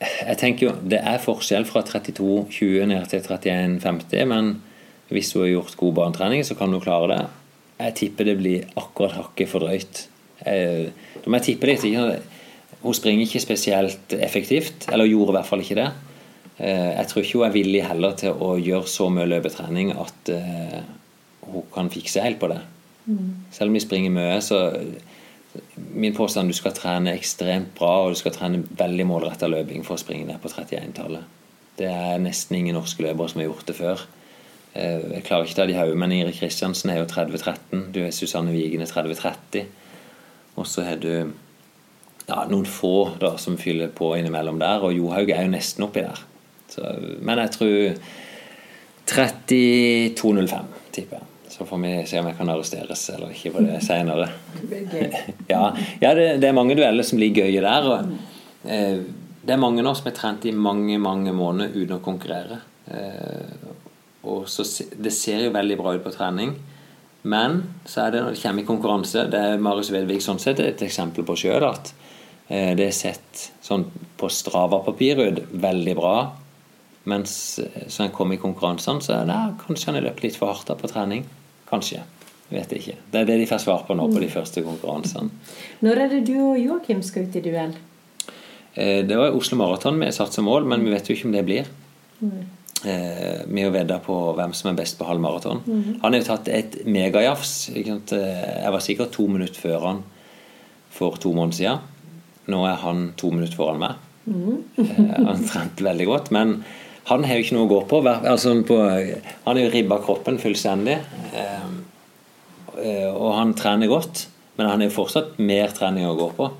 jeg 0.00 0.38
tenker 0.40 0.66
jo, 0.66 0.72
Det 0.82 0.98
er 0.98 1.22
forskjell 1.22 1.66
fra 1.68 1.84
32,20 1.86 2.90
ned 2.90 3.06
til 3.12 3.22
31,50, 3.22 4.26
men 4.32 4.56
hvis 5.14 5.30
hun 5.36 5.44
har 5.44 5.52
gjort 5.52 5.78
god 5.78 5.96
banetrening, 6.00 6.42
så 6.46 6.56
kan 6.58 6.72
hun 6.74 6.82
klare 6.82 7.12
det. 7.12 7.22
Jeg 7.80 7.96
tipper 8.02 8.28
det 8.28 8.38
blir 8.40 8.68
akkurat 8.80 9.14
hakket 9.18 9.50
for 9.50 9.62
drøyt. 9.62 10.06
Eh, 10.42 10.90
Da 11.20 11.30
må 11.30 11.38
jeg 11.38 11.52
tippe 11.52 11.68
litt. 11.68 11.84
Hun 12.80 12.94
springer 12.96 13.26
ikke 13.26 13.42
spesielt 13.44 14.14
effektivt, 14.16 14.88
eller 14.90 15.04
gjorde 15.04 15.34
i 15.34 15.38
hvert 15.38 15.46
fall 15.46 15.60
ikke 15.62 15.76
det. 15.76 15.90
Eh, 16.60 16.90
Jeg 16.98 17.06
tror 17.08 17.22
ikke 17.24 17.38
hun 17.38 17.46
er 17.48 17.54
villig 17.56 17.84
heller 17.88 18.12
til 18.20 18.36
å 18.36 18.54
gjøre 18.60 18.86
så 18.86 19.08
mye 19.12 19.28
løpetrening 19.30 19.94
at 19.96 20.28
eh, 20.34 20.80
hun 21.50 21.64
kan 21.74 21.88
fikse 21.90 22.20
helt 22.24 22.38
på 22.42 22.50
det. 22.52 22.60
Selv 23.50 23.70
om 23.72 23.74
vi 23.78 23.80
springer 23.80 24.12
mye, 24.14 24.40
så 24.44 24.58
Min 25.90 26.14
påstand 26.14 26.46
er 26.46 26.52
du 26.52 26.56
skal 26.60 26.72
trene 26.76 27.10
ekstremt 27.16 27.72
bra, 27.74 28.04
og 28.04 28.12
du 28.12 28.18
skal 28.20 28.30
trene 28.36 28.60
veldig 28.78 29.06
målretta 29.08 29.48
løping 29.50 29.82
for 29.82 29.96
å 29.96 29.98
springe 29.98 30.28
ned 30.28 30.38
på 30.38 30.46
31-tallet. 30.52 31.24
Det 31.80 31.88
er 31.90 32.20
nesten 32.22 32.54
ingen 32.60 32.76
norske 32.78 33.02
løpere 33.02 33.32
som 33.32 33.40
har 33.40 33.48
gjort 33.48 33.66
det 33.66 33.74
før. 33.74 34.04
Eh, 34.74 35.00
Jeg 35.16 35.24
klarer 35.26 35.48
ikke 35.48 35.56
ta 35.58 35.66
de 35.66 35.74
hodet, 35.74 35.96
men 35.98 36.12
Ingrid 36.12 36.38
Kristiansen 36.38 36.90
er 36.92 37.00
jo 37.00 37.08
30-13. 37.10 37.90
Du 37.90 37.98
er 38.04 38.14
Susanne 38.14 38.52
Wigen 38.54 38.84
er 38.84 38.92
30-30. 38.92 39.64
Og 40.56 40.66
så 40.70 40.84
har 40.86 41.02
du 41.02 41.10
ja, 42.28 42.44
noen 42.46 42.66
få 42.66 43.16
da, 43.18 43.34
som 43.36 43.58
fyller 43.58 43.88
på 43.88 44.12
innimellom 44.20 44.60
der, 44.62 44.84
og 44.86 44.94
Johaug 44.94 45.30
er 45.34 45.48
jo 45.48 45.54
nesten 45.56 45.82
oppi 45.88 46.04
der. 46.06 46.20
Så, 46.70 46.86
men 47.20 47.42
jeg 47.42 47.54
tror 47.56 47.76
32,05, 49.10 50.70
tipper 50.94 51.18
jeg. 51.18 51.26
Så 51.50 51.66
får 51.66 51.80
vi 51.82 51.94
se 52.06 52.20
om 52.20 52.28
jeg 52.30 52.36
kan 52.38 52.50
arresteres 52.52 53.02
eller 53.10 53.32
ikke 53.34 53.56
på 53.56 53.64
det 53.66 53.80
senere. 53.82 54.28
Ja, 55.50 55.64
ja 56.00 56.12
det, 56.14 56.28
det 56.40 56.48
er 56.48 56.56
mange 56.56 56.76
dueller 56.78 57.04
som 57.06 57.18
ligger 57.18 57.48
gøye 57.50 57.64
der. 57.64 57.88
Og, 57.90 58.12
eh, 58.70 59.00
det 59.42 59.56
er 59.56 59.60
mange 59.60 59.82
nå 59.82 59.92
som 59.98 60.06
har 60.06 60.14
trent 60.14 60.46
i 60.46 60.54
mange 60.54 60.98
mange 61.02 61.34
måneder 61.34 61.74
uten 61.74 61.96
å 61.96 62.04
konkurrere. 62.04 62.60
Eh, 62.86 63.70
og 64.30 64.46
så, 64.52 64.64
Det 64.94 65.12
ser 65.12 65.46
jo 65.46 65.54
veldig 65.54 65.78
bra 65.80 65.96
ut 65.96 66.04
på 66.04 66.14
trening. 66.14 66.54
Men 67.22 67.62
så 67.84 68.06
er 68.06 68.14
det 68.14 68.22
når 68.22 68.36
det 68.36 68.40
kommer 68.40 68.62
i 68.62 68.68
konkurranse 68.68 69.26
Det 69.28 69.40
er 69.50 69.58
Marius 69.60 69.90
Vedvik 69.92 70.22
sånn 70.24 70.38
sett 70.40 70.62
et 70.64 70.80
eksempel 70.86 71.26
på 71.28 71.34
sjøl 71.36 71.66
at 71.68 71.90
eh, 72.48 72.72
det 72.78 72.86
er 72.86 72.96
sett 72.96 73.42
sånn 73.60 73.84
på 74.16 74.30
Strava-papir 74.32 75.20
ut 75.26 75.42
veldig 75.52 75.96
bra. 75.98 76.14
Mens 77.08 77.58
eh, 77.58 77.86
så 77.88 78.02
han 78.04 78.12
kommer 78.12 78.34
i 78.36 78.42
konkurransene, 78.42 79.00
så 79.04 79.14
er 79.20 79.28
det 79.30 79.38
kanskje 79.64 79.86
han 79.90 79.94
har 80.00 80.08
løpt 80.10 80.24
litt 80.26 80.36
for 80.36 80.52
hardt 80.52 80.72
på 80.80 80.90
trening. 80.90 81.24
Kanskje. 81.70 82.02
Vet 82.50 82.72
jeg 82.74 82.80
ikke. 82.82 82.96
Det 83.12 83.20
er 83.20 83.28
det 83.28 83.38
de 83.38 83.46
får 83.46 83.62
svar 83.62 83.84
på 83.86 83.94
nå 83.94 84.08
på 84.10 84.20
de 84.20 84.28
første 84.32 84.62
konkurransene. 84.66 85.30
Når 85.86 86.00
er 86.04 86.08
det 86.16 86.24
du 86.26 86.34
og 86.48 86.58
Joakim 86.58 87.02
skal 87.06 87.28
ut 87.28 87.36
i 87.38 87.44
duell? 87.44 87.76
Eh, 88.74 89.02
Det 89.06 89.16
var 89.16 89.36
Oslo 89.36 89.56
Maraton 89.56 90.00
vi 90.00 90.06
satte 90.10 90.16
satt 90.18 90.32
som 90.40 90.44
mål, 90.50 90.66
men 90.66 90.84
vi 90.84 90.90
vet 90.90 91.06
jo 91.08 91.14
ikke 91.14 91.28
om 91.30 91.36
det 91.36 91.44
blir. 91.46 91.70
Eh, 92.84 93.44
Vi 93.46 93.62
har 93.62 93.70
vedda 93.70 94.00
på 94.02 94.16
hvem 94.36 94.52
som 94.54 94.70
er 94.70 94.78
best 94.82 94.98
på 94.98 95.06
halv 95.06 95.20
maraton. 95.20 95.62
Mhm. 95.64 96.00
Han 96.02 96.12
har 96.12 96.20
jo 96.20 96.26
tatt 96.26 96.48
et 96.48 96.84
megajafs. 96.86 97.70
Jeg 97.74 98.72
var 98.72 98.80
sikkert 98.80 99.12
to 99.12 99.26
minutter 99.28 99.60
før 99.60 99.80
han 99.86 100.02
for 100.90 101.16
to 101.16 101.32
måneder 101.32 101.56
siden. 101.56 101.78
Nå 102.48 102.64
er 102.66 102.76
han 102.82 103.12
to 103.16 103.30
minutter 103.30 103.56
foran 103.56 103.78
meg. 103.78 103.94
Eh, 104.28 105.24
Han 105.26 105.44
trente 105.46 105.84
veldig 105.84 106.06
godt, 106.06 106.30
men 106.30 106.64
han 107.04 107.24
har 107.24 107.38
jo 107.38 107.44
ikke 107.44 107.56
noe 107.56 107.66
å 107.66 107.70
gå 107.70 107.80
på. 107.90 108.00
Altså 108.06 108.52
på 108.66 108.76
han 108.80 109.46
har 109.46 109.60
jo 109.62 109.70
ribba 109.72 109.98
kroppen 110.04 110.38
fullstendig. 110.38 110.98
Eh, 111.34 111.70
eh, 112.84 113.08
Og 113.10 113.34
han 113.34 113.54
trener 113.54 113.90
godt, 113.90 114.26
men 114.56 114.68
han 114.68 114.80
har 114.84 114.92
fortsatt 114.94 115.38
mer 115.38 115.72
trening 115.76 116.06
å 116.06 116.16
gå 116.18 116.28
på. 116.36 116.50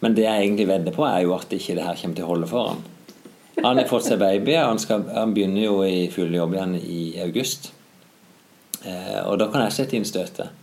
Men 0.00 0.14
det 0.14 0.24
jeg 0.28 0.44
egentlig 0.44 0.68
vedder 0.68 0.94
på, 0.94 1.04
er 1.08 1.24
jo 1.26 1.34
at 1.34 1.50
ikke 1.52 1.74
det 1.74 1.84
her 1.84 1.98
kommer 1.98 2.16
til 2.16 2.24
å 2.24 2.30
holde 2.30 2.46
for 2.50 2.68
han. 2.70 2.84
Han 3.58 3.80
har 3.80 3.88
fått 3.90 4.06
seg 4.06 4.20
baby. 4.22 4.54
Han, 4.54 4.78
skal, 4.78 5.02
han 5.10 5.34
begynner 5.34 5.64
jo 5.64 5.80
i 5.82 6.06
full 6.14 6.30
jobb 6.34 6.54
igjen 6.54 6.76
i 6.78 7.02
august. 7.24 7.72
Eh, 8.86 9.18
og 9.26 9.40
da 9.40 9.48
kan 9.50 9.64
jeg 9.66 9.74
sette 9.74 9.98
inn 9.98 10.06
støtet. 10.06 10.54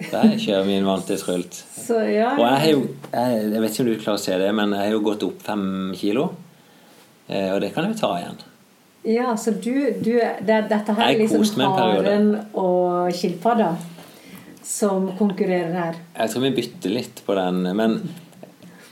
Der 0.00 0.36
kjører 0.40 0.68
min 0.68 0.86
vante 0.88 1.16
trult. 1.20 1.56
Så 1.76 1.98
ja, 2.08 2.34
Og 2.36 2.44
jeg 2.44 2.60
har 2.62 2.70
jo 2.70 2.84
jeg, 2.84 3.40
jeg 3.52 3.64
vet 3.64 3.74
ikke 3.74 3.82
om 3.84 3.88
du 3.90 3.98
klarer 4.00 4.20
å 4.20 4.22
se 4.22 4.38
det, 4.40 4.52
men 4.56 4.72
jeg 4.76 4.86
har 4.86 4.94
jo 4.94 5.02
gått 5.04 5.26
opp 5.26 5.42
fem 5.44 5.66
kilo. 5.96 6.28
Eh, 7.28 7.50
og 7.54 7.60
det 7.64 7.72
kan 7.74 7.88
jeg 7.88 7.96
jo 7.96 8.00
ta 8.00 8.12
igjen. 8.20 8.38
Ja 9.02 9.36
så 9.36 9.50
du, 9.50 9.74
du 10.04 10.12
det, 10.18 10.58
Dette 10.68 10.94
her 10.96 11.12
er 11.14 11.18
liksom 11.22 11.62
haren 11.72 12.34
og 12.52 13.08
skilpadda 13.16 13.74
som 14.70 15.08
konkurrerer 15.18 15.72
her. 15.74 15.96
Jeg 16.14 16.32
tror 16.32 16.44
vi 16.44 16.50
bytter 16.60 16.92
litt 16.94 17.22
på 17.26 17.34
den, 17.34 17.64
men 17.76 17.96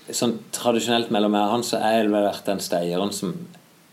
sånn 0.09 0.39
tradisjonelt 0.55 1.13
mellom 1.15 1.35
meg 1.37 1.45
og 1.45 1.53
han, 1.53 1.65
så 1.67 1.81
har 1.83 1.99
jeg 1.99 2.09
vel 2.09 2.25
vært 2.25 2.49
den 2.49 2.63
steieren 2.65 3.13
som 3.15 3.35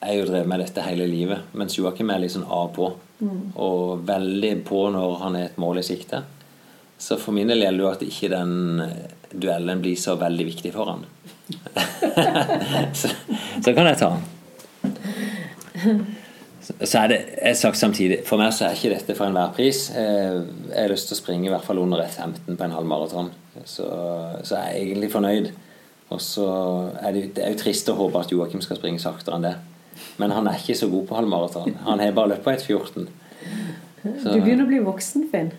jeg 0.05 0.19
jo 0.19 0.27
drevet 0.29 0.49
med 0.49 0.63
dette 0.63 0.85
hele 0.85 1.07
livet. 1.09 1.51
Mens 1.57 1.77
Joakim 1.77 2.09
er 2.13 2.23
litt 2.23 2.33
sånn 2.35 2.47
av 2.47 2.71
på. 2.75 2.89
Mm. 3.19 3.51
Og 3.61 4.05
veldig 4.07 4.53
på 4.67 4.85
når 4.93 5.19
han 5.21 5.37
er 5.39 5.49
et 5.49 5.59
mål 5.61 5.81
i 5.81 5.85
sikte. 5.85 6.23
Så 6.97 7.19
for 7.21 7.35
min 7.35 7.51
del 7.51 7.63
gjelder 7.63 7.81
det 7.81 7.85
jo 7.85 7.91
at 7.91 8.05
ikke 8.07 8.31
den 8.31 8.53
duellen 9.35 9.83
blir 9.83 9.99
så 9.99 10.15
veldig 10.19 10.47
viktig 10.47 10.71
for 10.75 10.93
han. 10.93 11.05
så, 12.99 13.11
så 13.11 13.75
kan 13.75 13.91
jeg 13.91 13.99
ta 13.99 14.15
han. 14.15 14.25
Så 16.65 16.97
er 17.03 17.07
det 17.11 17.17
jeg 17.43 17.57
sagt 17.59 17.77
samtidig 17.77 18.15
For 18.25 18.41
meg 18.41 18.49
så 18.55 18.65
er 18.65 18.73
ikke 18.73 18.89
dette 18.95 19.13
for 19.17 19.27
enhver 19.29 19.51
pris. 19.53 19.83
Eh, 19.93 20.39
Jeg 20.71 20.79
har 20.81 20.89
lyst 20.89 21.11
til 21.11 21.17
å 21.17 21.19
springe 21.19 21.45
i 21.45 21.51
hvert 21.53 21.65
fall 21.67 21.77
under 21.83 22.01
1,15 22.01 22.55
på 22.57 22.65
en 22.65 22.73
halv 22.73 22.87
maraton. 22.89 23.29
Så, 23.69 23.85
så 24.43 24.55
er 24.57 24.71
jeg 24.73 24.87
egentlig 24.89 25.11
fornøyd. 25.13 25.51
Og 26.09 26.21
så 26.21 26.47
er 27.01 27.11
det, 27.15 27.23
det 27.37 27.43
er 27.45 27.53
jo 27.53 27.59
trist 27.61 27.89
å 27.89 27.95
håpe 27.99 28.19
at 28.21 28.31
Joakim 28.33 28.61
skal 28.65 28.77
springe 28.79 29.01
saktere 29.01 29.37
enn 29.37 29.45
det. 29.45 29.53
Men 30.21 30.33
han 30.35 30.47
er 30.49 30.57
ikke 30.59 30.75
så 30.77 30.89
god 30.91 31.05
på 31.09 31.15
halvmaraton. 31.19 31.77
Han 31.85 32.01
har 32.01 32.11
bare 32.17 32.33
løpt 32.33 32.43
på 32.45 32.51
1,14. 32.55 33.07
Du 34.03 34.41
begynner 34.41 34.65
å 34.65 34.69
bli 34.69 34.81
voksen, 34.85 35.29
Finn. 35.31 35.51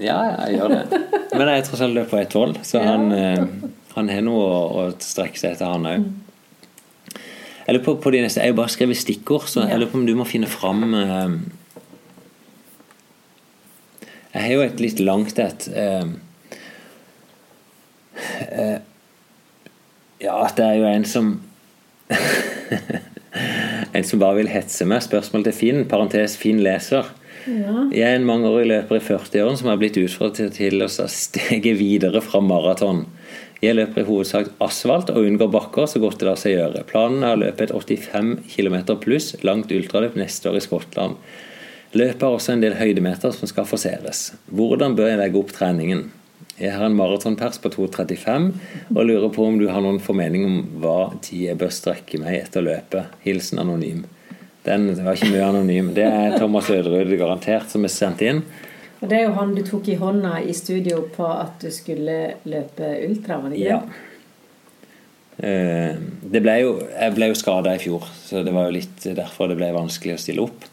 Ja, 0.00 0.16
jeg 0.46 0.56
gjør 0.56 0.72
det. 0.72 1.00
Men 1.36 1.50
jeg 1.52 1.64
tror 1.66 1.74
tross 1.74 1.84
alt 1.84 1.94
løpt 1.98 2.10
på 2.14 2.18
1,12, 2.22 2.56
så 2.66 2.80
han, 2.82 3.10
eh, 3.12 3.42
han 3.94 4.08
har 4.08 4.22
noe 4.24 4.46
å, 4.48 4.60
å 4.80 4.84
strekke 5.02 5.38
seg 5.38 5.54
etter, 5.54 5.68
han 5.68 5.86
òg. 5.90 6.06
Jeg 7.70 7.76
lurer 7.76 7.86
på, 7.86 7.92
på 8.02 8.10
de 8.10 8.20
neste, 8.24 8.40
jeg 8.42 8.50
har 8.50 8.56
bare 8.58 8.72
skrevet 8.74 8.98
stikkord, 8.98 9.44
så 9.46 9.62
jeg 9.62 9.78
lurer 9.78 9.90
på 9.92 9.98
om 10.00 10.06
du 10.08 10.16
må 10.18 10.24
finne 10.26 10.48
fram 10.50 10.80
eh, 10.90 11.36
Jeg 14.32 14.42
har 14.42 14.50
jo 14.56 14.64
et 14.64 14.82
litt 14.82 15.02
langt 15.06 15.38
et. 15.38 15.68
eh, 15.70 16.08
eh, 18.50 18.80
ja, 20.26 20.34
det 20.56 20.66
er 20.66 20.80
jo 20.80 20.88
en 20.90 21.06
som 21.06 21.30
En 23.94 24.02
som 24.02 24.18
bare 24.18 24.40
vil 24.40 24.50
hetse 24.50 24.82
meg. 24.90 25.06
Spørsmål 25.06 25.46
til 25.46 25.54
Finn. 25.54 25.84
Parentes 25.86 26.34
Finn 26.42 26.58
leser. 26.66 27.06
Ja. 27.46 27.86
Jeg 27.94 28.02
er 28.02 28.18
en 28.18 28.26
mangeårig 28.26 28.66
løper 28.66 28.98
i 28.98 29.04
40-årene 29.12 29.62
som 29.62 29.70
har 29.70 29.78
blitt 29.78 30.02
utfordret 30.02 30.58
til 30.58 30.82
å 30.82 30.90
stege 30.90 31.78
videre 31.78 32.18
fra 32.24 32.42
maraton. 32.42 33.06
Jeg 33.60 33.76
løper 33.76 34.00
i 34.00 34.08
hovedsak 34.08 34.54
asfalt 34.64 35.10
og 35.12 35.26
unngår 35.28 35.50
bakker 35.52 35.88
så 35.90 36.00
godt 36.00 36.22
det 36.22 36.28
lar 36.30 36.38
seg 36.40 36.54
gjøre. 36.54 36.84
Planen 36.88 37.24
er 37.26 37.34
å 37.36 37.40
løpe 37.42 37.66
et 37.66 37.74
85 37.76 38.30
km 38.48 38.78
pluss 39.02 39.34
langt 39.44 39.72
ultraløp 39.74 40.16
neste 40.16 40.48
år 40.48 40.56
i 40.56 40.62
Skottland. 40.64 41.18
Løpet 41.92 42.24
har 42.24 42.36
også 42.36 42.54
en 42.54 42.62
del 42.62 42.78
høydemeter 42.78 43.34
som 43.36 43.50
skal 43.50 43.66
forseres. 43.68 44.30
Hvordan 44.48 44.96
bør 44.96 45.10
jeg 45.10 45.20
legge 45.20 45.40
opp 45.42 45.52
treningen? 45.52 46.06
Jeg 46.60 46.72
har 46.76 46.86
en 46.86 46.96
maratonpers 46.96 47.60
på 47.60 47.72
2,35 47.72 48.48
og 48.94 49.04
lurer 49.04 49.28
på 49.34 49.44
om 49.44 49.60
du 49.60 49.66
har 49.68 49.84
noen 49.84 50.00
formening 50.00 50.46
om 50.46 50.56
hva 50.80 51.10
tid 51.20 51.50
jeg 51.50 51.60
bør 51.60 51.72
strekke 51.72 52.20
meg 52.22 52.38
etter 52.40 52.64
løpet. 52.64 53.12
Hilsen 53.26 53.60
anonym. 53.60 54.06
Den 54.64 54.90
var 55.04 55.16
ikke 55.16 55.32
mye 55.32 55.46
anonym. 55.50 55.92
Det 55.96 56.04
er 56.04 56.36
Thomas 56.36 56.68
Øderud 56.72 57.12
garantert 57.16 57.72
som 57.72 57.84
er 57.84 57.92
sendt 57.92 58.24
inn. 58.24 58.42
Og 59.00 59.08
det 59.08 59.16
er 59.16 59.24
jo 59.26 59.36
han 59.38 59.54
du 59.56 59.62
tok 59.64 59.86
i 59.88 59.96
hånda 60.00 60.34
i 60.44 60.52
studio 60.56 61.00
på 61.14 61.24
at 61.32 61.62
du 61.62 61.70
skulle 61.72 62.16
løpe 62.44 62.90
ultra, 63.06 63.38
var 63.40 63.52
det 63.54 63.60
ikke? 63.62 63.70
Ja. 63.70 63.80
Eh, 65.40 65.94
Det 66.30 66.42
ble 66.44 66.56
jo, 66.60 66.74
jeg 66.92 67.14
ble 67.16 67.30
jo 67.30 67.38
skada 67.38 67.72
i 67.74 67.80
fjor, 67.80 68.04
så 68.26 68.42
det 68.44 68.52
var 68.52 68.68
jo 68.68 68.76
litt 68.76 69.06
derfor 69.16 69.48
det 69.48 69.56
ble 69.60 69.70
vanskelig 69.72 70.18
å 70.18 70.20
stille 70.20 70.44
opp. 70.44 70.66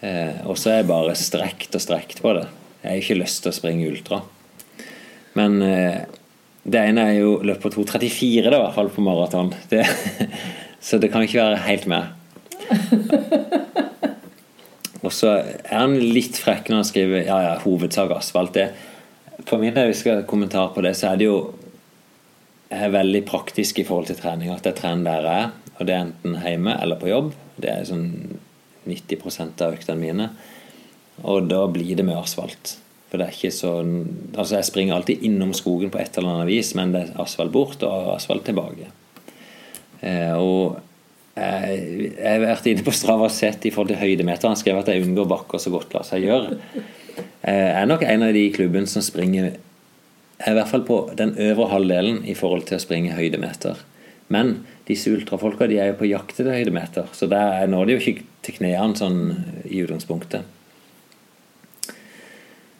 Eh, 0.00 0.46
Og 0.46 0.54
så 0.56 0.70
er 0.70 0.76
jeg 0.82 0.90
bare 0.92 1.16
strekt 1.18 1.74
og 1.74 1.82
strekt 1.82 2.22
på 2.22 2.36
det. 2.38 2.46
Jeg 2.84 2.90
har 2.92 3.02
ikke 3.02 3.18
lyst 3.24 3.42
til 3.42 3.50
å 3.50 3.56
springe 3.58 3.88
ultra. 3.90 4.20
Men 5.34 5.58
eh, 5.62 5.98
det 6.62 6.78
ene 6.92 7.08
er 7.10 7.18
jo 7.18 7.40
løp 7.42 7.58
på 7.64 7.72
2,34 7.74 8.46
da, 8.52 8.54
i 8.54 8.62
hvert 8.68 8.74
fall 8.78 8.90
på 8.94 9.02
maraton. 9.02 9.50
Så 10.86 10.98
det 11.02 11.10
kan 11.10 11.26
ikke 11.26 11.42
være 11.42 11.64
helt 11.66 11.86
med. 11.90 12.14
Og 15.04 15.14
så 15.14 15.30
er 15.38 15.76
han 15.76 15.94
litt 16.00 16.40
frekk 16.42 16.70
når 16.70 16.80
han 16.80 16.88
skriver 16.88 17.22
ja, 17.22 17.38
ja, 17.44 17.54
hovedsak 17.62 18.12
asfalt. 18.16 18.56
Det, 18.56 19.44
for 19.46 19.62
min 19.62 19.74
del, 19.76 19.90
hvis 19.90 20.02
jeg 20.02 20.18
skal 20.18 20.26
kommentar 20.28 20.72
på 20.74 20.82
det, 20.84 20.96
så 20.98 21.12
er 21.12 21.20
det 21.20 21.28
jo 21.28 21.38
jeg 22.68 22.84
er 22.84 22.92
veldig 22.92 23.22
praktisk 23.24 23.78
i 23.80 23.86
forhold 23.88 24.10
til 24.10 24.18
trening. 24.18 24.50
At 24.52 24.66
jeg 24.68 24.76
trener 24.76 25.06
der 25.06 25.28
jeg 25.28 25.44
er, 25.46 25.54
og 25.78 25.86
det 25.88 25.94
er 25.94 26.02
enten 26.04 26.36
hjemme 26.42 26.74
eller 26.82 27.00
på 27.00 27.08
jobb. 27.08 27.30
Det 27.56 27.70
er 27.72 27.86
sånn 27.88 28.10
90% 28.88 29.64
av 29.64 29.78
øktene 29.78 30.00
mine. 30.02 30.28
Og 31.24 31.48
da 31.50 31.62
blir 31.72 31.96
det 31.96 32.04
med 32.06 32.18
asfalt. 32.18 32.76
For 33.08 33.16
det 33.16 33.24
er 33.24 33.36
ikke 33.38 33.54
sånn 33.56 33.94
Altså, 34.34 34.58
jeg 34.58 34.68
springer 34.68 34.98
alltid 34.98 35.24
innom 35.24 35.54
skogen 35.56 35.90
på 35.92 36.00
et 36.02 36.18
eller 36.18 36.34
annet 36.34 36.50
vis, 36.50 36.74
men 36.76 36.92
det 36.92 37.06
er 37.06 37.22
asfalt 37.22 37.54
bort 37.54 37.82
og 37.86 38.12
asfalt 38.18 38.44
tilbake. 38.46 38.90
Eh, 40.04 40.34
og 40.36 40.78
jeg, 41.38 42.12
har 42.22 42.42
vært 42.42 42.68
inne 42.70 42.84
på 42.86 42.94
Strava 42.94 43.28
og 43.28 43.34
sett 43.34 43.66
i 43.68 43.72
forhold 43.74 43.92
til 43.92 44.00
høydemeter. 44.02 44.50
Han 44.50 44.58
skrev 44.58 44.80
at 44.80 44.90
jeg 44.92 45.04
unngår 45.06 45.28
bakker 45.30 45.62
så 45.62 45.72
godt 45.74 45.94
la 45.96 46.04
seg 46.06 46.26
gjøre. 46.26 46.58
Jeg 47.18 47.70
er 47.74 47.88
nok 47.88 48.04
en 48.06 48.26
av 48.26 48.34
de 48.34 48.44
i 48.46 48.52
klubben 48.54 48.86
som 48.90 49.04
springer 49.04 49.54
er 50.38 50.52
i 50.52 50.56
hvert 50.56 50.70
fall 50.70 50.84
på 50.86 50.98
den 51.18 51.34
øvre 51.48 51.70
halvdelen 51.72 52.20
i 52.30 52.36
forhold 52.38 52.68
til 52.68 52.78
å 52.78 52.82
springe 52.82 53.16
høydemeter. 53.16 53.80
Men 54.30 54.60
disse 54.88 55.10
ultrafolka 55.12 55.66
de 55.68 55.80
er 55.80 55.90
jo 55.92 55.98
på 56.00 56.10
jakt 56.10 56.36
etter 56.36 56.54
høydemeter, 56.54 57.08
så 57.16 57.28
der 57.30 57.66
når 57.70 57.88
de 57.88 57.96
jo 57.96 58.02
ikke 58.02 58.26
til 58.46 58.58
knærne 58.60 58.98
sånn 58.98 59.20
i 59.64 59.82
utgangspunktet. 59.82 60.46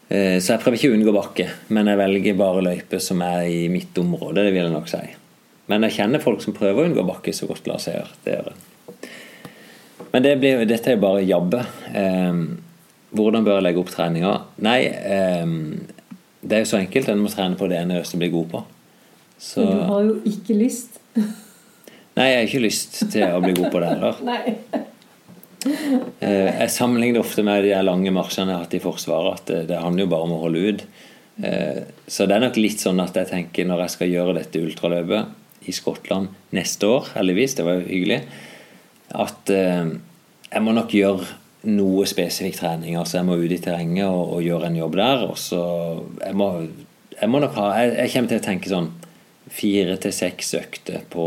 Eh, 0.08 0.38
Så 0.40 0.54
jeg 0.54 0.62
prøver 0.62 0.78
ikke 0.78 0.92
å 0.92 0.96
unngå 0.96 1.14
bakke, 1.16 1.48
men 1.68 1.90
jeg 1.90 2.00
velger 2.00 2.38
bare 2.38 2.64
løyper 2.64 3.02
som 3.02 3.20
er 3.24 3.48
i 3.48 3.68
mitt 3.72 3.96
område. 3.98 4.44
det 4.44 4.52
vil 4.52 4.62
jeg 4.64 4.72
nok 4.72 4.88
si. 4.88 5.02
Men 5.68 5.84
jeg 5.84 5.98
kjenner 5.98 6.22
folk 6.24 6.40
som 6.44 6.54
prøver 6.56 6.80
å 6.82 6.88
unngå 6.88 7.04
bakke 7.08 7.34
så 7.36 7.48
godt 7.48 7.66
lar 7.68 7.80
seg 7.82 7.98
gjøre. 7.98 8.14
Det. 8.24 9.10
Men 10.14 10.24
det 10.24 10.32
blir, 10.40 10.64
dette 10.68 10.90
er 10.92 10.96
jo 10.96 11.02
bare 11.04 11.26
jabbe. 11.28 11.60
Eh, 11.92 12.40
hvordan 13.18 13.44
bør 13.44 13.58
jeg 13.58 13.66
legge 13.66 13.82
opp 13.82 13.92
treninga? 13.92 14.32
Nei, 14.64 14.80
eh, 14.88 15.54
det 16.40 16.56
er 16.56 16.64
jo 16.64 16.70
så 16.72 16.80
enkelt. 16.80 17.10
En 17.12 17.20
må 17.24 17.32
trene 17.32 17.58
på 17.60 17.68
det 17.68 17.80
en 17.82 17.92
er 17.96 18.04
blir 18.20 18.32
god 18.32 18.50
på. 18.54 18.62
Så, 19.38 19.62
Men 19.62 19.76
du 19.76 19.92
har 19.92 20.06
jo 20.08 20.14
ikke 20.26 20.56
lyst. 20.58 20.98
nei, 21.14 22.26
jeg 22.26 22.38
har 22.38 22.46
ikke 22.48 22.64
lyst 22.64 22.96
til 23.12 23.22
å 23.28 23.42
bli 23.44 23.52
god 23.54 23.68
på 23.70 23.82
det 23.82 23.90
heller. 23.92 24.22
Nei. 24.30 24.56
Eh, 26.24 26.48
Jeg 26.62 26.70
sammenligner 26.74 27.20
ofte 27.20 27.44
med 27.46 27.62
de 27.66 27.74
lange 27.84 28.10
marsjene 28.14 28.50
jeg 28.50 28.56
har 28.56 28.64
hatt 28.64 28.74
i 28.78 28.82
Forsvaret. 28.82 29.42
At 29.42 29.52
det, 29.52 29.60
det 29.70 29.82
handler 29.82 30.06
jo 30.06 30.12
bare 30.14 30.26
om 30.26 30.34
å 30.38 30.40
holde 30.46 30.64
ut. 30.72 30.86
Eh, 31.44 31.82
Så 32.08 32.26
det 32.26 32.38
er 32.38 32.46
nok 32.48 32.56
litt 32.58 32.80
sånn 32.82 32.98
at 33.04 33.14
jeg 33.20 33.30
tenker 33.30 33.68
når 33.68 33.84
jeg 33.84 33.94
skal 33.98 34.14
gjøre 34.16 34.38
dette 34.40 34.64
ultraløpet 34.64 35.37
i 35.68 35.74
Skottland 35.76 36.32
neste 36.56 36.88
år, 36.88 37.12
heldigvis, 37.18 37.56
det 37.58 37.66
var 37.66 37.78
jo 37.78 37.88
hyggelig, 37.88 38.22
at 39.18 39.52
eh, 39.52 39.92
jeg 40.48 40.64
må 40.64 40.72
nok 40.76 40.94
gjøre 40.96 41.28
noe 41.68 42.06
spesifikk 42.08 42.58
trening. 42.60 42.96
Altså 42.98 43.18
jeg 43.18 43.28
må 43.28 43.36
ut 43.38 43.52
i 43.52 43.60
terrenget 43.62 44.06
og, 44.06 44.36
og 44.36 44.44
gjøre 44.46 44.70
en 44.70 44.78
jobb 44.78 44.96
der. 44.98 45.24
Og 45.28 45.38
så 45.40 45.60
jeg 46.22 46.36
må, 46.38 46.48
jeg 47.16 47.30
må 47.30 47.42
nok 47.42 47.56
ha 47.58 47.68
Jeg, 47.82 47.94
jeg 47.98 48.12
kommer 48.14 48.32
til 48.32 48.40
å 48.40 48.46
tenke 48.46 48.72
sånn 48.72 48.90
fire 49.48 49.96
til 50.00 50.12
seks 50.12 50.52
økter 50.58 51.04
på 51.10 51.26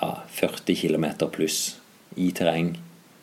ja, 0.00 0.10
40 0.40 0.80
km 0.80 1.06
pluss 1.32 1.76
i 2.20 2.30
terreng. 2.36 2.74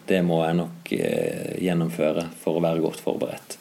Det 0.08 0.22
må 0.26 0.42
jeg 0.46 0.58
nok 0.60 0.94
eh, 0.98 1.58
gjennomføre 1.62 2.30
for 2.42 2.58
å 2.58 2.64
være 2.64 2.84
godt 2.84 3.04
forberedt. 3.04 3.58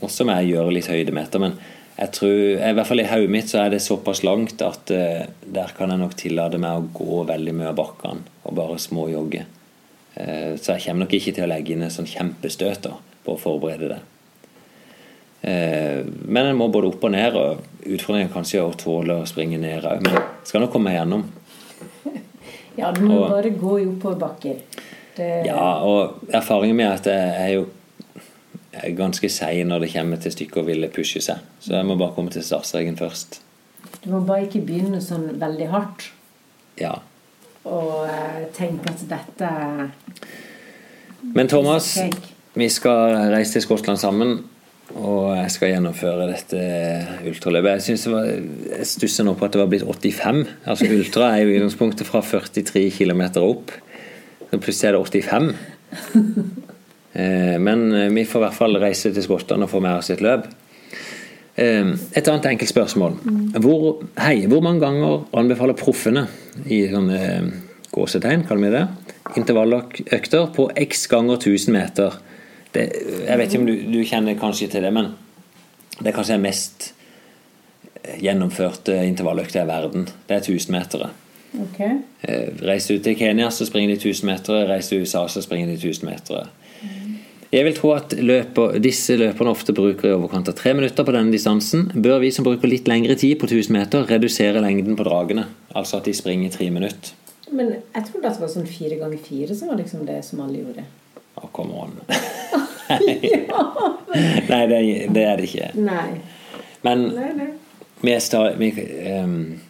Og 0.00 0.10
så 0.10 0.24
må 0.24 0.36
jeg 0.40 0.54
gjøre 0.54 0.76
litt 0.78 0.90
høydemeter. 0.90 1.42
Men 1.42 1.58
jeg 2.02 2.10
tror, 2.16 2.38
i 2.58 2.74
hvert 2.74 2.88
fall 2.88 3.02
i 3.02 3.06
hodet 3.06 3.30
mitt 3.30 3.50
så 3.50 3.60
er 3.62 3.74
det 3.74 3.82
såpass 3.84 4.22
langt 4.26 4.62
at 4.64 4.90
uh, 4.90 5.24
der 5.54 5.74
kan 5.76 5.92
jeg 5.92 6.00
nok 6.00 6.16
tillate 6.18 6.58
meg 6.62 6.78
å 6.80 6.88
gå 6.96 7.20
veldig 7.28 7.54
mye 7.58 7.70
av 7.70 7.76
bakkene 7.78 8.24
og 8.42 8.56
bare 8.58 8.78
småjogge. 8.82 9.44
Uh, 10.16 10.54
så 10.58 10.74
jeg 10.74 10.86
kommer 10.86 11.04
nok 11.04 11.14
ikke 11.18 11.34
til 11.36 11.46
å 11.46 11.50
legge 11.52 11.76
inn 11.76 11.84
en 11.86 11.94
sånn 11.94 12.10
kjempestøt 12.10 12.88
da, 12.88 12.96
på 13.22 13.36
å 13.36 13.40
forberede 13.40 13.92
det. 13.92 14.00
Uh, 15.42 16.00
men 16.26 16.48
en 16.48 16.58
må 16.58 16.70
både 16.74 16.90
opp 16.90 17.06
og 17.06 17.14
ned, 17.14 17.38
og 17.38 17.86
utfordringen 17.86 18.32
kanskje 18.34 18.64
å 18.64 18.74
tåle 18.78 19.20
å 19.22 19.28
springe 19.28 19.60
ned 19.62 19.86
òg. 19.86 20.02
Men 20.08 20.18
skal 20.48 20.64
nok 20.64 20.74
komme 20.74 20.96
gjennom. 20.96 21.28
Ja, 22.78 22.88
du 22.90 23.02
må 23.04 23.20
Og- 23.20 23.30
bare 23.30 23.50
gå 23.50 23.78
i 23.82 23.86
oppoverbakker. 23.86 24.58
Det- 25.16 25.44
Ja, 25.44 25.84
og 25.84 26.22
erfaringen 26.32 26.76
min 26.76 26.86
er 26.86 26.94
at 26.94 27.04
jeg 27.04 27.34
er 27.36 27.54
jo 27.54 27.66
ganske 28.96 29.28
sein 29.32 29.68
når 29.68 29.84
det 29.84 29.92
kommer 29.92 30.20
til 30.22 30.32
stykket 30.32 30.62
og 30.62 30.68
ville 30.70 30.88
pushe 30.92 31.20
seg. 31.24 31.42
Så 31.60 31.74
jeg 31.76 31.86
må 31.88 31.96
bare 32.00 32.14
komme 32.16 32.32
til 32.32 32.44
startstreken 32.46 32.96
først. 32.96 33.40
Du 34.04 34.10
må 34.14 34.22
bare 34.26 34.46
ikke 34.46 34.62
begynne 34.66 35.00
sånn 35.04 35.28
veldig 35.40 35.68
hardt 35.72 36.08
Ja. 36.80 36.94
og 37.68 38.06
eh, 38.08 38.46
tenke 38.56 38.88
at 38.90 39.02
dette 39.10 39.50
Men 41.34 41.48
Thomas, 41.48 41.98
vi 42.54 42.68
skal 42.68 43.14
reise 43.30 43.52
til 43.58 43.62
Skottland 43.62 44.00
sammen. 44.00 44.40
Og 44.92 45.30
jeg 45.36 45.50
skal 45.54 45.70
gjennomføre 45.70 46.26
dette 46.28 46.58
ultraløpet. 47.30 47.70
Jeg, 47.78 47.82
synes 47.86 48.02
det 48.04 48.12
var, 48.12 48.26
jeg 48.78 48.88
stusser 48.90 49.24
nå 49.24 49.32
på 49.38 49.46
at 49.46 49.54
det 49.54 49.60
var 49.62 49.70
blitt 49.70 49.86
85. 49.86 50.42
Altså 50.66 50.88
Ultra 50.90 51.30
er 51.32 51.44
jo 51.46 51.54
utgangspunktet 51.54 52.06
fra 52.10 52.20
43 52.20 52.90
km 52.98 53.22
opp. 53.40 53.72
Så 54.50 54.58
plutselig 54.60 54.90
er 54.90 54.98
det 54.98 55.22
85. 55.22 55.54
Eh, 57.12 57.58
Men 57.60 58.14
vi 58.14 58.24
får 58.24 58.40
i 58.40 58.44
hvert 58.46 58.56
fall 58.56 58.78
reise 58.80 59.12
til 59.12 59.22
Skottland 59.24 59.62
og 59.66 59.70
få 59.70 59.80
med 59.84 59.98
oss 59.98 60.10
et 60.10 60.20
løp. 60.24 60.46
Eh, 61.56 61.92
Et 62.16 62.28
annet 62.28 62.46
enkelt 62.46 62.70
spørsmål. 62.70 63.18
Hvor, 63.60 64.02
hei, 64.18 64.46
hvor 64.46 64.62
mange 64.64 64.80
ganger 64.80 65.26
anbefaler 65.36 65.76
proffene 65.76 66.26
i 66.66 66.86
sånne 66.88 67.20
eh, 67.20 67.50
gåsetegn, 67.92 68.46
kaller 68.48 68.64
vi 68.64 68.76
det, 68.76 68.86
intervalløkter 69.36 70.48
på 70.56 70.70
x 70.76 71.06
ganger 71.12 71.36
1000 71.40 71.72
meter? 71.76 72.16
Det, 72.72 72.86
jeg 73.28 73.38
vet 73.38 73.52
ikke 73.52 73.60
om 73.60 73.66
du, 73.68 73.76
du 73.92 74.00
kjenner 74.08 74.38
kanskje 74.40 74.70
til 74.72 74.82
det, 74.86 74.92
men 74.96 75.12
det 76.00 76.08
er 76.08 76.16
kanskje 76.16 76.38
den 76.38 76.46
mest 76.46 76.92
gjennomførte 78.18 78.96
intervalløkta 79.06 79.62
i 79.62 79.68
verden. 79.68 80.08
Det 80.28 80.36
er 80.38 80.40
1000-metere. 80.40 81.10
Ok. 81.62 81.80
Eh, 82.24 82.48
Reiser 82.64 82.96
du 82.96 83.04
til 83.04 83.16
Kenya, 83.18 83.50
så 83.50 83.66
springer 83.68 83.92
de 83.94 84.00
1000 84.00 84.26
meter. 84.26 84.64
Reiser 84.70 84.96
du 84.96 85.04
til 85.04 85.06
USA, 85.06 85.26
så 85.28 85.42
springer 85.44 85.68
de 85.70 85.76
1000 85.76 86.08
meter. 86.08 86.48
Jeg 87.52 87.66
vil 87.66 87.74
tro 87.76 87.90
at 87.92 88.14
løper, 88.16 88.78
disse 88.80 89.12
løperne 89.20 89.52
ofte 89.52 89.74
bruker 89.76 90.08
i 90.08 90.14
overkant 90.14 90.48
av 90.48 90.56
tre 90.56 90.72
minutter 90.72 91.04
på 91.04 91.12
denne 91.12 91.34
distansen. 91.34 91.90
Bør 91.92 92.22
vi 92.22 92.30
som 92.32 92.46
bruker 92.46 92.70
litt 92.70 92.88
lengre 92.88 93.16
tid 93.20 93.36
på 93.42 93.48
1000 93.50 93.76
meter, 93.76 94.06
redusere 94.08 94.62
lengden 94.64 94.96
på 94.96 95.04
dragene? 95.04 95.44
Altså 95.76 96.00
at 96.00 96.08
de 96.08 96.14
springer 96.16 96.54
tre 96.54 96.70
minutter. 96.72 97.12
Men 97.52 97.74
jeg 97.74 98.06
trodde 98.08 98.30
at 98.30 98.38
det 98.38 98.44
var 98.46 98.52
sånn 98.54 98.70
fire 98.70 98.96
ganger 98.96 99.20
fire 99.20 99.56
som 99.58 99.68
var 99.68 99.82
liksom 99.82 100.06
det 100.08 100.22
som 100.24 100.40
alle 100.40 100.62
gjorde. 100.62 100.86
Å, 101.36 101.50
come 101.52 101.76
on. 101.76 101.92
Nei, 104.52 104.64
det, 104.72 104.80
det 105.12 105.26
er 105.26 105.36
det 105.36 105.48
ikke. 105.50 105.68
Nei. 105.76 106.08
Men 106.88 107.04
Nei, 107.12 107.30
nei. 107.36 107.50
vi, 108.00 108.16
start, 108.24 108.56
vi, 108.60 108.72
um, 109.12 109.60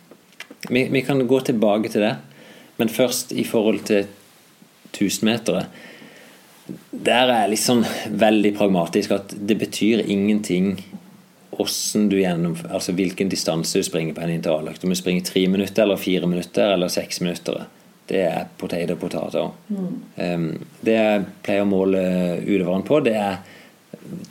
vi, 0.71 0.87
vi 0.95 1.03
kan 1.07 1.19
gå 1.27 1.43
tilbake 1.51 1.91
til 1.91 2.07
det. 2.07 2.15
Men 2.79 2.95
først 2.95 3.35
i 3.35 3.45
forhold 3.47 3.83
til 3.91 4.07
1000-metere. 4.95 5.67
Der 6.91 7.31
er 7.33 7.53
jeg 7.53 7.61
sånn 7.63 7.85
veldig 8.09 8.55
pragmatisk 8.59 9.15
at 9.17 9.35
det 9.37 9.59
betyr 9.61 10.05
ingenting 10.07 10.77
du 11.63 12.17
gjennom 12.17 12.57
altså 12.73 12.95
hvilken 12.97 13.29
distanse 13.31 13.79
du 13.79 13.85
springer 13.87 14.17
på 14.17 14.23
en 14.25 14.33
intervalløkt. 14.35 14.83
Om 14.85 14.91
du 14.91 14.99
springer 14.99 15.23
tre 15.23 15.45
minutter 15.49 15.85
eller 15.85 16.01
fire 16.01 16.27
minutter 16.27 16.73
eller 16.75 16.89
seks 16.89 17.21
minutter. 17.21 17.67
Det 18.09 18.23
er 18.25 18.49
potet 18.59 18.91
og 18.91 18.99
potater. 18.99 19.53
Um, 20.17 20.49
det 20.83 20.97
jeg 20.97 21.27
pleier 21.45 21.63
å 21.63 21.69
måle 21.69 22.01
utøveren 22.43 22.83
på, 22.89 22.99
det 23.05 23.15
er 23.15 23.39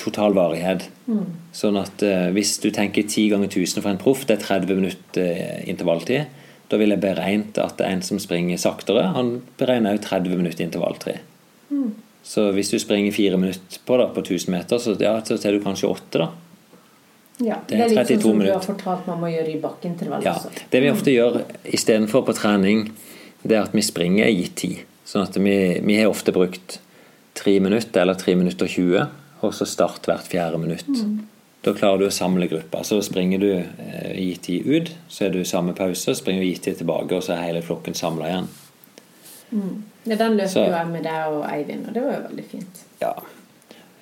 total 0.02 0.36
varighet. 0.36 0.90
Sånn 1.56 1.78
at 1.80 2.04
eh, 2.04 2.30
hvis 2.36 2.58
du 2.64 2.70
tenker 2.74 3.06
10 3.08 3.32
ganger 3.34 3.50
1000 3.50 3.84
for 3.84 3.92
en 3.92 4.00
proff, 4.02 4.26
det 4.28 4.38
er 4.38 4.46
30 4.46 4.80
minutter 4.80 5.28
eh, 5.32 5.64
intervalltid. 5.72 6.40
Da 6.72 6.80
vil 6.80 6.94
jeg 6.94 7.04
beregnet 7.04 7.60
at 7.62 7.82
en 7.84 8.04
som 8.06 8.20
springer 8.22 8.60
saktere, 8.62 9.10
han 9.16 9.42
beregner 9.60 9.98
også 9.98 10.10
30 10.10 10.40
minutter 10.42 10.66
intervalltid. 10.66 11.22
Så 12.24 12.52
hvis 12.54 12.70
du 12.70 12.78
springer 12.80 13.12
fire 13.16 13.38
minutter 13.38 13.80
på, 13.86 13.98
da, 13.98 14.06
på 14.14 14.22
1000 14.22 14.52
meter, 14.54 14.78
så, 14.80 14.94
ja, 15.02 15.16
så 15.26 15.38
tar 15.42 15.52
du 15.58 15.60
kanskje 15.64 15.90
åtte, 15.90 16.20
da. 16.22 16.30
Ja, 17.42 17.56
Det 17.68 17.74
det 17.74 17.80
er 17.80 17.84
er 17.86 17.90
litt 17.90 17.98
sånn 17.98 18.06
32 18.06 18.22
som 18.22 18.22
du 18.22 18.28
har 18.28 18.38
minutter. 18.38 18.68
fortalt 18.74 19.08
man 19.10 19.20
må 19.24 19.32
gjøre 19.32 19.50
i 19.50 19.60
bakkeintervall 19.64 20.24
Ja, 20.24 20.36
også. 20.38 20.52
det 20.70 20.82
vi 20.84 20.92
ofte 20.92 21.12
gjør 21.16 21.40
istedenfor 21.66 22.26
på 22.28 22.36
trening, 22.38 22.84
det 23.42 23.58
er 23.58 23.64
at 23.64 23.74
vi 23.74 23.82
springer 23.82 24.28
i 24.30 24.36
gitt 24.44 24.56
tid. 24.62 24.78
Sånn 25.06 25.24
at 25.26 25.36
vi, 25.42 25.56
vi 25.82 25.98
har 25.98 26.12
ofte 26.12 26.32
brukt 26.32 26.78
tre 27.34 27.56
minutter 27.60 28.04
eller 28.04 28.14
tre 28.20 28.36
minutter 28.38 28.68
og 28.70 28.70
20, 28.70 29.08
og 29.42 29.54
så 29.58 29.66
start 29.66 30.06
hvert 30.06 30.28
fjerde 30.30 30.60
minutt. 30.62 30.86
Da 31.66 31.74
klarer 31.74 31.98
du 32.04 32.06
å 32.06 32.14
samle 32.14 32.46
gruppa. 32.50 32.84
Så 32.86 33.02
springer 33.06 33.40
du 33.42 33.50
eh, 33.58 34.12
i 34.18 34.28
gitt 34.32 34.44
tid 34.46 34.66
ut, 34.70 34.92
så 35.10 35.26
er 35.26 35.34
du 35.34 35.42
samme 35.46 35.74
pause, 35.78 36.14
springer 36.18 36.42
du 36.42 36.48
i 36.48 36.52
gitt 36.54 36.64
tid 36.70 36.78
tilbake, 36.84 37.16
og 37.18 37.24
så 37.26 37.34
er 37.36 37.48
hele 37.50 37.62
flokken 37.66 37.98
samla 37.98 38.30
igjen. 38.30 38.48
Ja, 40.06 40.18
den 40.18 40.40
løp 40.40 40.56
jo 40.56 40.66
jeg 40.66 40.90
med 40.90 41.06
deg 41.06 41.36
og 41.36 41.46
Eivind, 41.46 41.86
og 41.88 41.96
det 41.96 42.04
var 42.06 42.18
jo 42.18 42.24
veldig 42.30 42.46
fint. 42.50 42.82
Ja. 43.04 43.14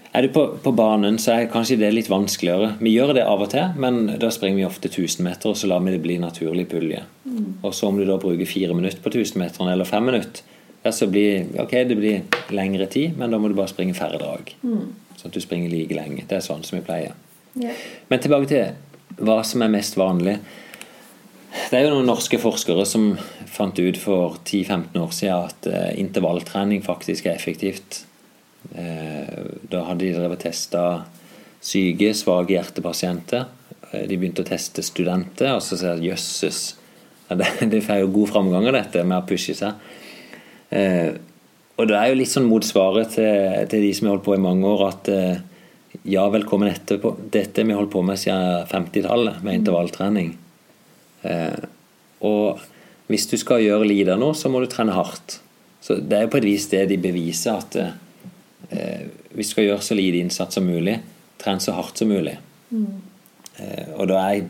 Er 0.10 0.26
du 0.26 0.32
på, 0.34 0.46
på 0.64 0.72
banen, 0.74 1.20
så 1.22 1.36
er 1.36 1.50
kanskje 1.52 1.78
det 1.78 1.92
litt 1.94 2.10
vanskeligere. 2.10 2.72
Vi 2.82 2.96
gjør 2.96 3.14
det 3.14 3.26
av 3.30 3.44
og 3.46 3.52
til, 3.52 3.76
men 3.78 4.16
da 4.22 4.32
springer 4.34 4.58
vi 4.58 4.66
ofte 4.66 4.90
1000 4.90 5.26
meter, 5.26 5.52
og 5.52 5.60
så 5.60 5.70
lar 5.70 5.84
vi 5.86 5.94
det 5.94 6.02
bli 6.02 6.16
naturlig 6.22 6.66
pulje. 6.72 7.04
Og 7.62 7.76
så 7.76 7.92
om 7.92 8.00
du 8.00 8.06
da 8.08 8.18
bruker 8.22 8.50
fire 8.50 8.74
minutter 8.74 9.04
på 9.04 9.12
1000-meteren 9.12 9.70
eller 9.70 9.86
fem 9.86 10.08
minutter, 10.10 10.42
ja, 10.82 10.94
så 10.96 11.10
blir 11.12 11.52
ok, 11.60 11.76
det 11.90 11.98
blir 12.00 12.56
lengre 12.56 12.88
tid, 12.90 13.18
men 13.20 13.32
da 13.32 13.38
må 13.38 13.52
du 13.52 13.58
bare 13.58 13.70
springe 13.70 13.94
færre 13.98 14.18
drag. 14.22 14.54
Sånn 15.20 15.30
at 15.30 15.36
du 15.36 15.44
springer 15.44 15.70
like 15.70 15.94
lenge. 15.94 16.24
Det 16.26 16.40
er 16.40 16.46
sånn 16.46 16.64
som 16.66 16.80
vi 16.80 16.86
pleier. 16.88 17.14
Yeah. 17.60 17.76
Men 18.10 18.24
tilbake 18.24 18.50
til 18.50 19.20
hva 19.20 19.42
som 19.46 19.66
er 19.66 19.74
mest 19.74 19.98
vanlig. 20.00 20.38
Det 21.70 21.76
er 21.76 21.86
jo 21.86 21.98
noen 21.98 22.08
norske 22.08 22.40
forskere 22.40 22.86
som 22.88 23.12
fant 23.50 23.80
ut 23.80 23.98
for 24.00 24.38
10-15 24.46 25.00
år 25.02 25.14
siden 25.16 25.48
at 25.50 25.70
eh, 25.70 25.92
intervalltrening 26.02 26.84
faktisk 26.86 27.28
er 27.28 27.38
effektivt. 27.38 28.04
Eh, 28.76 29.56
da 29.72 29.86
hadde 29.88 30.06
de 30.06 30.14
drevet 30.16 30.44
testa 30.46 30.84
syke, 31.62 32.14
svake 32.18 32.56
hjertepasienter. 32.56 33.48
Eh, 33.92 34.06
De 34.10 34.18
begynte 34.18 34.46
å 34.46 34.50
teste 34.50 34.86
studenter, 34.86 35.56
og 35.56 35.64
så 35.66 35.80
sier 35.80 36.00
de 36.00 36.12
jøsses. 36.12 36.62
Det, 37.30 37.82
får 37.88 38.04
jo 38.04 38.14
god 38.20 38.34
framgang 38.34 38.70
av 38.70 38.80
dette 38.80 39.04
med 39.06 39.20
å 39.20 39.28
pushe 39.30 39.58
seg. 39.58 39.86
Og 41.80 41.88
det 41.90 41.96
er 41.96 42.10
jo 42.12 42.18
litt 42.20 42.30
sånn 42.30 42.50
motsvaret 42.50 43.14
til, 43.16 43.62
til 43.72 43.86
de 43.86 43.92
som 43.96 44.10
har 44.10 44.18
holdt 44.18 44.26
på 44.26 44.36
i 44.36 44.42
mange 44.42 44.70
år, 44.70 44.82
at 44.90 45.08
ja, 46.06 46.26
velkommen 46.30 46.70
etterpå. 46.70 47.16
Dette 47.34 47.64
har 47.64 47.70
vi 47.70 47.78
holdt 47.78 47.94
på 47.94 48.04
med 48.06 48.20
siden 48.22 48.68
50-tallet, 48.70 49.40
med 49.46 49.62
intervalltrening. 49.62 50.34
Og 52.28 52.62
hvis 53.10 53.26
du 53.30 53.38
skal 53.42 53.64
gjøre 53.64 53.88
Lida 53.90 54.18
nå, 54.20 54.34
så 54.38 54.52
må 54.54 54.62
du 54.62 54.68
trene 54.70 54.94
hardt. 54.94 55.40
Så 55.82 55.98
det 55.98 56.18
er 56.18 56.28
jo 56.28 56.34
på 56.36 56.42
et 56.42 56.50
vis 56.50 56.68
det 56.70 56.84
de 56.92 56.98
beviser, 57.02 57.58
at 57.58 57.78
eh, 58.70 59.08
hvis 59.34 59.50
du 59.50 59.56
skal 59.56 59.66
gjøre 59.66 59.86
så 59.86 59.98
lite 59.98 60.22
innsats 60.22 60.60
som 60.60 60.68
mulig, 60.68 61.00
tren 61.42 61.62
så 61.64 61.74
hardt 61.78 62.02
som 62.02 62.12
mulig. 62.12 62.36
Eh, 62.70 63.88
og 63.96 64.12
da 64.12 64.20
er, 64.30 64.46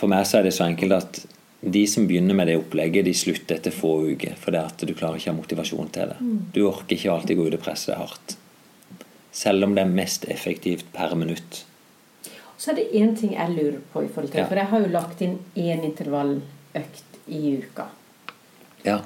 for 0.00 0.10
meg 0.10 0.26
så 0.26 0.40
er 0.40 0.48
det 0.48 0.56
så 0.56 0.66
enkelt 0.66 0.96
at 0.96 1.22
de 1.64 1.84
som 1.88 2.08
begynner 2.08 2.36
med 2.36 2.50
det 2.50 2.58
opplegget, 2.58 3.06
de 3.06 3.14
slutter 3.16 3.60
etter 3.60 3.72
få 3.72 3.94
uker. 4.10 4.34
For 4.40 4.52
det 4.52 4.64
at 4.64 4.84
du 4.84 4.92
klarer 4.92 5.20
ikke 5.20 5.30
å 5.30 5.34
ha 5.36 5.38
motivasjon 5.38 5.94
til 5.94 6.10
det. 6.10 6.18
Du 6.52 6.64
orker 6.66 6.98
ikke 6.98 7.14
alltid 7.14 7.38
gå 7.38 7.46
ut 7.46 7.56
og 7.56 7.62
presse 7.62 7.92
deg 7.92 8.02
hardt. 8.02 8.36
Selv 9.34 9.68
om 9.68 9.72
det 9.76 9.86
er 9.86 9.94
mest 9.94 10.26
effektivt 10.34 10.90
per 10.94 11.14
minutt. 11.18 11.62
Så 12.60 12.72
er 12.72 12.82
det 12.82 12.90
én 12.98 13.14
ting 13.18 13.32
jeg 13.34 13.54
lurer 13.54 13.80
på 13.92 14.04
i 14.04 14.10
forhold 14.10 14.34
til 14.34 14.42
Ja. 14.42 14.50
For 14.50 14.60
jeg 14.60 14.70
har 14.74 14.84
jo 14.84 14.92
lagt 14.92 15.22
inn 15.24 15.38
én 15.56 15.86
intervalløkt 15.86 17.13
i 17.28 17.56
uka. 17.62 17.86
Ja. 18.84 19.00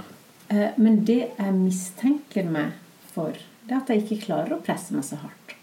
Eh, 0.49 0.71
Men 0.77 1.05
det 1.05 1.19
jeg 1.39 1.53
mistenker 1.55 2.45
meg 2.49 2.73
for, 3.13 3.33
det 3.67 3.75
er 3.75 3.81
at 3.83 3.89
jeg 3.93 4.03
ikke 4.05 4.25
klarer 4.27 4.57
å 4.57 4.63
presse 4.65 4.95
meg 4.95 5.05
så 5.05 5.17
hardt. 5.23 5.55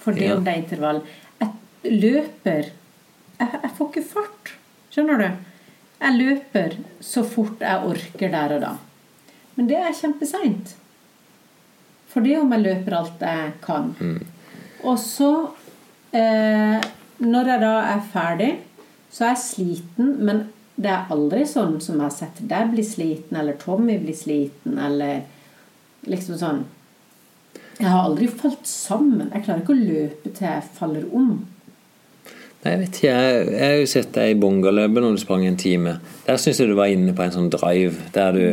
For 0.00 0.12
det 0.16 0.28
Ja. 0.30 0.36
om 0.36 0.44
det 0.44 0.52
er 0.54 0.62
intervall 0.62 1.02
Jeg 1.40 1.50
løper 2.00 2.70
jeg, 3.40 3.48
jeg 3.62 3.70
får 3.76 3.88
ikke 3.90 4.04
fart. 4.04 4.52
Skjønner 4.90 5.18
du? 5.18 5.30
Jeg 6.00 6.16
løper 6.18 6.76
så 7.00 7.22
fort 7.24 7.60
jeg 7.60 7.84
orker 7.88 8.28
der 8.30 8.54
og 8.56 8.60
da. 8.60 8.72
Men 9.56 9.66
det 9.68 9.76
er 9.76 9.92
kjempeseint. 9.96 10.74
For 12.08 12.20
det 12.20 12.38
om 12.40 12.52
jeg 12.52 12.62
løper 12.64 12.96
alt 12.98 13.20
jeg 13.20 13.52
kan. 13.62 13.94
Og 14.84 14.98
så, 14.98 15.50
eh, 16.12 16.80
når 17.20 17.46
jeg 17.46 17.60
da 17.60 17.72
er 17.94 18.00
ferdig, 18.12 18.50
så 19.10 19.24
er 19.24 19.34
jeg 19.34 19.44
sliten, 19.44 20.16
men 20.24 20.52
det 20.80 20.90
er 20.90 21.12
aldri 21.12 21.44
sånn 21.48 21.78
som 21.82 21.98
jeg 21.98 22.06
har 22.06 22.14
sett 22.14 22.42
deg 22.48 22.72
bli 22.72 22.84
sliten, 22.86 23.36
eller 23.36 23.58
Tommy 23.60 23.98
bli 24.00 24.14
sliten, 24.16 24.78
eller 24.80 25.24
liksom 26.08 26.38
sånn 26.40 26.60
Jeg 27.80 27.88
har 27.88 28.04
aldri 28.04 28.26
falt 28.28 28.66
sammen. 28.68 29.30
Jeg 29.32 29.44
klarer 29.46 29.62
ikke 29.62 29.72
å 29.72 29.80
løpe 29.80 30.30
til 30.36 30.46
jeg 30.46 30.64
faller 30.76 31.06
om. 31.16 31.30
Nei, 32.60 32.72
Jeg 32.74 32.80
vet 32.82 32.98
ikke, 32.98 33.12
jeg, 33.14 33.44
jeg 33.54 33.64
har 33.64 33.78
jo 33.80 33.86
sett 33.88 34.10
deg 34.12 34.32
i 34.34 34.38
Bongaløpet 34.40 35.04
når 35.04 35.16
du 35.16 35.20
sprang 35.22 35.46
en 35.48 35.56
time. 35.60 35.94
Der 36.26 36.40
syns 36.40 36.60
jeg 36.60 36.68
du 36.68 36.76
var 36.76 36.92
inne 36.92 37.14
på 37.16 37.24
en 37.24 37.32
sånn 37.32 37.48
drive 37.52 38.10
der 38.12 38.36
du 38.36 38.44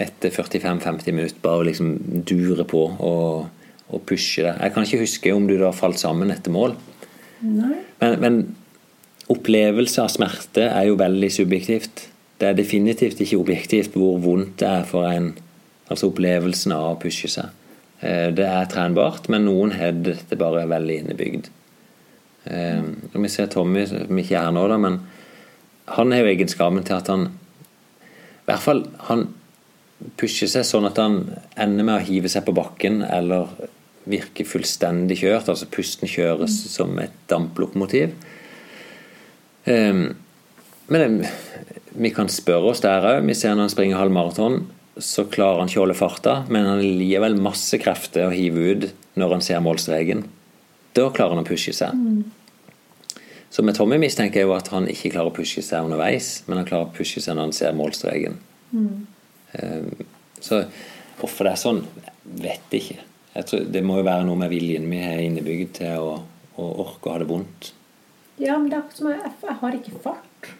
etter 0.00 0.30
45-50 0.32 1.16
minutter 1.16 1.42
bare 1.42 1.66
liksom 1.66 2.22
durer 2.30 2.62
på 2.70 2.84
og, 2.94 3.50
og 3.90 4.06
pusher 4.06 4.46
deg. 4.46 4.62
Jeg 4.62 4.74
kan 4.74 4.86
ikke 4.86 5.02
huske 5.02 5.34
om 5.34 5.50
du 5.50 5.56
da 5.58 5.74
falt 5.74 5.98
sammen 6.00 6.30
etter 6.30 6.54
mål. 6.54 6.78
Nei. 7.42 7.74
Men, 7.98 8.16
men 8.22 8.40
opplevelse 9.30 10.02
av 10.02 10.10
smerte 10.12 10.66
er 10.66 10.88
jo 10.88 10.98
veldig 11.00 11.30
subjektivt. 11.32 12.06
Det 12.40 12.48
er 12.48 12.58
definitivt 12.58 13.20
ikke 13.20 13.38
objektivt 13.40 13.96
hvor 13.98 14.18
vondt 14.22 14.58
det 14.62 14.68
er 14.68 14.84
for 14.88 15.06
en. 15.10 15.32
Altså 15.90 16.10
opplevelsen 16.10 16.74
av 16.74 16.86
å 16.92 16.98
pushe 17.02 17.28
seg. 17.30 17.50
Eh, 18.00 18.30
Det 18.30 18.46
er 18.46 18.70
trenbart, 18.70 19.28
men 19.28 19.44
noen 19.44 19.72
har 19.76 19.92
dette 19.92 20.36
bare 20.36 20.66
veldig 20.66 20.98
innebygd. 21.02 21.50
Eh, 22.46 22.82
Vi 23.12 23.28
ser 23.28 23.46
Tommy, 23.46 23.86
som 23.86 24.18
ikke 24.18 24.36
er 24.36 24.44
her 24.44 24.52
nå, 24.52 24.68
da, 24.68 24.78
men 24.78 25.00
han 25.86 26.12
har 26.12 26.22
jo 26.22 26.32
egenskapen 26.34 26.84
til 26.84 26.96
at 26.96 27.08
han 27.08 27.30
I 27.30 28.52
hvert 28.52 28.62
fall 28.62 28.80
han 29.06 29.28
pusher 30.16 30.48
seg 30.48 30.64
sånn 30.64 30.86
at 30.86 30.96
han 30.96 31.36
ender 31.56 31.84
med 31.84 32.00
å 32.00 32.06
hive 32.06 32.28
seg 32.28 32.46
på 32.46 32.54
bakken 32.56 33.02
eller 33.04 33.46
virke 34.08 34.46
fullstendig 34.48 35.20
kjørt. 35.20 35.50
Altså 35.52 35.68
pusten 35.70 36.08
kjøres 36.08 36.56
som 36.72 36.98
et 36.98 37.12
damplokomotiv. 37.28 38.14
Um, 39.66 40.16
men 40.90 41.24
vi 41.90 42.10
kan 42.14 42.30
spørre 42.32 42.72
oss 42.72 42.82
der 42.84 43.04
òg. 43.06 43.24
Vi 43.28 43.36
ser 43.38 43.54
når 43.54 43.68
han 43.68 43.72
springer 43.74 44.00
halv 44.00 44.14
maraton, 44.14 44.62
så 45.00 45.24
klarer 45.30 45.62
han 45.62 45.70
ikke 45.70 45.80
å 45.80 45.84
holde 45.84 45.98
farta, 45.98 46.34
men 46.52 46.66
han 46.66 46.82
gir 46.82 47.22
vel 47.22 47.38
masse 47.40 47.78
krefter 47.80 48.28
å 48.28 48.34
hive 48.34 48.74
ut 48.74 48.86
når 49.20 49.36
han 49.36 49.44
ser 49.44 49.62
målstreken. 49.64 50.24
Da 50.96 51.08
klarer 51.14 51.36
han 51.36 51.44
å 51.44 51.48
pushe 51.48 51.72
seg. 51.76 51.94
Så 53.50 53.64
med 53.66 53.74
Tommy 53.74 53.98
mistenker 53.98 54.42
jeg 54.42 54.46
jo 54.46 54.54
at 54.54 54.70
han 54.70 54.86
ikke 54.90 55.10
klarer 55.14 55.32
å 55.32 55.34
pushe 55.34 55.62
seg 55.66 55.86
underveis, 55.86 56.40
men 56.46 56.60
han 56.60 56.68
klarer 56.68 56.86
å 56.90 56.94
pushe 56.94 57.22
seg 57.22 57.34
når 57.34 57.48
han 57.48 57.56
ser 57.56 57.76
målstreken. 57.78 58.38
Mm. 58.70 59.06
Eh, 59.58 60.06
Så 60.40 60.62
hvorfor 61.18 61.44
det 61.44 61.52
er 61.52 61.60
sånn, 61.60 61.82
vet 62.24 62.70
jeg 62.72 62.80
ikke. 62.80 63.02
Jeg 63.34 63.46
tror, 63.46 63.64
det 63.74 63.82
må 63.84 63.98
jo 63.98 64.06
være 64.06 64.24
noe 64.26 64.38
med 64.40 64.50
viljen 64.50 64.86
vi 64.90 65.02
har 65.02 65.20
innebygd 65.22 65.74
til 65.80 65.98
å, 66.00 66.14
å 66.56 66.68
orke 66.84 67.10
å 67.10 67.12
ha 67.14 67.20
det 67.22 67.28
vondt. 67.28 67.72
Ja, 68.40 68.56
men 68.56 68.70
det 68.70 68.78
er 68.78 68.82
akkurat 68.82 68.98
som 68.98 69.10
jeg, 69.12 69.32
jeg 69.44 69.56
har 69.60 69.76
ikke 69.76 69.98
fart. 70.00 70.50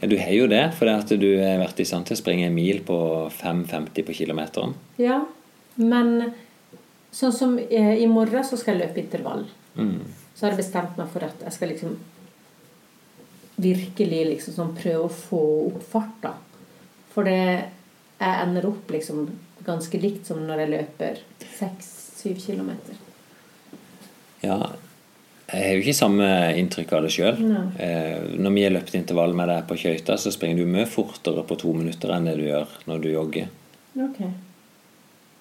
Ja, 0.00 0.08
du 0.10 0.16
har 0.18 0.32
jo 0.34 0.48
det, 0.50 0.64
for 0.76 0.90
det 0.90 0.94
at 1.00 1.12
du 1.22 1.28
har 1.38 1.60
vært 1.62 1.78
i 1.80 1.86
stand 1.88 2.08
til 2.08 2.16
å 2.16 2.20
springe 2.20 2.48
en 2.48 2.56
mil 2.56 2.82
på 2.84 2.96
5,50 3.32 4.04
på 4.08 4.16
kilometeren. 4.18 4.74
Ja, 5.00 5.22
men 5.78 6.34
sånn 7.14 7.32
som 7.32 7.54
eh, 7.62 7.94
i 8.02 8.08
morgen 8.10 8.44
så 8.44 8.58
skal 8.58 8.74
jeg 8.74 8.88
løpe 8.88 9.00
intervall. 9.04 9.46
Mm. 9.78 10.02
Så 10.34 10.44
har 10.44 10.52
jeg 10.52 10.64
bestemt 10.64 10.98
meg 10.98 11.08
for 11.14 11.24
at 11.24 11.46
jeg 11.46 11.56
skal 11.56 11.72
liksom 11.72 11.94
virkelig 13.54 14.22
liksom 14.32 14.56
sånn 14.56 14.74
prøve 14.76 15.06
å 15.06 15.14
få 15.14 15.42
opp 15.70 15.82
farta. 15.92 16.34
For 17.14 17.30
det 17.30 17.40
jeg 17.44 18.40
ender 18.42 18.66
opp 18.66 18.90
liksom 18.90 19.28
ganske 19.64 19.98
likt 20.02 20.26
som 20.28 20.42
når 20.44 20.64
jeg 20.64 20.72
løper 20.74 21.20
6-7 21.54 22.34
kilometer. 22.42 22.98
Ja, 24.44 24.58
jeg 25.54 25.66
har 25.68 25.76
jo 25.76 25.82
ikke 25.84 25.96
samme 25.96 26.28
inntrykk 26.58 26.92
av 26.96 27.04
det 27.04 27.12
sjøl. 27.14 27.38
Eh, 27.78 28.24
når 28.40 28.54
vi 28.56 28.64
har 28.64 28.74
løpt 28.74 28.96
intervall 28.98 29.36
med 29.36 29.50
deg 29.52 29.68
på 29.68 29.78
skøyter, 29.78 30.18
så 30.20 30.32
springer 30.34 30.62
du 30.62 30.70
mye 30.70 30.88
fortere 30.90 31.44
på 31.46 31.58
to 31.60 31.74
minutter 31.76 32.12
enn 32.14 32.26
det 32.28 32.36
du 32.40 32.46
gjør 32.48 32.74
når 32.90 33.04
du 33.04 33.08
jogger. 33.12 33.48
Ok. 34.04 34.20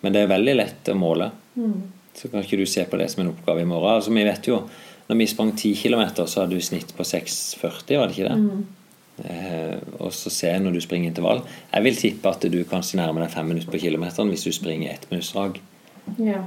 Men 0.04 0.16
det 0.16 0.24
er 0.24 0.32
veldig 0.34 0.56
lett 0.60 0.92
å 0.92 0.98
måle. 1.00 1.32
Mm. 1.56 1.78
Så 2.14 2.30
kan 2.30 2.44
ikke 2.46 2.60
du 2.60 2.66
se 2.70 2.86
på 2.86 3.00
det 3.00 3.10
som 3.12 3.24
en 3.24 3.32
oppgave 3.32 3.64
i 3.64 3.68
morgen. 3.68 3.98
Altså, 3.98 4.14
vi 4.14 4.26
vet 4.28 4.50
jo, 4.50 4.60
når 5.10 5.20
vi 5.20 5.30
sprang 5.32 5.54
10 5.56 5.76
km, 5.82 6.04
så 6.22 6.44
hadde 6.44 6.60
du 6.60 6.64
snitt 6.64 6.94
på 6.96 7.06
6,40, 7.08 7.98
var 7.98 8.12
det 8.12 8.18
ikke 8.18 8.30
det? 8.30 8.40
Mm. 8.40 8.64
Eh, 9.24 9.78
og 10.02 10.10
så 10.16 10.32
se 10.34 10.52
når 10.60 10.76
du 10.76 10.82
springer 10.84 11.12
intervall. 11.12 11.44
Jeg 11.72 11.86
vil 11.86 12.00
tippe 12.00 12.34
at 12.34 12.46
du 12.54 12.60
kanskje 12.70 13.00
nærmer 13.00 13.26
deg 13.26 13.34
fem 13.34 13.50
minutter 13.50 13.72
på 13.72 13.82
kilometeren 13.82 14.32
hvis 14.34 14.46
du 14.48 14.52
springer 14.56 14.94
ett 14.94 15.06
minuttsdrag. 15.12 15.60
Ja. 16.20 16.42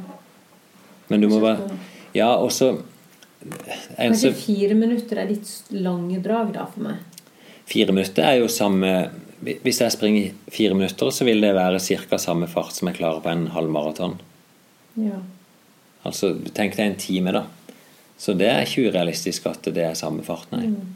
Men 1.08 1.22
du 1.22 1.30
må 1.30 1.40
bare 1.40 1.70
Ja, 2.16 2.34
og 2.36 2.50
så 2.52 2.74
Kanskje 3.96 4.32
fire 4.34 4.74
minutter 4.78 5.18
er 5.22 5.28
litt 5.30 5.50
lange 5.70 6.18
drag 6.22 6.52
da 6.54 6.66
for 6.66 6.86
meg. 6.88 7.22
Fire 7.66 7.92
minutter 7.92 8.22
er 8.24 8.36
jo 8.40 8.48
samme 8.52 9.10
Hvis 9.42 9.80
jeg 9.82 9.92
springer 9.92 10.30
fire 10.50 10.74
minutter, 10.74 11.10
så 11.12 11.24
vil 11.28 11.40
det 11.44 11.50
være 11.54 11.78
ca. 12.08 12.16
samme 12.18 12.46
fart 12.48 12.72
som 12.72 12.88
jeg 12.88 12.96
klarer 12.96 13.20
på 13.20 13.28
en 13.28 13.46
halvmaraton. 13.52 14.14
Ja. 14.96 15.18
Altså, 16.08 16.30
tenk 16.56 16.74
deg 16.78 16.86
en 16.86 16.96
time, 16.96 17.32
da. 17.36 17.42
Så 18.18 18.32
det 18.32 18.48
er 18.48 18.62
ikke 18.64 18.88
urealistisk 18.88 19.44
at 19.50 19.68
det 19.76 19.84
er 19.84 19.94
samme 19.98 20.24
fart, 20.24 20.48
nei. 20.56 20.70
Mm. 20.72 20.94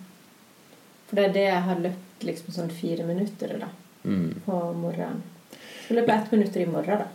For 1.11 1.17
det 1.21 1.25
er 1.29 1.33
det 1.37 1.45
jeg 1.51 1.63
har 1.69 1.83
løpt 1.85 2.25
liksom 2.31 2.55
sånn 2.57 2.73
fire 2.73 3.05
minutter 3.05 3.59
da, 3.61 3.69
Mm. 4.09 4.41
på 4.47 4.59
morgenen. 4.81 5.21
Så 5.87 5.95
løper 5.95 6.15
jeg 6.15 6.23
ett 6.25 6.33
minutt 6.33 6.57
i 6.57 6.65
morgen, 6.65 6.99
da. 6.99 7.07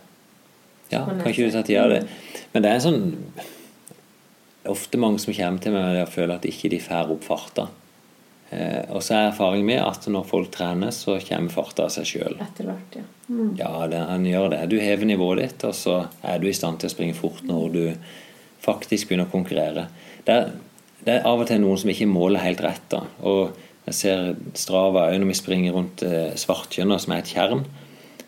Ja, 0.92 1.04
Kan 1.06 1.18
ikke 1.26 1.48
du 1.48 1.50
si. 1.50 1.62
tida 1.64 1.82
av 1.84 1.90
det. 1.90 2.08
Men 2.54 2.62
det 2.62 2.70
er 2.70 2.74
en 2.74 2.80
sånn 2.86 3.16
det 4.66 4.72
er 4.72 4.80
ofte 4.80 4.98
mange 4.98 5.20
som 5.22 5.30
kommer 5.30 5.62
til 5.62 5.70
meg 5.70 5.84
med 5.84 5.92
det 5.94 6.06
å 6.08 6.10
føle 6.10 6.34
at 6.34 6.46
ikke 6.48 6.72
de 6.72 6.78
får 6.82 7.10
opp 7.14 7.22
farta. 7.22 7.68
Eh, 8.50 8.82
og 8.90 8.98
så 8.98 9.14
er 9.14 9.28
erfaringen 9.28 9.68
min 9.68 9.78
at 9.78 10.08
når 10.10 10.26
folk 10.26 10.48
trener, 10.56 10.90
så 10.90 11.14
kommer 11.22 11.54
farta 11.54 11.84
av 11.86 11.92
seg 11.94 12.08
sjøl. 12.10 12.34
Ja. 12.66 13.04
Mm. 13.28 13.52
Ja, 13.60 13.70
det, 13.86 14.00
han 14.10 14.26
gjør 14.26 14.48
det. 14.56 14.58
Du 14.72 14.74
hever 14.82 15.06
nivået 15.06 15.44
ditt, 15.44 15.68
og 15.70 15.76
så 15.78 16.00
er 16.26 16.42
du 16.42 16.48
i 16.50 16.56
stand 16.58 16.82
til 16.82 16.90
å 16.90 16.94
springe 16.96 17.14
fort 17.14 17.46
når 17.46 17.70
du 17.76 17.80
faktisk 18.66 19.06
begynner 19.06 19.30
å 19.30 19.34
konkurrere. 19.36 19.86
Det 20.26 20.34
er, 20.34 20.52
det 21.06 21.14
er 21.14 21.30
av 21.30 21.46
og 21.46 21.46
til 21.46 21.62
noen 21.62 21.78
som 21.78 21.94
ikke 21.94 22.10
måler 22.10 22.42
helt 22.42 22.66
rett. 22.66 22.90
da, 22.90 23.04
og 23.22 23.54
jeg 23.86 24.00
ser 24.02 24.30
Strava 24.58 25.08
òg 25.12 25.20
når 25.22 25.30
vi 25.30 25.40
springer 25.44 25.78
rundt 25.78 26.02
eh, 26.02 26.32
Svartjønna, 26.34 26.98
som 26.98 27.14
er 27.14 27.22
et 27.22 27.34
tjern. 27.36 27.62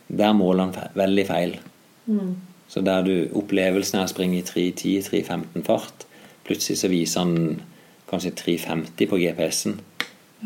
Der 0.07 0.39
måler 0.39 0.69
han 0.69 0.77
fe 0.79 0.87
veldig 1.03 1.27
feil. 1.35 1.59
Mm. 2.07 2.37
Så 2.71 2.87
der 2.87 3.03
du 3.03 3.15
opplevelsen 3.39 3.99
er 3.99 4.07
å 4.07 4.13
springe 4.13 4.39
i 4.39 4.47
3.10-3.15 4.47 5.67
fart, 5.67 6.08
plutselig 6.49 6.81
så 6.81 6.91
viser 6.93 7.25
han 7.25 7.61
kanskje 8.09 8.35
3.50 8.41 9.11
på 9.11 9.21
GPS-en. 9.21 9.79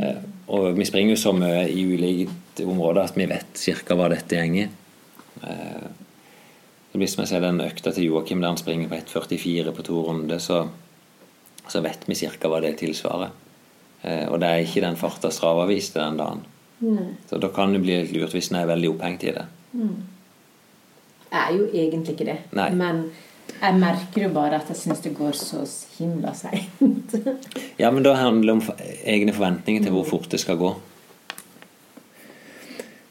Eh, 0.02 0.22
og 0.52 0.72
vi 0.76 0.86
springer 0.88 1.14
jo 1.14 1.22
så 1.22 1.34
mye 1.36 1.66
i 1.70 1.86
ulike 1.86 2.66
områder 2.66 3.04
at 3.06 3.18
vi 3.18 3.28
vet 3.30 3.64
ca. 3.86 3.96
hva 3.96 4.10
dette 4.12 4.38
gjenger. 4.38 4.72
Det 6.92 7.00
blir 7.00 7.08
som 7.08 7.22
jeg 7.22 7.30
ser 7.30 7.40
den 7.40 7.62
økta 7.64 7.90
til 7.96 8.10
Joakim 8.10 8.42
der 8.42 8.52
han 8.52 8.60
springer 8.60 8.90
på 8.90 8.98
1,44 8.98 9.72
på 9.72 9.84
to 9.86 10.02
runder, 10.04 10.42
så, 10.42 10.66
så 11.64 11.80
vet 11.80 12.04
vi 12.04 12.18
ca. 12.20 12.50
hva 12.52 12.60
det 12.60 12.74
tilsvarer. 12.82 13.32
Eh, 14.02 14.26
og 14.28 14.40
det 14.42 14.48
er 14.48 14.64
ikke 14.66 14.82
den 14.84 14.98
farta 15.00 15.30
Strava 15.32 15.64
viste 15.70 16.02
den 16.02 16.18
dagen. 16.20 16.42
Nei. 16.82 17.12
Så 17.30 17.38
da 17.40 17.48
kan 17.54 17.72
det 17.72 17.80
bli 17.84 18.00
litt 18.00 18.12
lurt 18.12 18.34
hvis 18.34 18.50
en 18.50 18.58
er 18.60 18.68
veldig 18.68 18.90
opphengt 18.90 19.24
i 19.24 19.34
det. 19.36 19.44
Mm. 19.72 19.94
Jeg 21.30 21.40
er 21.40 21.52
jo 21.56 21.68
egentlig 21.70 22.16
ikke 22.16 22.28
det. 22.28 22.38
Nei. 22.58 22.68
Men 22.76 23.04
jeg 23.60 23.78
merker 23.78 24.24
jo 24.24 24.30
bare 24.34 24.58
at 24.58 24.70
jeg 24.72 24.78
syns 24.80 25.02
det 25.04 25.12
går 25.16 25.36
så 25.38 25.62
himla 25.98 26.32
seint. 26.34 27.14
Ja, 27.80 27.90
men 27.90 28.04
da 28.04 28.14
handler 28.18 28.52
det 28.52 28.56
om 28.56 28.88
egne 29.04 29.34
forventninger 29.34 29.84
til 29.84 29.94
hvor 29.94 30.06
fort 30.06 30.28
det 30.30 30.40
skal 30.42 30.58
gå. 30.60 30.72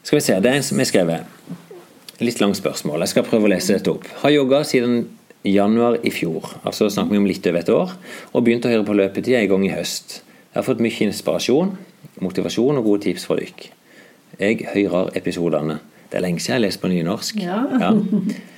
Skal 0.02 0.18
vi 0.18 0.22
se, 0.24 0.38
det 0.42 0.50
er 0.50 0.58
en 0.58 0.66
som 0.66 0.80
har 0.80 0.88
skrevet. 0.88 1.58
Litt 2.22 2.40
langt 2.40 2.58
spørsmål. 2.58 3.02
Jeg 3.04 3.12
skal 3.12 3.26
prøve 3.26 3.48
å 3.48 3.52
lese 3.52 3.76
dette 3.76 3.92
opp. 3.92 4.06
Har 4.22 4.32
jogga 4.34 4.62
siden 4.66 5.04
januar 5.46 5.98
i 6.06 6.12
fjor, 6.14 6.52
altså 6.62 6.88
snakker 6.90 7.16
vi 7.16 7.20
om 7.22 7.26
litt 7.26 7.46
over 7.50 7.60
et 7.60 7.72
år, 7.74 7.94
og 8.30 8.44
begynt 8.46 8.66
å 8.68 8.70
høre 8.70 8.86
på 8.86 8.94
løpetid 8.94 9.34
en 9.38 9.48
gang 9.50 9.66
i 9.66 9.72
høst. 9.74 10.20
Jeg 10.52 10.60
har 10.60 10.66
fått 10.68 10.82
mye 10.84 11.08
inspirasjon, 11.08 11.74
motivasjon 12.22 12.78
og 12.78 12.86
gode 12.86 13.06
tips 13.08 13.26
fra 13.26 13.38
dykk. 13.40 13.66
Jeg 14.38 14.66
hører 14.72 15.10
episodene. 15.18 15.80
Det 16.10 16.20
er 16.20 16.26
lenge 16.26 16.42
siden 16.42 16.54
jeg 16.54 16.60
har 16.60 16.66
lest 16.66 16.82
på 16.82 16.92
nynorsk. 16.92 17.42
Ja. 17.42 17.92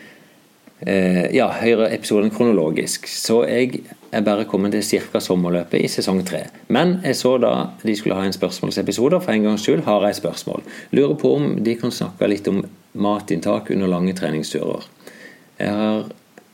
Eh, 0.80 1.30
ja, 1.36 1.46
høyre 1.60 1.86
episoden 1.94 2.32
kronologisk. 2.34 3.06
Så 3.09 3.44
jeg 3.46 3.84
er 4.12 4.24
bare 4.26 4.46
kommet 4.48 4.74
til 4.74 5.01
ca. 5.06 5.20
sommerløpet 5.22 5.84
i 5.84 5.90
sesong 5.90 6.24
tre. 6.26 6.44
Men 6.68 6.98
jeg 7.05 7.16
så 7.16 7.36
da 7.38 7.52
de 7.82 7.94
skulle 7.96 8.18
ha 8.18 8.26
en 8.26 8.34
spørsmålsepisode, 8.34 9.20
for 9.22 9.32
en 9.32 9.46
gangs 9.48 9.62
skyld 9.62 9.84
har 9.86 10.06
jeg 10.09 10.20
spørsmål. 10.20 10.66
Lurer 10.92 11.14
på 11.20 11.36
om 11.36 11.55
de 11.64 11.76
kan 11.78 11.94
snakke 11.94 12.28
litt 12.28 12.51
om 12.51 12.64
matinntak 12.94 13.70
under 13.70 13.90
lange 13.90 14.14
treningsturer. 14.18 14.84
Jeg 15.59 15.70
har 15.70 16.05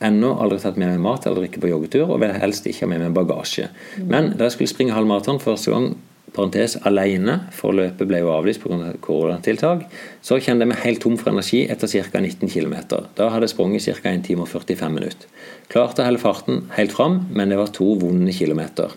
ennå 0.05 0.35
aldri 0.41 0.61
tatt 0.61 0.79
med 0.81 0.95
meg 0.95 1.03
mat 1.05 1.27
eller 1.27 1.45
drikke 1.45 1.61
på 1.61 1.73
joggetur, 1.73 2.09
og 2.09 2.21
vil 2.23 2.37
helst 2.41 2.69
ikke 2.69 2.87
ha 2.87 2.93
med 2.93 3.03
meg 3.05 3.17
bagasje. 3.17 3.69
Men 4.01 4.35
da 4.37 4.47
jeg 4.47 4.57
skulle 4.57 4.73
springe 4.73 4.97
halvmaraton 4.97 5.41
første 5.43 5.75
gang, 5.75 5.95
parentes 6.35 6.77
alene, 6.89 7.37
for 7.57 7.77
løpet 7.77 8.09
ble 8.09 8.23
jo 8.23 8.33
avlyst 8.35 8.63
pga. 8.63 8.93
koronatiltak, 9.03 9.85
så 10.23 10.39
kjente 10.41 10.69
meg 10.69 10.83
helt 10.85 11.03
tom 11.05 11.19
for 11.21 11.33
energi 11.33 11.67
etter 11.71 11.91
ca. 11.91 12.21
19 12.21 12.49
km. 12.49 12.77
Da 13.17 13.29
hadde 13.29 13.49
jeg 13.49 13.57
sprunget 13.57 13.87
ca. 13.87 14.15
1 14.15 14.27
time 14.29 14.47
og 14.47 14.53
45 14.53 14.95
minutter. 14.95 15.29
Klarte 15.69 16.03
å 16.03 16.09
holde 16.09 16.23
farten 16.23 16.67
helt 16.79 16.93
fram, 16.93 17.25
men 17.31 17.51
det 17.51 17.61
var 17.61 17.73
to 17.75 17.95
vonde 18.01 18.33
kilometer. 18.37 18.95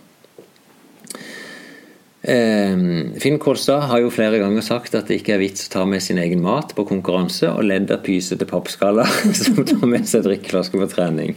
Eh, 2.25 2.77
Finn 3.19 3.39
Kolstad 3.39 3.81
har 3.89 3.99
jo 3.99 4.11
flere 4.13 4.37
ganger 4.39 4.63
sagt 4.63 4.93
at 4.95 5.09
det 5.11 5.17
ikke 5.19 5.33
er 5.35 5.41
vits 5.41 5.65
å 5.67 5.71
ta 5.73 5.81
med 5.83 5.99
sin 5.99 6.21
egen 6.23 6.39
mat 6.43 6.71
på 6.71 6.85
konkurranse, 6.87 7.49
og 7.51 7.65
ledda 7.67 7.97
pysete 7.99 8.47
pappskaller 8.47 9.09
som 9.41 9.59
tar 9.67 9.83
med 9.91 10.07
seg 10.07 10.23
drikkeflasker 10.23 10.79
på 10.79 10.87
trening. 10.93 11.35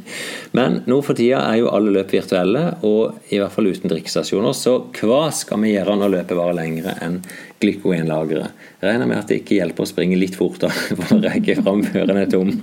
Men 0.54 0.84
nå 0.86 1.00
for 1.02 1.18
tida 1.18 1.42
er 1.48 1.58
jo 1.64 1.72
alle 1.74 1.90
løp 1.96 2.14
virtuelle, 2.14 2.62
og 2.86 3.34
i 3.34 3.42
hvert 3.42 3.56
fall 3.56 3.66
uten 3.66 3.90
drikkestasjoner, 3.90 4.54
så 4.54 4.76
hva 5.00 5.24
skal 5.34 5.64
vi 5.64 5.74
gjøre 5.74 5.98
når 5.98 6.14
løpet 6.20 6.38
varer 6.38 6.60
lengre 6.60 6.94
enn 7.02 7.18
glykogenlageret? 7.64 8.64
Regner 8.86 9.10
med 9.10 9.18
at 9.24 9.32
det 9.32 9.40
ikke 9.42 9.58
hjelper 9.58 9.82
å 9.82 9.90
springe 9.90 10.22
litt 10.22 10.38
fortere 10.38 10.70
for 11.02 11.18
å 11.18 11.22
rekke 11.26 11.58
fram 11.64 11.82
før 11.88 12.14
en 12.14 12.22
er 12.22 12.30
tom. 12.30 12.54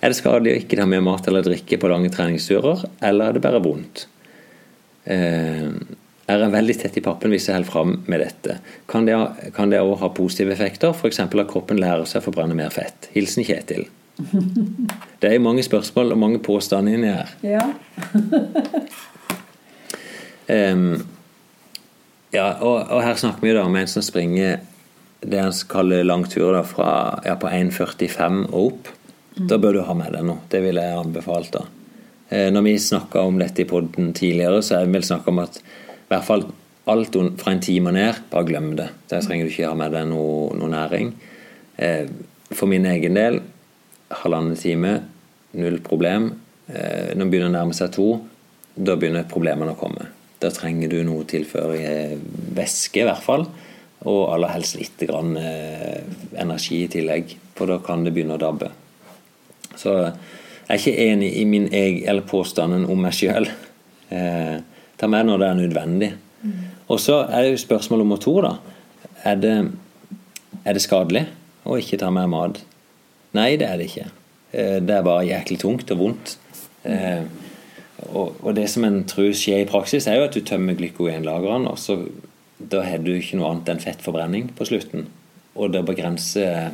Er 0.00 0.10
det 0.10 0.18
skadelig 0.18 0.56
å 0.56 0.60
ikke 0.64 0.82
ta 0.82 0.90
med 0.90 1.06
mat 1.06 1.30
eller 1.30 1.46
drikke 1.46 1.78
på 1.78 1.94
lange 1.94 2.10
treningsturer, 2.10 2.82
eller 2.98 3.30
er 3.30 3.38
det 3.38 3.46
bare 3.46 3.62
vondt? 3.62 4.08
Eh, 5.06 5.70
er 6.32 6.52
veldig 6.52 6.76
tett 6.80 6.98
i 7.00 7.02
pappen 7.04 7.32
hvis 7.32 7.48
jeg 7.48 7.56
holder 7.56 7.70
fram 7.70 7.94
med 8.10 8.22
dette. 8.22 8.58
Kan 8.90 9.06
det, 9.08 9.80
òg 9.80 9.94
ha 10.02 10.10
positive 10.14 10.54
effekter, 10.54 10.92
f.eks. 10.94 11.22
at 11.24 11.36
kroppen 11.50 11.80
lærer 11.80 12.06
seg 12.08 12.22
å 12.22 12.28
forbrenne 12.28 12.56
mer 12.58 12.72
fett? 12.74 13.08
Hilsen 13.14 13.46
Kjetil. 13.46 13.86
Det 14.20 15.30
er 15.30 15.38
jo 15.38 15.44
mange 15.46 15.64
spørsmål 15.64 16.12
og 16.12 16.20
mange 16.20 16.42
påstander 16.44 16.98
inni 16.98 17.12
her. 17.14 17.32
Ja. 17.46 17.64
um, 20.74 20.90
ja, 22.30 22.46
og, 22.60 22.76
og 22.84 23.00
her 23.02 23.16
snakker 23.18 23.46
vi 23.46 23.56
da 23.56 23.64
om 23.66 23.78
en 23.80 23.90
som 23.90 24.04
springer 24.04 24.60
det 25.20 25.40
han 25.40 25.56
kaller 25.68 26.06
langturer 26.06 26.64
fra 26.64 26.92
ja, 27.26 27.34
på 27.40 27.48
1,45 27.48 28.44
og 28.52 28.60
opp. 28.60 28.94
Da 29.50 29.58
bør 29.60 29.78
du 29.78 29.84
ha 29.86 29.94
med 29.96 30.12
deg 30.14 30.24
noe. 30.26 30.42
Det 30.52 30.60
ville 30.64 30.84
jeg 30.84 31.00
anbefalt. 31.00 31.52
da. 31.56 31.66
Eh, 32.30 32.48
når 32.52 32.62
vi 32.62 32.78
snakka 32.78 33.22
om 33.26 33.38
dette 33.40 33.62
i 33.62 33.68
podden 33.68 34.12
tidligere, 34.16 34.62
så 34.62 34.78
har 34.78 34.86
vi 34.86 34.98
vel 34.98 35.06
snakka 35.06 35.32
om 35.32 35.42
at 35.42 35.60
i 36.10 36.14
hvert 36.16 36.26
fall 36.26 36.42
alt 36.90 37.14
fra 37.38 37.52
en 37.54 37.62
time 37.62 37.92
og 37.92 37.94
ned, 37.94 38.16
bare 38.32 38.48
glem 38.48 38.72
det. 38.78 38.88
Der 39.12 39.22
trenger 39.22 39.46
du 39.46 39.52
ikke 39.52 39.68
ha 39.68 39.76
med 39.78 39.92
deg 39.94 40.08
noe, 40.10 40.50
noe 40.58 40.70
næring. 40.72 41.12
Eh, 41.78 42.10
for 42.50 42.66
min 42.66 42.88
egen 42.90 43.14
del, 43.14 43.38
halvannen 44.22 44.58
time, 44.58 44.96
null 45.54 45.78
problem. 45.86 46.32
Eh, 46.66 47.12
når 47.14 47.22
det 47.22 47.28
begynner 47.30 47.52
å 47.52 47.54
nærme 47.60 47.76
seg 47.78 47.92
to, 47.94 48.08
da 48.74 48.96
begynner 48.98 49.28
problemene 49.30 49.76
å 49.76 49.78
komme. 49.78 50.08
Da 50.42 50.50
trenger 50.54 50.90
du 50.90 50.98
noe 51.06 51.28
tilføre 51.30 51.78
i 51.78 52.18
væske, 52.58 53.04
i 53.04 53.06
hvert 53.06 53.22
fall. 53.22 53.46
Og 54.10 54.20
aller 54.34 54.54
helst 54.56 54.80
litt 54.80 55.06
grann, 55.06 55.36
eh, 55.36 56.02
energi 56.42 56.82
i 56.84 56.90
tillegg, 56.90 57.36
for 57.54 57.70
da 57.70 57.78
kan 57.78 58.02
det 58.02 58.14
begynne 58.16 58.34
å 58.34 58.42
dabbe. 58.42 58.72
Så 59.76 59.94
jeg 60.00 60.74
er 60.74 60.78
ikke 60.80 61.06
enig 61.06 61.30
i 61.36 61.44
min 61.44 61.68
egen, 61.68 62.08
eller 62.08 62.26
påstanden 62.26 62.88
om 62.90 62.98
meg 62.98 63.12
sjøl. 63.12 63.46
Eh, 64.10 64.58
ta 65.00 65.08
med 65.10 65.26
når 65.28 65.42
det 65.42 65.48
er 65.48 65.58
nødvendig. 65.60 66.10
Og 66.90 67.00
så 67.00 67.20
er 67.26 67.44
det 67.44 67.52
jo 67.54 67.64
spørsmål 67.64 68.02
nummer 68.02 68.20
to, 68.20 68.34
da. 68.44 68.54
Er 69.24 69.36
det, 69.40 69.54
er 70.64 70.76
det 70.76 70.82
skadelig 70.84 71.26
å 71.68 71.76
ikke 71.80 71.98
ta 72.00 72.08
med 72.14 72.30
mat? 72.32 72.60
Nei, 73.36 73.52
det 73.60 73.68
er 73.68 73.76
det 73.80 73.90
ikke. 73.90 74.08
Eh, 74.52 74.80
Det 74.80 74.96
er 74.96 75.06
bare 75.06 75.28
jæklig 75.28 75.60
tungt 75.60 75.90
og 75.94 75.98
vondt. 75.98 76.36
Eh, 76.84 77.22
Og, 78.10 78.54
det 78.56 78.64
som 78.72 78.84
en 78.84 79.02
tror 79.04 79.34
skjer 79.36 79.60
i 79.60 79.68
praksis, 79.68 80.06
er 80.08 80.16
jo 80.16 80.24
at 80.24 80.32
du 80.34 80.40
tømmer 80.40 80.74
glykogenlagrene, 80.78 81.68
og 81.68 81.78
så 81.78 81.98
da 82.58 82.80
har 82.80 82.98
du 83.04 83.12
ikke 83.12 83.36
noe 83.36 83.50
annet 83.52 83.68
enn 83.68 83.82
fettforbrenning 83.82 84.50
på 84.56 84.64
slutten. 84.68 85.06
Og 85.54 85.72
det 85.74 85.84
begrenser 85.84 86.70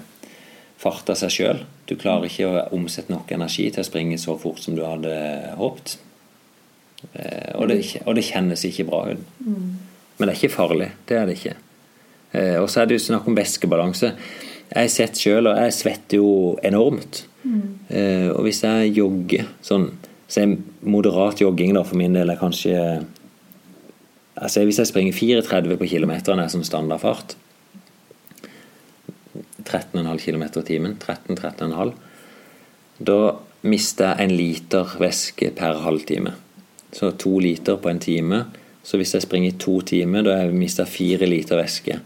fart 0.78 1.10
av 1.10 1.18
seg 1.18 1.34
sjøl. 1.34 1.60
Du 1.90 1.96
klarer 1.98 2.28
ikke 2.28 2.46
å 2.46 2.64
omsette 2.76 3.10
nok 3.10 3.30
energi 3.34 3.68
til 3.70 3.82
å 3.82 3.88
springe 3.88 4.18
så 4.22 4.36
fort 4.38 4.62
som 4.62 4.76
du 4.78 4.84
hadde 4.86 5.12
håpet. 5.58 5.96
Eh, 7.14 7.52
Og 7.58 7.68
det, 7.68 7.80
og 8.06 8.14
det 8.14 8.24
kjennes 8.24 8.64
ikke 8.64 8.86
bra 8.88 9.02
ut. 9.12 9.22
Men 9.46 10.28
det 10.28 10.28
er 10.28 10.38
ikke 10.40 10.54
farlig. 10.56 10.90
Det 11.08 11.16
er 11.16 11.26
det 11.26 11.36
ikke. 11.38 11.54
Eh, 12.32 12.56
Og 12.62 12.68
så 12.70 12.80
er 12.82 12.86
det 12.86 12.98
jo 12.98 13.04
snakk 13.06 13.26
om 13.28 13.36
væskebalanse. 13.36 14.12
Jeg 14.72 14.82
har 14.82 14.88
sett 14.88 15.14
sjøl, 15.20 15.46
og 15.46 15.56
jeg 15.56 15.72
svetter 15.72 16.16
jo 16.18 16.58
enormt. 16.62 17.24
Eh, 17.90 18.28
Og 18.30 18.42
hvis 18.42 18.62
jeg 18.64 18.96
jogger 18.96 19.46
sånn 19.62 19.90
så 20.28 20.42
er 20.42 20.56
moderat 20.82 21.38
jogging 21.40 21.72
da 21.76 21.84
for 21.86 21.94
min 21.96 22.12
del 22.12 22.30
er 22.30 22.36
kanskje 22.40 23.04
altså 24.36 24.64
Hvis 24.66 24.78
jeg 24.78 24.88
springer 24.90 25.12
34 25.14 25.76
på 25.78 25.86
kilometeren 25.86 26.40
er 26.42 26.48
som 26.48 26.64
standardfart 26.66 27.36
13,5 29.64 30.18
km 30.24 30.42
i 30.42 30.64
timen 30.66 30.96
13-13,5 30.98 31.92
da 33.06 33.16
mister 33.62 34.12
jeg 34.16 34.24
en 34.24 34.36
liter 34.36 34.92
væske 34.98 35.50
per 35.56 35.78
halvtime. 35.84 36.30
Så 36.96 37.12
to 37.20 37.38
liter 37.42 37.76
på 37.76 37.90
en 37.92 38.00
time. 38.00 38.44
Så 38.86 38.96
hvis 39.00 39.12
jeg 39.16 39.24
springer 39.26 39.52
i 39.52 39.58
to 39.60 39.80
timer, 39.84 40.24
da 40.24 40.36
har 40.36 40.46
jeg 40.46 40.56
mista 40.56 40.86
fire 40.88 41.28
liter 41.28 41.58
væske. 41.60 41.98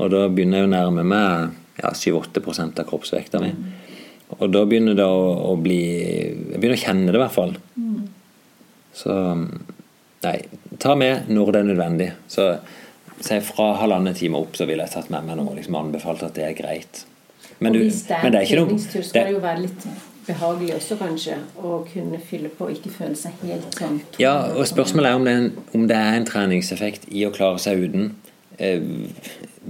Og 0.00 0.10
da 0.12 0.26
begynner 0.30 0.62
jeg 0.62 0.68
å 0.68 0.74
nærme 0.74 1.04
meg 1.04 1.56
ja, 1.80 1.90
7-8 1.96 2.42
av 2.68 2.84
kroppsvekta 2.88 3.40
mi. 3.42 3.50
Og 4.38 4.52
da 4.52 4.62
begynner 4.68 4.94
det 4.94 5.06
å, 5.06 5.24
å 5.50 5.56
bli 5.58 5.80
Jeg 5.82 6.60
begynner 6.60 6.78
å 6.78 6.84
kjenne 6.84 7.10
det, 7.10 7.18
i 7.18 7.22
hvert 7.24 7.34
fall. 7.34 7.56
Så 8.94 9.16
Nei, 10.20 10.36
ta 10.76 10.92
med 11.00 11.30
når 11.32 11.52
det 11.54 11.60
er 11.60 11.68
nødvendig. 11.70 12.08
Så 12.28 12.50
si 13.24 13.38
fra 13.44 13.70
halvannen 13.80 14.16
time 14.16 14.36
opp, 14.36 14.52
så 14.56 14.66
ville 14.68 14.84
jeg 14.84 14.92
tatt 14.92 15.08
med 15.12 15.24
meg 15.24 15.38
noe. 15.40 15.54
Liksom 15.56 15.78
anbefalt 15.80 16.26
at 16.26 16.36
det 16.36 16.44
er 16.44 16.56
greit. 16.58 17.06
Men, 17.60 17.72
du, 17.72 17.80
men 17.80 18.28
en 18.28 18.34
det 18.34 18.42
er 18.42 18.46
ikke 18.46 18.60
noe 18.60 18.76
det 18.76 20.09
behagelig 20.26 20.74
også, 20.76 20.96
kanskje. 21.00 21.36
Å 21.60 21.80
kunne 21.88 22.20
fylle 22.24 22.50
på 22.52 22.68
og 22.68 22.74
ikke 22.74 22.92
føle 22.94 23.18
seg 23.18 23.44
helt 23.46 23.78
sånn. 23.78 24.00
Ja, 24.22 24.34
og 24.54 24.66
spørsmålet 24.68 25.10
er 25.10 25.20
om 25.20 25.26
det 25.26 25.32
er 25.32 25.44
en, 25.44 25.52
om 25.76 25.86
det 25.90 25.96
er 25.96 26.18
en 26.18 26.28
treningseffekt 26.28 27.08
i 27.10 27.24
å 27.26 27.32
klare 27.34 27.60
seg 27.62 27.86
uten. 27.86 28.12
Eh, 28.60 28.82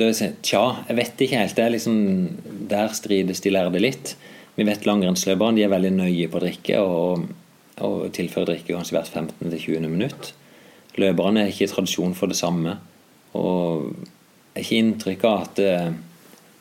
Tja, 0.01 0.62
jeg 0.86 0.97
vet 0.97 1.22
ikke 1.24 1.40
helt. 1.40 1.56
Det 1.56 1.64
er 1.64 1.72
liksom, 1.74 1.97
Der 2.70 2.93
strides 2.94 3.43
de 3.43 3.51
lærde 3.51 3.81
litt. 3.82 4.14
Vi 4.55 4.66
vet 4.66 4.86
langrennsløperne 4.86 5.59
de 5.59 5.64
er 5.64 5.72
veldig 5.72 5.90
nøye 5.97 6.28
på 6.31 6.39
å 6.39 6.43
drikke 6.44 6.82
og, 6.85 7.27
og 7.82 7.97
tilfører 8.14 8.52
drikke 8.52 8.77
kanskje 8.77 8.97
hvert 8.97 9.10
15.-20. 9.10 9.89
minutt. 9.89 10.32
Løperne 11.01 11.44
er 11.44 11.52
ikke 11.52 11.70
tradisjon 11.70 12.14
for 12.18 12.31
det 12.31 12.39
samme. 12.39 12.77
Og 13.39 13.90
jeg 13.90 14.59
har 14.59 14.64
ikke 14.64 14.81
inntrykk 14.85 15.27
av 15.27 15.43
at 15.44 15.62
eh, 15.64 15.90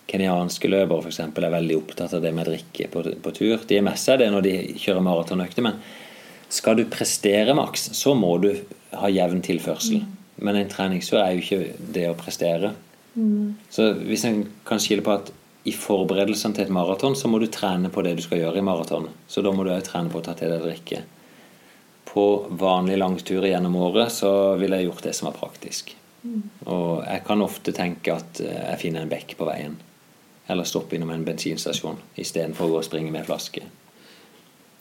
kenyanske 0.10 0.70
løpere 0.72 1.12
eksempel, 1.12 1.46
er 1.46 1.54
veldig 1.54 1.78
opptatt 1.78 2.16
av 2.18 2.24
det 2.24 2.34
med 2.36 2.50
drikke 2.50 2.90
på, 2.92 3.04
på 3.24 3.34
tur. 3.36 3.58
De 3.70 3.78
er 3.78 3.86
mest 3.86 4.10
av 4.10 4.22
det 4.22 4.30
når 4.34 4.46
de 4.46 4.54
kjører 4.82 5.06
maratonøkter, 5.06 5.66
men 5.66 5.80
skal 6.50 6.80
du 6.80 6.88
prestere 6.90 7.54
maks, 7.58 7.92
så 7.98 8.16
må 8.18 8.32
du 8.42 8.52
ha 8.98 9.10
jevn 9.14 9.44
tilførsel. 9.46 10.02
Men 10.42 10.58
en 10.58 10.72
treningstur 10.72 11.20
er 11.22 11.36
jo 11.36 11.44
ikke 11.44 11.92
det 11.94 12.08
å 12.10 12.18
prestere. 12.18 12.74
Så 13.70 13.92
hvis 14.08 14.24
en 14.26 14.42
kan 14.66 14.82
skille 14.82 15.04
på 15.06 15.14
at 15.14 15.30
i 15.68 15.74
forberedelsene 15.76 16.56
til 16.56 16.66
et 16.66 16.74
maraton 16.74 17.18
så 17.20 17.30
må 17.30 17.42
du 17.42 17.50
trene 17.52 17.92
på 17.94 18.02
det 18.06 18.16
du 18.18 18.24
skal 18.24 18.42
gjøre 18.42 18.62
i 18.62 18.66
maraton. 18.66 19.10
Så 19.28 19.44
da 19.46 19.52
må 19.54 19.66
du 19.66 19.74
òg 19.74 19.84
trene 19.86 20.10
på 20.10 20.22
å 20.22 20.26
ta 20.26 20.34
til 20.40 20.54
deg 20.54 20.64
drikke. 20.64 21.02
På 22.10 22.26
vanlige 22.50 23.02
langturer 23.04 23.52
gjennom 23.52 23.76
året 23.84 24.14
så 24.16 24.32
ville 24.58 24.80
jeg 24.80 24.90
gjort 24.90 25.06
det 25.06 25.14
som 25.18 25.30
var 25.30 25.38
praktisk. 25.38 25.92
Og 26.66 27.04
jeg 27.06 27.22
kan 27.28 27.44
ofte 27.44 27.74
tenke 27.76 28.16
at 28.16 28.42
eh, 28.44 28.64
jeg 28.72 28.82
finner 28.82 29.06
en 29.06 29.12
bekk 29.12 29.38
på 29.40 29.48
veien. 29.48 29.78
Eller 30.50 30.66
stoppe 30.68 30.98
innom 30.98 31.12
en 31.14 31.26
bensinstasjon 31.28 32.00
istedenfor 32.20 32.66
å 32.66 32.74
gå 32.74 32.82
og 32.82 32.88
springe 32.88 33.14
med 33.14 33.28
flaske. 33.28 33.62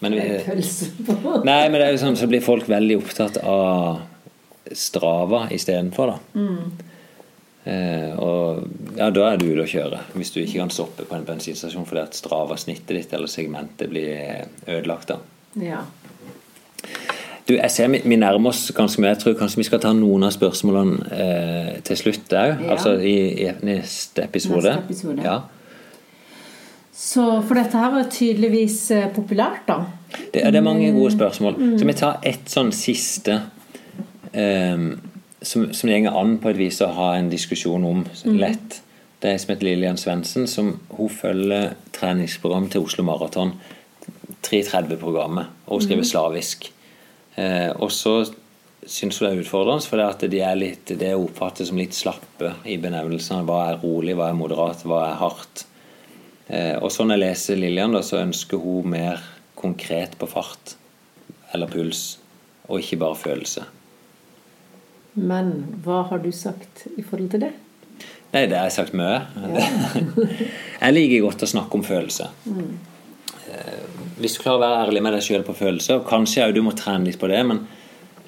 Men 0.01 0.15
nei, 0.15 1.63
men 1.69 1.75
det 1.75 1.87
er 1.87 1.97
jo 1.97 2.03
sånn, 2.05 2.17
så 2.17 2.29
blir 2.31 2.45
folk 2.45 2.69
veldig 2.71 3.01
opptatt 3.01 3.41
av 3.43 4.05
Strava 4.73 5.47
istedenfor, 5.55 6.13
da. 6.13 6.45
Eh, 7.69 8.13
og 8.21 8.63
ja, 8.97 9.09
da 9.13 9.25
er 9.33 9.41
du 9.41 9.49
ute 9.51 9.65
å 9.65 9.69
kjøre. 9.69 10.01
Hvis 10.17 10.33
du 10.33 10.41
ikke 10.43 10.63
kan 10.63 10.73
stoppe 10.73 11.05
på 11.09 11.17
en 11.17 11.27
bensinstasjon 11.29 11.87
fordi 11.89 12.05
at 12.05 12.17
Strava-snittet 12.17 12.95
ditt 12.97 13.13
eller 13.17 13.31
segmentet 13.33 13.91
blir 13.91 14.47
ødelagt. 14.69 15.13
da. 15.13 15.19
Ja. 15.61 15.83
Du, 17.49 17.55
jeg 17.57 17.71
ser 17.73 17.89
vi, 17.93 18.03
vi 18.05 18.17
nærmer 18.21 18.53
oss 18.53 18.67
ganske 18.77 19.01
mye. 19.01 19.15
Jeg 19.15 19.23
tror 19.23 19.39
kanskje 19.41 19.63
vi 19.63 19.69
skal 19.71 19.81
ta 19.81 19.93
noen 19.97 20.27
av 20.29 20.35
spørsmålene 20.37 21.13
eh, 21.17 21.71
til 21.89 22.01
slutt 22.03 22.33
òg. 22.37 22.61
Ja. 22.61 22.75
Altså 22.77 22.97
i, 23.01 23.17
i 23.45 23.53
neste 23.65 24.29
episode. 24.29 24.69
Neste 24.69 24.85
episode. 24.85 25.25
Ja. 25.25 25.41
Så 26.99 27.25
for 27.47 27.55
dette 27.55 27.79
her 27.79 27.93
var 27.95 28.09
tydeligvis 28.11 28.79
eh, 28.97 29.05
populært, 29.15 29.61
da. 29.69 29.77
Det, 30.33 30.41
er- 30.43 30.51
det 30.51 30.59
er 30.59 30.67
mange 30.67 30.89
gode 30.97 31.13
spørsmål. 31.15 31.55
Mm. 31.61 31.77
Så 31.79 31.87
vi 31.87 31.95
tar 32.01 32.17
ett 32.27 32.51
sånn 32.51 32.73
siste 32.75 33.37
um, 34.35 34.89
som, 35.43 35.69
som 35.73 35.89
det 35.93 36.01
går 36.09 36.17
an 36.19 36.33
på 36.43 36.51
et 36.51 36.59
vis 36.59 36.81
å 36.83 36.89
ha 36.97 37.13
en 37.21 37.29
diskusjon 37.31 37.85
om 37.87 38.01
Mm. 38.25 38.39
lett. 38.43 38.81
Det 39.23 39.31
er 39.33 39.39
som 39.39 39.53
heter 39.55 39.67
Lillian 39.67 39.97
Svendsen, 39.99 40.47
som 40.51 40.73
hun 40.97 41.09
følger 41.11 41.73
treningsprogram 41.95 42.69
til 42.71 42.83
Oslo 42.87 43.05
Maraton. 43.07 43.53
330-programmet, 44.47 45.47
og 45.67 45.73
hun 45.79 45.83
skriver 45.87 46.03
Mhm. 46.03 46.11
slavisk. 46.11 46.69
Eh, 47.37 47.71
og 47.79 47.91
så 47.91 48.25
syns 48.87 49.19
hun 49.19 49.29
det 49.29 49.39
er 49.39 49.43
utfordrende, 49.43 49.87
for 49.87 49.97
det 50.21 50.31
de 50.31 50.41
er 50.41 50.55
litt, 50.57 50.85
det 50.87 51.03
er 51.03 51.15
oppfattet 51.19 51.67
som 51.67 51.77
litt 51.77 51.93
slappe 51.95 52.55
i 52.65 52.77
benevnelsene. 52.77 53.45
Hva 53.45 53.73
er 53.73 53.79
rolig, 53.83 54.15
hva 54.17 54.31
er 54.31 54.35
moderat, 54.39 54.83
hva 54.85 55.11
er 55.13 55.17
hardt? 55.17 55.65
Eh, 56.49 56.77
og 56.81 56.91
sånn 56.93 57.13
jeg 57.13 57.21
leser 57.21 57.61
Lillian, 57.61 57.93
da, 57.93 58.03
så 58.05 58.23
ønsker 58.23 58.61
hun 58.63 58.89
mer 58.95 59.21
konkret 59.59 60.17
på 60.19 60.29
fart 60.31 60.77
eller 61.53 61.69
puls, 61.71 62.19
og 62.69 62.81
ikke 62.81 63.01
bare 63.01 63.19
følelse. 63.19 63.65
Men 65.19 65.53
hva 65.85 66.05
har 66.11 66.23
du 66.23 66.31
sagt 66.33 66.87
i 66.95 67.03
forhold 67.03 67.33
til 67.35 67.45
det? 67.47 67.55
Nei, 68.33 68.45
det 68.45 68.59
har 68.59 68.69
jeg 68.69 68.77
sagt 68.77 68.95
mye. 68.97 69.23
jeg 70.85 70.95
liker 70.95 71.25
godt 71.25 71.45
å 71.45 71.51
snakke 71.51 71.79
om 71.79 71.85
følelse. 71.85 72.29
Mm. 72.45 72.77
Hvis 74.21 74.37
du 74.37 74.43
klarer 74.43 74.59
å 74.59 74.63
være 74.63 74.81
ærlig 74.85 75.03
med 75.05 75.17
deg 75.17 75.25
sjøl 75.25 75.45
på 75.47 75.57
følelse, 75.57 75.99
og 75.99 76.09
kanskje 76.09 76.45
òg 76.45 76.55
du 76.57 76.63
må 76.67 76.75
trene 76.77 77.09
litt 77.09 77.21
på 77.21 77.31
det, 77.31 77.41
men 77.49 77.63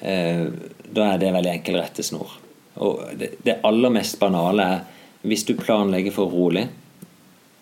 eh, 0.01 0.47
da 0.89 1.11
er 1.11 1.21
det 1.21 1.33
veldig 1.35 1.53
enkel 1.53 1.77
rettesnor. 1.79 2.33
Og 2.81 3.03
det, 3.19 3.35
det 3.45 3.59
aller 3.67 3.93
mest 3.93 4.17
banale 4.21 4.67
er 4.75 5.27
hvis 5.27 5.45
du 5.45 5.53
planlegger 5.59 6.15
for 6.15 6.33
rolig 6.33 6.65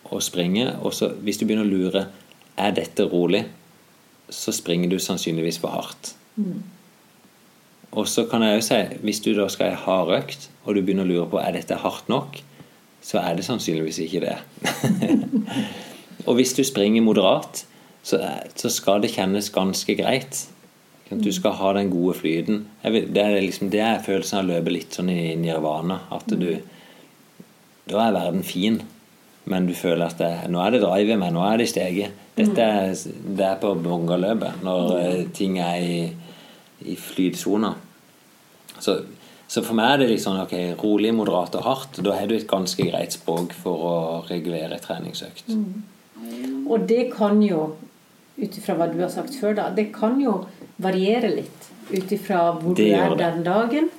og 0.10 0.24
springer, 0.26 0.76
og 0.82 0.94
så 0.98 1.12
hvis 1.24 1.38
du 1.40 1.46
begynner 1.46 1.68
å 1.68 1.70
lure 1.70 2.06
er 2.60 2.76
dette 2.76 3.06
rolig, 3.08 3.46
så 4.30 4.54
springer 4.54 4.92
du 4.92 5.00
sannsynligvis 5.02 5.60
for 5.62 5.74
hardt. 5.74 6.14
Mm. 6.36 6.62
Og 7.98 8.06
så 8.10 8.26
kan 8.30 8.44
jeg 8.46 8.60
jo 8.60 8.66
si, 8.66 8.80
hvis 9.06 9.22
du 9.26 9.32
da 9.38 9.48
skal 9.50 9.74
ha 9.74 9.82
hardøkt, 9.88 10.50
og 10.66 10.76
du 10.76 10.84
begynner 10.84 11.08
å 11.08 11.10
lure 11.10 11.30
på 11.32 11.42
er 11.42 11.56
dette 11.58 11.80
hardt 11.82 12.10
nok, 12.12 12.42
så 13.02 13.22
er 13.24 13.38
det 13.38 13.48
sannsynligvis 13.48 14.02
ikke 14.04 14.22
det. 14.26 14.36
og 16.28 16.38
hvis 16.38 16.54
du 16.58 16.62
springer 16.68 17.06
moderat, 17.06 17.64
så, 18.04 18.20
så 18.56 18.72
skal 18.72 19.02
det 19.04 19.14
kjennes 19.16 19.50
ganske 19.54 19.96
greit. 19.98 20.46
Du 21.10 21.32
skal 21.34 21.56
ha 21.58 21.72
den 21.74 21.90
gode 21.90 22.14
flyten. 22.20 22.68
Det, 22.84 23.18
er 23.18 23.40
liksom, 23.42 23.72
det 23.74 23.82
er 23.82 24.04
følelsen 24.06 24.40
av 24.40 24.46
å 24.46 24.50
løpe 24.52 24.74
litt 24.76 24.94
sånn 24.94 25.10
i 25.10 25.34
nirvana. 25.40 26.04
At 26.14 26.30
du 26.30 26.52
Da 27.90 28.04
er 28.04 28.14
verden 28.14 28.44
fin, 28.46 28.84
men 29.50 29.66
du 29.66 29.74
føler 29.74 30.06
at 30.06 30.20
det, 30.22 30.32
nå 30.54 30.62
er 30.62 30.76
det 30.76 30.84
drive 30.84 31.18
med, 31.18 31.34
nå 31.34 31.44
er 31.46 31.62
det 31.62 31.70
steget. 31.72 32.18
Dette 32.38 32.66
er, 32.66 32.92
det 33.38 33.46
er 33.46 33.62
på 33.62 33.74
bongaløpet, 33.84 34.62
når 34.64 34.92
eh, 35.00 35.24
ting 35.36 35.58
er 35.64 35.80
i, 35.82 36.02
i 36.86 36.96
flytsona. 37.00 37.74
Så, 38.80 39.00
så 39.50 39.64
for 39.66 39.76
meg 39.76 39.96
er 39.96 40.14
det 40.14 40.20
sånn 40.24 40.40
ok, 40.44 40.56
rolig, 40.80 41.12
moderat 41.18 41.58
og 41.60 41.66
hardt. 41.66 42.02
Da 42.06 42.14
har 42.16 42.30
du 42.30 42.38
et 42.38 42.48
ganske 42.50 42.86
greit 42.92 43.18
språk 43.18 43.56
for 43.58 43.86
å 43.90 43.96
regulere 44.30 44.78
en 44.78 44.86
treningsøkt. 44.86 45.50
Og 46.70 46.86
det 46.88 47.10
kan 47.16 47.42
jo, 47.44 47.72
ut 48.40 48.62
ifra 48.62 48.78
hva 48.78 48.88
du 48.92 49.00
har 49.02 49.12
sagt 49.12 49.36
før, 49.40 49.58
da, 49.58 49.70
det 49.76 49.90
kan 49.96 50.22
jo 50.22 50.44
variere 50.80 51.34
litt 51.34 51.72
ut 51.90 52.12
ifra 52.14 52.52
hvor 52.60 52.78
Det 52.78 52.86
du 52.86 52.96
er 52.96 53.18
den 53.18 53.42
dagen. 53.44 53.90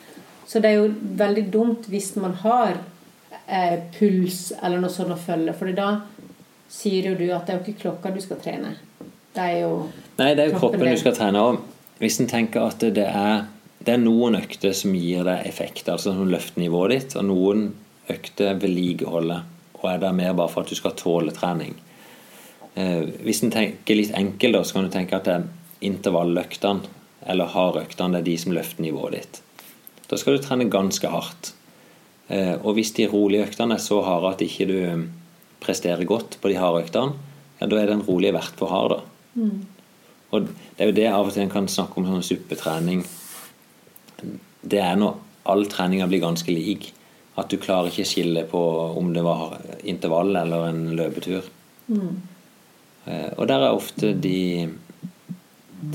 Så 0.47 0.63
det 0.63 0.71
er 0.71 0.81
jo 0.81 0.95
veldig 1.19 1.45
dumt 1.53 1.91
hvis 1.91 2.15
man 2.19 2.39
har 2.45 2.79
eh, 3.51 3.77
puls 3.99 4.53
eller 4.63 4.81
noe 4.83 4.93
sånt 4.93 5.15
å 5.15 5.19
følge, 5.19 5.55
for 5.59 5.75
da 5.77 5.91
sier 6.71 7.11
jo 7.11 7.17
du 7.19 7.27
at 7.35 7.47
det 7.47 7.55
er 7.55 7.59
jo 7.59 7.65
ikke 7.67 7.83
klokka 7.85 8.15
du 8.15 8.21
skal 8.23 8.41
trene. 8.43 8.75
Det 9.35 9.43
er 9.43 9.61
jo 9.65 9.75
Nei, 10.19 10.33
det 10.35 10.45
er 10.45 10.53
jo 10.53 10.59
kroppen 10.59 10.85
din. 10.85 10.95
du 10.95 11.03
skal 11.03 11.17
trene. 11.17 11.43
Og 11.43 12.03
hvis 12.03 12.21
en 12.23 12.31
tenker 12.31 12.67
at 12.67 12.83
det 12.83 13.07
er, 13.07 13.47
det 13.81 13.95
er 13.95 14.03
noen 14.03 14.39
økter 14.39 14.75
som 14.77 14.95
gir 14.95 15.25
deg 15.27 15.47
effekt, 15.49 15.89
altså 15.89 16.15
som 16.15 16.31
løfter 16.31 16.63
nivået 16.63 16.97
ditt, 16.97 17.17
og 17.19 17.27
noen 17.31 17.71
økter 18.11 18.59
vedlikeholder 18.61 19.47
og 19.81 19.87
er 19.89 20.01
der 20.03 20.13
mer 20.13 20.35
bare 20.37 20.53
for 20.53 20.65
at 20.65 20.71
du 20.71 20.77
skal 20.77 20.97
tåle 20.97 21.33
trening. 21.33 21.77
Eh, 22.75 23.07
hvis 23.25 23.43
en 23.45 23.53
tenker 23.55 23.97
litt 23.97 24.13
enkelt, 24.17 24.57
da, 24.57 24.65
så 24.65 24.77
kan 24.77 24.87
du 24.87 24.93
tenke 24.93 25.17
at 25.17 25.29
det 25.29 25.37
er 25.39 25.47
intervalløktene 25.89 26.99
eller 27.31 27.53
hardøktene 27.53 28.17
det 28.17 28.21
er 28.21 28.29
de 28.29 28.37
som 28.41 28.53
løfter 28.57 28.85
nivået 28.85 29.17
ditt. 29.17 29.41
Da 30.11 30.19
skal 30.21 30.37
du 30.37 30.45
trene 30.45 30.69
ganske 30.73 31.09
hardt. 31.09 31.55
Eh, 32.31 32.55
og 32.63 32.77
hvis 32.77 32.93
de 32.97 33.09
rolige 33.11 33.49
øktene 33.49 33.75
er 33.75 33.83
så 33.83 34.01
harde 34.07 34.31
at 34.31 34.45
ikke 34.45 34.69
du 34.71 34.77
presterer 35.61 36.07
godt 36.09 36.39
på 36.41 36.49
de 36.53 36.59
harde 36.61 36.85
øktene, 36.85 37.19
ja, 37.61 37.67
da 37.67 37.81
er 37.81 37.91
den 37.91 38.05
rolige 38.07 38.33
verdt 38.37 38.57
for 38.61 38.71
hard. 38.73 38.95
da. 38.95 39.01
Mm. 39.35 39.67
Og 40.31 40.47
det 40.47 40.79
er 40.79 40.91
jo 40.91 40.97
det 40.97 41.09
av 41.11 41.27
og 41.27 41.35
til 41.35 41.43
en 41.43 41.53
kan 41.53 41.67
snakke 41.69 41.99
om 41.99 42.07
sånn 42.07 42.25
suppetrening. 42.25 43.03
Det 44.63 44.79
er 44.79 44.97
når 45.01 45.19
all 45.51 45.67
treninga 45.67 46.07
blir 46.11 46.23
ganske 46.23 46.55
lik. 46.55 46.93
At 47.41 47.51
du 47.51 47.59
klarer 47.63 47.91
ikke 47.91 48.07
skille 48.09 48.45
på 48.49 48.61
om 48.99 49.13
det 49.15 49.25
var 49.25 49.59
intervall 49.89 50.35
eller 50.37 50.69
en 50.69 50.83
løpetur. 50.99 51.47
Mm. 51.89 52.21
Eh, 53.07 53.31
Og 53.37 53.47
der 53.49 53.67
er 53.67 53.75
ofte 53.75 54.13
de, 54.15 54.69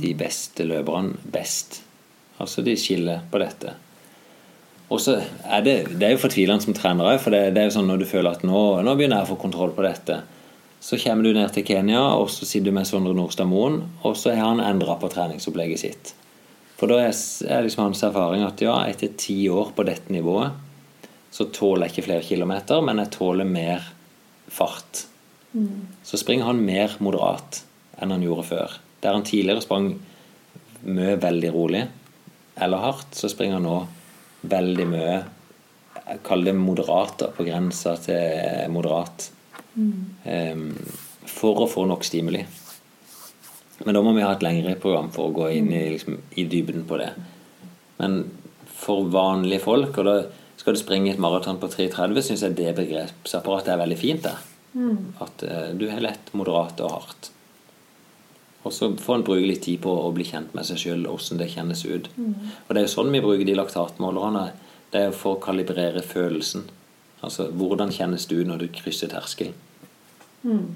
de 0.01 0.13
beste 0.17 0.67
løperne 0.67 1.15
best. 1.31 1.81
Altså 2.41 2.61
de 2.65 2.75
skiller 2.75 3.23
på 3.31 3.39
dette. 3.39 3.75
Og 4.93 5.01
så 5.01 5.17
er 5.17 5.63
det, 5.65 5.75
det 5.97 6.07
er 6.07 6.13
jo 6.13 6.21
fortvilende 6.21 6.61
som 6.61 6.75
trener 6.77 7.15
òg, 7.15 7.19
for 7.23 7.33
det, 7.33 7.55
det 7.55 7.63
er 7.63 7.69
jo 7.69 7.77
sånn 7.79 7.87
når 7.89 8.03
du 8.03 8.09
føler 8.09 8.35
at 8.35 8.43
nå, 8.45 8.61
nå 8.85 8.93
begynner 8.97 9.21
jeg 9.21 9.27
å 9.27 9.31
få 9.33 9.39
kontroll 9.41 9.73
på 9.73 9.85
dette. 9.85 10.19
Så 10.85 10.99
kommer 11.01 11.25
du 11.25 11.33
ned 11.33 11.49
til 11.55 11.65
Kenya, 11.65 12.03
og 12.19 12.29
så 12.29 12.45
sitter 12.45 12.69
du 12.69 12.77
med 12.77 12.85
Sondre 12.85 13.15
Nordstad 13.17 13.49
Moen, 13.49 13.79
og 14.05 14.13
så 14.19 14.35
har 14.35 14.51
han 14.51 14.61
endra 14.61 14.99
på 15.01 15.09
treningsopplegget 15.09 15.81
sitt. 15.81 16.13
For 16.77 16.91
da 16.91 16.99
er, 17.01 17.15
liksom 17.65 17.87
hans 17.87 18.03
erfaring 18.05 18.43
at 18.45 18.61
ja, 18.61 18.75
etter 18.85 19.15
ti 19.17 19.39
år 19.49 19.71
på 19.73 19.87
dette 19.87 20.13
nivået, 20.13 20.53
så 21.33 21.47
tåler 21.51 21.87
jeg 21.87 21.95
ikke 21.95 22.07
flere 22.11 22.27
kilometer, 22.27 22.83
men 22.85 23.01
jeg 23.01 23.13
tåler 23.15 23.47
mer 23.47 23.89
fart. 24.51 25.05
Mm. 25.55 25.87
Så 26.05 26.19
springer 26.21 26.51
han 26.51 26.61
mer 26.67 26.93
moderat 27.03 27.63
enn 27.97 28.11
han 28.11 28.23
gjorde 28.23 28.47
før. 28.51 28.79
Der 29.03 29.15
han 29.15 29.25
tidligere 29.27 29.63
sprang 29.63 29.95
mye 30.85 31.17
veldig 31.19 31.51
rolig 31.55 31.85
eller 32.61 32.83
hardt, 32.83 33.15
så 33.17 33.31
springer 33.31 33.57
han 33.57 33.67
nå 33.67 33.79
veldig 34.51 34.85
mye 34.91 35.15
Jeg 36.05 36.21
kaller 36.27 36.51
det 36.51 36.59
moderat, 36.59 37.15
da, 37.17 37.31
på 37.33 37.45
grensa 37.47 37.95
til 37.97 38.69
moderat. 38.69 39.31
Em, 39.75 40.67
for 41.25 41.63
å 41.63 41.67
få 41.71 41.85
nok 41.89 42.05
stimuli. 42.05 42.43
Men 43.83 43.97
da 43.97 44.01
må 44.05 44.13
vi 44.15 44.23
ha 44.23 44.31
et 44.35 44.43
lengre 44.45 44.75
program 44.79 45.09
for 45.15 45.29
å 45.29 45.35
gå 45.35 45.49
inn 45.57 45.71
i, 45.73 45.81
liksom, 45.95 46.19
i 46.37 46.45
dybden 46.51 46.85
på 46.87 46.99
det. 47.01 47.09
Men 47.97 48.19
for 48.69 49.07
vanlige 49.11 49.63
folk, 49.65 49.97
og 49.97 50.07
da 50.07 50.17
skal 50.59 50.75
du 50.75 50.81
springe 50.81 51.11
et 51.11 51.21
maraton 51.21 51.59
på 51.59 51.69
3.30, 51.71 52.21
syns 52.23 52.43
jeg 52.45 52.57
det 52.59 52.75
begrepsapparatet 52.77 53.73
er 53.73 53.81
veldig 53.81 53.97
fint. 53.99 54.27
der. 54.27 54.39
Mm. 54.75 55.15
At 55.23 55.43
uh, 55.47 55.71
du 55.77 55.87
har 55.91 56.03
lett, 56.03 56.31
moderat 56.37 56.81
og 56.85 56.93
hardt. 56.95 57.31
Og 58.65 58.73
så 58.73 58.89
får 58.97 59.19
en 59.19 59.25
bruke 59.27 59.45
litt 59.45 59.61
tid 59.65 59.81
på 59.83 59.91
å 59.93 60.13
bli 60.13 60.25
kjent 60.25 60.55
med 60.57 60.65
seg 60.65 60.79
sjøl, 60.81 61.05
åssen 61.11 61.37
det 61.37 61.51
kjennes 61.53 61.83
ut. 61.85 62.09
Mm. 62.17 62.33
Og 62.65 62.71
det 62.73 62.81
er 62.81 62.87
jo 62.87 62.93
sånn 62.95 63.11
vi 63.13 63.21
bruker 63.21 63.45
de 63.45 63.57
laktatmålerne. 63.59 64.47
Det 64.93 65.03
er 65.05 65.13
for 65.13 65.37
å 65.37 65.43
kalibrere 65.43 66.01
følelsen. 66.05 66.65
Altså 67.25 67.47
hvordan 67.53 67.93
kjennes 67.93 68.25
du 68.31 68.39
når 68.47 68.65
du 68.65 68.67
krysser 68.73 69.11
terskelen? 69.11 69.53
Mm. 70.45 70.73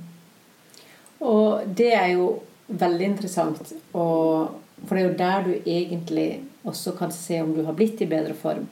Og 1.25 1.65
det 1.77 1.91
er 1.97 2.13
jo 2.13 2.29
veldig 2.69 3.07
interessant, 3.15 3.73
og, 3.97 4.59
for 4.85 4.95
det 4.95 5.01
er 5.01 5.07
jo 5.07 5.17
der 5.19 5.45
du 5.47 5.53
egentlig 5.57 6.27
også 6.69 6.93
kan 6.97 7.11
se 7.13 7.39
om 7.41 7.55
du 7.55 7.63
har 7.65 7.75
blitt 7.77 8.01
i 8.05 8.07
bedre 8.09 8.35
form. 8.37 8.67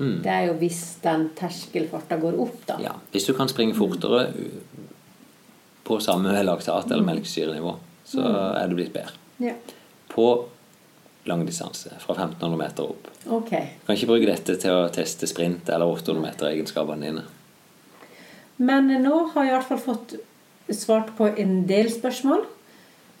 Mm. 0.00 0.18
Det 0.24 0.32
er 0.32 0.46
jo 0.48 0.56
hvis 0.60 0.80
den 1.02 1.30
terskelfarta 1.36 2.20
går 2.20 2.36
opp, 2.40 2.60
da. 2.68 2.76
Ja, 2.84 2.94
hvis 3.12 3.26
du 3.28 3.34
kan 3.36 3.48
springe 3.48 3.76
fortere 3.76 4.28
på 5.84 5.98
samme 6.04 6.36
laktat- 6.44 6.92
eller 6.92 7.04
melkesyrenivå, 7.08 7.74
så 8.10 8.24
er 8.58 8.66
det 8.66 8.78
blitt 8.78 8.94
bedre. 8.94 9.14
Ja. 9.40 9.54
På 10.10 10.30
langdistanse, 11.28 11.92
fra 11.98 12.14
1500 12.14 12.58
meter 12.58 12.90
opp. 12.90 13.10
Okay. 13.26 13.74
Kan 13.86 13.96
ikke 13.96 14.10
bruke 14.10 14.30
dette 14.30 14.56
til 14.60 14.74
å 14.74 14.88
teste 14.92 15.28
sprint 15.30 15.68
eller 15.70 15.90
800 15.90 16.24
meter-egenskapene 16.24 17.06
dine. 17.06 17.26
Men 18.60 18.90
nå 19.04 19.22
har 19.34 19.46
jeg 19.46 19.52
i 19.52 19.56
hvert 19.56 19.68
fall 19.68 19.84
fått 19.84 20.16
svart 20.76 21.14
på 21.18 21.30
en 21.30 21.62
del 21.68 21.90
spørsmål. 21.92 22.44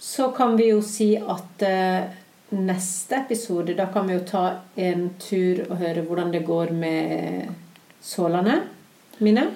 Så 0.00 0.30
kan 0.36 0.56
vi 0.56 0.70
jo 0.70 0.80
si 0.84 1.12
at 1.18 1.64
eh, 1.66 2.10
neste 2.56 3.22
episode, 3.22 3.76
da 3.76 3.90
kan 3.92 4.08
vi 4.08 4.16
jo 4.16 4.26
ta 4.26 4.44
en 4.80 5.10
tur 5.20 5.64
og 5.68 5.76
høre 5.80 6.04
hvordan 6.06 6.32
det 6.34 6.44
går 6.48 6.72
med 6.76 7.50
sålene 8.04 8.62
mine. 9.20 9.50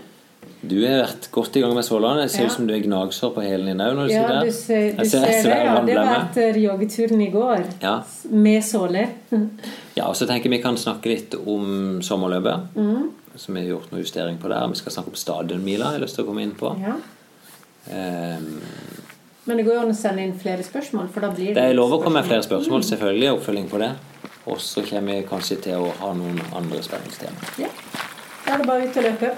Du 0.64 0.76
har 0.86 1.02
vært 1.04 1.30
godt 1.30 1.56
i 1.56 1.60
gang 1.60 1.74
med 1.76 1.84
Svolvane. 1.84 2.22
Det 2.22 2.30
ser 2.30 2.42
Ja. 2.42 2.46
ut 2.46 2.52
som 2.52 2.66
du 2.66 2.74
er 2.74 2.80
gnagsår 2.80 3.34
på 3.34 3.42
hælen 3.44 3.66
din 3.66 3.80
òg 3.80 4.10
Ja, 4.10 4.42
du 4.44 4.50
ser, 4.50 4.92
du 4.92 5.04
ser, 5.04 5.20
ser 5.20 5.50
det. 5.50 5.64
Ja, 5.64 5.80
det 5.84 5.96
var 5.96 6.14
etter 6.24 6.54
joggeturen 6.60 7.20
i 7.20 7.30
går. 7.30 7.64
Ja. 7.82 8.02
Med 8.30 8.62
såler. 8.64 9.08
ja, 9.96 10.06
og 10.08 10.14
så 10.16 10.26
tenker 10.26 10.50
vi 10.50 10.62
kan 10.62 10.76
snakke 10.76 11.06
litt 11.06 11.34
om 11.34 12.00
sommerløpet. 12.02 12.74
Mm. 12.76 13.10
Så 13.36 13.52
vi 13.52 13.60
har 13.60 13.68
gjort 13.76 13.92
noe 13.92 14.00
justering 14.00 14.38
på 14.38 14.48
der. 14.48 14.66
Vi 14.68 14.74
skal 14.74 14.92
snakke 14.92 15.08
om 15.08 15.14
stadionmila. 15.14 15.84
Jeg 15.92 15.98
har 16.00 16.04
lyst 16.06 16.14
til 16.16 16.24
å 16.24 16.28
komme 16.28 16.42
inn 16.42 16.54
på. 16.54 16.70
Ja. 16.80 16.94
Um, 17.90 18.60
Men 19.46 19.56
det 19.58 19.66
går 19.66 19.74
jo 19.74 19.80
an 19.80 19.90
å 19.92 19.96
sende 19.96 20.22
inn 20.24 20.38
flere 20.40 20.62
spørsmål, 20.64 21.10
for 21.12 21.20
da 21.20 21.28
blir 21.34 21.52
Det 21.54 21.62
er 21.62 21.74
lov 21.74 21.92
å 21.92 22.02
komme 22.02 22.22
med 22.22 22.24
flere 22.30 22.42
spørsmål, 22.46 22.82
selvfølgelig. 22.82 23.32
Oppfølging 23.36 23.68
på 23.68 23.78
det. 23.78 23.90
Og 24.46 24.56
så 24.60 24.82
kommer 24.88 25.18
vi 25.18 25.26
kanskje 25.28 25.60
til 25.66 25.84
å 25.84 25.90
ha 26.00 26.12
noen 26.16 26.40
andre 26.56 26.80
spenningstema. 26.84 27.36
Ja. 27.58 27.68
Da 28.46 28.54
er 28.54 28.58
det 28.58 28.66
bare 28.66 28.88
ut 28.88 28.96
og 28.96 29.04
løpe. 29.04 29.30